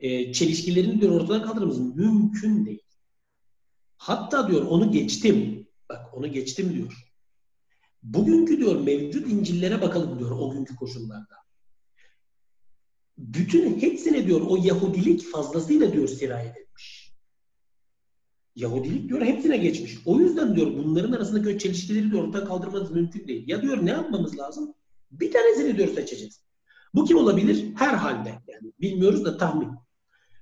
e, 0.00 0.32
çelişkilerini 0.32 1.00
diyor 1.00 1.20
ortadan 1.20 1.42
kaldırmanız 1.42 1.96
mümkün 1.96 2.66
değil. 2.66 2.82
Hatta 3.96 4.48
diyor 4.48 4.62
onu 4.62 4.92
geçtim. 4.92 5.66
Bak 5.88 6.14
onu 6.14 6.32
geçtim 6.32 6.74
diyor. 6.74 7.06
Bugünkü 8.02 8.58
diyor 8.58 8.80
mevcut 8.80 9.28
İncil'lere 9.28 9.82
bakalım 9.82 10.18
diyor 10.18 10.30
o 10.30 10.50
günkü 10.50 10.76
koşullarda. 10.76 11.34
Bütün 13.18 13.80
hepsine 13.80 14.26
diyor 14.26 14.40
o 14.40 14.56
Yahudilik 14.56 15.22
fazlasıyla 15.22 15.92
diyor 15.92 16.08
sirayet 16.08 16.56
etmiş. 16.56 17.14
Yahudilik 18.56 19.08
diyor 19.08 19.20
hepsine 19.20 19.56
geçmiş. 19.56 19.98
O 20.04 20.20
yüzden 20.20 20.56
diyor 20.56 20.66
bunların 20.66 21.12
arasındaki 21.12 21.54
o 21.54 21.58
çelişkileri 21.58 22.10
diyor 22.10 22.24
ortadan 22.24 22.48
kaldırmanız 22.48 22.90
mümkün 22.90 23.28
değil. 23.28 23.48
Ya 23.48 23.62
diyor 23.62 23.86
ne 23.86 23.90
yapmamız 23.90 24.38
lazım? 24.38 24.74
Bir 25.10 25.32
tanesini 25.32 25.78
diyor 25.78 25.88
seçeceğiz. 25.88 26.40
Bu 26.94 27.04
kim 27.04 27.16
olabilir? 27.16 27.74
Herhalde. 27.74 28.28
Yani 28.28 28.72
bilmiyoruz 28.80 29.24
da 29.24 29.36
tahmin. 29.36 29.68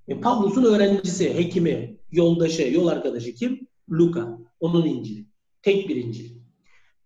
E, 0.08 0.20
Pavlus'un 0.20 0.64
öğrencisi, 0.64 1.34
hekimi, 1.34 1.96
yoldaşı, 2.12 2.62
yol 2.62 2.86
arkadaşı 2.86 3.34
kim? 3.34 3.68
Luka. 3.90 4.38
Onun 4.60 4.86
İncil'i. 4.86 5.26
Tek 5.62 5.88
bir 5.88 5.96
İncil. 5.96 6.38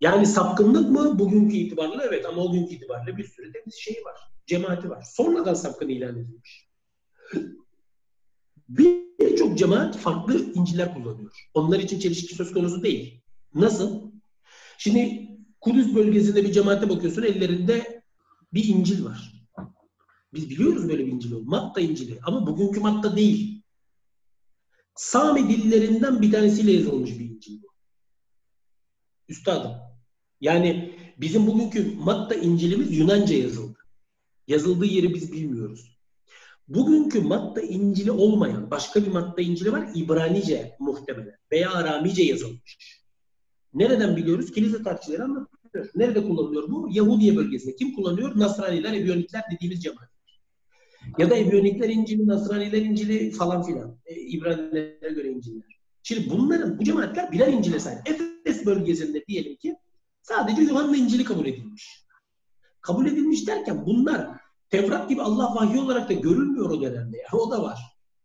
Yani 0.00 0.26
sapkınlık 0.26 0.90
mı? 0.90 1.18
Bugünkü 1.18 1.56
itibarla 1.56 2.04
evet 2.04 2.26
ama 2.26 2.42
o 2.42 2.52
günkü 2.52 2.74
itibarla 2.74 3.16
bir 3.16 3.24
sürü 3.24 3.54
de 3.54 3.62
bir 3.66 3.70
şey 3.70 3.94
var. 4.04 4.16
Cemaati 4.46 4.90
var. 4.90 5.02
Sonradan 5.02 5.54
sapkın 5.54 5.88
ilan 5.88 6.18
edilmiş. 6.18 6.68
Birçok 8.68 9.58
cemaat 9.58 9.96
farklı 9.96 10.52
İncil'ler 10.54 10.94
kullanıyor. 10.94 11.48
Onlar 11.54 11.78
için 11.78 11.98
çelişki 11.98 12.34
söz 12.34 12.52
konusu 12.52 12.82
değil. 12.82 13.22
Nasıl? 13.54 14.12
Şimdi 14.78 15.28
Kudüs 15.62 15.94
bölgesinde 15.94 16.44
bir 16.44 16.52
cemaate 16.52 16.90
bakıyorsun 16.90 17.22
ellerinde 17.22 18.02
bir 18.52 18.64
İncil 18.64 19.04
var. 19.04 19.46
Biz 20.34 20.50
biliyoruz 20.50 20.88
böyle 20.88 21.06
bir 21.06 21.12
İncil 21.12 21.32
olduğunu. 21.32 21.50
Matta 21.50 21.80
İncil'i 21.80 22.18
ama 22.22 22.46
bugünkü 22.46 22.80
Matta 22.80 23.16
değil. 23.16 23.62
Sami 24.94 25.48
dillerinden 25.48 26.22
bir 26.22 26.32
tanesiyle 26.32 26.72
yazılmış 26.72 27.18
bir 27.18 27.24
İncil 27.24 27.62
bu. 27.62 27.66
Üstadım. 29.28 29.72
Yani 30.40 30.98
bizim 31.18 31.46
bugünkü 31.46 31.94
Matta 31.94 32.34
İncil'imiz 32.34 32.98
Yunanca 32.98 33.36
yazıldı. 33.36 33.78
Yazıldığı 34.46 34.86
yeri 34.86 35.14
biz 35.14 35.32
bilmiyoruz. 35.32 35.98
Bugünkü 36.68 37.20
Matta 37.20 37.60
İncil'i 37.60 38.10
olmayan 38.10 38.70
başka 38.70 39.02
bir 39.02 39.10
Matta 39.10 39.42
İncil'i 39.42 39.72
var. 39.72 39.88
İbranice 39.94 40.76
muhtemelen 40.78 41.38
veya 41.52 41.72
Aramice 41.72 42.22
yazılmış. 42.22 43.01
Nereden 43.74 44.16
biliyoruz? 44.16 44.52
Kilise 44.52 44.82
tarihçileri 44.82 45.22
anlatıyor. 45.22 45.88
Nerede 45.94 46.22
kullanılıyor 46.22 46.70
bu? 46.70 46.88
Yahudiye 46.90 47.36
bölgesinde. 47.36 47.76
Kim 47.76 47.94
kullanıyor? 47.94 48.38
Nasraniler, 48.38 48.92
Ebiyonikler 48.92 49.42
dediğimiz 49.52 49.82
cemaat. 49.82 50.08
Ya 51.18 51.30
da 51.30 51.36
Ebiyonikler 51.36 51.88
İncil'i, 51.88 52.26
Nasraniler 52.26 52.82
İncil'i 52.82 53.30
falan 53.30 53.62
filan. 53.62 53.96
E, 54.06 54.14
İbranilere 54.14 55.12
göre 55.14 55.28
İncil'ler. 55.28 55.78
Şimdi 56.02 56.30
bunların, 56.30 56.78
bu 56.78 56.84
cemaatler 56.84 57.32
birer 57.32 57.48
İncil'e 57.48 57.80
sahip. 57.80 58.08
Efes 58.08 58.66
bölgesinde 58.66 59.24
diyelim 59.26 59.56
ki 59.56 59.76
sadece 60.22 60.62
Yuhanna 60.62 60.96
İncil'i 60.96 61.24
kabul 61.24 61.46
edilmiş. 61.46 62.06
Kabul 62.80 63.06
edilmiş 63.06 63.46
derken 63.46 63.86
bunlar 63.86 64.28
Tevrat 64.70 65.08
gibi 65.08 65.22
Allah 65.22 65.54
vahyi 65.54 65.80
olarak 65.80 66.08
da 66.08 66.12
görülmüyor 66.12 66.70
o 66.70 66.82
dönemde. 66.82 67.16
Yani 67.16 67.42
o 67.42 67.50
da 67.50 67.62
var. 67.62 67.78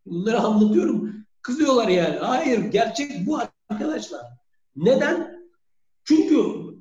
Bunları 0.06 0.40
anlatıyorum. 0.40 1.26
Kızıyorlar 1.42 1.88
yani. 1.88 2.18
Hayır, 2.18 2.60
gerçek 2.60 3.28
bu 3.28 3.40
arkadaşlar. 3.70 4.22
Neden? 4.76 5.37
Çünkü 6.08 6.36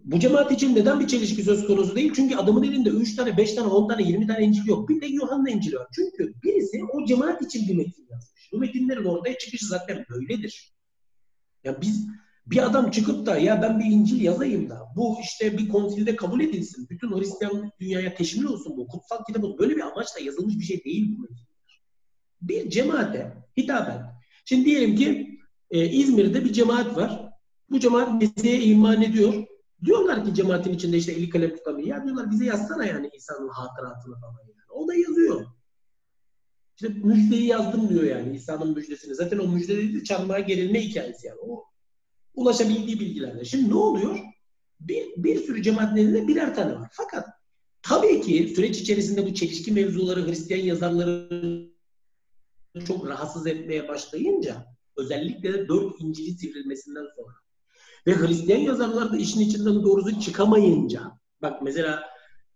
bu 0.05 0.21
cemaat 0.21 0.53
için 0.53 0.77
neden 0.77 1.01
bir 1.01 1.07
çelişki 1.07 1.43
söz 1.43 1.67
konusu 1.67 1.97
değil? 1.97 2.13
Çünkü 2.17 2.37
adamın 2.37 2.63
elinde 2.63 2.89
3 2.89 3.17
tane, 3.17 3.37
5 3.37 3.55
tane, 3.55 3.69
10 3.69 3.89
tane, 3.89 4.03
20 4.03 4.27
tane 4.27 4.45
İncil 4.45 4.67
yok. 4.67 4.89
Bir 4.89 5.01
de 5.01 5.07
Yuhanna 5.07 5.51
İncil'i 5.51 5.77
var. 5.77 5.89
Çünkü 5.95 6.35
birisi 6.45 6.85
o 6.93 7.07
cemaat 7.07 7.43
için 7.43 7.69
bir 7.69 7.77
metin 7.77 8.07
yazmış. 8.11 8.53
Bu 8.53 8.59
metinlerin 8.59 9.05
ortaya 9.05 9.39
çıkışı 9.39 9.67
zaten 9.67 10.05
böyledir. 10.11 10.75
Ya 11.65 11.81
biz 11.81 12.07
bir 12.47 12.67
adam 12.67 12.91
çıkıp 12.91 13.27
da 13.27 13.39
ya 13.39 13.63
ben 13.63 13.79
bir 13.79 13.85
İncil 13.85 14.21
yazayım 14.21 14.71
da 14.71 14.83
bu 14.97 15.17
işte 15.23 15.59
bir 15.59 15.69
konsilde 15.69 16.17
kabul 16.17 16.41
edilsin. 16.41 16.87
Bütün 16.91 17.19
Hristiyan 17.19 17.73
dünyaya 17.81 18.15
teşmil 18.15 18.45
olsun 18.45 18.77
bu. 18.77 18.89
Kutsal 18.89 19.25
kitabı 19.25 19.59
böyle 19.59 19.77
bir 19.77 19.81
amaçla 19.81 20.21
yazılmış 20.21 20.59
bir 20.59 20.65
şey 20.65 20.85
değil 20.85 21.17
bu 21.17 21.23
metinler. 21.23 21.83
Bir 22.43 22.71
cemaate 22.71 23.45
hitaben. 23.57 24.03
Şimdi 24.45 24.65
diyelim 24.65 24.97
ki 24.97 25.39
e, 25.71 25.91
İzmir'de 25.91 26.45
bir 26.45 26.53
cemaat 26.53 26.97
var. 26.97 27.26
Bu 27.71 27.81
cemaat 27.81 28.23
Mesih'e 28.23 28.63
iman 28.63 29.03
ediyor. 29.03 29.47
Diyorlar 29.85 30.25
ki 30.25 30.35
cemaatin 30.35 30.73
içinde 30.73 30.97
işte 30.97 31.13
eli 31.13 31.29
kalem 31.29 31.57
tutamıyor. 31.57 31.89
Ya 31.89 32.05
diyorlar 32.05 32.31
bize 32.31 32.45
yazsana 32.45 32.85
yani 32.85 33.11
İsa'nın 33.15 33.49
hatıratını 33.49 34.21
falan. 34.21 34.39
Yani. 34.49 34.71
O 34.71 34.89
da 34.89 34.95
yazıyor. 34.95 35.47
İşte 36.77 36.89
müjdeyi 36.89 37.47
yazdım 37.47 37.89
diyor 37.89 38.03
yani 38.03 38.37
İsa'nın 38.37 38.75
müjdesini. 38.75 39.15
Zaten 39.15 39.39
o 39.39 39.49
müjde 39.49 39.77
dedi 39.77 40.05
çarmıha 40.05 40.41
gerilme 40.41 40.81
hikayesi 40.81 41.27
yani. 41.27 41.39
O 41.41 41.65
ulaşabildiği 42.35 43.01
bilgilerle. 43.01 43.45
Şimdi 43.45 43.71
ne 43.71 43.75
oluyor? 43.75 44.19
Bir, 44.81 45.07
bir 45.17 45.39
sürü 45.39 45.63
cemaatin 45.63 45.97
elinde 45.97 46.29
birer 46.29 46.55
tane 46.55 46.75
var. 46.75 46.89
Fakat 46.93 47.27
tabii 47.83 48.21
ki 48.21 48.53
süreç 48.57 48.81
içerisinde 48.81 49.27
bu 49.27 49.35
çelişki 49.35 49.73
mevzuları 49.73 50.27
Hristiyan 50.27 50.61
yazarları 50.61 51.29
çok 52.87 53.07
rahatsız 53.09 53.47
etmeye 53.47 53.89
başlayınca 53.89 54.67
özellikle 54.97 55.53
de 55.53 55.69
dört 55.69 56.01
İncil'i 56.01 56.39
sivrilmesinden 56.39 57.07
sonra 57.17 57.46
ve 58.07 58.15
Hristiyan 58.15 58.61
yazarlar 58.61 59.13
da 59.13 59.17
işin 59.17 59.41
içinden 59.41 59.83
doğrusu 59.83 60.21
çıkamayınca 60.21 61.01
bak 61.43 61.63
mesela 61.63 62.05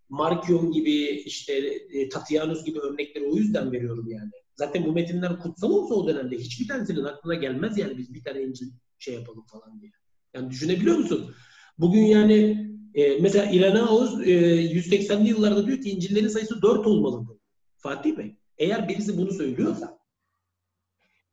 Markion 0.09 0.71
gibi 0.71 1.23
işte 1.25 1.53
e, 1.91 2.09
Tatianus 2.09 2.65
gibi 2.65 2.79
örnekleri 2.79 3.25
o 3.25 3.35
yüzden 3.35 3.71
veriyorum 3.71 4.09
yani. 4.09 4.31
Zaten 4.55 4.85
bu 4.85 4.91
metinler 4.91 5.39
kutsal 5.39 5.71
olsa 5.71 5.95
o 5.95 6.07
dönemde 6.07 6.37
hiçbir 6.37 6.67
tanesinin 6.67 7.03
aklına 7.03 7.35
gelmez 7.35 7.77
yani 7.77 7.97
biz 7.97 8.13
bir 8.13 8.23
tane 8.23 8.43
İncil 8.43 8.67
şey 8.99 9.13
yapalım 9.13 9.45
falan 9.45 9.81
diye. 9.81 9.91
Yani 10.33 10.49
düşünebiliyor 10.49 10.97
musun? 10.97 11.35
Bugün 11.77 12.05
yani 12.05 12.67
e, 12.93 13.19
mesela 13.19 13.51
İrenaeus 13.51 14.19
e, 14.21 14.31
180'li 14.73 15.29
yıllarda 15.29 15.67
diyor 15.67 15.81
ki 15.81 15.89
İncil'lerin 15.89 16.27
sayısı 16.27 16.61
4 16.61 16.87
olmalıdır. 16.87 17.37
Fatih 17.77 18.17
Bey, 18.17 18.35
eğer 18.57 18.89
birisi 18.89 19.17
bunu 19.17 19.31
söylüyorsa 19.31 19.99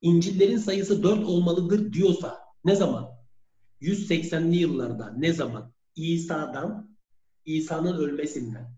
İncil'lerin 0.03 0.59
sayısı 0.59 1.03
4 1.03 1.25
olmalıdır 1.25 1.93
diyorsa 1.93 2.39
ne 2.65 2.77
zaman? 2.77 3.18
180'li 3.81 4.57
yıllarda 4.57 5.15
ne 5.17 5.33
zaman? 5.33 5.73
İsa'dan, 5.97 6.97
İsa'nın 7.45 7.99
ölmesinden 7.99 8.71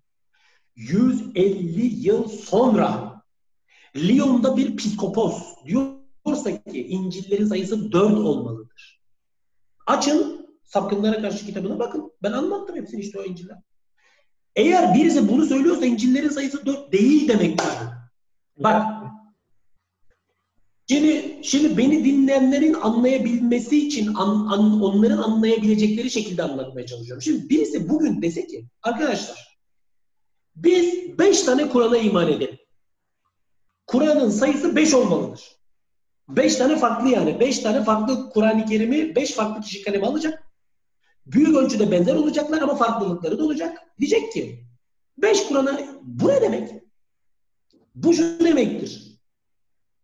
150 0.77 2.06
yıl 2.06 2.28
sonra 2.28 3.22
Lyon'da 3.97 4.56
bir 4.56 4.77
psikopos 4.77 5.43
diyorsa 5.64 6.62
ki 6.64 6.86
İncil'lerin 6.89 7.47
sayısı 7.47 7.93
4 7.93 8.12
olmalıdır. 8.12 9.01
Açın 9.86 10.47
sapkınlara 10.64 11.22
karşı 11.22 11.47
kitabına 11.47 11.78
bakın. 11.78 12.12
Ben 12.22 12.32
anlattım 12.32 12.77
hepsini 12.77 13.01
işte 13.01 13.20
o 13.20 13.22
İncil'ler. 13.22 13.59
Eğer 14.56 14.94
birisi 14.94 15.28
bunu 15.28 15.47
söylüyorsa 15.47 15.86
İncil'lerin 15.86 16.28
sayısı 16.28 16.66
4 16.66 16.93
değil 16.93 17.28
demektir. 17.28 17.66
Bak 18.56 19.01
Şimdi, 20.91 21.39
şimdi 21.43 21.79
beni 21.79 22.05
dinleyenlerin 22.05 22.75
anlayabilmesi 22.75 23.87
için 23.87 24.15
an, 24.15 24.47
an, 24.47 24.83
onların 24.83 25.19
anlayabilecekleri 25.19 26.11
şekilde 26.11 26.43
anlatmaya 26.43 26.87
çalışıyorum. 26.87 27.23
Şimdi 27.23 27.49
birisi 27.51 27.89
bugün 27.89 28.23
dese 28.23 28.47
ki 28.47 28.67
arkadaşlar 28.83 29.59
biz 30.57 31.19
beş 31.19 31.43
tane 31.43 31.69
Kur'an'a 31.69 31.97
iman 31.97 32.33
edelim. 32.33 32.59
Kur'an'ın 33.87 34.31
sayısı 34.31 34.77
beş 34.77 34.95
olmalıdır. 34.95 35.41
Beş 36.29 36.57
tane 36.57 36.77
farklı 36.77 37.09
yani. 37.09 37.41
Beş 37.41 37.59
tane 37.59 37.85
farklı 37.85 38.31
Kur'an-ı 38.31 38.67
Kerim'i 38.67 39.17
beş 39.17 39.33
farklı 39.33 39.62
kişi 39.62 39.83
kaleme 39.83 40.07
alacak. 40.07 40.43
Büyük 41.27 41.57
ölçüde 41.57 41.91
benzer 41.91 42.15
olacaklar 42.15 42.62
ama 42.62 42.75
farklılıkları 42.75 43.39
da 43.39 43.45
olacak. 43.45 43.79
Diyecek 43.99 44.33
ki 44.33 44.65
beş 45.19 45.47
Kur'an'a 45.49 45.81
bu 46.03 46.29
ne 46.29 46.41
demek? 46.41 46.71
Bu 47.95 48.15
şu 48.15 48.45
demektir. 48.45 49.10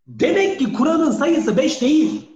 Demek 0.07 0.59
ki 0.59 0.73
Kur'an'ın 0.73 1.11
sayısı 1.11 1.57
5 1.57 1.81
değil. 1.81 2.31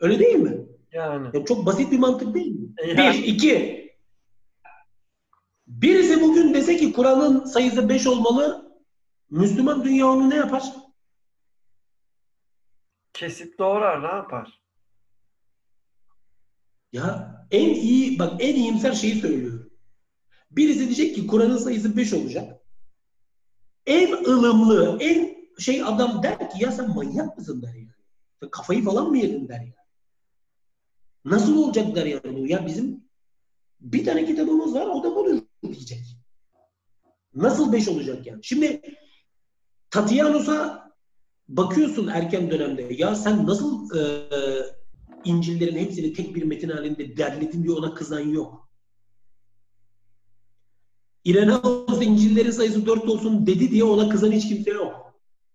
Öyle 0.00 0.18
değil 0.18 0.36
mi? 0.36 0.66
Yani. 0.92 1.28
Ya 1.32 1.44
çok 1.44 1.66
basit 1.66 1.92
bir 1.92 1.98
mantık 1.98 2.34
değil 2.34 2.52
mi? 2.52 2.68
Yani. 2.86 2.98
Bir, 2.98 3.24
iki. 3.24 3.80
Birisi 5.66 6.20
bugün 6.22 6.54
dese 6.54 6.76
ki 6.76 6.92
Kur'an'ın 6.92 7.44
sayısı 7.44 7.88
5 7.88 8.06
olmalı, 8.06 8.72
Müslüman 9.30 9.84
dünya 9.84 10.06
onu 10.06 10.30
ne 10.30 10.36
yapar? 10.36 10.62
Kesip 13.12 13.58
doğrar 13.58 14.02
ne 14.02 14.16
yapar? 14.16 14.60
Ya 16.92 17.36
en 17.50 17.74
iyi, 17.74 18.18
bak 18.18 18.32
en 18.38 18.54
iyimser 18.54 18.92
şeyi 18.92 19.14
söylüyorum. 19.14 19.70
Birisi 20.50 20.80
diyecek 20.80 21.14
ki 21.14 21.26
Kur'an'ın 21.26 21.56
sayısı 21.56 21.96
5 21.96 22.12
olacak. 22.12 22.60
En 23.86 24.12
ılımlı, 24.12 24.98
en 25.00 25.39
şey 25.60 25.82
adam 25.82 26.22
der 26.22 26.50
ki 26.50 26.64
ya 26.64 26.72
sen 26.72 26.94
manyak 26.94 27.38
mısın 27.38 27.62
der 27.62 27.74
yani. 27.74 28.50
Kafayı 28.50 28.84
falan 28.84 29.10
mı 29.10 29.18
yedin 29.18 29.48
der 29.48 29.60
yani. 29.60 29.74
Nasıl 31.24 31.56
olacak 31.56 31.96
der 31.96 32.06
yani? 32.06 32.52
Ya 32.52 32.66
bizim 32.66 33.04
bir 33.80 34.04
tane 34.04 34.26
kitabımız 34.26 34.74
var 34.74 34.86
o 34.86 35.04
da 35.04 35.16
budur 35.16 35.42
diyecek. 35.62 36.16
Nasıl 37.34 37.72
beş 37.72 37.88
olacak 37.88 38.26
yani? 38.26 38.40
Şimdi 38.42 38.82
Tatianus'a 39.90 40.90
bakıyorsun 41.48 42.06
erken 42.06 42.50
dönemde 42.50 42.88
ya 42.98 43.14
sen 43.14 43.46
nasıl 43.46 43.96
e, 43.96 44.00
İncil'lerin 45.24 45.76
hepsini 45.76 46.12
tek 46.12 46.34
bir 46.34 46.42
metin 46.42 46.70
halinde 46.70 47.16
derledin 47.16 47.64
diye 47.64 47.72
ona 47.72 47.94
kızan 47.94 48.20
yok. 48.20 48.70
İrenaeus 51.24 52.02
İncil'lerin 52.02 52.50
sayısı 52.50 52.86
dört 52.86 53.08
olsun 53.08 53.46
dedi 53.46 53.70
diye 53.70 53.84
ona 53.84 54.08
kızan 54.08 54.32
hiç 54.32 54.48
kimse 54.48 54.70
yok. 54.70 55.09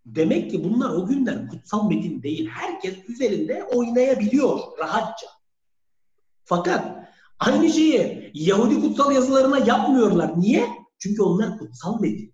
Demek 0.05 0.51
ki 0.51 0.63
bunlar 0.63 0.89
o 0.89 1.05
günler 1.05 1.47
kutsal 1.47 1.89
metin 1.89 2.23
değil. 2.23 2.49
Herkes 2.49 3.09
üzerinde 3.09 3.63
oynayabiliyor 3.63 4.59
rahatça. 4.79 5.27
Fakat 6.43 7.09
aynı 7.39 7.69
şeyi 7.69 8.31
Yahudi 8.33 8.81
kutsal 8.81 9.11
yazılarına 9.11 9.57
yapmıyorlar. 9.57 10.39
Niye? 10.39 10.67
Çünkü 10.99 11.21
onlar 11.21 11.57
kutsal 11.57 12.01
metin. 12.01 12.33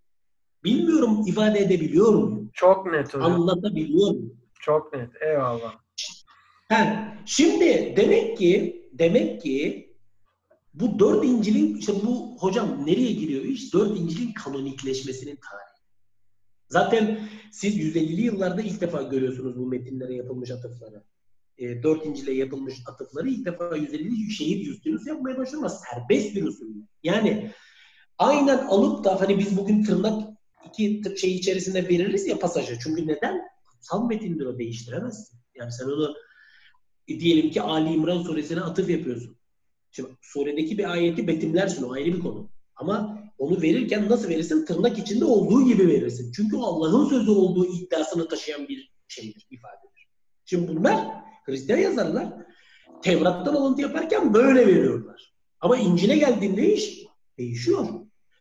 Bilmiyorum 0.64 1.23
ifade 1.27 1.60
edebiliyor 1.60 2.14
muyum? 2.14 2.49
Çok 2.53 2.91
net 2.91 3.14
hocam. 3.14 3.31
Anlatabiliyor 3.31 4.11
muyum? 4.11 4.38
Çok 4.60 4.93
net. 4.93 5.10
Eyvallah. 5.22 5.73
Ha, 6.69 7.14
şimdi 7.26 7.93
demek 7.98 8.38
ki 8.38 8.81
demek 8.93 9.41
ki 9.41 9.91
bu 10.73 10.99
dört 10.99 11.26
İncil'in 11.26 11.77
işte 11.77 11.93
bu 12.06 12.38
hocam 12.39 12.85
nereye 12.85 13.11
giriyor 13.11 13.43
iş? 13.43 13.73
Dört 13.73 13.99
İncil'in 13.99 14.34
kanonikleşmesinin 14.34 15.39
tarihi. 15.49 15.70
Zaten 16.72 17.19
siz 17.52 17.77
150'li 17.77 18.22
yıllarda 18.22 18.61
ilk 18.61 18.81
defa 18.81 19.02
görüyorsunuz 19.02 19.57
bu 19.57 19.65
metinlere 19.65 20.15
yapılmış 20.15 20.52
atıfları. 20.52 21.03
E, 21.57 21.84
dört 21.84 22.06
İncil'e 22.06 22.34
yapılmış 22.34 22.76
atıfları 22.88 23.30
ilk 23.30 23.45
defa 23.45 23.77
150'li 23.77 24.31
şehir 24.31 24.65
Justinus 24.65 25.07
yapmaya 25.07 25.38
başlıyor 25.38 25.64
ama 25.64 25.69
serbest 25.69 26.35
bir 26.35 26.43
usulle. 26.43 26.80
Yani 27.03 27.52
aynen 28.18 28.57
alıp 28.57 29.03
da 29.03 29.22
hani 29.22 29.39
biz 29.39 29.57
bugün 29.57 29.84
tırnak 29.84 30.30
iki 30.68 31.02
şey 31.18 31.35
içerisinde 31.35 31.89
veririz 31.89 32.27
ya 32.27 32.39
pasajı. 32.39 32.80
Çünkü 32.84 33.07
neden? 33.07 33.41
Kutsal 33.72 34.07
metindir 34.07 34.45
o 34.45 34.60
değiştiremezsin. 34.60 35.39
Yani 35.56 35.72
sen 35.72 35.85
onu 35.85 36.15
e, 37.07 37.19
diyelim 37.19 37.52
ki 37.52 37.61
Ali 37.61 37.93
İmran 37.93 38.23
suresine 38.23 38.61
atıf 38.61 38.89
yapıyorsun. 38.89 39.38
Şimdi 39.91 40.10
suredeki 40.22 40.77
bir 40.77 40.91
ayeti 40.91 41.27
betimlersin 41.27 41.84
o 41.84 41.91
ayrı 41.91 42.14
bir 42.14 42.19
konu. 42.19 42.49
Ama 42.76 43.23
onu 43.42 43.62
verirken 43.62 44.10
nasıl 44.10 44.30
verirsin? 44.30 44.66
Tırnak 44.66 45.00
içinde 45.00 45.26
olduğu 45.26 45.66
gibi 45.66 45.88
verirsin. 45.88 46.32
Çünkü 46.32 46.58
Allah'ın 46.58 47.10
sözü 47.10 47.32
olduğu 47.32 47.66
iddiasını 47.66 48.28
taşıyan 48.28 48.68
bir 48.68 48.92
şeydir, 49.08 49.48
ifadedir. 49.52 50.08
Şimdi 50.46 50.68
bunlar 50.68 51.08
Hristiyan 51.46 51.80
yazarlar 51.80 52.34
Tevrat'tan 53.02 53.56
alıntı 53.56 53.82
yaparken 53.82 54.34
böyle 54.34 54.68
veriyorlar. 54.68 55.34
Ama 55.60 55.78
İncil'e 55.78 56.18
geldiğinde 56.18 56.74
iş 56.74 57.06
değişiyor. 57.38 57.86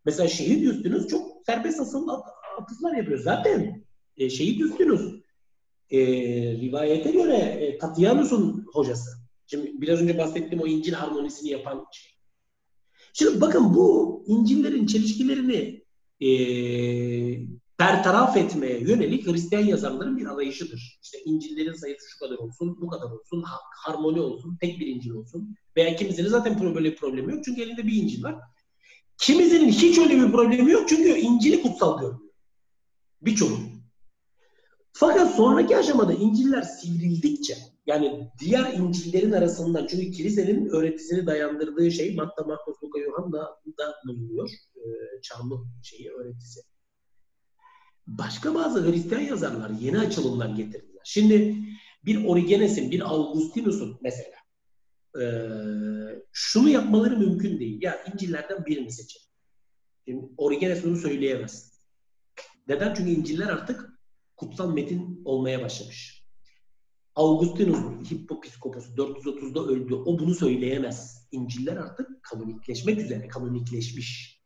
Mesela 0.04 0.28
şehit 0.28 0.66
üstünüz 0.66 1.08
çok 1.08 1.46
serbest 1.46 1.80
asıl 1.80 2.08
at- 2.08 2.24
atıflar 2.60 2.96
yapıyor. 2.96 3.18
Zaten 3.18 3.84
e, 4.16 4.30
şehit 4.30 4.60
üstünüz 4.60 5.00
e, 5.90 5.98
rivayete 6.52 7.10
göre 7.10 7.36
e, 7.36 7.78
Tatianus'un 7.78 8.66
hocası. 8.72 9.10
Şimdi 9.46 9.80
biraz 9.80 10.02
önce 10.02 10.18
bahsettiğim 10.18 10.62
o 10.62 10.66
İncil 10.66 10.92
harmonisini 10.92 11.50
yapan 11.50 11.86
şey. 11.92 12.19
Şimdi 13.12 13.40
bakın 13.40 13.74
bu 13.74 14.24
İncil'lerin 14.26 14.86
çelişkilerini 14.86 15.84
e, 16.20 16.28
bertaraf 17.80 18.36
etmeye 18.36 18.80
yönelik 18.80 19.26
Hristiyan 19.26 19.62
yazarların 19.62 20.16
bir 20.16 20.26
arayışıdır. 20.26 20.98
İşte 21.02 21.18
İncil'lerin 21.24 21.72
sayısı 21.72 22.10
şu 22.10 22.18
kadar 22.18 22.38
olsun, 22.38 22.78
bu 22.80 22.88
kadar 22.88 23.10
olsun, 23.10 23.42
ha- 23.42 23.60
harmoni 23.84 24.20
olsun, 24.20 24.58
tek 24.60 24.80
bir 24.80 24.86
İncil 24.86 25.10
olsun. 25.10 25.56
Veya 25.76 25.96
kimisinin 25.96 26.28
zaten 26.28 26.74
böyle 26.74 26.90
bir 26.90 26.96
problemi 26.96 27.32
yok 27.32 27.44
çünkü 27.44 27.62
elinde 27.62 27.86
bir 27.86 28.02
İncil 28.02 28.22
var. 28.22 28.36
Kimisinin 29.18 29.68
hiç 29.68 29.98
öyle 29.98 30.16
bir 30.16 30.32
problemi 30.32 30.72
yok 30.72 30.88
çünkü 30.88 31.08
İncil'i 31.08 31.62
kutsal 31.62 32.00
görmüyor. 32.00 32.30
Birçoğu. 33.22 33.58
Fakat 34.92 35.34
sonraki 35.36 35.76
aşamada 35.76 36.12
İncil'ler 36.14 36.62
sivrildikçe 36.62 37.56
yani 37.90 38.30
diğer 38.38 38.72
İncil'lerin 38.72 39.32
arasından 39.32 39.86
çünkü 39.86 40.10
kilisenin 40.10 40.66
öğretisini 40.66 41.26
dayandırdığı 41.26 41.90
şey 41.90 42.14
Matta, 42.14 42.44
Markos, 42.44 42.76
Luka, 42.82 42.98
Yuhanna'da 42.98 43.56
bulunuyor. 44.06 44.50
E, 44.76 44.82
çarmıh 45.22 45.58
şeyi, 45.82 46.10
öğretisi. 46.10 46.60
Başka 48.06 48.54
bazı 48.54 48.92
Hristiyan 48.92 49.20
yazarlar 49.20 49.70
yeni 49.70 49.98
açılımlar 49.98 50.48
getirdiler. 50.48 51.02
Şimdi 51.04 51.56
bir 52.04 52.24
Origenes'in, 52.24 52.90
bir 52.90 53.10
Augustinus'un 53.10 53.98
mesela 54.02 54.36
e, 55.20 55.24
şunu 56.32 56.68
yapmaları 56.68 57.18
mümkün 57.18 57.60
değil. 57.60 57.82
Ya 57.82 58.04
İncil'lerden 58.12 58.66
birini 58.66 58.92
seçelim. 58.92 59.26
Şimdi 60.04 60.26
Origenes 60.36 60.84
bunu 60.84 60.96
söyleyemez. 60.96 61.80
Neden? 62.68 62.94
Çünkü 62.94 63.10
İncil'ler 63.10 63.48
artık 63.48 63.90
kutsal 64.36 64.74
metin 64.74 65.22
olmaya 65.24 65.62
başlamış. 65.62 66.19
Augustinus 67.16 68.10
Hippopiskopos 68.10 68.86
430'da 68.86 69.60
öldü. 69.60 69.94
O 69.94 70.18
bunu 70.18 70.34
söyleyemez. 70.34 71.28
İncil'ler 71.32 71.76
artık 71.76 72.22
kanonikleşmek 72.22 72.98
üzere, 72.98 73.28
kanonikleşmiş. 73.28 74.40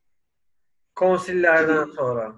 Konsillerden 0.94 1.84
sonra. 1.96 2.34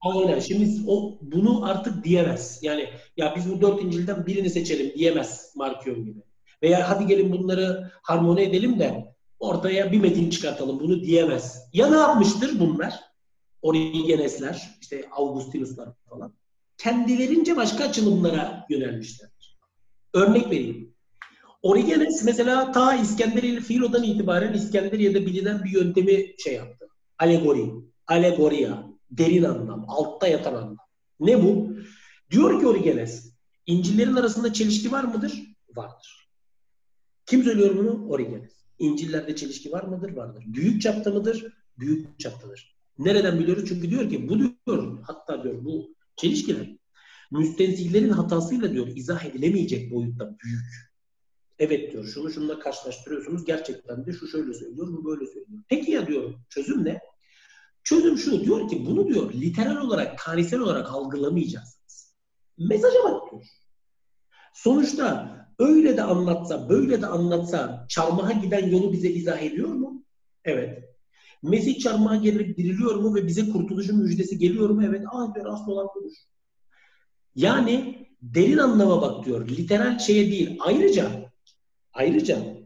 Aynen. 0.00 0.40
Şimdi 0.40 0.70
o 0.86 1.18
bunu 1.22 1.64
artık 1.70 2.04
diyemez. 2.04 2.58
Yani 2.62 2.88
ya 3.16 3.34
biz 3.36 3.50
bu 3.50 3.60
dört 3.60 3.82
İncil'den 3.82 4.26
birini 4.26 4.50
seçelim 4.50 4.94
diyemez 4.94 5.52
Markion 5.56 6.04
gibi. 6.04 6.20
Veya 6.62 6.90
hadi 6.90 7.06
gelin 7.06 7.32
bunları 7.32 7.90
harmoni 8.02 8.42
edelim 8.42 8.78
de 8.78 9.14
ortaya 9.38 9.92
bir 9.92 10.00
metin 10.00 10.30
çıkartalım. 10.30 10.80
Bunu 10.80 11.02
diyemez. 11.02 11.68
Ya 11.72 11.90
ne 11.90 11.96
yapmıştır 11.96 12.60
bunlar? 12.60 13.00
Origenesler, 13.62 14.78
işte 14.80 15.04
Augustinuslar 15.12 15.88
falan. 16.08 16.34
kendilerince 16.78 17.56
başka 17.56 17.84
açılımlara 17.84 18.66
yönelmişlerdir. 18.70 19.39
Örnek 20.14 20.50
vereyim. 20.50 20.94
Origenes 21.62 22.24
mesela 22.24 22.72
ta 22.72 22.94
İskenderiye 22.94 23.60
Filo'dan 23.60 24.02
itibaren 24.02 24.52
İskenderiye'de 24.52 25.26
bilinen 25.26 25.64
bir 25.64 25.70
yöntemi 25.70 26.34
şey 26.38 26.54
yaptı. 26.54 26.88
Alegori, 27.18 27.70
alegoria, 28.06 28.82
derin 29.10 29.42
anlam, 29.42 29.84
altta 29.88 30.28
yatan 30.28 30.54
anlam. 30.54 30.76
Ne 31.20 31.42
bu? 31.42 31.76
Diyor 32.30 32.60
ki 32.60 32.66
Origenes, 32.66 33.32
İncillerin 33.66 34.16
arasında 34.16 34.52
çelişki 34.52 34.92
var 34.92 35.04
mıdır? 35.04 35.42
Vardır. 35.76 36.28
Kim 37.26 37.42
söylüyor 37.44 37.76
bunu? 37.76 38.08
Origenes. 38.08 38.52
İncillerde 38.78 39.36
çelişki 39.36 39.72
var 39.72 39.82
mıdır? 39.82 40.16
Vardır. 40.16 40.44
Büyük 40.46 40.82
çapta 40.82 41.10
mıdır? 41.10 41.46
Büyük 41.78 42.18
çaptadır. 42.18 42.76
Nereden 42.98 43.38
biliyoruz? 43.38 43.64
Çünkü 43.68 43.90
diyor 43.90 44.10
ki 44.10 44.28
bu 44.28 44.38
diyor 44.38 44.98
hatta 45.02 45.44
diyor 45.44 45.64
bu 45.64 45.94
çelişkiler 46.16 46.76
müstensillerin 47.30 48.10
hatasıyla 48.10 48.72
diyor 48.72 48.86
izah 48.86 49.24
edilemeyecek 49.24 49.90
boyutta 49.90 50.36
büyük. 50.44 50.90
Evet 51.58 51.92
diyor 51.92 52.04
şunu 52.04 52.30
şununla 52.30 52.58
karşılaştırıyorsunuz 52.58 53.44
gerçekten 53.44 54.06
de 54.06 54.12
şu 54.12 54.28
şöyle 54.28 54.54
söylüyor 54.54 54.88
bu 54.88 55.04
böyle 55.04 55.26
söylüyor. 55.26 55.62
Peki 55.68 55.90
ya 55.90 56.06
diyor 56.06 56.34
çözüm 56.48 56.84
ne? 56.84 57.00
Çözüm 57.84 58.18
şu 58.18 58.44
diyor 58.44 58.68
ki 58.68 58.86
bunu 58.86 59.08
diyor 59.08 59.32
literal 59.32 59.76
olarak 59.76 60.18
tarihsel 60.18 60.60
olarak 60.60 60.92
algılamayacaksınız. 60.92 62.14
Mesaja 62.58 62.98
bak 63.04 63.30
diyor. 63.30 63.46
Sonuçta 64.54 65.36
öyle 65.58 65.96
de 65.96 66.02
anlatsa 66.02 66.68
böyle 66.68 67.02
de 67.02 67.06
anlatsa 67.06 67.86
çarmıha 67.88 68.32
giden 68.32 68.68
yolu 68.68 68.92
bize 68.92 69.08
izah 69.08 69.42
ediyor 69.42 69.68
mu? 69.68 70.04
Evet. 70.44 70.84
Mesih 71.42 71.78
çarmıha 71.78 72.16
gelip 72.16 72.56
diriliyor 72.56 72.94
mu 72.94 73.14
ve 73.14 73.26
bize 73.26 73.50
kurtuluşun 73.50 74.02
müjdesi 74.02 74.38
geliyor 74.38 74.70
mu? 74.70 74.82
Evet. 74.84 75.02
Ah 75.12 75.34
diyor 75.34 75.46
asıl 75.46 75.72
olan 75.72 75.88
budur. 75.94 76.12
Yani 77.34 78.06
derin 78.22 78.58
anlama 78.58 79.02
bak 79.02 79.26
diyor. 79.26 79.48
Literal 79.48 79.98
şeye 79.98 80.30
değil. 80.30 80.58
Ayrıca 80.60 81.32
ayrıca 81.92 82.60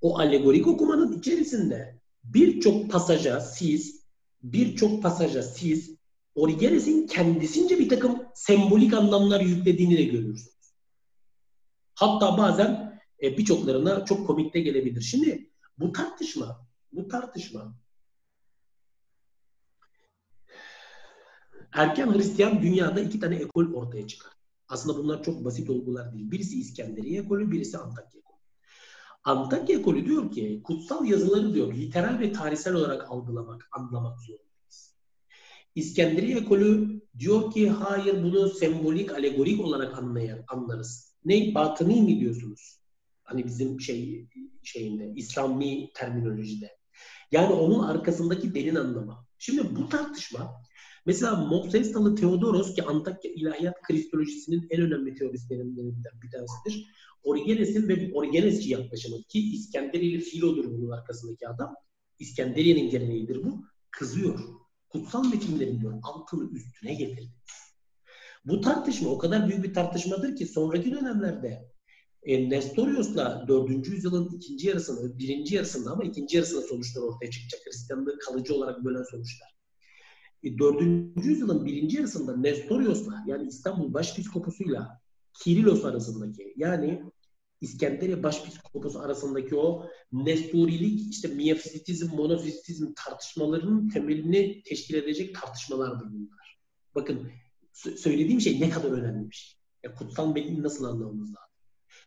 o 0.00 0.18
alegorik 0.18 0.66
okumanın 0.66 1.18
içerisinde 1.18 2.00
birçok 2.24 2.90
pasaja 2.90 3.40
siz 3.40 4.04
birçok 4.42 5.02
pasaja 5.02 5.42
siz 5.42 5.96
Origenes'in 6.34 7.06
kendisince 7.06 7.78
bir 7.78 7.88
takım 7.88 8.22
sembolik 8.34 8.94
anlamlar 8.94 9.40
yüklediğini 9.40 9.98
de 9.98 10.04
görürsünüz. 10.04 10.72
Hatta 11.94 12.38
bazen 12.38 13.00
e, 13.22 13.38
birçoklarına 13.38 14.04
çok 14.04 14.26
komik 14.26 14.54
de 14.54 14.60
gelebilir. 14.60 15.00
Şimdi 15.00 15.50
bu 15.78 15.92
tartışma 15.92 16.66
bu 16.92 17.08
tartışma 17.08 17.74
erken 21.74 22.14
Hristiyan 22.14 22.62
dünyada 22.62 23.00
iki 23.00 23.20
tane 23.20 23.36
ekol 23.36 23.72
ortaya 23.72 24.06
çıkar. 24.06 24.32
Aslında 24.68 24.98
bunlar 24.98 25.22
çok 25.22 25.44
basit 25.44 25.70
olgular 25.70 26.14
değil. 26.14 26.30
Birisi 26.30 26.60
İskenderiye 26.60 27.20
ekolü, 27.20 27.50
birisi 27.50 27.78
Antakya 27.78 28.20
ekolü. 28.20 28.38
Antakya 29.24 29.78
ekolü 29.78 30.06
diyor 30.06 30.32
ki 30.32 30.60
kutsal 30.64 31.04
yazıları 31.04 31.54
diyor 31.54 31.74
literal 31.74 32.18
ve 32.18 32.32
tarihsel 32.32 32.74
olarak 32.74 33.10
algılamak, 33.10 33.68
anlamak 33.72 34.20
zorundayız. 34.20 34.94
İskenderiye 35.74 36.38
ekolü 36.38 37.00
diyor 37.18 37.50
ki 37.52 37.70
hayır 37.70 38.22
bunu 38.22 38.48
sembolik, 38.48 39.12
alegorik 39.12 39.60
olarak 39.60 39.98
anlayan, 39.98 40.44
anlarız. 40.48 41.14
Ne? 41.24 41.54
Batıni 41.54 42.02
mi 42.02 42.20
diyorsunuz? 42.20 42.78
Hani 43.22 43.44
bizim 43.44 43.80
şey 43.80 44.28
şeyinde, 44.62 45.12
İslami 45.16 45.92
terminolojide. 45.94 46.76
Yani 47.32 47.52
onun 47.52 47.82
arkasındaki 47.82 48.54
derin 48.54 48.74
anlama. 48.74 49.26
Şimdi 49.38 49.76
bu 49.76 49.88
tartışma 49.88 50.63
mesela 51.06 51.36
Mopsestalı 51.36 52.14
Theodoros 52.14 52.74
ki 52.74 52.82
Antakya 52.82 53.30
İlahiyat 53.30 53.82
Kristolojisinin 53.82 54.66
en 54.70 54.80
önemli 54.80 55.14
teoristlerinden 55.14 55.92
bir 56.22 56.30
tanesidir. 56.30 56.86
Origenes'in 57.22 57.88
ve 57.88 58.10
Origenesçi 58.14 58.70
yaklaşımı 58.70 59.22
ki 59.22 59.54
İskenderiyeli 59.54 60.20
Filo'dur 60.20 60.64
bunun 60.64 60.90
arkasındaki 60.90 61.48
adam. 61.48 61.74
İskenderiye'nin 62.18 62.90
geleneğidir 62.90 63.44
bu. 63.44 63.64
Kızıyor. 63.90 64.38
Kutsal 64.88 65.24
metinlerin 65.24 65.80
diyor 65.80 66.00
altını 66.02 66.50
üstüne 66.50 66.94
getirdi. 66.94 67.30
Bu 68.44 68.60
tartışma 68.60 69.10
o 69.10 69.18
kadar 69.18 69.48
büyük 69.48 69.64
bir 69.64 69.74
tartışmadır 69.74 70.36
ki 70.36 70.46
sonraki 70.46 70.92
dönemlerde 70.92 71.70
e, 72.22 72.50
Nestorius'la 72.50 73.44
4. 73.48 73.88
yüzyılın 73.88 74.36
ikinci 74.36 74.68
yarısında, 74.68 75.18
birinci 75.18 75.54
yarısında 75.54 75.90
ama 75.90 76.04
ikinci 76.04 76.36
yarısında 76.36 76.62
sonuçlar 76.62 77.02
ortaya 77.02 77.30
çıkacak. 77.30 77.60
Hristiyanlığı 77.66 78.18
kalıcı 78.18 78.54
olarak 78.54 78.84
bölen 78.84 79.04
sonuçlar. 79.10 79.53
E, 80.44 80.58
4. 80.58 81.24
yüzyılın 81.24 81.64
birinci 81.64 81.96
yarısında 81.96 82.36
Nestorius'la 82.36 83.24
yani 83.26 83.48
İstanbul 83.48 83.94
Başpiskoposuyla 83.94 85.00
Kirilos 85.42 85.84
arasındaki 85.84 86.54
yani 86.56 87.02
İskenderiye 87.60 88.22
Başpiskoposu 88.22 89.00
arasındaki 89.00 89.56
o 89.56 89.86
Nesturilik, 90.12 91.12
işte 91.12 91.28
miyafizitizm, 91.28 92.16
monofizitizm 92.16 92.92
tartışmalarının 92.96 93.88
temelini 93.88 94.62
teşkil 94.62 94.94
edecek 94.94 95.34
tartışmalardır 95.34 96.06
bunlar. 96.12 96.58
Bakın 96.94 97.30
söylediğim 97.96 98.40
şey 98.40 98.60
ne 98.60 98.70
kadar 98.70 98.90
önemli 98.90 99.30
bir 99.30 99.34
şey. 99.34 99.54
Ya, 99.84 99.94
kutsal 99.94 100.32
metni 100.32 100.62
nasıl 100.62 100.84
anlamamız 100.84 101.28
lazım? 101.28 101.54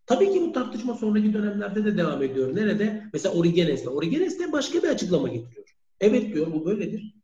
Tabii 0.06 0.34
ki 0.34 0.42
bu 0.42 0.52
tartışma 0.52 0.94
sonraki 0.94 1.34
dönemlerde 1.34 1.86
de 1.86 1.98
devam 1.98 2.24
ediyor. 2.24 2.56
Nerede? 2.56 3.10
Mesela 3.14 3.36
Origenes'te. 3.36 3.90
Origenes 3.90 4.40
de 4.40 4.52
başka 4.52 4.84
bir 4.84 4.88
açıklama 4.88 5.28
getiriyor. 5.28 5.78
Evet 6.00 6.34
diyor 6.34 6.54
bu 6.54 6.66
böyledir. 6.66 7.17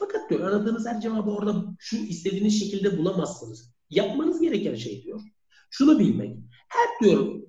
Fakat 0.00 0.30
diyor 0.30 0.40
aradığınız 0.40 0.86
her 0.86 1.00
cevabı 1.00 1.30
orada 1.30 1.64
şu 1.78 1.96
istediğiniz 1.96 2.60
şekilde 2.60 2.98
bulamazsınız. 2.98 3.74
Yapmanız 3.90 4.40
gereken 4.40 4.74
şey 4.74 5.02
diyor. 5.02 5.20
Şunu 5.70 5.98
bilmek. 5.98 6.36
Her 6.68 7.08
diyor 7.08 7.40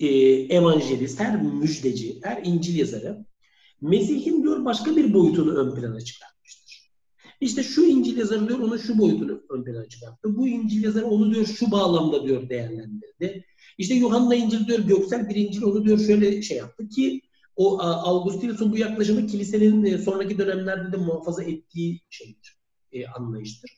e, 0.00 0.08
evangelist, 0.56 1.20
her 1.20 1.42
müjdeci, 1.42 2.20
her 2.22 2.42
İncil 2.44 2.76
yazarı 2.78 3.24
Mesih'in 3.80 4.42
diyor 4.42 4.64
başka 4.64 4.96
bir 4.96 5.14
boyutunu 5.14 5.54
ön 5.54 5.74
plana 5.74 6.00
çıkartmıştır. 6.00 6.90
İşte 7.40 7.62
şu 7.62 7.84
İncil 7.84 8.16
yazarı 8.16 8.48
diyor 8.48 8.58
onun 8.58 8.76
şu 8.76 8.98
boyutunu 8.98 9.42
ön 9.50 9.64
plana 9.64 9.88
çıkarttı. 9.88 10.36
Bu 10.36 10.48
İncil 10.48 10.84
yazarı 10.84 11.06
onu 11.06 11.34
diyor 11.34 11.46
şu 11.46 11.70
bağlamda 11.70 12.26
diyor 12.26 12.48
değerlendirdi. 12.48 13.44
İşte 13.78 13.94
Yuhanna 13.94 14.34
İncil 14.34 14.66
diyor 14.66 14.78
göksel 14.78 15.28
bir 15.28 15.34
İncil 15.34 15.62
onu 15.62 15.84
diyor 15.84 15.98
şöyle 15.98 16.42
şey 16.42 16.56
yaptı 16.56 16.88
ki 16.88 17.20
o 17.56 17.82
Augustinus'un 17.82 18.72
bu 18.72 18.78
yaklaşımı 18.78 19.26
kilisenin 19.26 19.84
e, 19.84 19.98
sonraki 19.98 20.38
dönemlerde 20.38 20.92
de 20.92 20.96
muhafaza 20.96 21.44
ettiği 21.44 22.00
şeydir, 22.10 22.58
e, 22.92 23.06
anlayıştır. 23.06 23.70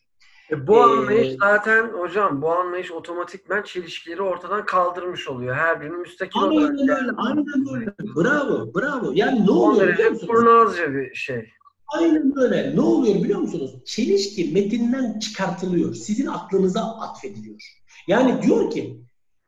E, 0.50 0.66
bu 0.66 0.76
ee, 0.76 0.80
anlayış 0.80 1.36
zaten 1.40 1.88
hocam 1.88 2.42
bu 2.42 2.50
anlayış 2.50 2.92
otomatikmen 2.92 3.62
çelişkileri 3.62 4.22
ortadan 4.22 4.66
kaldırmış 4.66 5.28
oluyor. 5.28 5.54
Her 5.54 5.80
birinin 5.80 6.00
müstakil 6.00 6.40
aynen 6.40 6.56
olarak. 6.56 6.80
Öyle, 6.80 7.10
aynen 7.16 7.74
öyle. 7.74 7.94
Bravo, 8.16 8.74
bravo. 8.74 9.12
Yani 9.14 9.46
ne 9.46 9.50
oluyor 9.50 9.92
biliyor 9.92 10.10
musunuz? 10.10 10.30
Kurnazca 10.30 10.94
bir 10.94 11.14
şey. 11.14 11.48
Aynen 11.86 12.32
öyle. 12.36 12.76
Ne 12.76 12.80
oluyor 12.80 13.14
biliyor 13.14 13.40
musunuz? 13.40 13.84
Çelişki 13.84 14.50
metinden 14.52 15.18
çıkartılıyor. 15.18 15.94
Sizin 15.94 16.26
aklınıza 16.26 16.80
atfediliyor. 16.80 17.60
Yani 18.06 18.42
diyor 18.42 18.70
ki 18.70 19.00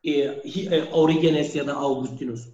e, 0.05 0.11
e, 0.11 0.85
Origenes 0.93 1.57
ya 1.57 1.67
da 1.67 1.77
Augustinus. 1.77 2.49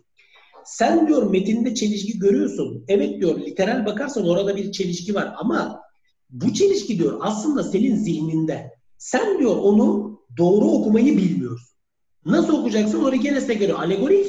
Sen 0.67 1.09
diyor 1.09 1.31
metinde 1.31 1.75
çelişki 1.75 2.19
görüyorsun. 2.19 2.85
Evet 2.89 3.21
diyor 3.21 3.41
literal 3.41 3.87
bakarsan 3.87 4.29
orada 4.29 4.57
bir 4.57 4.73
çelişki 4.73 5.15
var 5.15 5.35
ama 5.37 5.81
bu 6.31 6.55
çelişki 6.55 6.99
diyor 6.99 7.19
aslında 7.23 7.63
senin 7.63 7.97
zihninde. 7.97 8.71
Sen 8.99 9.39
diyor 9.39 9.57
onu 9.57 10.19
doğru 10.39 10.65
okumayı 10.65 11.17
bilmiyorsun. 11.17 11.79
Nasıl 12.27 12.59
okuyacaksın? 12.59 13.05
Origenes'e 13.05 13.55
göre 13.55 13.73
alegorik, 13.73 14.27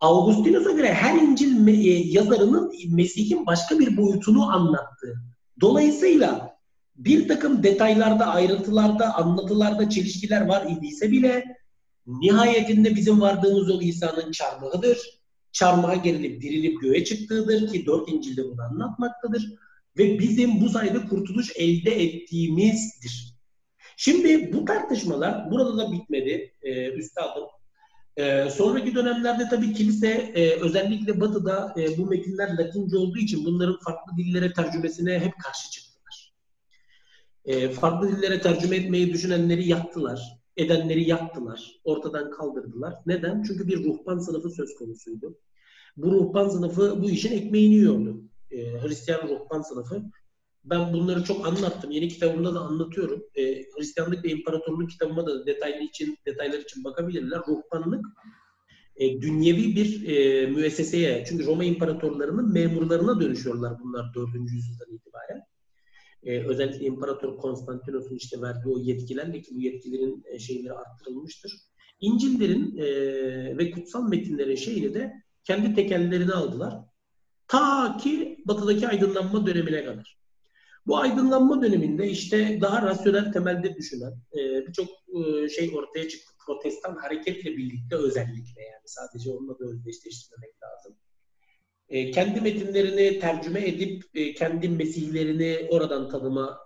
Augustinus'a 0.00 0.70
göre 0.70 0.92
her 0.92 1.22
İncil 1.22 1.68
e, 1.68 1.90
yazarının 1.90 2.72
Mesih'in 2.88 3.46
başka 3.46 3.78
bir 3.78 3.96
boyutunu 3.96 4.52
anlattığı. 4.52 5.14
Dolayısıyla 5.60 6.56
bir 6.96 7.28
takım 7.28 7.62
detaylarda, 7.62 8.26
ayrıntılarda, 8.26 9.14
anlatılarda 9.14 9.90
çelişkiler 9.90 10.46
var 10.46 10.66
idiyse 10.70 11.10
bile 11.10 11.44
Nihayetinde 12.06 12.96
bizim 12.96 13.20
vardığımız 13.20 13.68
yol 13.68 13.82
İsa'nın 13.82 14.32
çarmıhıdır. 14.32 15.19
Çarmıha 15.52 15.94
gerilip 15.94 16.42
dirilip 16.42 16.80
göğe 16.80 17.04
çıktığıdır 17.04 17.72
ki 17.72 17.86
dört 17.86 18.08
İncil'de 18.08 18.44
bunu 18.44 18.62
anlatmaktadır. 18.62 19.54
Ve 19.98 20.18
bizim 20.18 20.60
bu 20.60 20.68
sayede 20.68 21.06
kurtuluş 21.06 21.52
elde 21.56 22.02
ettiğimizdir. 22.02 23.34
Şimdi 23.96 24.52
bu 24.52 24.64
tartışmalar 24.64 25.50
burada 25.50 25.76
da 25.76 25.92
bitmedi 25.92 26.54
e, 26.62 26.90
üstadım. 26.90 27.44
E, 28.16 28.50
sonraki 28.50 28.94
dönemlerde 28.94 29.48
tabii 29.48 29.72
kilise 29.72 30.08
e, 30.08 30.60
özellikle 30.60 31.20
batıda 31.20 31.74
e, 31.78 31.98
bu 31.98 32.06
metinler 32.06 32.58
Latince 32.58 32.96
olduğu 32.96 33.18
için 33.18 33.44
bunların 33.44 33.78
farklı 33.78 34.16
dillere 34.16 34.52
tercümesine 34.52 35.18
hep 35.18 35.38
karşı 35.38 35.70
çıktılar. 35.70 36.34
E, 37.44 37.70
farklı 37.70 38.16
dillere 38.16 38.40
tercüme 38.40 38.76
etmeyi 38.76 39.12
düşünenleri 39.12 39.68
yaktılar 39.68 40.39
edenleri 40.56 41.08
yaktılar, 41.08 41.80
ortadan 41.84 42.30
kaldırdılar. 42.30 42.94
Neden? 43.06 43.42
Çünkü 43.42 43.68
bir 43.68 43.84
ruhban 43.84 44.18
sınıfı 44.18 44.50
söz 44.50 44.74
konusuydu. 44.74 45.38
Bu 45.96 46.12
ruhban 46.12 46.48
sınıfı 46.48 47.02
bu 47.02 47.10
işin 47.10 47.32
ekmeğini 47.32 47.74
yiyordu. 47.74 48.22
E, 48.50 48.82
Hristiyan 48.82 49.28
ruhban 49.28 49.62
sınıfı 49.62 50.02
Ben 50.64 50.92
bunları 50.92 51.24
çok 51.24 51.46
anlattım. 51.46 51.90
Yeni 51.90 52.08
kitabımda 52.08 52.54
da 52.54 52.60
anlatıyorum. 52.60 53.24
E, 53.34 53.64
Hristiyanlık 53.76 54.24
ve 54.24 54.28
İmparatorluk 54.28 54.90
kitabıma 54.90 55.26
da 55.26 55.46
detaylı 55.46 55.82
için 55.82 56.18
detaylar 56.26 56.58
için 56.58 56.84
bakabilirler. 56.84 57.40
Ruhbanlık 57.48 58.06
e, 59.00 59.20
dünyevi 59.22 59.76
bir 59.76 60.08
e, 60.08 60.46
müesseseye, 60.46 61.24
çünkü 61.28 61.46
Roma 61.46 61.64
imparatorlarının 61.64 62.52
memurlarına 62.52 63.20
dönüşüyorlar 63.20 63.72
bunlar 63.84 64.14
4. 64.14 64.28
yüzyıldan 64.34 64.94
itibaren. 64.94 65.09
E, 66.22 66.44
özellikle 66.44 66.86
İmparator 66.86 67.36
Konstantinos'un 67.36 68.16
işte 68.16 68.40
verdiği 68.40 68.68
o 68.68 68.78
yetkilerle 68.78 69.42
ki 69.42 69.54
bu 69.54 69.60
yetkilerin 69.60 70.24
e, 70.26 70.38
şeyleri 70.38 70.72
arttırılmıştır. 70.72 71.52
İncil'lerin 72.00 72.76
e, 72.76 72.86
ve 73.58 73.70
kutsal 73.70 74.08
metinlerin 74.08 74.54
şeyini 74.54 74.94
de 74.94 75.12
kendi 75.44 75.74
tekellerine 75.74 76.32
aldılar. 76.32 76.74
Ta 77.48 77.96
ki 77.96 78.38
batıdaki 78.46 78.88
aydınlanma 78.88 79.46
dönemine 79.46 79.84
kadar. 79.84 80.20
Bu 80.86 80.98
aydınlanma 80.98 81.62
döneminde 81.62 82.08
işte 82.08 82.58
daha 82.60 82.82
rasyonel 82.82 83.32
temelde 83.32 83.76
düşünen 83.76 84.12
e, 84.32 84.66
birçok 84.66 84.88
e, 84.88 85.48
şey 85.48 85.70
ortaya 85.74 86.08
çıktı. 86.08 86.32
Protestan 86.46 86.96
hareketle 86.96 87.56
birlikte 87.56 87.96
özellikle 87.96 88.62
yani 88.62 88.82
sadece 88.84 89.30
onunla 89.30 89.58
da 89.58 89.64
özdeşleştirmemek 89.64 90.54
lazım. 90.62 90.96
E, 91.90 92.10
kendi 92.10 92.40
metinlerini 92.40 93.20
tercüme 93.20 93.68
edip 93.68 94.04
e, 94.14 94.34
kendi 94.34 94.68
mesihlerini 94.68 95.68
oradan 95.70 96.08
tanıma 96.08 96.58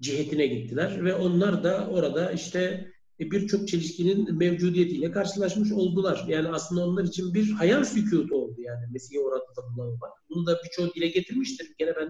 cihetine 0.00 0.46
gittiler 0.46 1.04
ve 1.04 1.14
onlar 1.14 1.64
da 1.64 1.88
orada 1.90 2.32
işte 2.32 2.90
e, 3.20 3.30
birçok 3.30 3.68
çelişkinin 3.68 4.38
mevcudiyetiyle 4.38 5.10
karşılaşmış 5.10 5.72
oldular. 5.72 6.24
Yani 6.28 6.48
aslında 6.48 6.86
onlar 6.86 7.04
için 7.04 7.34
bir 7.34 7.50
hayal 7.50 7.84
sükutu 7.84 8.34
oldu 8.34 8.60
yani 8.60 8.86
Mesih'i 8.92 9.20
orada 9.20 9.44
bulamamak. 9.76 10.12
Bunu 10.30 10.46
da 10.46 10.58
birçoğu 10.64 10.94
dile 10.94 11.08
getirmiştir. 11.08 11.74
Gene 11.78 11.96
ben 11.96 12.08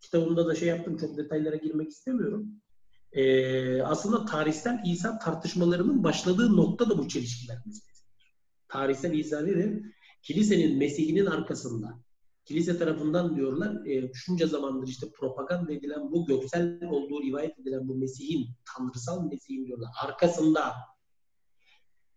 kitabımda 0.00 0.46
da 0.46 0.54
şey 0.54 0.68
yaptım, 0.68 0.96
çok 0.96 1.16
detaylara 1.16 1.56
girmek 1.56 1.90
istemiyorum. 1.90 2.48
Ee, 3.12 3.82
aslında 3.82 4.24
tarihsel 4.24 4.82
İsa 4.86 5.18
tartışmalarının 5.18 6.04
başladığı 6.04 6.56
nokta 6.56 6.90
da 6.90 6.98
bu 6.98 7.08
çelişkiler 7.08 7.56
meselesidir. 7.66 8.04
Tarihsel 8.68 9.12
İsa 9.12 9.40
nedir? 9.40 9.82
Kilisenin 10.24 10.78
Mesih'inin 10.78 11.26
arkasında, 11.26 12.00
kilise 12.44 12.78
tarafından 12.78 13.36
diyorlar, 13.36 13.86
e, 13.86 14.10
şunca 14.14 14.46
zamandır 14.46 14.88
işte 14.88 15.06
propaganda 15.10 15.72
edilen 15.72 16.12
bu 16.12 16.26
göksel 16.26 16.84
olduğu 16.84 17.22
rivayet 17.22 17.58
edilen 17.58 17.88
bu 17.88 17.94
Mesih'in, 17.94 18.48
tanrısal 18.76 19.28
Mesih'in 19.28 19.66
diyorlar, 19.66 19.88
arkasında 20.02 20.74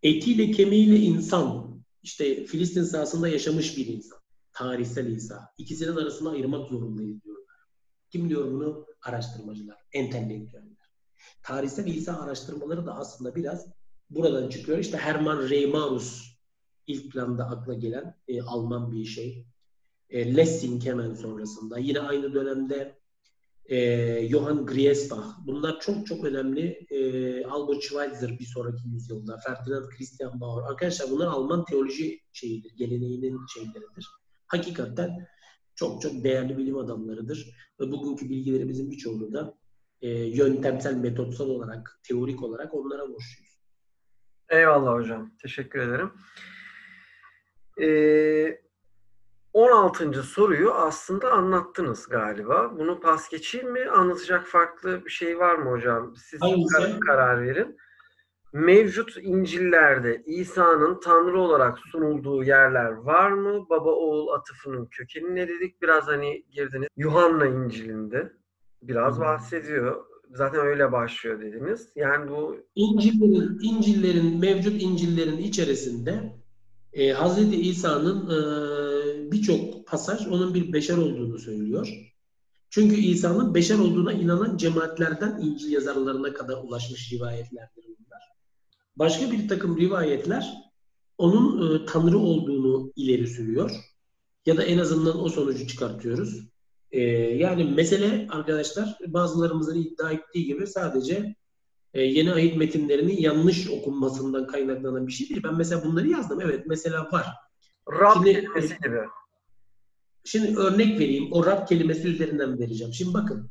etiyle 0.04 0.52
kemiğiyle 0.52 1.00
insan, 1.00 1.78
işte 2.04 2.46
Filistin 2.46 2.84
sahasında 2.84 3.28
yaşamış 3.28 3.78
bir 3.78 3.88
insan, 3.88 4.20
tarihsel 4.54 5.08
İsa. 5.08 5.50
İkisinin 5.58 5.96
arasında 5.96 6.30
ayırmak 6.30 6.70
zorundayız 6.70 7.24
diyorlar. 7.24 7.46
Kim 8.12 8.30
diyor 8.30 8.52
bunu? 8.52 8.86
Araştırmacılar, 9.02 9.78
entelektüeller. 9.94 10.92
Tarihsel 11.44 11.86
İsa 11.86 12.20
araştırmaları 12.20 12.86
da 12.86 12.96
aslında 12.96 13.36
biraz 13.36 13.68
buradan 14.10 14.50
çıkıyor. 14.50 14.78
İşte 14.78 14.98
Hermann 14.98 15.50
Reimarus 15.50 16.37
ilk 16.88 17.12
planda 17.12 17.46
akla 17.46 17.74
gelen 17.74 18.16
e, 18.28 18.42
Alman 18.42 18.92
bir 18.92 19.06
şey. 19.06 19.46
E, 20.10 20.36
Lessing 20.36 20.86
hemen 20.86 21.14
sonrasında. 21.14 21.80
Yine 21.80 22.00
aynı 22.00 22.34
dönemde 22.34 22.98
e, 23.66 24.30
Johann 24.30 24.66
Griesbach. 24.66 25.26
Bunlar 25.46 25.80
çok 25.80 26.08
çok 26.08 26.26
önemli. 26.26 26.86
E, 26.90 27.46
Albert 27.46 27.84
Schweitzer 27.84 28.40
bir 28.40 28.46
sonraki 28.46 28.88
yüzyılda. 28.88 29.38
Ferdinand 29.38 29.90
Christian 29.90 30.42
Bauer. 30.42 30.70
Arkadaşlar 30.70 31.12
bunlar 31.12 31.28
Alman 31.28 31.66
teoloji 31.66 32.20
şeyidir, 32.34 32.72
geleneğinin 32.78 33.40
şeyleridir. 33.54 34.08
Hakikaten 34.48 35.28
çok 35.76 36.02
çok 36.02 36.24
değerli 36.24 36.58
bilim 36.58 36.78
adamlarıdır. 36.78 37.56
Ve 37.80 37.92
bugünkü 37.92 38.30
bilgilerimizin 38.30 38.92
birçoğunu 38.92 39.34
da 39.34 39.58
e, 40.02 40.10
yöntemsel, 40.10 40.96
metotsal 40.96 41.50
olarak, 41.50 42.00
teorik 42.04 42.44
olarak 42.44 42.74
onlara 42.74 43.02
borçluyuz. 43.02 43.58
Eyvallah 44.50 44.94
hocam. 44.94 45.32
Teşekkür 45.42 45.80
ederim. 45.80 46.12
Ee, 47.82 48.62
16. 49.54 50.24
soruyu 50.24 50.72
aslında 50.72 51.32
anlattınız 51.32 52.08
galiba. 52.10 52.72
Bunu 52.80 53.00
pas 53.00 53.30
geçeyim 53.30 53.72
mi? 53.72 53.86
Anlatacak 53.90 54.48
farklı 54.48 55.06
bir 55.06 55.10
şey 55.10 55.40
var 55.40 55.56
mı 55.56 55.70
hocam? 55.70 56.16
Siz 56.16 56.40
karar, 56.72 57.00
karar 57.00 57.42
verin. 57.44 57.78
Mevcut 58.54 59.18
İncil'lerde 59.22 60.24
İsa'nın 60.26 61.00
Tanrı 61.00 61.40
olarak 61.40 61.80
sunulduğu 61.80 62.44
yerler 62.44 62.92
var 62.92 63.32
mı? 63.32 63.70
Baba 63.70 63.90
oğul 63.90 64.28
atıfının 64.28 64.86
kökeni 64.86 65.36
ne 65.36 65.48
dedik? 65.48 65.82
Biraz 65.82 66.08
hani 66.08 66.46
girdiniz. 66.52 66.88
Yuhanna 66.98 67.46
İncil'inde 67.46 68.34
biraz 68.82 69.20
bahsediyor. 69.20 70.06
Zaten 70.32 70.66
öyle 70.66 70.92
başlıyor 70.92 71.42
dediniz. 71.42 71.90
Yani 71.96 72.32
bu 72.32 72.58
İncil'lerin, 72.76 73.60
İncil'lerin 73.62 74.40
mevcut 74.40 74.82
İncil'lerin 74.82 75.38
içerisinde 75.38 76.34
e, 76.98 77.14
Hz. 77.14 77.54
İsa'nın 77.54 78.30
e, 78.30 79.32
birçok 79.32 79.88
pasaj 79.88 80.28
onun 80.28 80.54
bir 80.54 80.74
beşer 80.74 80.98
olduğunu 80.98 81.40
söylüyor. 81.40 81.90
Çünkü 82.70 82.96
İsa'nın 82.96 83.54
beşer 83.54 83.80
olduğuna 83.80 84.14
inanan 84.14 84.58
cemaatlerden 84.58 85.40
İncil 85.42 85.72
yazarlarına 85.72 86.34
kadar 86.34 86.64
ulaşmış 86.64 87.14
rivayetlerdir 87.14 87.84
bunlar. 87.84 88.22
Başka 88.96 89.32
bir 89.32 89.48
takım 89.48 89.78
rivayetler 89.78 90.54
onun 91.18 91.76
e, 91.76 91.86
Tanrı 91.86 92.18
olduğunu 92.18 92.94
ileri 92.96 93.28
sürüyor. 93.28 93.72
Ya 94.46 94.58
da 94.58 94.64
en 94.64 94.78
azından 94.78 95.24
o 95.24 95.30
sonucu 95.30 95.68
çıkartıyoruz. 95.68 96.48
E, 96.92 97.02
yani 97.02 97.64
mesele 97.64 98.28
arkadaşlar 98.32 98.98
bazılarımızın 99.08 99.82
iddia 99.82 100.12
ettiği 100.12 100.46
gibi 100.46 100.68
sadece 100.68 101.36
e, 101.98 102.02
yeni 102.02 102.34
ahit 102.34 102.58
metinlerinin 102.58 103.18
yanlış 103.18 103.70
okunmasından 103.70 104.48
kaynaklanan 104.48 105.08
bir 105.08 105.12
şey 105.12 105.30
değil. 105.30 105.44
Ben 105.44 105.58
mesela 105.58 105.86
bunları 105.86 106.08
yazdım. 106.08 106.42
Evet 106.42 106.64
mesela 106.68 107.12
var. 107.12 107.26
Rab 107.92 108.14
Şimdi, 108.14 108.34
kelimesi 108.34 108.78
gibi. 108.84 109.00
Şimdi 110.26 110.58
örnek 110.60 111.00
vereyim. 111.00 111.28
O 111.32 111.46
Rab 111.46 111.68
kelimesi 111.68 112.08
üzerinden 112.08 112.60
vereceğim. 112.60 112.94
Şimdi 112.94 113.14
bakın. 113.14 113.50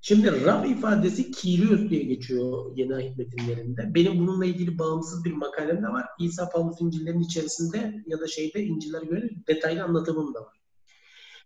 Şimdi 0.00 0.44
Rab 0.44 0.64
ifadesi 0.64 1.30
Kyrios 1.30 1.90
diye 1.90 2.02
geçiyor 2.02 2.76
yeni 2.76 2.94
ahit 2.94 3.18
metinlerinde. 3.18 3.94
Benim 3.94 4.18
bununla 4.18 4.46
ilgili 4.46 4.78
bağımsız 4.78 5.24
bir 5.24 5.32
makalem 5.32 5.82
de 5.82 5.88
var. 5.88 6.06
İsa 6.18 6.48
Paulus 6.48 6.80
İncil'lerin 6.80 7.20
içerisinde 7.20 8.02
ya 8.06 8.20
da 8.20 8.26
şeyde 8.26 8.64
İncil'ler 8.64 9.02
göre 9.02 9.30
detaylı 9.48 9.84
anlatımım 9.84 10.34
da 10.34 10.40
var. 10.40 10.60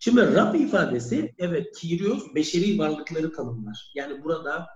Şimdi 0.01 0.21
Rab 0.35 0.55
ifadesi 0.55 1.35
evet 1.39 1.77
Kyrios 1.77 2.35
beşeri 2.35 2.79
varlıkları 2.79 3.33
tanımlar. 3.33 3.93
Yani 3.95 4.25
burada 4.25 4.67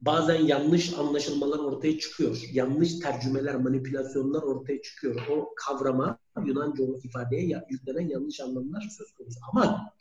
bazen 0.00 0.46
yanlış 0.46 0.98
anlaşılmalar 0.98 1.58
ortaya 1.58 1.98
çıkıyor. 1.98 2.42
Yanlış 2.52 2.98
tercümeler, 2.98 3.56
manipülasyonlar 3.56 4.42
ortaya 4.42 4.82
çıkıyor. 4.82 5.26
O 5.30 5.54
kavrama 5.56 6.18
Yunanca 6.46 6.84
o 6.84 6.98
ifadeye 7.04 7.62
yüklenen 7.70 8.08
yanlış 8.08 8.40
anlamlar 8.40 8.80
söz 8.98 9.12
konusu. 9.12 9.40
Ama 9.52 9.92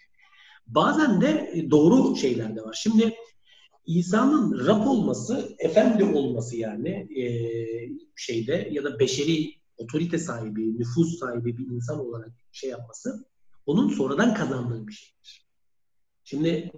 bazen 0.67 1.21
de 1.21 1.51
e, 1.53 1.71
doğru 1.71 2.15
şeyler 2.15 2.55
de 2.55 2.61
var. 2.61 2.79
Şimdi 2.83 3.15
İsa'nın 3.85 4.67
Rab 4.67 4.87
olması, 4.87 5.55
efendi 5.59 6.03
olması 6.03 6.57
yani 6.57 6.89
e, 6.89 7.25
şeyde 8.15 8.69
ya 8.71 8.83
da 8.83 8.99
beşeri 8.99 9.53
otorite 9.77 10.17
sahibi, 10.17 10.79
nüfus 10.79 11.19
sahibi 11.19 11.57
bir 11.57 11.67
insan 11.67 11.99
olarak 11.99 12.31
şey 12.51 12.69
yapması 12.69 13.25
onun 13.65 13.87
sonradan 13.87 14.33
kazandığı 14.33 14.87
bir 14.87 14.93
şeydir. 14.93 15.47
Şimdi 16.23 16.71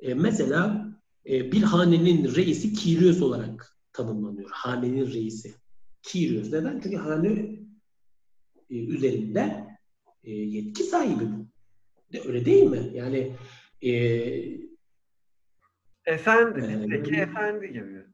e, 0.00 0.14
mesela 0.14 0.86
e, 1.26 1.52
bir 1.52 1.62
hanenin 1.62 2.34
reisi 2.34 2.72
Kyrios 2.72 3.22
olarak 3.22 3.76
tanımlanıyor. 3.92 4.50
Hanenin 4.50 5.12
reisi. 5.12 5.54
Kyrios. 6.02 6.52
Neden? 6.52 6.80
Çünkü 6.80 6.96
hane 6.96 7.28
e, 8.70 8.76
üzerinde 8.76 9.66
e, 10.24 10.32
yetki 10.32 10.82
sahibi 10.82 11.24
bu. 11.24 11.46
De, 12.12 12.22
öyle 12.26 12.44
değil 12.44 12.62
mi? 12.62 12.90
Yani 12.94 13.36
e, 13.82 13.92
efendi. 16.06 16.60
E, 16.60 16.86
peki 16.90 17.14
efendi 17.14 17.68
gibi. 17.68 18.04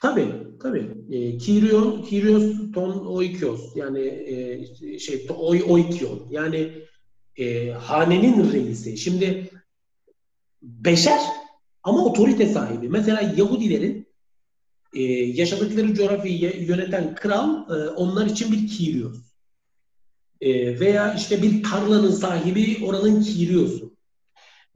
Tabii, 0.00 0.58
tabii. 0.60 0.90
E, 1.10 1.38
Kyrios, 1.38 2.08
Kyrios 2.08 2.72
ton 2.72 3.06
oikios. 3.06 3.76
Yani 3.76 4.00
e, 4.00 4.98
şey 4.98 5.26
oy 5.36 5.62
oikion. 5.68 6.28
Yani 6.30 6.72
e, 7.36 7.70
hanenin 7.70 8.52
reisi. 8.52 8.96
Şimdi 8.96 9.50
beşer 10.62 11.20
ama 11.82 12.04
otorite 12.04 12.46
sahibi. 12.46 12.88
Mesela 12.88 13.20
Yahudilerin 13.20 14.06
e, 14.94 15.02
yaşadıkları 15.12 15.94
coğrafyayı 15.94 16.66
yöneten 16.66 17.14
kral 17.14 17.70
e, 17.70 17.88
onlar 17.88 18.26
için 18.26 18.52
bir 18.52 18.68
Kyrios. 18.68 19.18
E, 20.40 20.80
veya 20.80 21.14
işte 21.14 21.42
bir 21.42 21.62
tarlanın 21.62 22.10
sahibi 22.10 22.84
oranın 22.86 23.22
Kyrios'u. 23.22 23.92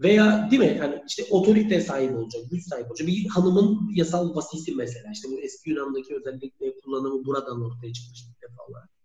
Veya 0.01 0.51
değil 0.51 0.63
mi? 0.63 0.77
Yani 0.81 1.03
işte 1.09 1.25
otorite 1.31 1.81
sahibi 1.81 2.17
olacak, 2.17 2.43
güç 2.51 2.69
sahibi 2.69 2.89
olacak. 2.89 3.09
Bir 3.09 3.29
hanımın 3.29 3.91
yasal 3.95 4.35
vasisi 4.35 4.75
mesela. 4.75 5.13
İşte 5.13 5.29
bu 5.31 5.41
eski 5.41 5.71
Yunan'daki 5.71 6.17
özellikle 6.17 6.81
kullanımı 6.81 7.25
buradan 7.25 7.65
ortaya 7.65 7.93
çıkmış 7.93 8.25
bir 8.29 8.49
defa 8.49 8.63
olarak. 8.69 8.96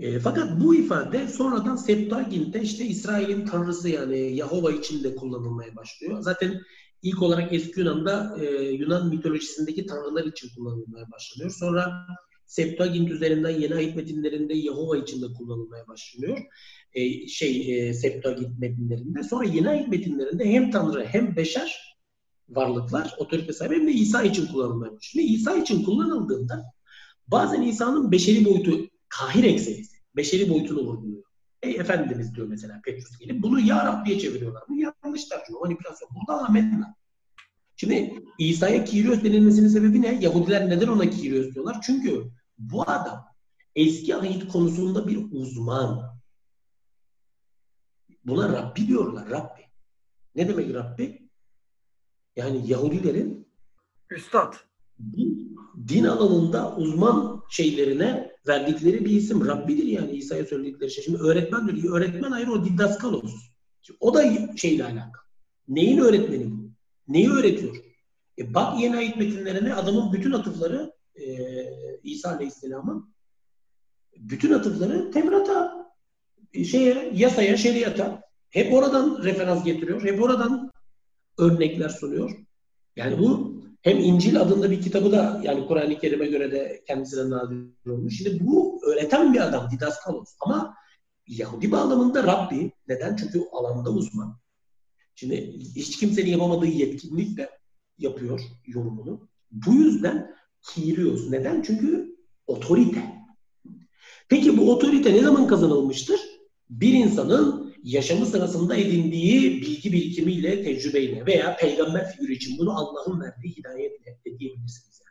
E, 0.00 0.18
fakat 0.18 0.60
bu 0.60 0.74
ifade 0.74 1.28
sonradan 1.28 1.76
Septuagint'te 1.76 2.62
işte 2.62 2.84
İsrail'in 2.84 3.46
tanrısı 3.46 3.88
yani 3.88 4.36
Yahova 4.36 4.72
için 4.72 5.04
de 5.04 5.14
kullanılmaya 5.16 5.76
başlıyor. 5.76 6.20
Zaten 6.20 6.60
ilk 7.02 7.22
olarak 7.22 7.52
eski 7.52 7.80
Yunan'da 7.80 8.36
e, 8.40 8.62
Yunan 8.62 9.08
mitolojisindeki 9.08 9.86
tanrılar 9.86 10.24
için 10.24 10.48
kullanılmaya 10.56 11.10
başlanıyor. 11.12 11.50
Sonra 11.50 12.06
Septuagint 12.46 13.10
üzerinden 13.10 13.50
yeni 13.50 13.74
ayet 13.74 13.96
metinlerinde 13.96 14.54
Yahova 14.54 14.96
için 14.96 15.22
de 15.22 15.26
kullanılmaya 15.38 15.88
başlanıyor. 15.88 16.38
E, 16.92 17.28
şey 17.28 17.88
e, 17.88 17.94
Septuagint 17.94 18.58
metinlerinde. 18.58 19.22
Sonra 19.22 19.44
yeni 19.44 19.68
ayet 19.68 19.88
metinlerinde 19.88 20.44
hem 20.44 20.70
tanrı 20.70 21.04
hem 21.04 21.36
beşer 21.36 21.96
varlıklar 22.48 23.14
otorite 23.18 23.52
sahibi 23.52 23.74
hem 23.74 23.86
de 23.86 23.92
İsa 23.92 24.22
için 24.22 24.46
kullanılmaya 24.46 24.92
başlıyor. 24.92 25.28
İsa 25.28 25.56
için 25.56 25.84
kullanıldığında 25.84 26.64
bazen 27.28 27.62
İsa'nın 27.62 28.12
beşeri 28.12 28.44
boyutu 28.44 28.90
kahir 29.10 29.44
eksenisi, 29.44 29.89
beşeri 30.16 30.50
boyutunu 30.50 30.80
vurguluyor. 30.80 31.22
Ey 31.62 31.76
Efendimiz 31.76 32.34
diyor 32.34 32.46
mesela 32.46 32.80
Petrus 32.84 33.18
gelip 33.18 33.42
bunu 33.42 33.60
Ya 33.60 33.86
Rabbi'ye 33.86 34.18
çeviriyorlar. 34.18 34.62
Bu 34.68 34.76
yanlış 34.76 35.24
tercüme, 35.24 35.58
manipülasyon. 35.58 36.10
Burada 36.14 36.44
amenna. 36.44 36.96
Şimdi 37.76 38.22
İsa'ya 38.38 38.84
Kyrios 38.84 39.22
denilmesinin 39.22 39.68
sebebi 39.68 40.02
ne? 40.02 40.18
Yahudiler 40.20 40.68
neden 40.68 40.88
ona 40.88 41.10
Kyrios 41.10 41.54
diyorlar? 41.54 41.76
Çünkü 41.82 42.30
bu 42.58 42.82
adam 42.82 43.26
eski 43.74 44.16
ahit 44.16 44.48
konusunda 44.48 45.08
bir 45.08 45.26
uzman. 45.30 46.20
Buna 48.24 48.52
Rabbi 48.52 48.86
diyorlar, 48.86 49.30
Rabbi. 49.30 49.60
Ne 50.34 50.48
demek 50.48 50.74
Rabbi? 50.74 51.28
Yani 52.36 52.70
Yahudilerin 52.70 53.48
Üstad. 54.10 54.54
Din, 55.16 55.56
din 55.88 56.04
alanında 56.04 56.76
uzman 56.76 57.42
şeylerine 57.50 58.29
verdikleri 58.48 59.04
bir 59.04 59.10
isim. 59.10 59.46
Rabbidir 59.46 59.84
yani 59.84 60.10
İsa'ya 60.10 60.46
söyledikleri 60.46 60.90
şey. 60.90 61.04
Şimdi 61.04 61.22
öğretmen 61.22 61.68
diyor. 61.68 62.00
Öğretmen 62.00 62.30
ayrı 62.30 62.52
o 62.52 62.64
didaskalos. 62.64 63.34
Şimdi 63.82 63.96
o 64.00 64.14
da 64.14 64.22
şeyle 64.56 64.84
alakalı. 64.84 65.24
Neyin 65.68 65.98
öğretmeni 65.98 66.50
bu? 66.50 66.70
Neyi 67.08 67.30
öğretiyor? 67.30 67.76
E 68.38 68.54
bak 68.54 68.80
yeni 68.80 68.96
ayet 68.96 69.16
metinlerine 69.16 69.74
adamın 69.74 70.12
bütün 70.12 70.32
atıfları 70.32 70.92
e, 71.14 71.46
İsa 72.02 72.30
Aleyhisselam'ın 72.30 73.14
bütün 74.16 74.52
atıfları 74.52 75.10
Tevrat'a, 75.10 75.86
e, 76.54 76.64
şeye, 76.64 77.10
yasaya, 77.14 77.56
şeriata 77.56 78.22
hep 78.50 78.72
oradan 78.72 79.22
referans 79.22 79.64
getiriyor. 79.64 80.04
Hep 80.04 80.22
oradan 80.22 80.70
örnekler 81.38 81.88
sunuyor. 81.88 82.30
Yani 82.96 83.18
bu 83.18 83.59
hem 83.82 83.98
İncil 83.98 84.40
adında 84.40 84.70
bir 84.70 84.82
kitabı 84.82 85.12
da 85.12 85.40
yani 85.44 85.66
Kur'an-ı 85.66 85.98
Kerim'e 85.98 86.26
göre 86.26 86.52
de 86.52 86.82
kendisine 86.86 87.30
nadir 87.30 87.90
olmuş. 87.90 88.16
Şimdi 88.18 88.46
bu 88.46 88.80
öğreten 88.86 89.34
bir 89.34 89.40
adam 89.40 89.70
Didaskalos 89.70 90.34
ama 90.40 90.74
Yahudi 91.26 91.72
bağlamında 91.72 92.24
Rabbi. 92.24 92.72
Neden? 92.88 93.16
Çünkü 93.16 93.42
alanda 93.52 93.90
uzman. 93.90 94.38
Şimdi 95.14 95.58
hiç 95.76 95.96
kimsenin 95.96 96.30
yapamadığı 96.30 96.66
yetkinlikle 96.66 97.50
yapıyor 97.98 98.40
yorumunu. 98.66 99.28
Bu 99.50 99.72
yüzden 99.72 100.34
Kyrios. 100.62 101.30
Neden? 101.30 101.62
Çünkü 101.62 102.16
otorite. 102.46 103.20
Peki 104.28 104.58
bu 104.58 104.72
otorite 104.72 105.12
ne 105.12 105.22
zaman 105.22 105.46
kazanılmıştır? 105.46 106.20
Bir 106.70 106.92
insanın 106.92 107.59
yaşamı 107.82 108.26
sırasında 108.26 108.76
edindiği 108.76 109.62
bilgi 109.62 109.92
birikimiyle, 109.92 110.62
tecrübeyle 110.62 111.26
veya 111.26 111.56
peygamber 111.56 112.12
figürü 112.12 112.32
için 112.32 112.58
bunu 112.58 112.78
Allah'ın 112.78 113.20
verdiği 113.20 113.56
hidayetle 113.56 114.18
de 114.26 114.38
diyebilirsiniz. 114.38 115.00
Yani. 115.06 115.10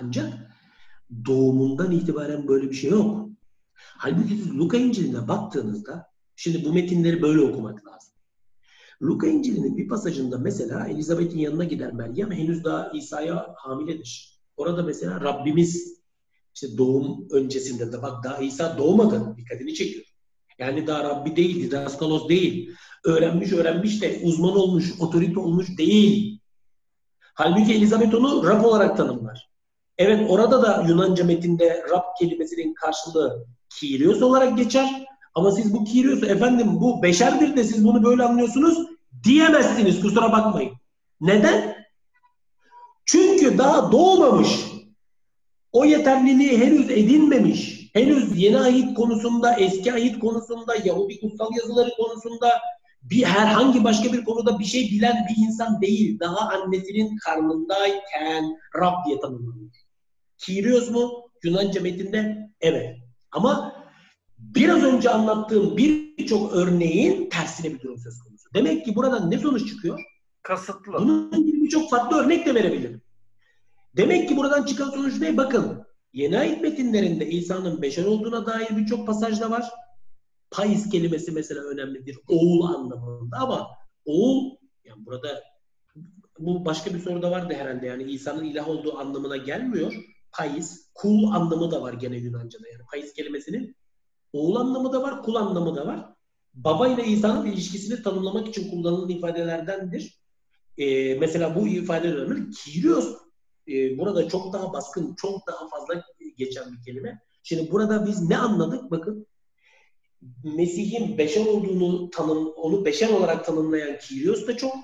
Ancak 0.00 0.32
doğumundan 1.26 1.92
itibaren 1.92 2.48
böyle 2.48 2.70
bir 2.70 2.74
şey 2.74 2.90
yok. 2.90 3.28
Halbuki 3.74 4.36
siz 4.36 4.58
Luka 4.58 4.76
İncil'ine 4.76 5.28
baktığınızda, 5.28 6.06
şimdi 6.36 6.64
bu 6.64 6.72
metinleri 6.72 7.22
böyle 7.22 7.40
okumak 7.40 7.86
lazım. 7.86 8.14
Luka 9.02 9.26
İncil'inin 9.26 9.76
bir 9.76 9.88
pasajında 9.88 10.38
mesela 10.38 10.88
Elizabeth'in 10.88 11.38
yanına 11.38 11.64
gider 11.64 11.92
Meryem 11.92 12.32
henüz 12.32 12.64
daha 12.64 12.92
İsa'ya 12.94 13.54
hamiledir. 13.56 14.40
Orada 14.56 14.82
mesela 14.82 15.20
Rabbimiz 15.20 15.98
işte 16.54 16.78
doğum 16.78 17.28
öncesinde 17.30 17.92
de 17.92 18.02
bak 18.02 18.24
daha 18.24 18.38
İsa 18.38 18.78
doğmadı 18.78 19.36
dikkatini 19.36 19.74
çekiyor. 19.74 20.04
Yani 20.58 20.86
daha 20.86 21.04
Rabbi 21.04 21.36
değil, 21.36 21.62
Didaskalos 21.62 22.28
değil. 22.28 22.76
Öğrenmiş 23.04 23.52
öğrenmiş 23.52 24.02
de 24.02 24.20
uzman 24.22 24.56
olmuş, 24.56 25.00
otorite 25.00 25.40
olmuş 25.40 25.78
değil. 25.78 26.40
Halbuki 27.34 27.74
Elizabeth 27.74 28.14
onu 28.14 28.46
Rab 28.46 28.64
olarak 28.64 28.96
tanımlar. 28.96 29.48
Evet 29.98 30.30
orada 30.30 30.62
da 30.62 30.84
Yunanca 30.88 31.24
metinde 31.24 31.84
Rab 31.90 32.18
kelimesinin 32.18 32.74
karşılığı 32.74 33.46
Kyrios 33.70 34.22
olarak 34.22 34.56
geçer. 34.56 35.06
Ama 35.34 35.52
siz 35.52 35.74
bu 35.74 35.84
Kyrios'u 35.84 36.26
efendim 36.26 36.80
bu 36.80 37.02
beşerdir 37.02 37.56
de 37.56 37.64
siz 37.64 37.84
bunu 37.84 38.02
böyle 38.04 38.22
anlıyorsunuz 38.22 38.78
diyemezsiniz 39.24 40.00
kusura 40.02 40.32
bakmayın. 40.32 40.72
Neden? 41.20 41.76
Çünkü 43.06 43.58
daha 43.58 43.92
doğmamış. 43.92 44.48
O 45.72 45.84
yeterliliği 45.84 46.58
henüz 46.58 46.90
edinmemiş 46.90 47.77
henüz 47.92 48.38
yeni 48.38 48.58
ayet 48.58 48.94
konusunda, 48.94 49.56
eski 49.56 49.92
ayet 49.92 50.18
konusunda, 50.18 50.74
Yahudi 50.84 51.20
kutsal 51.20 51.50
yazıları 51.56 51.90
konusunda 51.96 52.60
bir 53.02 53.24
herhangi 53.24 53.84
başka 53.84 54.12
bir 54.12 54.24
konuda 54.24 54.58
bir 54.58 54.64
şey 54.64 54.82
bilen 54.82 55.26
bir 55.28 55.42
insan 55.42 55.80
değil. 55.80 56.20
Daha 56.20 56.48
annesinin 56.48 57.16
karnındayken 57.16 58.58
Rab 58.80 59.06
diye 59.06 59.20
tanımlanıyor. 59.20 59.70
Kyrios 60.38 60.90
mu? 60.90 61.10
Yunanca 61.44 61.80
metinde 61.80 62.50
evet. 62.60 62.96
Ama 63.32 63.74
biraz 64.38 64.82
önce 64.82 65.10
anlattığım 65.10 65.76
birçok 65.76 66.52
örneğin 66.52 67.28
tersine 67.30 67.74
bir 67.74 67.80
durum 67.80 67.98
söz 67.98 68.18
konusu. 68.22 68.48
Demek 68.54 68.84
ki 68.84 68.96
buradan 68.96 69.30
ne 69.30 69.38
sonuç 69.38 69.68
çıkıyor? 69.68 70.00
Kasıtlı. 70.42 70.92
Bunun 70.92 71.46
gibi 71.46 71.62
birçok 71.62 71.90
farklı 71.90 72.16
örnek 72.16 72.46
de 72.46 72.54
verebilirim. 72.54 73.02
Demek 73.96 74.28
ki 74.28 74.36
buradan 74.36 74.64
çıkan 74.64 74.90
sonuç 74.90 75.20
ne? 75.20 75.36
Bakın 75.36 75.84
Yeni 76.12 76.38
ayet 76.38 76.62
metinlerinde 76.62 77.30
İsa'nın 77.30 77.82
beşer 77.82 78.04
olduğuna 78.04 78.46
dair 78.46 78.76
birçok 78.76 79.06
pasajda 79.06 79.50
var. 79.50 79.70
Pais 80.50 80.90
kelimesi 80.90 81.32
mesela 81.32 81.62
önemlidir. 81.62 82.18
Oğul 82.28 82.62
anlamında 82.62 83.36
ama 83.36 83.68
oğul 84.04 84.56
yani 84.84 85.06
burada 85.06 85.42
bu 86.38 86.64
başka 86.64 86.94
bir 86.94 86.98
soruda 86.98 87.30
vardı 87.30 87.54
herhalde 87.54 87.86
yani 87.86 88.02
İsa'nın 88.02 88.44
ilah 88.44 88.68
olduğu 88.68 88.98
anlamına 88.98 89.36
gelmiyor. 89.36 89.94
Pais, 90.32 90.90
kul 90.94 91.32
anlamı 91.32 91.70
da 91.70 91.82
var 91.82 91.92
gene 91.92 92.16
Yunanca'da 92.16 92.68
yani. 92.68 92.82
Pais 92.90 93.12
kelimesinin 93.12 93.76
oğul 94.32 94.56
anlamı 94.56 94.92
da 94.92 95.02
var, 95.02 95.22
kul 95.22 95.34
anlamı 95.34 95.76
da 95.76 95.86
var. 95.86 96.06
Baba 96.54 96.88
ile 96.88 97.04
İsa'nın 97.04 97.46
ilişkisini 97.46 98.02
tanımlamak 98.02 98.48
için 98.48 98.70
kullanılan 98.70 99.08
ifadelerdendir. 99.08 100.18
Ee, 100.78 101.14
mesela 101.14 101.54
bu 101.54 101.68
ifade 101.68 102.14
önemli. 102.14 102.50
Kyrios 102.50 103.16
e, 103.68 103.98
burada 103.98 104.28
çok 104.28 104.52
daha 104.52 104.72
baskın, 104.72 105.14
çok 105.14 105.46
daha 105.46 105.68
fazla 105.68 106.04
geçen 106.36 106.72
bir 106.72 106.82
kelime. 106.82 107.20
Şimdi 107.42 107.70
burada 107.70 108.06
biz 108.06 108.28
ne 108.28 108.38
anladık? 108.38 108.90
Bakın 108.90 109.26
Mesih'in 110.44 111.18
beşer 111.18 111.46
olduğunu 111.46 112.10
tanım, 112.10 112.52
onu 112.56 112.84
beşer 112.84 113.08
olarak 113.08 113.44
tanımlayan 113.44 113.98
Kyrios 113.98 114.46
da 114.46 114.56
çok 114.56 114.74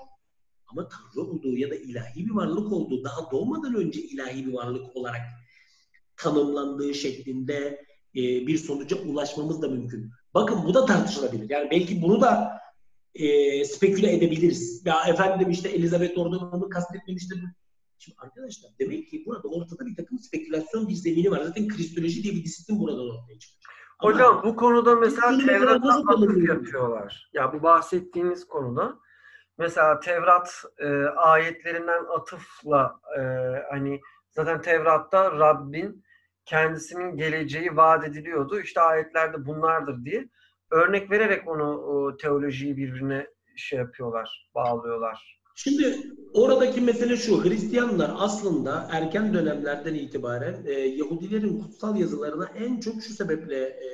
ama 0.66 0.88
Tanrı 0.88 1.26
olduğu 1.26 1.56
ya 1.56 1.70
da 1.70 1.74
ilahi 1.74 2.26
bir 2.26 2.30
varlık 2.30 2.72
olduğu 2.72 3.04
daha 3.04 3.30
doğmadan 3.30 3.74
önce 3.74 4.00
ilahi 4.00 4.46
bir 4.46 4.52
varlık 4.52 4.96
olarak 4.96 5.20
tanımlandığı 6.16 6.94
şeklinde 6.94 7.84
e, 8.16 8.22
bir 8.22 8.58
sonuca 8.58 8.96
ulaşmamız 8.96 9.62
da 9.62 9.68
mümkün. 9.68 10.10
Bakın 10.34 10.64
bu 10.64 10.74
da 10.74 10.86
tartışılabilir. 10.86 11.50
Yani 11.50 11.70
belki 11.70 12.02
bunu 12.02 12.20
da 12.20 12.60
e, 13.14 13.64
speküle 13.64 14.12
edebiliriz. 14.12 14.82
Ya 14.84 15.04
efendim 15.08 15.50
işte 15.50 15.68
Elizabeth 15.68 16.18
orada 16.18 16.36
onu 16.36 16.68
kastetmemiştir. 16.68 17.38
Şimdi 17.98 18.18
arkadaşlar 18.20 18.70
demek 18.78 19.10
ki 19.10 19.24
burada 19.26 19.48
ortada 19.48 19.86
bir 19.86 19.96
takım 19.96 20.18
spekülasyon 20.18 20.88
bir 20.88 20.94
zemini 20.94 21.30
var. 21.30 21.42
Zaten 21.42 21.68
kristoloji 21.68 22.22
diye 22.22 22.34
bir 22.34 22.44
disiplin 22.44 22.80
buradan 22.80 22.98
ortaya 22.98 23.38
çıkıyor. 23.38 23.64
Hocam 24.00 24.42
bu 24.44 24.56
konuda 24.56 24.96
mesela 24.96 25.46
Tevrat'a 25.46 25.88
atıf 26.08 26.48
yapıyorlar. 26.48 27.30
Ya 27.32 27.52
bu 27.52 27.62
bahsettiğiniz 27.62 28.46
konuda 28.48 28.98
mesela 29.58 30.00
Tevrat 30.00 30.62
e, 30.78 30.88
ayetlerinden 31.04 32.04
atıfla 32.04 33.00
e, 33.18 33.20
hani 33.70 34.00
zaten 34.30 34.60
Tevrat'ta 34.60 35.38
Rabbin 35.38 36.04
kendisinin 36.44 37.16
geleceği 37.16 37.76
vaat 37.76 38.04
ediliyordu. 38.04 38.60
İşte 38.60 38.80
ayetlerde 38.80 39.46
bunlardır 39.46 40.04
diye 40.04 40.28
örnek 40.70 41.10
vererek 41.10 41.48
onu 41.48 41.76
o, 41.76 42.16
teolojiyi 42.16 42.76
birbirine 42.76 43.26
şey 43.56 43.78
yapıyorlar, 43.78 44.50
bağlıyorlar. 44.54 45.40
Şimdi 45.56 46.10
oradaki 46.34 46.80
mesele 46.80 47.16
şu. 47.16 47.44
Hristiyanlar 47.44 48.14
aslında 48.16 48.88
erken 48.92 49.34
dönemlerden 49.34 49.94
itibaren 49.94 50.64
e, 50.66 50.72
Yahudilerin 50.72 51.60
kutsal 51.60 51.96
yazılarına 51.96 52.46
en 52.46 52.80
çok 52.80 53.02
şu 53.02 53.12
sebeple 53.12 53.56
e, 53.56 53.88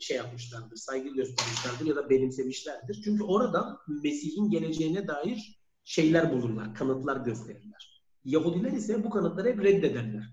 şey 0.00 0.16
yapmışlardır, 0.16 0.76
saygı 0.76 1.08
göstermişlerdir 1.08 1.86
ya 1.86 1.96
da 1.96 2.10
benimsemişlerdir. 2.10 3.02
Çünkü 3.04 3.22
orada 3.24 3.78
Mesih'in 3.88 4.50
geleceğine 4.50 5.08
dair 5.08 5.62
şeyler 5.84 6.32
bulurlar, 6.32 6.74
kanıtlar 6.74 7.16
gösterirler. 7.16 8.02
Yahudiler 8.24 8.72
ise 8.72 9.04
bu 9.04 9.10
kanıtları 9.10 9.48
hep 9.48 9.64
reddederler. 9.64 10.24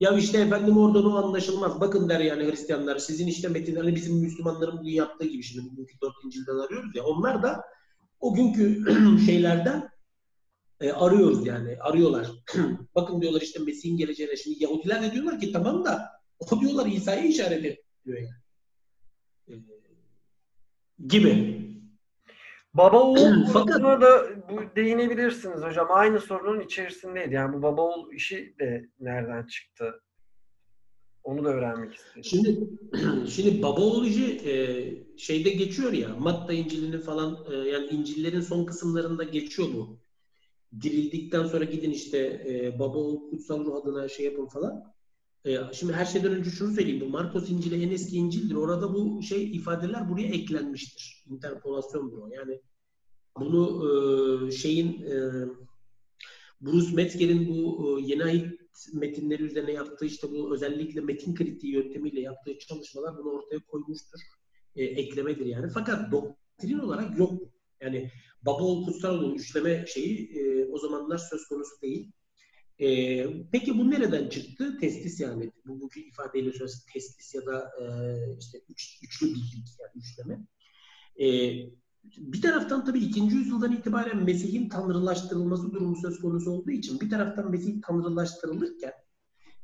Ya 0.00 0.10
işte 0.12 0.38
efendim 0.38 0.78
oradan 0.78 1.06
o 1.06 1.16
anlaşılmaz. 1.16 1.80
Bakın 1.80 2.08
der 2.08 2.20
yani 2.20 2.50
Hristiyanlar 2.50 2.98
sizin 2.98 3.26
işte 3.26 3.48
metinlerini 3.48 3.94
bizim 3.94 4.16
Müslümanların 4.16 4.78
bugün 4.78 4.90
yaptığı 4.90 5.26
gibi 5.26 5.42
şimdi 5.42 5.70
bugünkü 5.70 6.00
dört 6.02 6.14
İncil'den 6.24 6.58
arıyoruz 6.58 6.96
ya. 6.96 7.04
Onlar 7.04 7.42
da 7.42 7.64
o 8.20 8.34
günkü 8.34 8.84
şeylerden 9.26 9.90
e, 10.80 10.92
arıyoruz 10.92 11.46
yani. 11.46 11.76
Arıyorlar. 11.80 12.26
Bakın 12.94 13.20
diyorlar 13.20 13.40
işte 13.40 13.58
Mesih'in 13.58 13.96
geleceğine. 13.96 14.36
Şimdi 14.36 14.62
Yahudiler 14.62 15.02
de 15.02 15.12
diyorlar 15.12 15.40
ki 15.40 15.52
tamam 15.52 15.84
da 15.84 16.10
o 16.38 16.60
diyorlar 16.60 16.86
İsa'ya 16.86 17.24
işaret 17.24 17.58
ediyor 17.58 18.18
yani. 18.18 18.40
E, 19.48 19.52
gibi. 21.08 21.56
Baba 22.74 23.02
oğul 23.02 23.46
Fakat... 23.52 23.82
da 23.82 24.26
bu 24.48 24.76
değinebilirsiniz 24.76 25.62
hocam. 25.62 25.86
Aynı 25.90 26.20
sorunun 26.20 26.60
içerisindeydi. 26.60 27.34
Yani 27.34 27.56
bu 27.56 27.62
baba 27.62 27.82
oğul 27.82 28.12
işi 28.12 28.54
de 28.60 28.88
nereden 29.00 29.46
çıktı? 29.46 30.02
Onu 31.26 31.44
da 31.44 31.48
öğrenmek 31.48 31.94
istedim. 31.94 32.22
Şimdi 32.22 32.68
şimdi 33.30 33.62
baba 33.62 33.80
oğul 33.80 34.06
işi 34.06 34.24
e, 34.24 34.54
şeyde 35.16 35.50
geçiyor 35.50 35.92
ya. 35.92 36.16
Matta 36.18 36.52
İncil'inin 36.52 37.00
falan 37.00 37.38
e, 37.50 37.54
yani 37.56 37.86
İncil'lerin 37.86 38.40
son 38.40 38.64
kısımlarında 38.64 39.24
geçiyor 39.24 39.68
bu. 39.74 39.98
Dirildikten 40.82 41.46
sonra 41.46 41.64
gidin 41.64 41.90
işte 41.90 42.18
e, 42.18 42.78
baba 42.78 42.98
oğul 42.98 43.30
kutsal 43.30 43.64
ruh 43.64 43.76
adına 43.76 44.08
şey 44.08 44.24
yapın 44.26 44.46
falan. 44.46 44.92
E, 45.44 45.58
şimdi 45.72 45.92
her 45.92 46.04
şeyden 46.04 46.32
önce 46.32 46.50
şunu 46.50 46.74
söyleyeyim. 46.74 47.00
Bu 47.00 47.08
Markos 47.08 47.50
İncil'i 47.50 47.84
en 47.84 47.90
eski 47.90 48.16
İncil'dir. 48.16 48.54
Orada 48.54 48.94
bu 48.94 49.22
şey 49.22 49.56
ifadeler 49.56 50.10
buraya 50.10 50.28
eklenmiştir. 50.28 51.24
Interpolasyon 51.30 52.12
bu. 52.12 52.28
Yani 52.34 52.60
bunu 53.40 53.84
e, 53.88 54.50
şeyin 54.50 55.02
e, 55.02 55.16
Bruce 56.60 56.94
Metzger'in 56.94 57.48
bu 57.48 58.00
e, 58.00 58.02
yeni 58.02 58.24
ait 58.24 58.65
metinleri 58.92 59.42
üzerine 59.42 59.72
yaptığı 59.72 60.06
işte 60.06 60.30
bu 60.30 60.54
özellikle 60.54 61.00
metin 61.00 61.34
kritiği 61.34 61.72
yöntemiyle 61.72 62.20
yaptığı 62.20 62.58
çalışmalar 62.58 63.18
bunu 63.18 63.30
ortaya 63.30 63.58
koymuştur. 63.58 64.20
E, 64.76 64.84
eklemedir 64.84 65.46
yani. 65.46 65.70
Fakat 65.74 66.12
doktrin 66.12 66.78
olarak 66.78 67.18
yok. 67.18 67.42
Yani 67.80 68.10
baba 68.42 68.62
ol 68.62 68.84
kutsal 68.84 69.18
ol 69.18 69.34
üçleme 69.34 69.84
şeyi 69.86 70.38
e, 70.38 70.64
o 70.64 70.78
zamanlar 70.78 71.18
söz 71.18 71.46
konusu 71.48 71.82
değil. 71.82 72.12
E, 72.78 73.26
peki 73.52 73.78
bu 73.78 73.90
nereden 73.90 74.28
çıktı? 74.28 74.78
Testis 74.80 75.20
yani. 75.20 75.52
Bugünkü 75.66 76.00
ifadeyle 76.00 76.52
söylesek 76.52 76.92
testis 76.92 77.34
ya 77.34 77.46
da 77.46 77.70
e, 77.80 77.86
işte 78.38 78.58
üç, 78.68 78.98
üçlü 79.02 79.26
birlik 79.26 79.68
yani 79.80 79.92
üçleme. 79.96 80.46
E, 81.20 81.26
bir 82.16 82.42
taraftan 82.42 82.84
tabii 82.84 82.98
ikinci 82.98 83.36
yüzyıldan 83.36 83.72
itibaren 83.72 84.24
Mesih'in 84.24 84.68
tanrılaştırılması 84.68 85.72
durumu 85.72 85.96
söz 85.96 86.20
konusu 86.20 86.50
olduğu 86.50 86.70
için 86.70 87.00
bir 87.00 87.10
taraftan 87.10 87.50
Mesih 87.50 87.82
tanrılaştırılırken 87.82 88.92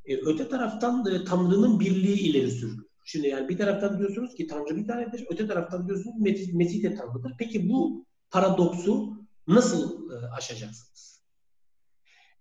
e, 0.04 0.16
öte 0.16 0.48
taraftan 0.48 1.06
e, 1.06 1.24
Tanrı'nın 1.24 1.80
birliği 1.80 2.20
ileri 2.20 2.50
sürülüyor. 2.50 2.88
Şimdi 3.04 3.28
yani 3.28 3.48
bir 3.48 3.58
taraftan 3.58 3.98
diyorsunuz 3.98 4.34
ki 4.34 4.46
Tanrı 4.46 4.76
bir 4.76 4.86
tanedir, 4.86 5.26
öte 5.30 5.46
taraftan 5.46 5.86
diyorsunuz 5.86 6.20
Mesih, 6.20 6.52
Mesih 6.52 6.82
de 6.82 6.94
Tanrı'dır. 6.94 7.32
Peki 7.38 7.68
bu 7.68 8.06
paradoksu 8.30 9.16
nasıl 9.46 10.10
e, 10.10 10.26
aşacaksınız? 10.26 11.22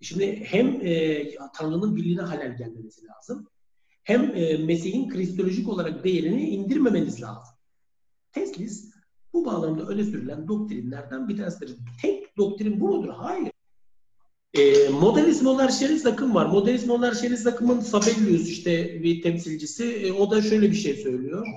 Şimdi 0.02 0.44
hem 0.46 0.82
e, 0.82 1.28
Tanrı'nın 1.56 1.96
birliğine 1.96 2.22
halel 2.22 2.58
gelmesi 2.58 3.02
lazım, 3.08 3.48
hem 4.04 4.36
e, 4.36 4.58
Mesih'in 4.58 5.10
kristolojik 5.10 5.70
olarak 5.70 6.04
değerini 6.04 6.50
indirmemeniz 6.50 7.22
lazım. 7.22 7.56
Teslis 8.32 8.91
bu 9.34 9.46
bağlamda 9.46 9.84
öne 9.84 10.04
sürülen 10.04 10.48
doktrinlerden 10.48 11.30
bir 11.30 11.38
tanesidir. 11.38 11.78
Tek 12.02 12.38
doktrin 12.38 12.80
bu 12.80 12.88
mudur? 12.88 13.10
Hayır. 13.10 13.52
E, 14.54 14.90
modernizm 14.90 15.46
monarşiyalist 15.46 16.06
akım 16.06 16.36
var. 16.36 16.46
Modernizm 16.46 16.88
monarşiyalist 16.88 17.48
akımın 17.48 17.80
Sabellius 17.80 18.50
işte 18.50 19.04
bir 19.04 19.22
temsilcisi. 19.22 19.86
E, 19.86 20.12
o 20.12 20.32
da 20.32 20.42
şöyle 20.42 20.72
bir 20.72 20.76
şey 20.76 20.94
söylüyor. 20.94 21.48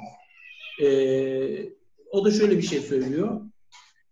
E, 0.83 0.89
o 2.11 2.25
da 2.25 2.31
şöyle 2.31 2.57
bir 2.57 2.63
şey 2.63 2.81
söylüyor. 2.81 3.41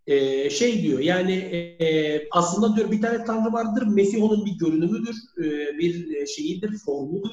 E, 0.07 0.51
şey 0.51 0.83
diyor 0.83 0.99
yani 0.99 1.33
e, 1.33 2.29
aslında 2.31 2.77
diyor 2.77 2.91
bir 2.91 3.01
tane 3.01 3.25
tanrı 3.25 3.53
vardır. 3.53 3.87
Mesih 3.87 4.23
onun 4.23 4.47
bir 4.47 4.59
görünümüdür. 4.59 5.17
E, 5.39 5.79
bir 5.79 6.27
şeyidir, 6.27 6.79
formudur 6.79 7.31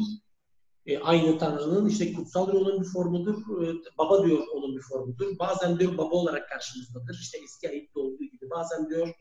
e, 0.86 1.00
aynı 1.00 1.38
Tanrı'nın 1.38 1.90
işte 1.90 2.14
kutsal 2.14 2.48
onun 2.48 2.82
bir 2.82 2.88
formudur. 2.88 3.64
E, 3.64 3.74
baba 3.98 4.28
diyor 4.28 4.40
onun 4.54 4.76
bir 4.76 4.82
formudur. 4.82 5.40
Bazen 5.40 5.80
diyor 5.80 5.98
baba 5.98 6.16
olarak 6.16 6.50
karşımızdadır. 6.50 7.20
İşte 7.22 7.38
eski 7.44 7.70
ayette 7.70 8.00
olduğu 8.00 8.24
gibi. 8.24 8.50
Bazen 8.50 8.90
diyor 8.90 9.14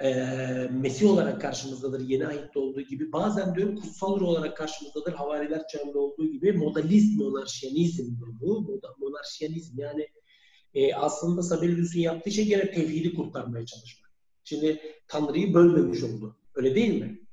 e, 0.00 0.10
Mesih 0.72 1.10
olarak 1.10 1.40
karşımızdadır. 1.40 2.00
Yeni 2.00 2.26
ayette 2.26 2.58
olduğu 2.58 2.80
gibi. 2.80 3.12
Bazen 3.12 3.54
diyor 3.54 3.76
kutsal 3.76 4.20
ruh 4.20 4.28
olarak 4.28 4.56
karşımızdadır. 4.56 5.12
Havariler 5.12 5.62
çağında 5.68 5.98
olduğu 5.98 6.26
gibi. 6.26 6.52
Modalist 6.52 7.20
monarşiyanizm 7.20 8.14
bu. 8.40 8.80
Monarşiyanizm 8.98 9.80
yani 9.80 10.08
e, 10.74 10.94
aslında 10.94 11.42
Sabellius'un 11.42 12.00
yaptığı 12.00 12.30
şey 12.30 12.46
gene 12.46 12.70
tevhidi 12.70 13.14
kurtarmaya 13.14 13.66
çalışmak. 13.66 14.10
Şimdi 14.44 14.80
Tanrı'yı 15.08 15.54
bölmemiş 15.54 16.02
oldu. 16.02 16.36
Öyle 16.54 16.74
değil 16.74 17.00
mi? 17.00 17.25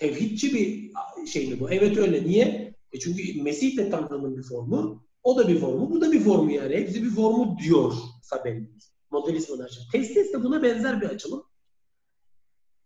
Tevhidçi 0.00 0.54
bir 0.54 0.90
şey 1.26 1.48
mi 1.48 1.60
bu? 1.60 1.70
Evet 1.70 1.96
öyle. 1.96 2.24
Niye? 2.24 2.74
E 2.92 2.98
çünkü 2.98 3.42
Mesih 3.42 3.76
de 3.76 3.90
Tanrı'nın 3.90 4.36
bir 4.36 4.42
formu. 4.42 5.06
O 5.22 5.38
da 5.38 5.48
bir 5.48 5.58
formu. 5.58 5.90
Bu 5.90 6.00
da 6.00 6.12
bir 6.12 6.20
formu 6.20 6.50
yani. 6.50 6.74
Hepsi 6.74 7.02
bir 7.02 7.10
formu 7.10 7.58
diyor 7.58 7.92
Sabellius. 8.22 8.90
Modelist 9.10 9.50
monarşi. 9.50 9.80
Testis 9.92 10.32
de 10.32 10.42
buna 10.44 10.62
benzer 10.62 11.00
bir 11.00 11.06
açılım. 11.06 11.44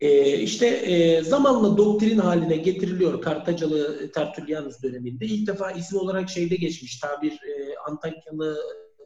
Ee, 0.00 0.38
işte 0.38 0.66
e, 0.66 1.22
zamanla 1.22 1.76
doktrin 1.76 2.18
haline 2.18 2.56
getiriliyor 2.56 3.22
Kartacalı 3.22 4.12
Tertullianus 4.12 4.82
döneminde. 4.82 5.26
İlk 5.26 5.46
defa 5.46 5.70
isim 5.70 5.98
olarak 5.98 6.30
şeyde 6.30 6.56
geçmiş. 6.56 6.98
Tabir 6.98 7.32
e, 7.32 7.74
Antakyalı 7.88 8.58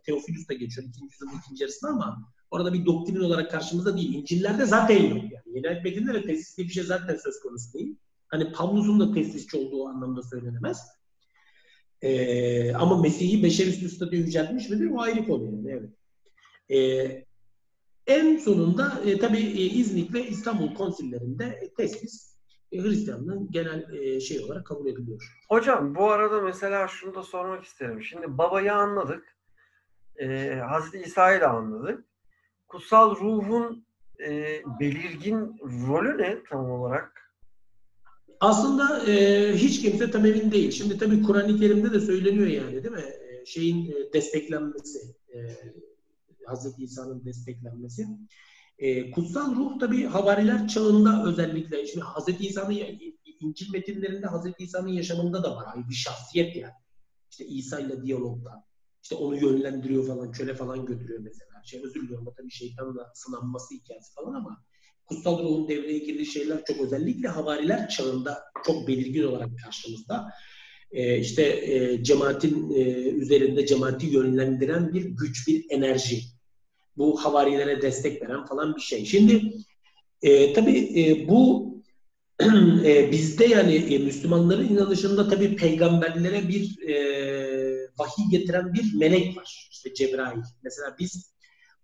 Teofilus 0.04 0.48
da 0.48 0.54
geçiyor 0.54 0.88
ikinci 0.88 1.12
yüzyılın 1.12 1.40
ikinci 1.44 1.62
yarısında 1.62 1.90
ama 1.90 2.32
orada 2.50 2.72
bir 2.72 2.86
doktrin 2.86 3.20
olarak 3.20 3.50
karşımızda 3.50 3.96
değil. 3.96 4.14
İncil'lerde 4.14 4.64
zaten 4.64 5.02
yok. 5.02 5.22
Yani 5.32 5.56
yeni 5.56 5.68
ayet 5.68 5.84
metinlerde 5.84 6.22
tesisli 6.22 6.64
bir 6.64 6.68
şey 6.68 6.84
zaten 6.84 7.16
söz 7.16 7.40
konusu 7.40 7.72
değil. 7.74 7.96
Hani 8.28 8.52
Pavlus'un 8.52 9.00
da 9.00 9.14
tesisçi 9.14 9.56
olduğu 9.56 9.88
anlamda 9.88 10.22
söylenemez. 10.22 10.78
Ee, 12.02 12.74
ama 12.74 13.00
Mesih'i 13.00 13.42
beşer 13.42 13.66
üstü 13.66 13.88
statüye 13.88 14.22
yüceltmiş 14.22 14.70
midir? 14.70 14.90
O 14.90 15.00
ayrı 15.00 15.26
konu 15.26 15.68
yani. 15.68 15.68
Evet. 15.68 15.90
Ee, 16.70 17.24
en 18.06 18.36
sonunda 18.36 19.00
e, 19.04 19.18
tabii 19.18 19.38
e, 19.38 19.62
İznik 19.62 20.14
ve 20.14 20.28
İstanbul 20.28 20.74
konsillerinde 20.74 21.44
e, 21.44 21.74
teslis 21.74 22.36
e, 22.72 22.82
Hristiyanlığın 22.82 23.50
genel 23.50 23.92
e, 23.92 24.20
şey 24.20 24.40
olarak 24.40 24.66
kabul 24.66 24.86
ediliyor. 24.86 25.38
Hocam 25.48 25.94
bu 25.94 26.10
arada 26.10 26.40
mesela 26.40 26.88
şunu 26.88 27.14
da 27.14 27.22
sormak 27.22 27.64
isterim. 27.64 28.02
Şimdi 28.02 28.38
babayı 28.38 28.74
anladık. 28.74 29.36
E, 30.16 30.54
Hazreti 30.68 30.98
İsa'yı 30.98 31.40
da 31.40 31.50
anladık 31.50 32.07
kutsal 32.68 33.16
ruhun 33.16 33.84
e, 34.28 34.62
belirgin 34.80 35.56
rolü 35.62 36.18
ne 36.18 36.44
tam 36.50 36.70
olarak? 36.70 37.18
Aslında 38.40 39.10
e, 39.10 39.52
hiç 39.56 39.82
kimse 39.82 40.10
tam 40.10 40.26
emin 40.26 40.50
değil. 40.52 40.70
Şimdi 40.70 40.98
tabii 40.98 41.22
Kur'an-ı 41.22 41.58
Kerim'de 41.58 41.92
de 41.92 42.00
söyleniyor 42.00 42.46
yani 42.46 42.72
değil 42.72 42.94
mi? 42.94 43.04
E, 43.30 43.46
şeyin 43.46 43.92
e, 43.92 44.12
desteklenmesi, 44.12 44.98
e, 45.34 45.38
Hazreti 46.46 46.84
İsa'nın 46.84 47.24
desteklenmesi. 47.24 48.06
E, 48.78 49.10
kutsal 49.10 49.56
ruh 49.56 49.78
tabii 49.80 50.04
havariler 50.04 50.68
çağında 50.68 51.24
özellikle, 51.26 51.86
şimdi 51.86 52.04
Hazreti 52.04 52.46
İsa'nın 52.46 52.78
İncil 53.40 53.72
metinlerinde 53.72 54.26
Hazreti 54.26 54.64
İsa'nın 54.64 54.88
yaşamında 54.88 55.44
da 55.44 55.56
var. 55.56 55.64
Ay 55.74 55.88
bir 55.88 55.94
şahsiyet 55.94 56.56
yani. 56.56 56.74
İşte 57.30 57.44
İsa 57.44 57.80
ile 57.80 58.02
diyalogda. 58.02 58.67
İşte 59.08 59.16
onu 59.16 59.36
yönlendiriyor 59.36 60.06
falan, 60.06 60.32
köle 60.32 60.54
falan 60.54 60.86
götürüyor 60.86 61.20
mesela. 61.22 61.50
Şey 61.64 61.80
özür 61.84 62.02
diliyorum 62.02 62.34
tabii 62.36 62.50
şeytanla 62.50 63.12
sınanması 63.14 63.74
hikayesi 63.74 64.14
falan 64.14 64.34
ama 64.34 64.64
kutsal 65.06 65.38
ruhun 65.38 65.68
devreye 65.68 65.98
girdiği 65.98 66.26
şeyler 66.26 66.64
çok 66.64 66.80
özellikle 66.80 67.28
havariler 67.28 67.88
çağında 67.88 68.38
çok 68.66 68.88
belirgin 68.88 69.22
olarak 69.22 69.48
karşımızda. 69.64 70.32
Ee, 70.92 71.18
işte 71.18 71.42
e, 71.42 72.04
cemaatin 72.04 72.70
e, 72.70 72.82
üzerinde 73.08 73.66
cemaati 73.66 74.06
yönlendiren 74.06 74.94
bir 74.94 75.04
güç, 75.04 75.48
bir 75.48 75.66
enerji. 75.70 76.22
Bu 76.96 77.24
havarilere 77.24 77.82
destek 77.82 78.22
veren 78.22 78.46
falan 78.46 78.76
bir 78.76 78.80
şey. 78.80 79.04
Şimdi 79.04 79.52
e, 80.22 80.52
tabii 80.52 81.00
e, 81.00 81.28
bu 81.28 81.67
e, 82.84 83.12
bizde 83.12 83.44
yani 83.44 83.74
e, 83.74 83.98
Müslümanların 83.98 84.68
inanışında 84.68 85.28
tabii 85.28 85.56
peygamberlere 85.56 86.48
bir 86.48 86.88
e, 86.88 86.94
vahiy 87.98 88.30
getiren 88.30 88.74
bir 88.74 88.94
melek 88.94 89.36
var. 89.36 89.68
İşte 89.70 89.94
Cebrail. 89.94 90.42
Mesela 90.62 90.96
biz 90.98 91.34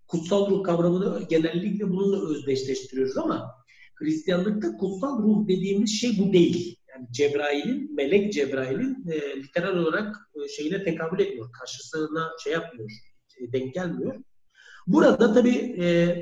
kutsal 0.06 0.50
ruh 0.50 0.64
kavramını 0.64 1.22
genellikle 1.28 1.90
bununla 1.90 2.30
özdeşleştiriyoruz 2.30 3.16
ama 3.16 3.64
Hristiyanlıkta 3.94 4.76
kutsal 4.76 5.22
ruh 5.22 5.48
dediğimiz 5.48 6.00
şey 6.00 6.18
bu 6.18 6.32
değil. 6.32 6.76
Yani 6.88 7.06
Cebrail'in, 7.10 7.94
melek 7.94 8.32
Cebrail'in 8.32 9.06
e, 9.10 9.36
literal 9.36 9.76
olarak 9.76 10.16
e, 10.44 10.48
şeyine 10.48 10.84
tekabül 10.84 11.20
etmiyor. 11.20 11.52
Karşısına 11.52 12.30
şey 12.44 12.52
yapmıyor, 12.52 12.90
e, 13.40 13.52
denk 13.52 13.74
gelmiyor. 13.74 14.14
Burada 14.86 15.34
tabii 15.34 15.76
e, 15.78 16.16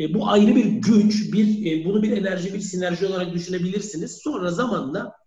e, 0.00 0.14
bu 0.14 0.28
ayrı 0.28 0.56
bir 0.56 0.64
güç, 0.64 1.32
bir 1.32 1.72
e, 1.72 1.84
bunu 1.84 2.02
bir 2.02 2.16
enerji, 2.16 2.54
bir 2.54 2.60
sinerji 2.60 3.06
olarak 3.06 3.34
düşünebilirsiniz. 3.34 4.12
Sonra 4.12 4.50
zamanla 4.50 5.24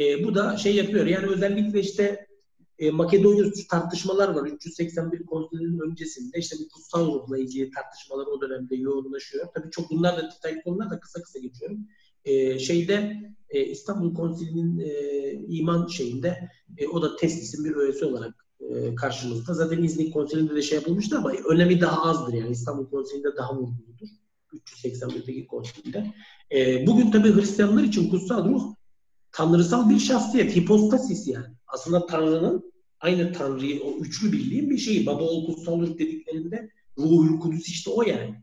E, 0.00 0.24
bu 0.24 0.34
da 0.34 0.56
şey 0.56 0.76
yapıyor. 0.76 1.06
Yani 1.06 1.26
özellikle 1.26 1.80
işte 1.80 2.26
e, 2.78 2.90
Makedonya 2.90 3.44
tartışmalar 3.70 4.28
var. 4.28 4.46
381 4.46 5.26
konsilinin 5.26 5.90
öncesinde 5.90 6.38
işte 6.38 6.56
bu 6.60 6.68
kutsal 6.68 7.06
ruhla 7.06 7.38
ilgili 7.38 7.70
tartışmalar 7.70 8.26
o 8.26 8.40
dönemde 8.40 8.76
yoğunlaşıyor. 8.76 9.46
Tabii 9.54 9.70
çok 9.70 9.90
bunlar 9.90 10.16
da 10.16 10.30
detaylı 10.36 10.62
konular 10.62 10.90
da 10.90 11.00
kısa 11.00 11.22
kısa 11.22 11.38
geçiyorum. 11.38 11.86
E, 12.24 12.58
şeyde 12.58 13.16
e, 13.50 13.64
İstanbul 13.64 14.14
Konsili'nin 14.14 14.78
e, 14.78 15.32
iman 15.48 15.86
şeyinde 15.86 16.50
e, 16.78 16.88
o 16.88 17.02
da 17.02 17.16
teslisin 17.16 17.64
bir 17.64 17.76
öğesi 17.76 18.04
olarak 18.04 18.46
e, 18.70 18.94
karşımızda. 18.94 19.54
Zaten 19.54 19.82
İznik 19.82 20.12
Konsili'nde 20.12 20.56
de 20.56 20.62
şey 20.62 20.78
yapılmıştı 20.78 21.18
ama 21.18 21.32
önemi 21.48 21.80
daha 21.80 22.10
azdır 22.10 22.32
yani 22.34 22.50
İstanbul 22.50 22.86
Konsili'nde 22.86 23.36
daha 23.36 23.54
vurguludur. 23.54 24.08
381'deki 24.52 25.46
konsilde. 25.46 26.14
E, 26.52 26.86
bugün 26.86 27.10
tabii 27.10 27.34
Hristiyanlar 27.34 27.82
için 27.82 28.10
kutsal 28.10 28.48
ruh 28.48 28.74
tanrısal 29.32 29.90
bir 29.90 29.98
şahsiyet, 29.98 30.56
hipostasis 30.56 31.28
yani. 31.28 31.46
Aslında 31.66 32.06
Tanrı'nın 32.06 32.72
aynı 33.00 33.32
Tanrı'yı, 33.32 33.82
o 33.82 33.98
üçlü 33.98 34.32
birliğin 34.32 34.70
bir 34.70 34.78
şeyi. 34.78 35.06
Baba 35.06 35.22
oğul 35.22 35.46
kutsal 35.46 35.80
ruh 35.80 35.98
dediklerinde 35.98 36.70
Ruhul 36.98 37.40
Kudüs 37.40 37.68
işte 37.68 37.90
o 37.90 38.02
yani. 38.02 38.42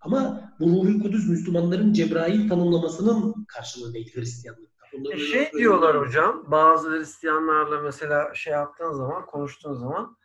Ama 0.00 0.52
bu 0.60 0.66
Ruhul 0.66 1.02
Kudüs 1.02 1.28
Müslümanların 1.28 1.92
Cebrail 1.92 2.48
tanımlamasının 2.48 3.44
karşılığı 3.48 3.94
değil 3.94 4.14
Hristiyanlıkta. 4.14 4.73
E 5.12 5.18
şey 5.18 5.52
diyorlar 5.52 6.00
hocam, 6.00 6.44
bazı 6.46 6.90
Hristiyanlarla 6.90 7.80
mesela 7.80 8.34
şey 8.34 8.52
yaptığın 8.52 8.92
zaman, 8.92 9.26
konuştuğun 9.26 9.74
zaman 9.74 10.16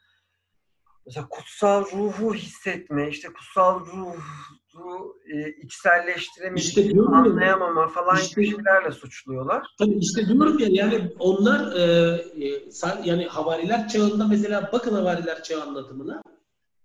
mesela 1.06 1.28
kutsal 1.30 1.86
ruhu 1.86 2.34
hissetme, 2.34 3.10
işte 3.10 3.28
kutsal 3.34 3.80
ruhu 3.86 4.16
e, 5.34 5.50
içselleştiremedik, 5.50 6.64
işte 6.64 7.02
anlayamama 7.08 7.88
falan 7.88 8.18
işte, 8.18 8.42
gibi 8.42 8.56
şeylerle 8.56 8.92
suçluyorlar. 8.92 9.68
Tabii 9.80 9.98
işte 9.98 10.28
diyorum 10.28 10.60
ya 10.60 10.68
yani 10.72 11.12
onlar 11.20 11.76
e, 11.76 11.82
e, 12.46 12.62
yani 13.04 13.26
havariler 13.26 13.88
çağında 13.88 14.28
mesela 14.28 14.70
bakın 14.74 14.96
havariler 14.96 15.44
çağı 15.44 15.62
anlatımına 15.62 16.22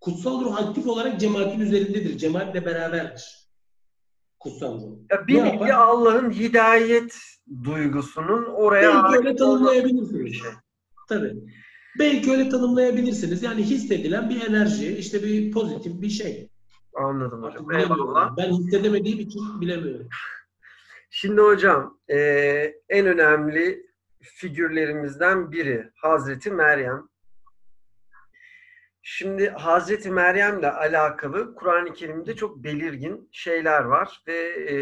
kutsal 0.01 0.45
ruh 0.45 0.59
aktif 0.59 0.87
olarak 0.87 1.21
cemaatin 1.21 1.61
üzerindedir. 1.61 2.19
Cemaatle 2.19 2.67
beraberdir. 2.67 3.44
Kutsal 4.45 4.81
ruh. 4.81 4.97
Ya 5.11 5.27
bir 5.27 5.45
nevi 5.45 5.73
Allah'ın 5.73 6.31
hidayet 6.31 7.17
duygusunun 7.65 8.45
oraya 8.45 9.05
Belki 9.05 9.19
öyle 9.19 9.37
tanımlayabilirsiniz. 9.37 10.33
Şey. 10.33 10.51
Tabii. 11.09 11.35
Belki 11.99 12.33
öyle 12.33 12.49
tanımlayabilirsiniz. 12.49 13.43
Yani 13.43 13.63
hissedilen 13.63 14.31
bir 14.31 14.49
enerji, 14.49 14.97
işte 14.97 15.23
bir 15.23 15.53
pozitif 15.53 16.03
bir 16.03 16.11
şey. 16.11 16.49
Anladım 16.95 17.43
hocam. 17.43 17.73
Eyvallah. 17.73 18.37
Ben 18.37 18.53
hissedemediğim 18.53 19.21
için 19.21 19.61
bilemiyorum. 19.61 20.09
Şimdi 21.11 21.41
hocam 21.41 21.99
e, 22.11 22.19
en 22.89 23.07
önemli 23.07 23.87
figürlerimizden 24.23 25.53
biri 25.53 25.91
Hazreti 25.97 26.51
Meryem. 26.51 27.09
Şimdi 29.07 29.51
Hazreti 29.51 30.11
Meryem'le 30.11 30.63
alakalı 30.63 31.55
Kur'an-ı 31.55 31.93
Kerim'de 31.93 32.37
çok 32.37 32.57
belirgin 32.57 33.29
şeyler 33.33 33.85
var 33.85 34.23
ve 34.27 34.37
e, 34.71 34.77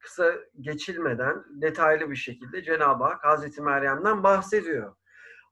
kısa 0.00 0.34
geçilmeden 0.60 1.44
detaylı 1.48 2.10
bir 2.10 2.16
şekilde 2.16 2.62
Cenab-ı 2.62 3.04
Hak 3.04 3.24
Hazreti 3.24 3.62
Meryem'den 3.62 4.22
bahsediyor. 4.22 4.94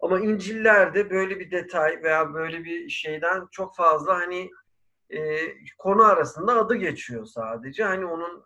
Ama 0.00 0.20
İncil'lerde 0.20 1.10
böyle 1.10 1.40
bir 1.40 1.50
detay 1.50 2.02
veya 2.02 2.34
böyle 2.34 2.64
bir 2.64 2.88
şeyden 2.88 3.48
çok 3.50 3.76
fazla 3.76 4.14
hani 4.14 4.50
e, 5.10 5.20
konu 5.78 6.04
arasında 6.04 6.54
adı 6.54 6.74
geçiyor 6.74 7.26
sadece. 7.26 7.84
Hani 7.84 8.06
onun 8.06 8.44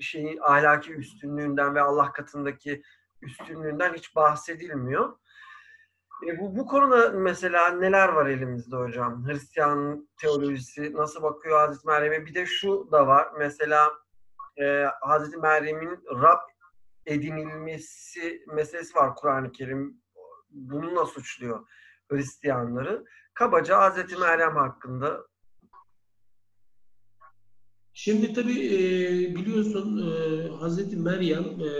şeyi 0.00 0.42
ahlaki 0.42 0.94
üstünlüğünden 0.94 1.74
ve 1.74 1.80
Allah 1.80 2.12
katındaki 2.12 2.82
üstünlüğünden 3.22 3.94
hiç 3.94 4.16
bahsedilmiyor. 4.16 5.16
E, 6.22 6.38
bu, 6.38 6.56
bu 6.56 6.66
konuda 6.66 7.10
mesela 7.10 7.68
neler 7.68 8.08
var 8.08 8.26
elimizde 8.26 8.76
hocam? 8.76 9.26
Hristiyan 9.26 10.08
teolojisi 10.20 10.92
nasıl 10.92 11.22
bakıyor 11.22 11.58
Hazreti 11.58 11.86
Meryem'e? 11.86 12.26
Bir 12.26 12.34
de 12.34 12.46
şu 12.46 12.88
da 12.92 13.06
var. 13.06 13.28
Mesela 13.38 13.92
e, 14.62 14.84
Hazreti 15.00 15.36
Meryem'in 15.36 15.98
Rab 16.22 16.40
edinilmesi 17.06 18.44
meselesi 18.54 18.94
var 18.94 19.14
Kur'an-ı 19.14 19.52
Kerim. 19.52 20.00
Bununla 20.50 21.06
suçluyor 21.06 21.66
Hristiyanları. 22.10 23.04
Kabaca 23.34 23.78
Hazreti 23.80 24.16
Meryem 24.16 24.56
hakkında 24.56 25.26
Şimdi 27.96 28.32
tabii 28.32 28.66
e, 28.66 28.78
biliyorsun 29.36 30.12
e, 30.12 30.48
Hazreti 30.48 30.96
Meryem 30.96 31.44
e, 31.44 31.70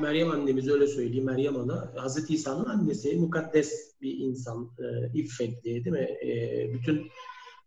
Meryem 0.00 0.30
annemiz 0.30 0.68
öyle 0.68 0.86
söyleyeyim 0.86 1.24
Meryem 1.24 1.56
Ana 1.56 1.92
Hazreti 1.96 2.34
İsa'nın 2.34 2.64
annesi 2.64 3.16
mukaddes 3.16 3.94
bir 4.02 4.18
insan 4.18 4.70
e, 4.78 5.18
iffetli 5.18 5.84
değil 5.84 5.86
mi? 5.86 6.08
E, 6.24 6.70
bütün 6.74 7.06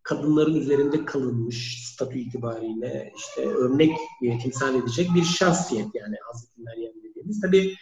kadınların 0.04 0.56
üzerinde 0.56 1.06
kalınmış 1.06 1.84
statü 1.86 2.20
itibariyle 2.20 3.14
işte 3.18 3.46
örnek 3.46 3.92
e, 4.24 4.40
timsal 4.40 4.76
edecek 4.76 5.10
bir 5.16 5.24
şahsiyet 5.24 5.88
yani 5.94 6.16
Hazreti 6.32 6.62
Meryem 6.62 6.94
dediğimiz. 7.04 7.42
Tabi 7.42 7.76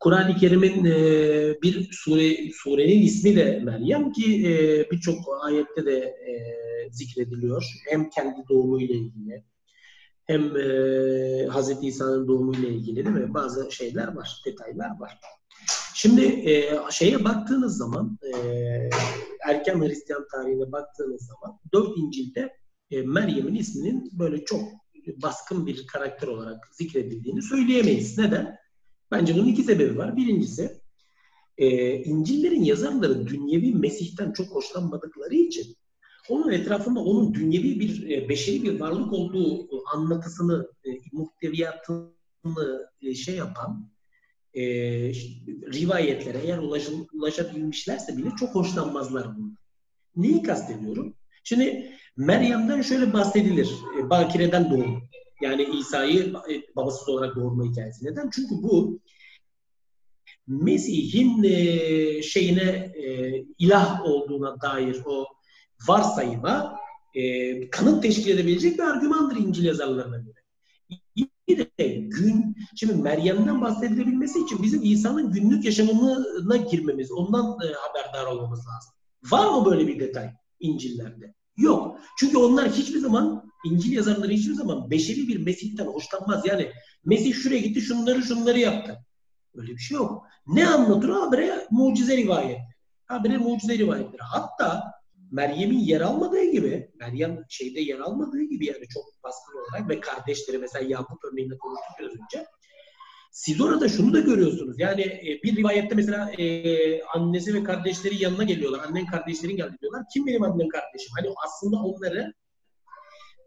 Kur'an-ı 0.00 0.36
Kerim'in 0.36 0.84
e, 0.84 0.94
bir 1.62 1.88
sure, 1.92 2.52
surenin 2.52 3.02
ismi 3.02 3.36
de 3.36 3.60
Meryem 3.64 4.12
ki 4.12 4.46
e, 4.48 4.84
birçok 4.90 5.18
ayette 5.42 5.86
de 5.86 5.96
e, 5.96 6.32
zikrediliyor. 6.90 7.64
Hem 7.88 8.10
kendi 8.10 8.48
doğumu 8.48 8.80
ile 8.80 8.94
ilgili 8.94 9.44
hem 10.26 10.56
e, 10.56 11.48
Hz. 11.48 11.82
İsa'nın 11.82 12.28
doğumu 12.28 12.54
ile 12.54 12.68
ilgili 12.68 12.96
değil 12.96 13.16
mi? 13.16 13.34
Bazı 13.34 13.72
şeyler 13.72 14.14
var, 14.14 14.42
detaylar 14.46 15.00
var. 15.00 15.18
Şimdi 15.94 16.24
e, 16.24 16.78
şeye 16.90 17.24
baktığınız 17.24 17.76
zaman 17.76 18.18
e, 18.22 18.38
erken 19.48 19.80
Hristiyan 19.80 20.26
tarihine 20.32 20.72
baktığınız 20.72 21.26
zaman 21.26 21.60
dört 21.72 21.98
İncil'de 21.98 22.56
e, 22.90 23.02
Meryem'in 23.02 23.54
isminin 23.54 24.10
böyle 24.12 24.44
çok 24.44 24.60
baskın 25.22 25.66
bir 25.66 25.86
karakter 25.86 26.28
olarak 26.28 26.68
zikredildiğini 26.72 27.42
söyleyemeyiz. 27.42 28.18
Neden? 28.18 28.56
Bence 29.10 29.34
bunun 29.34 29.46
iki 29.46 29.62
sebebi 29.62 29.98
var. 29.98 30.16
Birincisi 30.16 30.80
e, 31.58 31.94
İncil'lerin 31.94 32.62
yazarları 32.64 33.26
dünyevi 33.26 33.74
Mesih'ten 33.74 34.32
çok 34.32 34.46
hoşlanmadıkları 34.46 35.34
için 35.34 35.76
onun 36.28 36.52
etrafında 36.52 37.00
onun 37.00 37.34
dünyevi 37.34 37.80
bir 37.80 38.10
e, 38.10 38.28
beşeri 38.28 38.62
bir 38.62 38.80
varlık 38.80 39.12
olduğu 39.12 39.68
anlatısını, 39.94 40.68
e, 40.84 40.90
muhteviyatını 41.12 42.90
e, 43.02 43.14
şey 43.14 43.34
yapan 43.34 43.90
e, 44.54 44.62
rivayetlere 45.72 46.38
eğer 46.38 46.58
ulaşın, 46.58 47.06
ulaşabilmişlerse 47.12 48.16
bile 48.16 48.28
çok 48.40 48.54
hoşlanmazlar 48.54 49.36
bundan. 49.36 49.58
Neyi 50.16 50.42
kastediyorum? 50.42 51.14
Şimdi 51.44 51.92
Meryem'den 52.16 52.82
şöyle 52.82 53.12
bahsedilir. 53.12 53.70
E, 53.98 54.10
Bakire'den 54.10 54.70
doğum. 54.70 55.02
Yani 55.40 55.68
İsa'yı 55.78 56.34
e, 56.50 56.76
babasız 56.76 57.08
olarak 57.08 57.36
doğurma 57.36 57.64
hikayesi. 57.64 58.06
Neden? 58.06 58.30
Çünkü 58.30 58.54
bu 58.62 59.00
Mesih'in 60.46 61.42
e, 61.42 62.22
şeyine 62.22 62.92
e, 62.96 63.34
ilah 63.58 64.04
olduğuna 64.04 64.60
dair 64.60 64.96
o 65.06 65.26
varsayıma 65.88 66.78
e, 67.14 67.70
kanıt 67.70 68.02
teşkil 68.02 68.30
edebilecek 68.30 68.78
bir 68.78 68.82
argümandır 68.82 69.36
İncil 69.36 69.64
yazarlarına 69.64 70.16
göre. 70.16 70.34
Bir 71.48 71.58
de 71.58 71.86
gün, 71.94 72.56
şimdi 72.76 72.94
Meryem'den 72.94 73.60
bahsedilebilmesi 73.60 74.44
için 74.44 74.62
bizim 74.62 74.80
İsa'nın 74.84 75.32
günlük 75.32 75.64
yaşamına 75.64 76.56
girmemiz, 76.56 77.12
ondan 77.12 77.44
e, 77.44 77.72
haberdar 77.72 78.26
olmamız 78.26 78.58
lazım. 78.58 78.92
Var 79.24 79.58
mı 79.58 79.64
böyle 79.64 79.86
bir 79.86 80.00
detay 80.00 80.30
İncil'lerde? 80.60 81.34
Yok. 81.56 82.00
Çünkü 82.18 82.38
onlar 82.38 82.70
hiçbir 82.70 82.98
zaman, 82.98 83.50
İncil 83.64 83.92
yazarları 83.92 84.32
hiçbir 84.32 84.54
zaman 84.54 84.90
beşeri 84.90 85.28
bir 85.28 85.44
Mesih'ten 85.44 85.86
hoşlanmaz. 85.86 86.46
Yani 86.46 86.70
Mesih 87.04 87.34
şuraya 87.34 87.60
gitti, 87.60 87.80
şunları 87.80 88.22
şunları 88.22 88.58
yaptı. 88.58 88.98
Öyle 89.54 89.72
bir 89.72 89.78
şey 89.78 89.94
yok. 89.94 90.26
Ne 90.46 90.68
anlatır? 90.68 91.08
Habire 91.08 91.66
mucize 91.70 92.16
rivayetleri. 92.16 92.74
Habire 93.06 93.38
mucize 93.38 93.78
rivayetleri. 93.78 94.22
Hatta 94.22 94.82
Meryem'in 95.34 95.78
yer 95.78 96.00
almadığı 96.00 96.44
gibi, 96.44 96.90
Meryem 97.00 97.44
şeyde 97.48 97.80
yer 97.80 97.98
almadığı 97.98 98.42
gibi 98.42 98.66
yani 98.66 98.88
çok 98.94 99.04
baskın 99.24 99.58
olarak 99.58 99.88
ve 99.88 100.00
kardeşleri 100.00 100.58
mesela 100.58 100.88
Yakup 100.88 101.24
örneğinde 101.24 101.58
konuştuk 101.58 101.96
biraz 102.00 102.12
önce. 102.12 102.46
Siz 103.32 103.60
orada 103.60 103.88
şunu 103.88 104.14
da 104.14 104.20
görüyorsunuz. 104.20 104.80
Yani 104.80 105.02
e, 105.02 105.40
bir 105.44 105.56
rivayette 105.56 105.94
mesela 105.94 106.30
e, 106.30 107.02
annesi 107.02 107.54
ve 107.54 107.64
kardeşleri 107.64 108.22
yanına 108.22 108.42
geliyorlar. 108.42 108.80
Annen 108.88 109.06
kardeşlerin 109.06 109.56
geldi 109.56 109.76
diyorlar. 109.80 110.02
Kim 110.12 110.26
benim 110.26 110.42
annem 110.42 110.68
kardeşim? 110.68 111.12
Hani 111.16 111.28
aslında 111.46 111.76
onları 111.76 112.34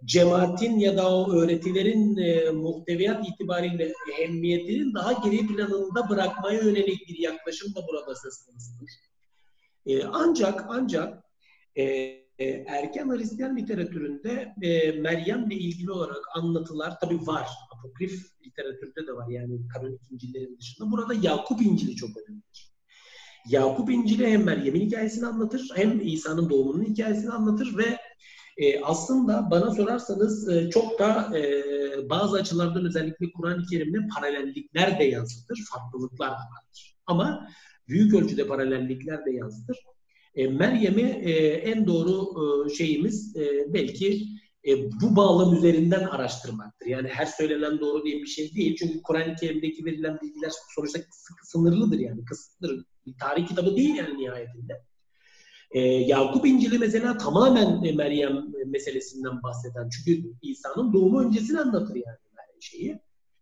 cemaatin 0.06 0.80
ya 0.80 0.98
da 0.98 1.16
o 1.16 1.32
öğretilerin 1.32 2.18
e, 2.18 2.52
muhteviyat 2.52 3.28
itibariyle 3.28 3.94
ehemmiyetinin 4.14 4.94
daha 4.94 5.12
geri 5.12 5.48
planında 5.48 6.10
bırakmaya 6.10 6.62
yönelik 6.62 7.08
bir 7.08 7.20
yaklaşım 7.20 7.76
da 7.76 7.88
burada 7.88 8.16
söz 8.16 8.46
konusudur. 8.46 8.90
E, 9.86 10.04
ancak 10.04 10.66
ancak 10.70 11.27
e, 11.78 11.84
e, 12.40 12.46
erken 12.68 13.10
Hristiyan 13.10 13.58
literatüründe 13.58 14.56
e, 14.62 14.92
Meryem'le 14.92 15.52
ilgili 15.52 15.92
olarak 15.92 16.24
anlatılar 16.36 17.00
tabii 17.00 17.28
var. 17.28 17.48
apokrif 17.78 18.22
literatürde 18.46 19.08
de 19.08 19.14
var 19.14 19.30
yani 19.30 19.68
kanonik 19.68 20.02
İncil'lerin 20.12 20.58
dışında. 20.60 20.92
Burada 20.92 21.14
Yakup 21.14 21.62
İncil'i 21.62 21.96
çok 21.96 22.10
önemlidir. 22.10 22.74
Yakup 23.50 23.92
İncil'i 23.92 24.28
hem 24.28 24.44
Meryem'in 24.44 24.82
hikayesini 24.82 25.26
anlatır 25.26 25.72
hem 25.76 26.08
İsa'nın 26.08 26.50
doğumunun 26.50 26.86
hikayesini 26.86 27.32
anlatır 27.32 27.78
ve 27.78 27.98
e, 28.58 28.82
aslında 28.82 29.52
bana 29.52 29.72
sorarsanız 29.72 30.50
e, 30.50 30.70
çok 30.70 31.00
da 31.00 31.38
e, 31.38 31.64
bazı 32.10 32.38
açılardan 32.38 32.86
özellikle 32.86 33.32
Kur'an-ı 33.32 33.64
Kerim'de 33.72 33.98
paralellikler 34.16 35.00
de 35.00 35.04
yansıtır, 35.04 35.60
farklılıklar 35.72 36.30
da 36.30 36.34
vardır. 36.34 36.96
Ama 37.06 37.48
büyük 37.88 38.14
ölçüde 38.14 38.48
paralellikler 38.48 39.26
de 39.26 39.32
yansıtır. 39.32 39.78
E, 40.38 40.48
Meryem'i 40.48 41.02
e, 41.02 41.32
en 41.48 41.88
doğru 41.88 42.28
e, 42.66 42.76
şeyimiz 42.76 43.36
belki 43.68 44.28
bu 45.02 45.16
bağlam 45.16 45.56
üzerinden 45.56 46.04
araştırmaktır. 46.04 46.86
Yani 46.86 47.08
her 47.08 47.26
söylenen 47.26 47.80
doğru 47.80 48.06
diye 48.06 48.18
bir 48.22 48.28
şey 48.28 48.56
değil. 48.56 48.76
Çünkü 48.80 49.02
Kur'an-ı 49.02 49.36
Kerim'deki 49.36 49.86
verilen 49.86 50.20
bilgiler 50.22 50.52
sonuçta 50.76 51.00
sınırlıdır 51.44 52.00
yani 52.00 52.26
kısıtlıdır. 52.26 52.86
Bir 53.06 53.18
tarih 53.20 53.48
kitabı 53.48 53.76
değil 53.76 53.96
yani 53.96 54.18
nihayetinde. 54.18 54.84
E, 55.72 55.80
Yakup 55.82 56.48
İncil'i 56.48 56.80
mesela 56.80 57.18
tamamen 57.18 57.96
Meryem 57.96 58.46
meselesinden 58.66 59.44
bahseden. 59.44 59.90
Çünkü 59.90 60.34
İsa'nın 60.42 60.94
doğumu 60.94 61.22
öncesini 61.22 61.60
anlatır 61.60 61.96
yani 61.96 62.18
şeyi. 62.60 63.00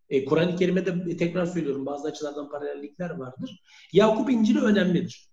E, 0.10 0.26
Kur'an-ı 0.26 0.56
Kerim'de 0.56 1.12
e, 1.12 1.18
tekrar 1.18 1.46
söylüyorum 1.46 1.86
bazı 1.86 2.08
açılardan 2.08 2.50
paralellikler 2.50 3.10
vardır. 3.10 3.64
Yakup 3.94 4.30
İncil'i 4.30 4.60
önemlidir. 4.60 5.30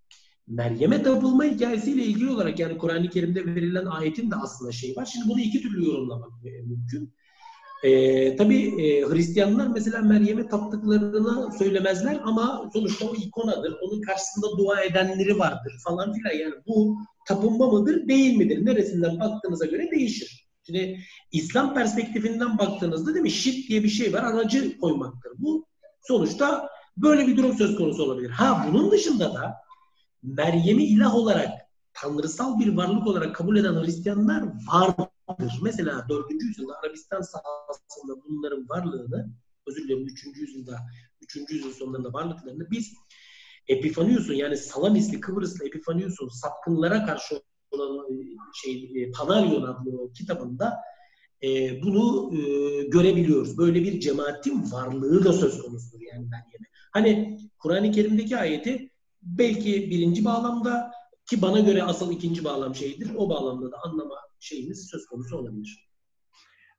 Meryem'e 0.48 1.02
tapılma 1.02 1.44
hikayesiyle 1.44 2.04
ilgili 2.04 2.30
olarak 2.30 2.58
yani 2.58 2.78
Kur'an-ı 2.78 3.10
Kerim'de 3.10 3.46
verilen 3.46 3.86
ayetin 3.86 4.30
de 4.30 4.34
aslında 4.36 4.72
şey 4.72 4.96
var. 4.96 5.04
Şimdi 5.04 5.28
bunu 5.28 5.40
iki 5.40 5.62
türlü 5.62 5.86
yorumlamak 5.86 6.30
mümkün. 6.42 7.14
Ee, 7.84 8.36
tabii 8.36 8.82
e, 8.82 9.02
Hristiyanlar 9.08 9.66
mesela 9.66 10.02
Meryem'e 10.02 10.48
taptıklarını 10.48 11.52
söylemezler 11.58 12.20
ama 12.24 12.70
sonuçta 12.72 13.06
o 13.06 13.14
ikonadır. 13.14 13.76
Onun 13.82 14.00
karşısında 14.00 14.46
dua 14.58 14.80
edenleri 14.80 15.38
vardır 15.38 15.72
falan 15.84 16.12
filan. 16.12 16.34
Yani 16.34 16.54
bu 16.66 16.96
tapınma 17.28 17.70
mıdır 17.70 18.08
değil 18.08 18.36
midir? 18.36 18.66
Neresinden 18.66 19.20
baktığınıza 19.20 19.66
göre 19.66 19.90
değişir. 19.90 20.48
Şimdi 20.66 20.98
İslam 21.32 21.74
perspektifinden 21.74 22.58
baktığınızda 22.58 23.14
değil 23.14 23.22
mi? 23.22 23.30
Şirk 23.30 23.68
diye 23.68 23.82
bir 23.82 23.88
şey 23.88 24.12
var. 24.12 24.22
Aracı 24.22 24.78
koymaktır. 24.78 25.32
Bu 25.38 25.66
sonuçta 26.02 26.68
böyle 26.96 27.26
bir 27.26 27.36
durum 27.36 27.56
söz 27.56 27.76
konusu 27.76 28.02
olabilir. 28.02 28.30
Ha 28.30 28.66
bunun 28.72 28.90
dışında 28.90 29.34
da 29.34 29.54
Meryem'i 30.23 30.84
ilah 30.84 31.15
olarak 31.15 31.51
tanrısal 31.92 32.59
bir 32.59 32.76
varlık 32.76 33.07
olarak 33.07 33.34
kabul 33.36 33.57
eden 33.57 33.75
Hristiyanlar 33.75 34.42
vardır. 34.73 35.59
Mesela 35.62 36.07
4. 36.09 36.31
yüzyılda 36.31 36.73
Arabistan 36.78 37.20
sahasında 37.20 38.23
bunların 38.28 38.68
varlığını, 38.68 39.31
özür 39.67 39.84
dilerim 39.84 40.07
3. 40.07 40.26
yüzyılda, 40.36 40.78
3. 41.20 41.36
yüzyıl 41.51 41.73
sonlarında 41.73 42.12
varlıklarını 42.12 42.70
biz 42.70 42.94
Epifanius'un 43.68 44.34
yani 44.34 44.57
Salamisli 44.57 45.20
Kıbrıslı 45.20 45.67
Epifanius'un 45.67 46.28
sapkınlara 46.28 47.07
karşı 47.07 47.42
olan 47.70 48.07
şey 48.62 49.10
Panarion 49.10 49.62
adlı 49.62 50.12
kitabında 50.12 50.78
e, 51.42 51.83
bunu 51.83 52.33
e, 52.34 52.39
görebiliyoruz. 52.83 53.59
Böyle 53.59 53.83
bir 53.83 54.01
cemaatin 54.01 54.73
varlığı 54.73 55.25
da 55.25 55.33
söz 55.33 55.62
konusudur 55.62 56.01
yani 56.01 56.28
Meryem'e. 56.28 56.67
Hani 56.92 57.39
Kur'an-ı 57.59 57.91
Kerim'deki 57.92 58.36
ayeti 58.36 58.91
belki 59.23 59.91
birinci 59.91 60.25
bağlamda 60.25 60.92
ki 61.26 61.42
bana 61.42 61.60
göre 61.60 61.83
asıl 61.83 62.12
ikinci 62.12 62.44
bağlam 62.44 62.75
şeydir. 62.75 63.10
O 63.17 63.31
bağlamda 63.31 63.73
da 63.73 63.76
anlama 63.84 64.15
şeyimiz 64.41 64.89
söz 64.91 65.07
konusu 65.07 65.36
olabilir. 65.36 65.89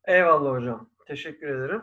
Eyvallah 0.08 0.52
hocam. 0.52 0.90
Teşekkür 1.08 1.48
ederim. 1.48 1.82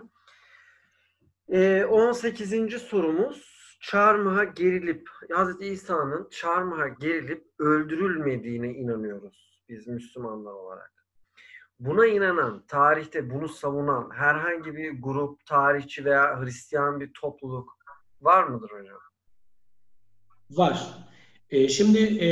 Ee, 1.52 1.84
18. 1.84 2.82
sorumuz 2.82 3.50
çarmıha 3.80 4.44
gerilip 4.44 5.08
Hz. 5.30 5.60
İsa'nın 5.60 6.28
çarmıha 6.30 6.88
gerilip 6.88 7.46
öldürülmediğine 7.58 8.68
inanıyoruz 8.68 9.62
biz 9.68 9.86
Müslümanlar 9.88 10.52
olarak. 10.52 10.92
Buna 11.78 12.06
inanan, 12.06 12.66
tarihte 12.66 13.30
bunu 13.30 13.48
savunan 13.48 14.10
herhangi 14.10 14.76
bir 14.76 15.02
grup, 15.02 15.46
tarihçi 15.46 16.04
veya 16.04 16.40
Hristiyan 16.40 17.00
bir 17.00 17.12
topluluk 17.12 17.78
var 18.20 18.44
mıdır 18.44 18.70
hocam? 18.70 18.98
Var. 20.50 20.94
E, 21.50 21.68
şimdi 21.68 21.98
e, 21.98 22.30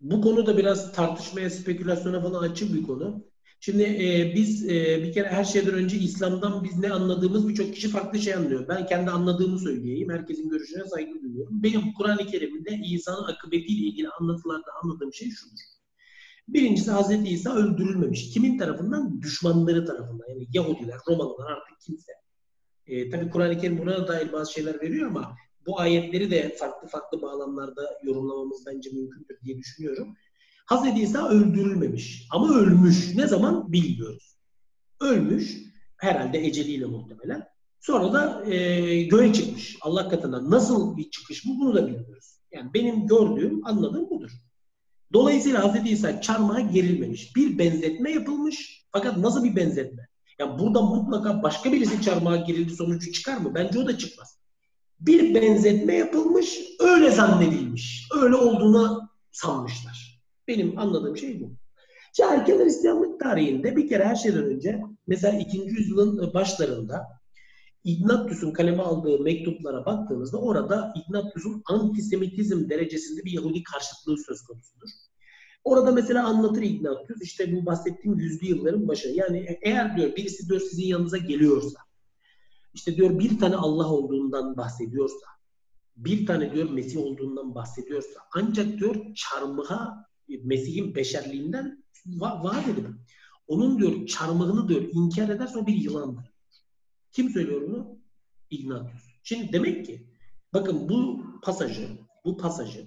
bu 0.00 0.20
konu 0.20 0.46
da 0.46 0.58
biraz 0.58 0.92
tartışmaya, 0.92 1.50
spekülasyona 1.50 2.22
falan 2.22 2.42
açık 2.42 2.74
bir 2.74 2.82
konu. 2.82 3.24
Şimdi 3.60 3.82
e, 3.82 4.32
biz 4.34 4.68
e, 4.70 5.02
bir 5.02 5.12
kere 5.12 5.28
her 5.28 5.44
şeyden 5.44 5.74
önce 5.74 5.96
İslam'dan 5.96 6.64
biz 6.64 6.78
ne 6.78 6.90
anladığımız 6.90 7.48
birçok 7.48 7.74
kişi 7.74 7.88
farklı 7.88 8.18
şey 8.18 8.34
anlıyor. 8.34 8.68
Ben 8.68 8.86
kendi 8.86 9.10
anladığımı 9.10 9.58
söyleyeyim. 9.58 10.10
Herkesin 10.10 10.48
görüşüne 10.48 10.84
saygı 10.84 11.22
duyuyorum. 11.22 11.62
Benim 11.62 11.92
Kur'an-ı 11.92 12.26
Kerim'de 12.26 12.80
İsa'nın 12.84 13.24
akıbetiyle 13.24 13.86
ilgili 13.86 14.08
anlatılarda 14.08 14.70
anladığım 14.82 15.12
şey 15.12 15.30
şudur. 15.30 15.58
Birincisi 16.48 16.90
Hazreti 16.90 17.28
İsa 17.28 17.54
öldürülmemiş. 17.54 18.30
Kimin 18.30 18.58
tarafından? 18.58 19.22
Düşmanları 19.22 19.86
tarafından. 19.86 20.28
Yani 20.28 20.46
Yahudiler, 20.52 20.98
Romalılar 21.08 21.50
artık 21.50 21.80
kimse. 21.80 22.12
E, 22.86 23.10
tabii 23.10 23.30
Kur'an-ı 23.30 23.58
Kerim 23.58 23.78
buna 23.78 24.08
dair 24.08 24.32
bazı 24.32 24.52
şeyler 24.52 24.80
veriyor 24.80 25.10
ama 25.10 25.36
bu 25.68 25.80
ayetleri 25.80 26.30
de 26.30 26.56
farklı 26.58 26.88
farklı 26.88 27.22
bağlamlarda 27.22 27.98
yorumlamamız 28.02 28.66
bence 28.66 28.90
mümkündür 28.90 29.40
diye 29.44 29.58
düşünüyorum. 29.58 30.16
Hazreti 30.66 31.00
İsa 31.00 31.28
öldürülmemiş 31.28 32.26
ama 32.30 32.54
ölmüş. 32.54 33.14
Ne 33.14 33.26
zaman 33.26 33.72
bilmiyoruz. 33.72 34.36
Ölmüş 35.00 35.56
herhalde 35.96 36.46
eceliyle 36.46 36.86
muhtemelen. 36.86 37.48
Sonra 37.80 38.12
da 38.12 38.52
e, 38.52 39.02
göğe 39.02 39.32
çıkmış 39.32 39.76
Allah 39.80 40.08
katına. 40.08 40.50
Nasıl 40.50 40.96
bir 40.96 41.10
çıkış 41.10 41.46
bu 41.46 41.60
bunu 41.60 41.74
da 41.74 41.86
bilmiyoruz. 41.86 42.38
Yani 42.52 42.74
benim 42.74 43.06
gördüğüm, 43.06 43.66
anladığım 43.66 44.10
budur. 44.10 44.30
Dolayısıyla 45.12 45.64
Hazreti 45.64 45.88
İsa 45.88 46.20
çarmıha 46.20 46.60
gerilmemiş. 46.60 47.36
Bir 47.36 47.58
benzetme 47.58 48.10
yapılmış. 48.10 48.86
Fakat 48.92 49.16
nasıl 49.16 49.44
bir 49.44 49.56
benzetme? 49.56 50.08
Yani 50.38 50.58
burada 50.58 50.82
mutlaka 50.82 51.42
başka 51.42 51.72
birisi 51.72 52.02
çarmıha 52.02 52.36
gerildi 52.36 52.76
sonucu 52.76 53.12
çıkar 53.12 53.36
mı? 53.36 53.54
Bence 53.54 53.78
o 53.78 53.86
da 53.86 53.98
çıkmaz. 53.98 54.37
Bir 55.00 55.34
benzetme 55.34 55.94
yapılmış, 55.94 56.58
öyle 56.80 57.10
zannedilmiş. 57.10 58.08
Öyle 58.22 58.34
olduğunu 58.34 59.08
sanmışlar. 59.32 60.22
Benim 60.48 60.78
anladığım 60.78 61.16
şey 61.16 61.40
bu. 61.40 61.56
İşte 62.12 62.24
erken 62.24 62.58
Hristiyanlık 62.58 63.20
tarihinde 63.20 63.76
bir 63.76 63.88
kere 63.88 64.04
her 64.04 64.16
şeyden 64.16 64.44
önce 64.44 64.80
mesela 65.06 65.38
2. 65.38 65.58
yüzyılın 65.58 66.34
başlarında 66.34 67.06
Ignatius'un 67.84 68.52
kaleme 68.52 68.82
aldığı 68.82 69.18
mektuplara 69.22 69.86
baktığınızda 69.86 70.38
orada 70.38 70.94
Ignatius'un 70.96 71.62
antisemitizm 71.66 72.70
derecesinde 72.70 73.24
bir 73.24 73.32
Yahudi 73.32 73.62
karşıtlığı 73.62 74.18
söz 74.18 74.42
konusudur. 74.42 74.88
Orada 75.64 75.92
mesela 75.92 76.26
anlatır 76.26 76.62
Ignatius 76.62 77.22
işte 77.22 77.52
bu 77.56 77.66
bahsettiğim 77.66 78.18
yüzlü 78.18 78.46
yılların 78.46 78.88
başı. 78.88 79.08
Yani 79.08 79.58
eğer 79.62 79.96
diyor 79.96 80.16
birisi 80.16 80.48
diyor 80.48 80.60
sizin 80.60 80.86
yanınıza 80.86 81.18
geliyorsa 81.18 81.78
işte 82.78 82.96
diyor 82.96 83.18
bir 83.18 83.38
tane 83.38 83.56
Allah 83.56 83.88
olduğundan 83.92 84.56
bahsediyorsa 84.56 85.26
bir 85.96 86.26
tane 86.26 86.54
diyor 86.54 86.70
Mesih 86.70 87.00
olduğundan 87.00 87.54
bahsediyorsa 87.54 88.20
ancak 88.34 88.78
diyor 88.78 89.14
çarmıha 89.14 90.06
Mesih'in 90.28 90.94
beşerliğinden 90.94 91.84
va 92.06 92.44
vaat 92.44 92.68
edip 92.68 92.86
onun 93.46 93.78
diyor 93.78 94.06
çarmıhını 94.06 94.68
diyor 94.68 94.82
inkar 94.92 95.28
ederse 95.28 95.58
o 95.58 95.66
bir 95.66 95.74
yılandır. 95.74 96.24
Kim 97.12 97.30
söylüyor 97.30 97.62
bunu? 97.68 97.98
Ignatius. 98.50 99.02
Şimdi 99.22 99.52
demek 99.52 99.86
ki 99.86 100.06
bakın 100.54 100.88
bu 100.88 101.22
pasajı 101.42 101.88
bu 102.24 102.36
pasajı 102.36 102.86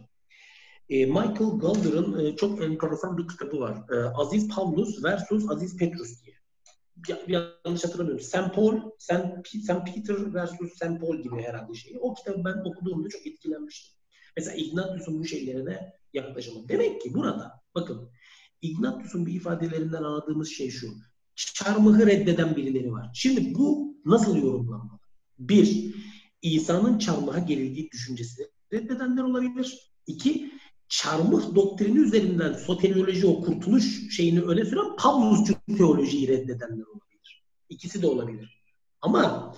e, 0.90 1.06
Michael 1.06 1.60
Galder'ın 1.60 2.26
e, 2.26 2.36
çok 2.36 2.64
enteresan 2.64 3.18
bir 3.18 3.28
kitabı 3.28 3.60
var. 3.60 3.78
E, 3.94 3.95
Aziz 3.95 4.50
Pavlus 4.50 5.03
versus 5.03 5.50
Aziz 5.50 5.78
Petrus 5.78 6.26
diye. 6.26 6.31
Ya, 7.08 7.20
yanlış 7.66 7.84
hatırlamıyorum. 7.84 8.24
St. 8.24 8.56
Paul, 8.56 8.80
St. 9.00 9.48
St. 9.64 9.86
Peter 9.86 10.34
versus 10.34 10.74
St. 10.74 11.00
Paul 11.02 11.22
gibi 11.22 11.42
herhalde 11.42 11.74
şey. 11.74 11.98
O 12.02 12.14
kitabı 12.14 12.46
ben 12.46 12.70
okuduğumda 12.70 13.10
çok 13.10 13.28
etkilenmiştim. 13.28 13.96
Mesela 14.38 14.58
Ignatius'un 14.58 15.20
bu 15.20 15.26
şeylerine 15.26 15.94
yaklaşımı. 16.14 16.70
Demek 16.70 17.02
ki 17.02 17.14
burada 17.14 17.52
bakın 17.76 18.10
Ignatius'un 18.62 19.26
bir 19.26 19.34
ifadelerinden 19.34 20.04
anladığımız 20.04 20.50
şey 20.50 20.70
şu. 20.70 20.88
Çarmıhı 21.36 22.08
reddeden 22.08 22.56
birileri 22.56 22.92
var. 22.92 23.10
Şimdi 23.14 23.56
bu 23.56 23.98
nasıl 24.06 24.38
yorumlanmalı? 24.38 25.00
Bir, 25.40 25.96
İsa'nın 26.42 26.98
çarmıha 26.98 27.40
gerildiği 27.40 27.92
düşüncesi 27.92 28.52
reddedenler 28.74 29.24
olabilir. 29.24 29.92
İki, 30.08 30.52
çarmıh 30.92 31.56
doktrini 31.56 32.00
üzerinden 32.00 32.53
soterioloji 32.53 33.28
o 33.28 33.42
kurtuluş 33.42 34.16
şeyini 34.16 34.42
öne 34.42 34.66
süren 34.66 34.95
Pavlusçu 34.98 35.53
teolojiyi 35.78 36.28
reddedenler 36.28 36.86
olabilir. 36.86 37.44
İkisi 37.70 38.02
de 38.02 38.08
olabilir. 38.08 38.64
Ama 39.02 39.53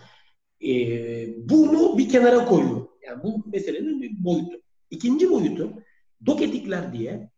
e, 0.64 0.70
bunu 1.50 1.98
bir 1.98 2.10
kenara 2.10 2.46
koyuyor. 2.46 2.88
Yani 3.08 3.24
bu 3.24 3.44
meselenin 3.46 4.02
bir 4.02 4.24
boyutu. 4.24 4.62
İkinci 4.90 5.30
boyutu 5.30 5.74
Doketikler 6.26 6.94
diye 6.94 7.32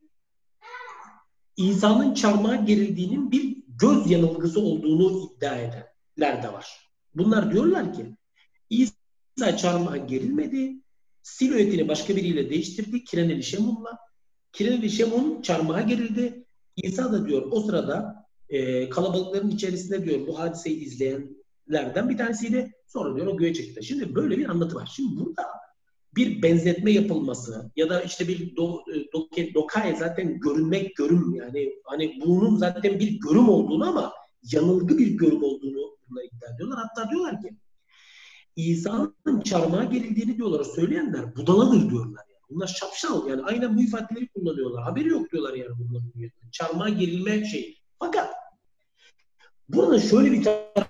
İsa'nın 1.57 2.13
çarmıha 2.13 2.55
gerildiğinin 2.55 3.31
bir 3.31 3.57
göz 3.67 4.11
yanılgısı 4.11 4.59
olduğunu 4.59 5.29
iddia 5.35 5.55
edenler 5.55 6.43
de 6.43 6.53
var. 6.53 6.89
Bunlar 7.15 7.51
diyorlar 7.51 7.93
ki 7.93 8.05
İsa 8.69 9.57
çarmıha 9.57 9.97
gerilmedi. 9.97 10.84
Silüetini 11.25 11.87
başka 11.87 12.15
biriyle 12.15 12.49
değiştirdi. 12.49 13.03
Kireneli 13.03 13.43
Şemun'la. 13.43 13.97
Kireneli 14.53 14.89
Şemun 14.89 15.41
çarmıha 15.41 15.81
gerildi. 15.81 16.45
İsa 16.75 17.11
da 17.11 17.27
diyor 17.27 17.47
o 17.51 17.61
sırada 17.61 18.25
e, 18.49 18.89
kalabalıkların 18.89 19.49
içerisinde 19.49 20.05
diyor 20.05 20.27
bu 20.27 20.39
hadiseyi 20.39 20.79
izleyenlerden 20.79 22.09
bir 22.09 22.17
tanesiydi. 22.17 22.71
Sonra 22.87 23.15
diyor 23.15 23.27
o 23.27 23.37
göğe 23.37 23.53
çıktı. 23.53 23.83
Şimdi 23.83 24.15
böyle 24.15 24.37
bir 24.37 24.49
anlatı 24.49 24.75
var. 24.75 24.91
Şimdi 24.95 25.19
burada 25.19 25.43
bir 26.15 26.41
benzetme 26.41 26.91
yapılması 26.91 27.71
ya 27.75 27.89
da 27.89 28.01
işte 28.01 28.27
bir 28.27 28.55
do, 28.55 28.81
e, 28.93 29.11
do, 29.13 29.27
dokaya 29.53 29.95
zaten 29.95 30.39
görünmek 30.39 30.95
görüm 30.95 31.35
yani 31.35 31.73
hani 31.83 32.19
bunun 32.25 32.55
zaten 32.55 32.99
bir 32.99 33.19
görüm 33.19 33.49
olduğunu 33.49 33.89
ama 33.89 34.13
yanılgı 34.51 34.97
bir 34.97 35.07
görüm 35.07 35.43
olduğunu 35.43 35.97
bunlar 36.09 36.23
iddia 36.23 36.55
ediyorlar. 36.55 36.79
Hatta 36.79 37.11
diyorlar 37.11 37.41
ki 37.41 37.57
İsa'nın 38.55 39.41
çarmıha 39.41 39.83
gerildiğini 39.83 40.37
diyorlar. 40.37 40.63
Söyleyenler 40.63 41.35
budaladır 41.35 41.89
diyorlar. 41.89 42.23
Yani. 42.29 42.39
Bunlar 42.49 42.67
şapşal 42.67 43.27
yani 43.27 43.41
aynen 43.43 43.77
bu 43.77 43.81
ifadeleri 43.81 44.27
kullanıyorlar. 44.27 44.83
Haberi 44.83 45.07
yok 45.07 45.31
diyorlar 45.31 45.53
yani 45.53 45.71
bunların. 45.77 46.11
Çarmıha 46.51 46.89
gerilme 46.89 47.45
şeyi. 47.45 47.77
Fakat 47.99 48.29
burada 49.69 49.99
şöyle 49.99 50.31
bir 50.31 50.43
taraf 50.43 50.89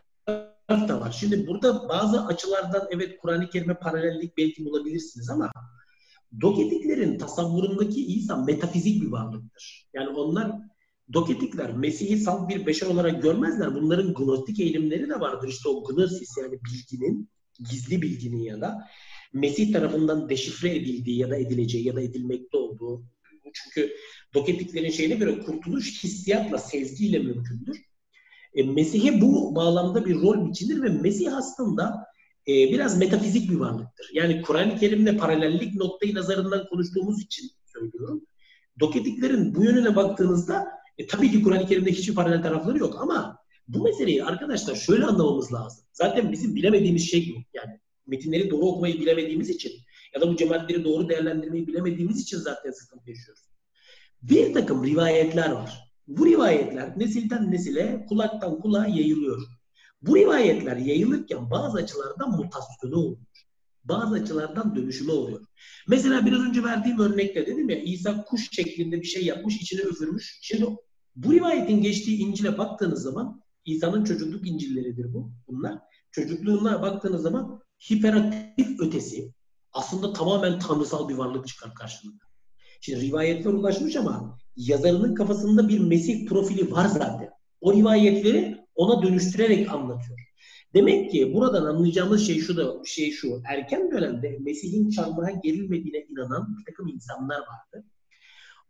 da 0.70 1.02
var. 1.02 1.12
Şimdi 1.12 1.48
burada 1.48 1.90
bazı 1.90 2.26
açılardan 2.26 2.88
evet 2.92 3.18
Kur'an-ı 3.22 3.50
Kerim'e 3.50 3.74
paralellik 3.74 4.38
belki 4.38 4.66
bulabilirsiniz 4.66 5.30
ama 5.30 5.52
Doketiklerin 6.42 7.18
tasavvurundaki 7.18 8.06
İsa 8.06 8.36
metafizik 8.36 9.02
bir 9.02 9.12
varlıktır. 9.12 9.88
Yani 9.94 10.10
onlar 10.10 10.52
Doketikler 11.14 11.74
Mesih'i 11.74 12.18
salt 12.18 12.50
bir 12.50 12.66
beşer 12.66 12.88
olarak 12.88 13.24
görmezler. 13.24 13.76
Bunların 13.76 14.14
gnostik 14.14 14.60
eğilimleri 14.60 15.10
de 15.10 15.20
vardır. 15.20 15.48
İşte 15.48 15.70
o 15.70 15.84
gnosis 15.84 16.38
yani 16.38 16.60
bilginin, 16.64 17.30
gizli 17.70 18.02
bilginin 18.02 18.44
ya 18.44 18.62
da 18.62 18.88
Mesih 19.34 19.74
tarafından 19.74 20.30
deşifre 20.30 20.76
edildiği 20.76 21.18
ya 21.18 21.30
da 21.30 21.38
edileceği 21.38 21.88
ya 21.88 21.96
da 21.96 22.02
edilmekte 22.02 22.58
olduğu. 22.58 23.06
Çünkü 23.54 23.96
Doketiklerin 24.36 24.90
şeyine 24.90 25.16
göre 25.16 25.40
kurtuluş 25.40 26.04
hissiyatla, 26.04 26.58
sezgiyle 26.58 27.20
mümkündür. 27.20 27.82
E, 28.56 28.64
Mesih'e 28.64 29.22
bu 29.22 29.56
bağlamda 29.56 30.06
bir 30.06 30.16
rol 30.16 30.50
biçilir 30.50 30.84
ve 30.84 30.90
Mesih 30.90 31.38
aslında 31.38 32.06
e, 32.48 32.52
biraz 32.52 32.98
metafizik 32.98 33.52
bir 33.52 33.56
varlıktır. 33.56 34.10
Yani 34.14 34.42
Kur'an-ı 34.42 34.78
Kerim'le 34.78 35.18
paralellik 35.18 35.76
noktayı 35.76 36.16
nazarından 36.16 36.68
konuştuğumuz 36.68 37.22
için 37.22 37.52
söylüyorum. 37.66 38.26
Doketiklerin 38.80 39.56
bu 39.56 39.64
yönüne 39.64 39.96
baktığınızda 39.96 40.68
e, 40.98 41.08
tabii 41.08 41.32
ki 41.32 41.44
Kur'an-ı 41.44 41.68
Kerim'de 41.68 41.92
hiçbir 41.92 42.16
paralel 42.16 42.44
tarafları 42.44 42.78
yok 42.78 43.02
ama 43.02 43.38
bu 43.68 43.84
meseleyi 43.84 44.24
arkadaşlar 44.24 44.76
şöyle 44.76 45.06
anlamamız 45.06 45.54
lazım. 45.54 45.86
Zaten 45.94 46.32
bizim 46.32 46.56
bilemediğimiz 46.56 47.10
şey 47.10 47.36
bu. 47.36 47.40
Yani 47.54 47.80
metinleri 48.08 48.50
doğru 48.50 48.66
okumayı 48.66 49.00
bilemediğimiz 49.00 49.50
için 49.50 49.72
ya 50.16 50.22
da 50.22 50.28
bu 50.28 50.36
cemaatleri 50.36 50.84
doğru 50.84 51.10
değerlendirmeyi 51.10 51.68
bilemediğimiz 51.68 52.22
için 52.22 52.38
zaten 52.38 52.72
sıkıntı 52.72 53.10
yaşıyoruz. 53.10 53.44
Bir 54.22 54.54
takım 54.54 54.86
rivayetler 54.86 55.52
var. 55.52 55.92
Bu 56.08 56.26
rivayetler 56.26 57.00
nesilden 57.00 57.52
nesile, 57.52 58.06
kulaktan 58.10 58.60
kulağa 58.60 58.88
yayılıyor. 58.88 59.42
Bu 60.02 60.18
rivayetler 60.18 60.78
yayılırken 60.78 61.52
bazı 61.52 61.78
açılardan 61.78 62.30
mutasyona 62.30 62.96
oluyor. 62.96 63.18
Bazı 63.84 64.16
açılardan 64.16 64.76
dönüşüme 64.76 65.12
oluyor. 65.12 65.46
Mesela 65.88 66.26
biraz 66.26 66.40
önce 66.40 66.64
verdiğim 66.64 67.00
örnekte 67.00 67.46
dedim 67.46 67.70
ya 67.70 67.82
İsa 67.82 68.24
kuş 68.24 68.50
şeklinde 68.52 69.02
bir 69.02 69.08
şey 69.08 69.26
yapmış, 69.26 69.56
içine 69.56 69.82
üfürmüş. 69.82 70.40
Şimdi 70.42 70.66
bu 71.16 71.34
rivayetin 71.34 71.82
geçtiği 71.82 72.18
İncil'e 72.18 72.58
baktığınız 72.58 73.02
zaman 73.02 73.42
İsa'nın 73.66 74.04
çocukluk 74.04 74.48
İncil'leridir 74.48 75.14
bu 75.14 75.32
bunlar. 75.48 75.80
Çocukluğuna 76.12 76.82
baktığınız 76.82 77.22
zaman 77.22 77.62
hiperaktif 77.92 78.80
ötesi 78.80 79.34
aslında 79.74 80.14
tamamen 80.14 80.60
tanrısal 80.60 81.10
bir 81.10 81.16
varlık 81.16 81.48
çıkar 81.48 81.76
karşılığında. 81.76 82.24
Şimdi 82.82 83.02
rivayetler 83.02 83.54
ulaşmış 83.54 83.96
ama 83.96 84.38
yazarının 84.56 85.16
kafasında 85.16 85.70
bir 85.70 85.80
Mesih 85.80 86.28
profili 86.28 86.72
var 86.72 86.88
zaten. 86.88 87.30
O 87.62 87.74
rivayetleri 87.74 88.58
ona 88.76 89.04
dönüştürerek 89.04 89.72
anlatıyor. 89.72 90.20
Demek 90.74 91.12
ki 91.12 91.34
buradan 91.34 91.66
anlayacağımız 91.66 92.28
şey 92.28 92.40
şu 92.40 92.58
da 92.58 92.82
şey 92.86 93.12
şu. 93.12 93.42
Erken 93.46 93.92
dönemde 93.92 94.38
Mesih'in 94.40 94.90
çarmıha 94.90 95.32
gerilmediğine 95.32 96.06
inanan 96.10 96.58
bir 96.58 96.66
takım 96.66 96.88
insanlar 96.88 97.40
vardı. 97.40 97.86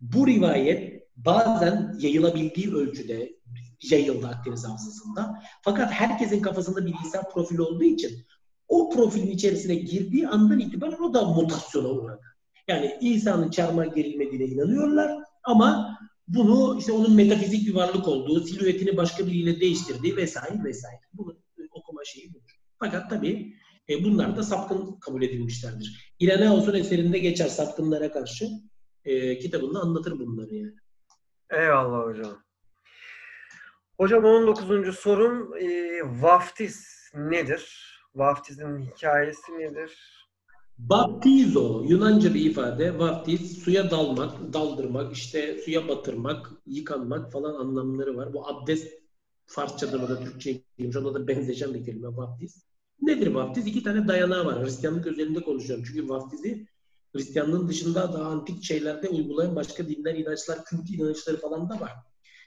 Bu 0.01 0.27
rivayet 0.27 1.07
bazen 1.15 1.95
yayılabildiği 1.99 2.73
ölçüde 2.73 3.35
yayıldı 3.83 4.27
Akdeniz 4.27 4.67
Havzası'nda. 4.67 5.41
Fakat 5.61 5.91
herkesin 5.91 6.41
kafasında 6.41 6.85
bir 6.85 6.95
İsa 7.05 7.21
profili 7.21 7.61
olduğu 7.61 7.83
için 7.83 8.25
o 8.67 8.89
profilin 8.89 9.31
içerisine 9.31 9.75
girdiği 9.75 10.27
andan 10.27 10.59
itibaren 10.59 11.01
o 11.01 11.13
da 11.13 11.25
mutasyona 11.25 11.87
uğradı. 11.87 12.21
Yani 12.67 12.97
İsa'nın 13.01 13.49
çarmıha 13.49 13.85
gerilmediğine 13.85 14.45
inanıyorlar 14.45 15.11
ama 15.43 15.97
bunu 16.27 16.79
işte 16.79 16.91
onun 16.91 17.15
metafizik 17.15 17.67
bir 17.67 17.75
varlık 17.75 18.07
olduğu, 18.07 18.39
silüetini 18.39 18.97
başka 18.97 19.27
biriyle 19.27 19.59
değiştirdiği 19.59 20.15
vesaire 20.15 20.63
vesaire. 20.63 21.01
Bunu 21.13 21.37
okuma 21.71 22.03
şeyi 22.05 22.29
budur. 22.29 22.59
Fakat 22.79 23.09
tabii 23.09 23.53
e, 23.89 24.03
bunlar 24.03 24.37
da 24.37 24.43
sapkın 24.43 24.99
kabul 24.99 25.21
edilmişlerdir. 25.21 26.13
İreneos'un 26.19 26.73
eserinde 26.73 27.19
geçer 27.19 27.47
sapkınlara 27.47 28.11
karşı 28.11 28.49
e, 29.05 29.39
kitabında 29.39 29.79
anlatır 29.79 30.19
bunları 30.19 30.55
yani. 30.55 30.75
Eyvallah 31.51 32.05
hocam. 32.05 32.44
Hocam 33.97 34.25
19. 34.25 34.95
sorum 34.95 35.53
e, 35.57 35.99
vaftiz 36.21 36.85
nedir? 37.13 37.91
Vaftizin 38.15 38.79
hikayesi 38.79 39.51
nedir? 39.51 39.91
Baptizo 40.77 41.83
Yunanca 41.87 42.33
bir 42.33 42.45
ifade. 42.45 42.99
Vaftiz 42.99 43.63
suya 43.63 43.91
dalmak, 43.91 44.53
daldırmak, 44.53 45.13
işte 45.13 45.61
suya 45.65 45.87
batırmak, 45.87 46.51
yıkanmak 46.65 47.31
falan 47.31 47.53
anlamları 47.53 48.17
var. 48.17 48.33
Bu 48.33 48.47
abdest 48.47 48.87
Farsçadan 49.45 50.07
da 50.07 50.19
Türkçe'ye 50.19 50.61
girmiş. 50.77 50.95
Ona 50.95 51.13
da 51.13 51.27
benzeşen 51.27 51.73
bir 51.73 51.85
kelime 51.85 52.07
vaftiz. 52.07 52.65
Nedir 53.01 53.27
vaftiz? 53.27 53.67
İki 53.67 53.83
tane 53.83 54.07
dayanağı 54.07 54.45
var. 54.45 54.63
Hristiyanlık 54.63 55.07
özelinde 55.07 55.41
konuşuyorum. 55.41 55.85
Çünkü 55.87 56.09
vaftizi 56.09 56.67
Hristiyanlığın 57.13 57.67
dışında 57.67 58.13
daha 58.13 58.23
antik 58.23 58.63
şeylerde 58.63 59.09
uygulayan 59.09 59.55
başka 59.55 59.87
dinler, 59.87 60.15
inançlar, 60.15 60.65
kült 60.65 60.89
inançları 60.89 61.37
falan 61.37 61.69
da 61.69 61.79
var. 61.79 61.91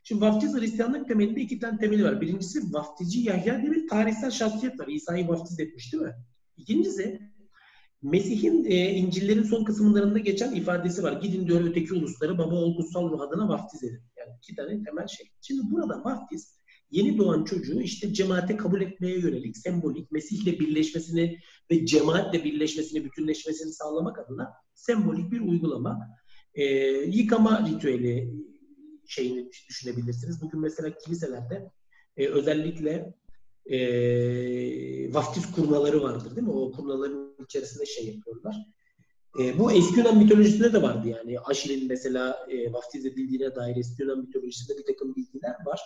Şimdi 0.08 0.20
vaftiz 0.20 0.54
Hristiyanlık 0.54 1.08
temelinde 1.08 1.40
iki 1.40 1.58
tane 1.58 1.78
temeli 1.78 2.04
var. 2.04 2.20
Birincisi 2.20 2.60
vaftici 2.72 3.24
Yahya 3.28 3.62
diye 3.62 3.72
bir 3.72 3.88
tarihsel 3.88 4.30
şahsiyet 4.30 4.80
var. 4.80 4.86
İsa'yı 4.86 5.28
vaftiz 5.28 5.60
etmiş 5.60 5.92
değil 5.92 6.02
mi? 6.02 6.14
İkincisi 6.56 7.20
Mesih'in 8.02 8.64
e, 8.64 8.90
İncil'lerin 8.90 9.42
son 9.42 9.64
kısımlarında 9.64 10.18
geçen 10.18 10.54
ifadesi 10.54 11.02
var. 11.02 11.12
Gidin 11.12 11.46
diyor 11.46 11.60
öteki 11.64 11.94
ulusları 11.94 12.38
baba 12.38 12.54
ol 12.54 12.76
kutsal 12.76 13.10
ruh 13.10 13.20
adına 13.20 13.48
vaftiz 13.48 13.84
edin. 13.84 14.02
Yani 14.18 14.30
iki 14.42 14.54
tane 14.54 14.82
temel 14.82 15.06
şey. 15.06 15.26
Şimdi 15.40 15.62
burada 15.70 16.04
vaftiz 16.04 16.58
yeni 16.90 17.18
doğan 17.18 17.44
çocuğu 17.44 17.80
işte 17.80 18.12
cemaate 18.14 18.56
kabul 18.56 18.80
etmeye 18.80 19.18
yönelik 19.18 19.56
sembolik 19.56 20.12
Mesih'le 20.12 20.60
birleşmesini 20.60 21.38
ve 21.70 21.86
cemaatle 21.86 22.44
birleşmesini, 22.44 23.04
bütünleşmesini 23.04 23.72
sağlamak 23.72 24.18
adına 24.18 24.52
sembolik 24.74 25.32
bir 25.32 25.40
uygulama. 25.40 25.98
E, 26.54 26.64
yıkama 27.06 27.68
ritüeli 27.68 28.47
şeyini 29.08 29.50
düşünebilirsiniz. 29.68 30.42
Bugün 30.42 30.60
mesela 30.60 30.98
kiliselerde 30.98 31.70
e, 32.16 32.26
özellikle 32.26 33.14
e, 33.66 33.78
vaftiz 35.14 35.52
kurnaları 35.52 36.02
vardır 36.02 36.36
değil 36.36 36.46
mi? 36.46 36.52
O 36.52 36.72
kurnaların 36.72 37.36
içerisinde 37.44 37.86
şey 37.86 38.06
yapıyorlar. 38.06 38.56
E, 39.40 39.58
bu 39.58 39.72
eski 39.72 39.98
Yunan 39.98 40.18
mitolojisinde 40.18 40.72
de 40.72 40.82
vardı 40.82 41.08
yani. 41.08 41.40
Aşil'in 41.40 41.88
mesela 41.88 42.46
e, 42.50 42.72
vaftiz 42.72 43.06
edildiğine 43.06 43.54
dair 43.54 43.76
eski 43.76 44.02
Yunan 44.02 44.20
mitolojisinde 44.20 44.78
bir 44.78 44.84
takım 44.86 45.16
bilgiler 45.16 45.54
var. 45.66 45.80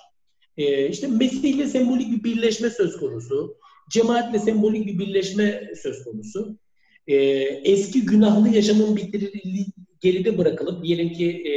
E, 0.56 0.88
işte 0.88 1.06
Mesih 1.06 1.54
ile 1.54 1.66
sembolik 1.66 2.12
bir 2.12 2.24
birleşme 2.24 2.70
söz 2.70 2.96
konusu. 2.96 3.56
Cemaatle 3.90 4.38
sembolik 4.38 4.86
bir 4.86 4.98
birleşme 4.98 5.70
söz 5.82 6.04
konusu. 6.04 6.58
E, 7.06 7.16
eski 7.64 8.04
günahlı 8.04 8.48
yaşamın 8.48 8.96
bitirildiği 8.96 9.66
geride 10.00 10.38
bırakılıp 10.38 10.84
diyelim 10.84 11.12
ki 11.12 11.28
e, 11.30 11.52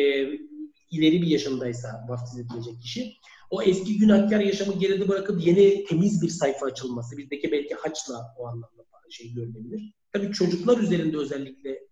ileri 0.97 1.21
bir 1.21 1.27
yaşındaysa 1.27 2.05
vaftiz 2.09 2.39
edilecek 2.39 2.81
kişi 2.81 3.13
o 3.49 3.61
eski 3.61 3.97
günahkar 3.97 4.39
yaşamı 4.39 4.79
geride 4.79 5.07
bırakıp 5.07 5.45
yeni 5.45 5.85
temiz 5.85 6.21
bir 6.21 6.29
sayfa 6.29 6.65
açılması. 6.65 7.17
Bizdeki 7.17 7.51
belki 7.51 7.75
haçla 7.75 8.33
o 8.37 8.47
anlamda 8.47 8.85
şey 9.09 9.33
görülebilir. 9.33 9.93
Tabii 10.13 10.31
çocuklar 10.31 10.77
üzerinde 10.77 11.17
özellikle 11.17 11.87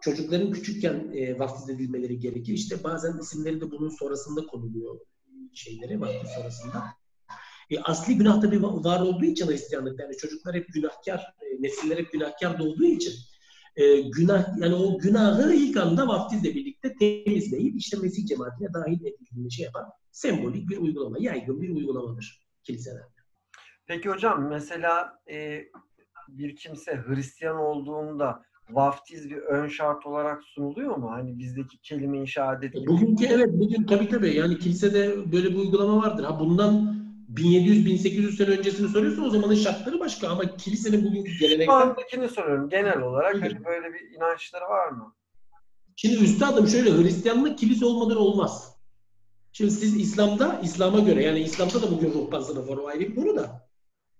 çocukların 0.00 0.52
küçükken 0.52 1.12
e, 1.14 1.38
vaftiz 1.38 1.70
edilmeleri 1.70 2.20
gerekir. 2.20 2.52
İşte 2.52 2.84
bazen 2.84 3.18
isimleri 3.18 3.60
de 3.60 3.70
bunun 3.70 3.88
sonrasında 3.88 4.46
konuluyor 4.46 5.00
şeyleri 5.52 6.00
vaftiz 6.00 6.30
sonrasında. 6.30 6.84
E, 7.70 7.80
asli 7.80 8.16
günah 8.16 8.40
tabii 8.40 8.62
var 8.62 9.00
olduğu 9.00 9.24
için 9.24 9.46
Hristiyanlıkta 9.46 10.02
yani 10.02 10.16
çocuklar 10.16 10.54
hep 10.54 10.66
günahkar, 10.74 11.20
e, 11.20 11.62
nesiller 11.62 11.98
hep 11.98 12.12
günahkar 12.12 12.58
doğduğu 12.58 12.84
için 12.84 13.12
e, 13.76 14.00
günah 14.00 14.58
yani 14.60 14.74
o 14.74 14.98
günahı 14.98 15.54
ilk 15.54 15.76
anda 15.76 16.08
vaftizle 16.08 16.54
birlikte 16.54 16.94
temizleyip 16.94 17.76
işte 17.76 17.96
Mesih 18.02 18.26
cemaatine 18.26 18.74
dahil 18.74 19.00
edildiğini 19.00 19.52
şey 19.52 19.64
yapan 19.64 19.84
sembolik 20.12 20.68
bir 20.68 20.76
uygulama, 20.76 21.16
yaygın 21.20 21.62
bir 21.62 21.70
uygulamadır 21.70 22.46
kiliselerde. 22.62 23.08
Peki 23.86 24.10
hocam 24.10 24.48
mesela 24.48 25.18
e, 25.30 25.64
bir 26.28 26.56
kimse 26.56 27.02
Hristiyan 27.06 27.56
olduğunda 27.56 28.42
vaftiz 28.70 29.30
bir 29.30 29.36
ön 29.36 29.68
şart 29.68 30.06
olarak 30.06 30.44
sunuluyor 30.44 30.96
mu? 30.96 31.10
Hani 31.10 31.38
bizdeki 31.38 31.78
kelime-i 31.82 32.28
şehadet 32.28 32.74
gibi. 32.74 32.86
Bugünkü 32.86 33.26
evet 33.26 33.50
bugün 33.52 33.84
tabii 33.84 34.08
tabii 34.08 34.34
yani 34.34 34.58
kilisede 34.58 35.32
böyle 35.32 35.50
bir 35.50 35.56
uygulama 35.56 36.02
vardır. 36.02 36.24
Ha 36.24 36.40
bundan 36.40 36.93
1700-1800 37.34 38.36
sene 38.36 38.48
öncesini 38.48 38.88
soruyorsun 38.88 39.24
o 39.24 39.30
zamanın 39.30 39.54
şartları 39.54 40.00
başka 40.00 40.28
ama 40.28 40.56
kilisenin 40.56 41.04
bugünkü 41.04 41.30
Şu 41.30 41.38
gelenekler... 41.38 41.74
andakini 41.74 42.28
soruyorum 42.28 42.68
genel 42.68 43.00
olarak. 43.00 43.42
Hani 43.42 43.64
böyle 43.64 43.94
bir 43.94 44.16
inançları 44.16 44.64
var 44.64 44.88
mı? 44.88 45.14
Şimdi 45.96 46.24
üstadım 46.24 46.68
şöyle 46.68 46.90
Hristiyanlık 46.90 47.58
kilise 47.58 47.86
olmadan 47.86 48.16
olmaz. 48.16 48.74
Şimdi 49.52 49.70
siz 49.70 50.00
İslam'da, 50.00 50.60
İslam'a 50.62 51.00
göre 51.00 51.22
yani 51.22 51.40
İslam'da 51.40 51.82
da 51.82 51.90
bugün 51.90 52.12
ruhban 52.12 52.40
sınıfı 52.40 52.72
var 52.72 52.76
o 52.76 52.86
ayrı 52.86 53.00
bir 53.00 53.14
konu 53.14 53.36
da. 53.36 53.68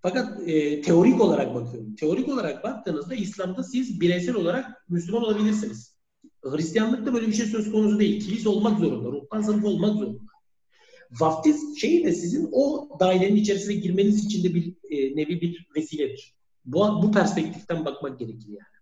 Fakat 0.02 0.48
e, 0.48 0.82
teorik 0.82 1.20
olarak 1.20 1.54
bakıyorum. 1.54 1.94
Teorik 1.94 2.28
olarak 2.28 2.64
baktığınızda 2.64 3.14
İslam'da 3.14 3.62
siz 3.62 4.00
bireysel 4.00 4.34
olarak 4.34 4.84
Müslüman 4.88 5.22
olabilirsiniz. 5.22 5.96
Hristiyanlıkta 6.42 7.14
böyle 7.14 7.26
bir 7.26 7.32
şey 7.32 7.46
söz 7.46 7.72
konusu 7.72 7.98
değil. 7.98 8.24
Kilise 8.24 8.48
olmak 8.48 8.78
zorunda, 8.78 9.08
ruhban 9.08 9.42
sınıfı 9.42 9.68
olmak 9.68 9.94
zorunda. 9.94 10.33
Vaftiz 11.20 11.80
şeyi 11.80 12.04
de 12.04 12.12
sizin 12.12 12.48
o 12.52 12.88
dairenin 13.00 13.36
içerisine 13.36 13.74
girmeniz 13.74 14.24
için 14.24 14.44
de 14.44 14.54
bir 14.54 14.74
e, 14.90 15.16
nevi 15.16 15.40
bir 15.40 15.68
vesiledir. 15.76 16.34
Bu, 16.64 17.02
bu 17.02 17.12
perspektiften 17.12 17.84
bakmak 17.84 18.18
gerekir 18.18 18.48
yani. 18.48 18.74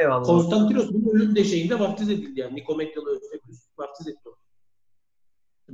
Eyvallah. 0.00 0.24
Konstantinos'un 0.24 1.10
ölüm 1.12 1.36
döşeğinde 1.36 1.78
vaftiz 1.78 2.10
edildi 2.10 2.40
yani. 2.40 2.54
Nikometyalı 2.56 3.16
Öztekus 3.16 3.58
vaftiz 3.78 4.08
etti 4.08 4.20
onu. 4.28 4.36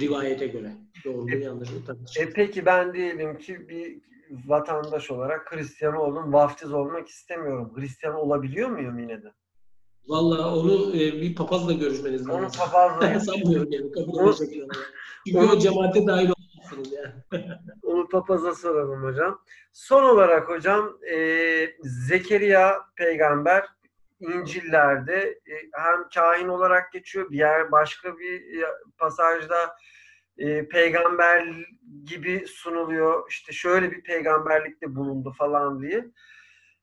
Rivayete 0.00 0.47
göre. 0.47 0.76
Doğruluğu 1.05 1.36
yanlışlığı 1.36 1.84
tartışılır. 1.84 2.26
E 2.26 2.31
peki 2.32 2.66
ben 2.66 2.94
diyelim 2.94 3.39
ki 3.39 3.68
bir 3.68 3.99
vatandaş 4.47 5.10
olarak 5.10 5.52
Hristiyan 5.52 5.97
oldum. 5.97 6.32
Vaftiz 6.32 6.73
olmak 6.73 7.08
istemiyorum. 7.08 7.73
Hristiyan 7.76 8.15
olabiliyor 8.15 8.70
muyum 8.70 8.99
yine 8.99 9.23
de? 9.23 9.32
Valla 10.08 10.57
onu 10.57 10.97
e, 10.97 11.12
bir 11.20 11.34
papazla 11.34 11.73
görüşmeniz 11.73 12.28
Onu 12.28 12.42
lazım. 12.42 12.60
papazla 12.60 13.20
Sanmıyorum 13.20 13.73
yani 13.73 13.92
kabul 13.92 14.12
Onu-. 14.18 14.36
Çünkü 15.26 15.39
onu- 15.39 15.52
o 15.52 15.58
cemaate 15.58 16.07
dahil 16.07 16.31
olmuşsunuz 16.31 16.92
yani. 16.92 17.15
Onu 17.82 18.08
papaza 18.08 18.55
soralım 18.55 19.02
hocam. 19.05 19.40
Son 19.73 20.02
olarak 20.05 20.49
hocam 20.49 20.99
e, 21.12 21.16
Zekeriya 21.82 22.81
peygamber 22.97 23.66
İncil'lerde 24.20 25.20
e, 25.47 25.52
hem 25.73 26.08
kahin 26.15 26.49
olarak 26.49 26.92
geçiyor 26.92 27.31
bir 27.31 27.39
yer 27.39 27.73
başka 27.73 28.18
bir 28.18 28.62
e, 28.62 28.66
pasajda 28.99 29.76
e, 30.39 30.68
peygamber 30.68 31.47
gibi 32.05 32.44
sunuluyor. 32.47 33.28
İşte 33.31 33.52
şöyle 33.52 33.90
bir 33.92 34.02
peygamberlikte 34.02 34.94
bulundu 34.97 35.34
falan 35.39 35.82
diye. 35.82 36.07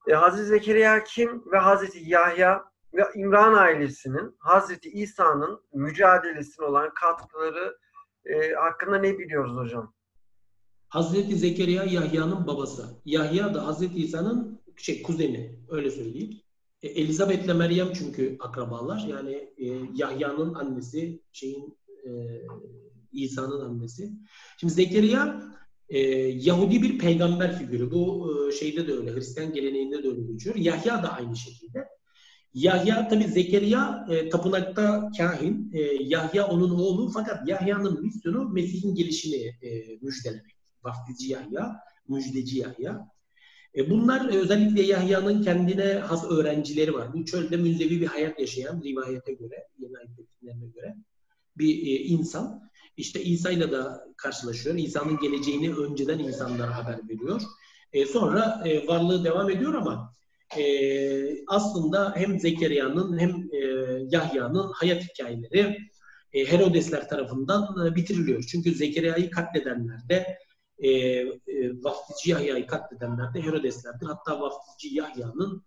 E, 0.08 0.14
Hazreti 0.14 0.46
Zekeriya 0.46 1.04
kim 1.04 1.44
ve 1.52 1.58
Hazreti 1.58 2.00
Yahya 2.02 2.64
ve 2.94 3.04
İmran 3.16 3.54
ailesinin 3.54 4.36
Hazreti 4.40 4.90
İsa'nın 4.90 5.62
mücadelesine 5.74 6.66
olan 6.66 6.94
katkıları 6.94 7.78
e, 8.30 8.54
hakkında 8.54 8.98
ne 8.98 9.20
biliyoruz 9.20 9.56
hocam? 9.56 9.94
Hazreti 10.88 11.36
Zekeriya 11.36 11.84
Yahya'nın 11.84 12.48
babası. 12.48 13.02
Yahya 13.06 13.54
da 13.54 13.68
Hazreti 13.68 14.04
İsa'nın 14.04 14.62
şey 14.78 15.04
kuzeni 15.04 15.60
öyle 15.70 15.92
söyleyeyim. 15.92 16.34
E, 16.82 16.88
Elizabeth'le 16.88 17.56
Meryem 17.56 17.94
çünkü 17.94 18.38
akrabalar. 18.40 19.06
Yani 19.10 19.54
e, 19.58 19.66
Yahya'nın 19.94 20.54
annesi, 20.54 21.22
şeyin 21.32 21.78
e, 22.06 22.12
İsa'nın 23.12 23.62
annesi. 23.62 24.12
Şimdi 24.60 24.74
Zekeriya 24.74 25.44
e, 25.90 26.00
Yahudi 26.20 26.82
bir 26.82 27.00
peygamber 27.00 27.60
figürü. 27.60 27.92
Bu 27.92 28.32
e, 28.50 28.52
şeyde 28.52 28.88
de 28.88 28.94
öyle, 28.94 29.16
Hristiyan 29.16 29.54
geleneğinde 29.54 30.04
de 30.04 30.08
öyle 30.08 30.22
geçiyor. 30.22 30.56
Yahya 30.56 31.04
da 31.04 31.14
aynı 31.14 31.36
şekilde. 31.36 31.88
Yahya 32.58 33.08
tabi 33.08 33.24
Zekeriya 33.24 34.06
e, 34.10 34.30
tapınakta 34.30 35.12
kahin. 35.18 35.72
E, 35.74 35.82
Yahya 36.04 36.48
onun 36.48 36.70
oğlu 36.70 37.10
fakat 37.14 37.48
Yahya'nın 37.48 38.02
misyonu 38.02 38.50
Mesih'in 38.50 38.96
gelişini 38.96 39.56
e, 39.62 39.98
müjdelemek. 40.02 40.56
Vaftizci 40.84 41.32
Yahya, 41.32 41.80
müjdeci 42.08 42.60
Yahya. 42.60 43.12
E, 43.76 43.90
bunlar 43.90 44.30
e, 44.30 44.38
özellikle 44.38 44.82
Yahya'nın 44.82 45.44
kendine 45.44 45.94
has 45.94 46.32
öğrencileri 46.32 46.94
var. 46.94 47.14
Bu 47.14 47.26
çölde 47.26 47.58
münzevi 47.58 48.02
bir 48.02 48.08
hayat 48.08 48.40
yaşayan 48.40 48.82
rivayete 48.84 49.34
göre, 49.34 49.68
yeni 49.80 49.98
ayet 49.98 50.10
metinlerine 50.18 50.68
göre 50.68 50.96
bir 51.58 51.88
e, 51.88 52.04
insan. 52.04 52.70
İşte 52.98 53.24
İsa 53.24 53.52
ile 53.52 53.72
de 53.72 53.82
karşılaşıyor. 54.18 54.76
İsa'nın 54.76 55.20
geleceğini 55.20 55.76
önceden 55.76 56.20
insanlara 56.20 56.78
haber 56.78 57.00
veriyor. 57.10 57.42
E, 57.94 58.06
sonra 58.06 58.64
e, 58.66 58.88
varlığı 58.88 59.24
devam 59.24 59.50
ediyor 59.50 59.74
ama 59.74 60.18
e, 60.58 61.46
aslında 61.48 62.14
hem 62.16 62.40
Zekeriya'nın 62.40 63.20
hem 63.20 63.30
e, 63.30 63.58
Yahya'nın 64.12 64.72
hayat 64.74 65.04
hikayeleri 65.04 65.78
e, 66.34 66.46
Herodesler 66.46 67.10
tarafından 67.10 67.88
e, 67.88 67.96
bitiriliyor. 67.96 68.44
Çünkü 68.44 68.72
Zekeriya'yı 68.72 69.30
katledenler 69.32 70.10
de 70.10 70.38
e, 70.80 70.90
e, 70.90 71.30
vaftizci 71.84 72.32
Yahya'yı 72.32 72.68
katledenler 72.68 73.34
de 73.34 73.42
Herodeslerdir. 73.42 74.06
Hatta 74.06 74.42
vaftizci 74.42 74.96
Yahya'nın 74.96 75.64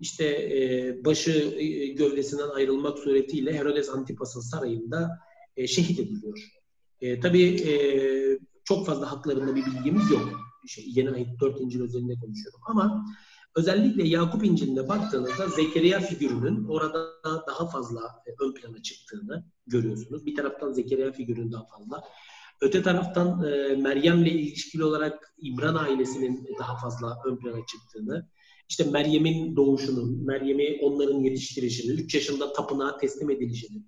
işte 0.00 0.24
e, 0.24 1.04
başı 1.04 1.54
e, 1.58 1.86
gövdesinden 1.86 2.48
ayrılmak 2.48 2.98
suretiyle 2.98 3.58
Herodes 3.58 3.88
Antipas'ın 3.90 4.40
sarayında 4.40 5.18
e, 5.56 5.66
şehit 5.66 6.00
ediliyor. 6.00 6.38
E, 7.00 7.20
tabii 7.20 7.44
e, 7.44 7.72
çok 8.64 8.86
fazla 8.86 9.12
haklarında 9.12 9.56
bir 9.56 9.66
bilgimiz 9.66 10.10
yok. 10.10 10.28
Şey, 10.66 10.84
yeni 10.88 11.10
ayet 11.10 11.40
4. 11.40 11.60
İncil 11.60 11.82
özelinde 11.82 12.14
konuşuyorum. 12.14 12.60
Ama 12.66 13.04
özellikle 13.56 14.08
Yakup 14.08 14.44
İncil'ine 14.44 14.88
baktığınızda 14.88 15.48
Zekeriya 15.48 16.00
figürünün 16.00 16.64
orada 16.64 17.12
daha 17.24 17.66
fazla 17.66 18.00
e, 18.26 18.30
ön 18.44 18.54
plana 18.54 18.82
çıktığını 18.82 19.44
görüyorsunuz. 19.66 20.26
Bir 20.26 20.36
taraftan 20.36 20.72
Zekeriya 20.72 21.12
figürünün 21.12 21.52
daha 21.52 21.66
fazla. 21.66 22.04
Öte 22.60 22.82
taraftan 22.82 23.44
e, 23.44 23.76
Meryem'le 23.76 24.26
ilişkili 24.26 24.84
olarak 24.84 25.34
İmran 25.38 25.74
ailesinin 25.74 26.48
daha 26.58 26.76
fazla 26.76 27.18
ön 27.26 27.36
plana 27.36 27.66
çıktığını, 27.66 28.28
işte 28.68 28.84
Meryem'in 28.84 29.56
doğuşunun, 29.56 30.26
Meryem'i 30.26 30.78
onların 30.82 31.20
yetiştirişini, 31.20 31.92
3 31.92 32.14
yaşında 32.14 32.52
tapınağa 32.52 32.98
teslim 32.98 33.30
edilişini, 33.30 33.82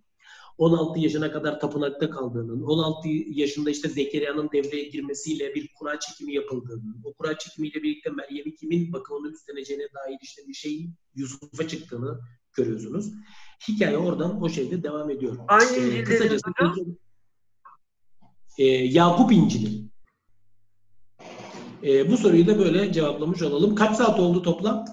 16 0.58 1.00
yaşına 1.00 1.32
kadar 1.32 1.60
tapınakta 1.60 2.10
kaldığının, 2.10 2.62
16 2.62 3.08
yaşında 3.26 3.70
işte 3.70 3.88
Zekeriya'nın 3.88 4.50
devreye 4.52 4.88
girmesiyle 4.88 5.54
bir 5.54 5.70
kura 5.78 6.00
çekimi 6.00 6.34
yapıldığının, 6.34 7.02
o 7.04 7.14
kura 7.14 7.38
çekimiyle 7.38 7.82
birlikte 7.82 8.10
Meryem'i 8.10 8.54
kimin 8.54 8.92
bakımını 8.92 9.32
üstleneceğine 9.32 9.82
dair 9.82 10.18
işte 10.22 10.42
bir 10.48 10.54
şeyin 10.54 10.94
Yusuf'a 11.14 11.68
çıktığını 11.68 12.20
görüyorsunuz. 12.52 13.12
Hikaye 13.68 13.98
oradan 13.98 14.42
o 14.42 14.48
şeyde 14.48 14.82
devam 14.82 15.10
ediyor. 15.10 15.36
Hangi 15.48 15.80
Ee, 15.80 16.04
kısacası 16.04 16.50
e, 18.58 18.64
Yakup 18.64 19.32
İncil'i. 19.32 19.84
E, 21.82 22.10
bu 22.10 22.16
soruyu 22.16 22.46
da 22.46 22.58
böyle 22.58 22.92
cevaplamış 22.92 23.42
olalım. 23.42 23.74
Kaç 23.74 23.96
saat 23.96 24.20
oldu 24.20 24.42
toplam? 24.42 24.84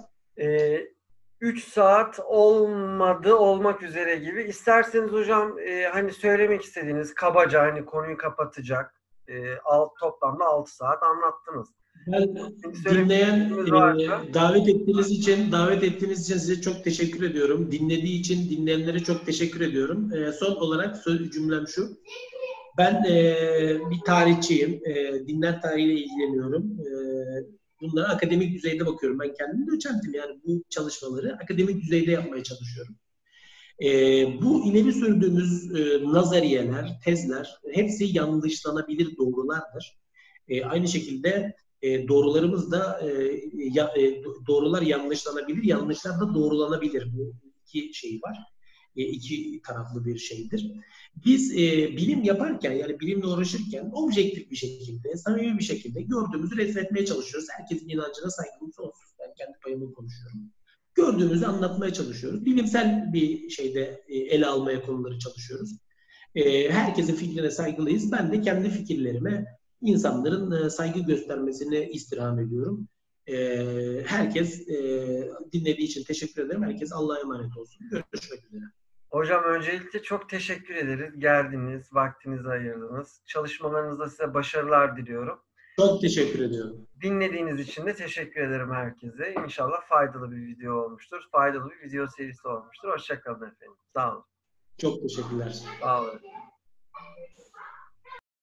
3 1.42 1.64
saat 1.64 2.20
olmadı 2.28 3.36
olmak 3.36 3.84
üzere 3.84 4.16
gibi. 4.16 4.44
İsterseniz 4.44 5.12
hocam 5.12 5.60
e, 5.60 5.84
hani 5.84 6.12
söylemek 6.12 6.62
istediğiniz 6.62 7.14
kabaca 7.14 7.62
hani 7.62 7.86
konuyu 7.86 8.18
kapatacak 8.18 8.96
e, 9.28 9.34
alt, 9.66 9.92
toplamda 10.00 10.46
6 10.46 10.76
saat 10.76 11.04
anlattınız. 11.04 11.68
Ben 12.08 12.52
Söylemek 12.84 13.06
dinleyen, 13.06 14.30
e, 14.30 14.34
davet 14.34 14.70
ettiğiniz 14.70 15.12
için, 15.12 15.52
davet 15.52 15.84
ettiğiniz 15.84 16.22
için 16.22 16.38
size 16.38 16.62
çok 16.62 16.84
teşekkür 16.84 17.30
ediyorum. 17.30 17.72
Dinlediği 17.72 18.20
için 18.20 18.50
dinleyenlere 18.50 19.00
çok 19.00 19.26
teşekkür 19.26 19.62
ediyorum. 19.62 20.14
E, 20.14 20.32
son 20.32 20.56
olarak 20.56 20.98
söz 20.98 21.32
cümlem 21.32 21.68
şu. 21.68 21.90
Ben 22.78 23.04
e, 23.04 23.36
bir 23.92 24.00
tarihçiyim. 24.06 24.82
E, 24.86 25.28
dinler 25.28 25.62
tarihiyle 25.62 25.94
ilgileniyorum. 25.94 26.64
E, 26.64 26.92
bunlara 27.82 28.10
akademik 28.10 28.54
düzeyde 28.54 28.86
bakıyorum. 28.86 29.20
Ben 29.20 29.34
kendim 29.34 29.68
doçentim. 29.68 30.14
Yani 30.14 30.40
bu 30.46 30.64
çalışmaları 30.70 31.34
akademik 31.34 31.82
düzeyde 31.82 32.12
yapmaya 32.12 32.44
çalışıyorum. 32.44 32.96
E, 33.84 33.88
bu 34.42 34.66
ileri 34.66 34.94
sürdüğümüz 34.94 35.76
e, 35.76 36.04
nazariyeler, 36.04 37.00
tezler 37.06 37.56
hepsi 37.74 38.18
yanlışlanabilir 38.18 39.18
doğrulardır. 39.18 39.98
E, 40.48 40.66
aynı 40.66 40.88
şekilde 40.88 41.56
e, 41.82 42.08
doğrularımız 42.08 42.72
da 42.72 43.00
e, 43.02 43.08
ya, 43.54 43.92
e, 43.96 44.02
do- 44.02 44.48
doğrular 44.48 44.82
yanlışlanabilir, 44.82 45.64
yanlışlar 45.64 46.20
da 46.20 46.34
doğrulanabilir. 46.34 47.08
Bu 47.18 47.34
iki 47.68 47.94
şey 47.94 48.20
var. 48.24 48.38
E, 48.96 49.04
iki 49.04 49.62
taraflı 49.62 50.06
bir 50.06 50.18
şeydir. 50.18 50.72
Biz 51.26 51.52
e, 51.52 51.58
bilim 51.98 52.24
yaparken 52.24 52.72
yani 52.72 53.00
bilimle 53.00 53.28
uğraşırken 53.28 53.92
objektif 53.94 54.52
bir 54.52 54.56
şekilde, 54.56 55.18
samimi 55.18 55.60
bir 55.60 55.64
şekilde 55.64 56.02
gördüğümüzü 56.02 56.58
resmetmeye 56.58 57.06
çalışıyoruz. 57.06 57.48
Herkesin 57.52 57.90
inancına 57.90 58.30
saygımız 58.30 58.76
sonsuz. 58.76 59.12
Ben 59.20 59.34
kendi 59.38 59.60
payımı 59.64 59.94
konuşuyorum. 59.94 60.40
Gördüğümüzü 60.96 61.46
anlatmaya 61.46 61.94
çalışıyoruz. 61.94 62.46
Bilimsel 62.46 63.14
bir 63.14 63.50
şeyde 63.50 64.04
e, 64.08 64.18
ele 64.18 64.46
almaya 64.46 64.86
konuları 64.86 65.20
çalışıyoruz. 65.20 65.78
E, 66.36 66.70
herkesin 66.70 67.16
fikrine 67.16 67.52
saygılıyız. 67.52 68.12
Ben 68.12 68.32
de 68.32 68.42
kendi 68.42 68.70
fikirlerime 68.70 69.46
insanların 69.82 70.66
e, 70.66 70.70
saygı 70.70 71.00
göstermesini 71.00 71.90
istirham 71.94 72.40
ediyorum. 72.40 72.88
E, 73.28 73.36
herkes 74.06 74.70
e, 74.70 74.78
dinlediği 75.54 75.88
için 75.88 76.04
teşekkür 76.04 76.46
ederim. 76.46 76.64
Herkes 76.64 76.94
Allah'a 76.94 77.20
emanet 77.20 77.58
olsun. 77.58 77.90
Görüşmek 77.90 78.46
üzere. 78.46 78.64
Hocam 79.12 79.44
öncelikle 79.44 80.04
çok 80.04 80.30
teşekkür 80.30 80.76
ederiz. 80.76 81.20
Geldiniz, 81.20 81.94
vaktinizi 81.94 82.50
ayırdınız. 82.50 83.22
Çalışmalarınızda 83.26 84.10
size 84.10 84.34
başarılar 84.34 84.98
diliyorum. 84.98 85.40
Çok 85.80 86.02
teşekkür 86.02 86.40
ediyorum. 86.40 86.88
Dinlediğiniz 87.02 87.60
için 87.60 87.86
de 87.86 87.96
teşekkür 87.96 88.42
ederim 88.42 88.72
herkese. 88.72 89.34
İnşallah 89.46 89.88
faydalı 89.90 90.32
bir 90.32 90.48
video 90.48 90.74
olmuştur. 90.74 91.22
Faydalı 91.32 91.70
bir 91.72 91.88
video 91.90 92.08
serisi 92.08 92.48
olmuştur. 92.48 92.90
Hoşçakalın 92.90 93.36
efendim. 93.36 93.78
Sağ 93.94 94.12
olun. 94.14 94.26
Çok 94.82 95.02
teşekkürler. 95.02 95.56
Sağ 95.82 96.02
olun. 96.02 96.22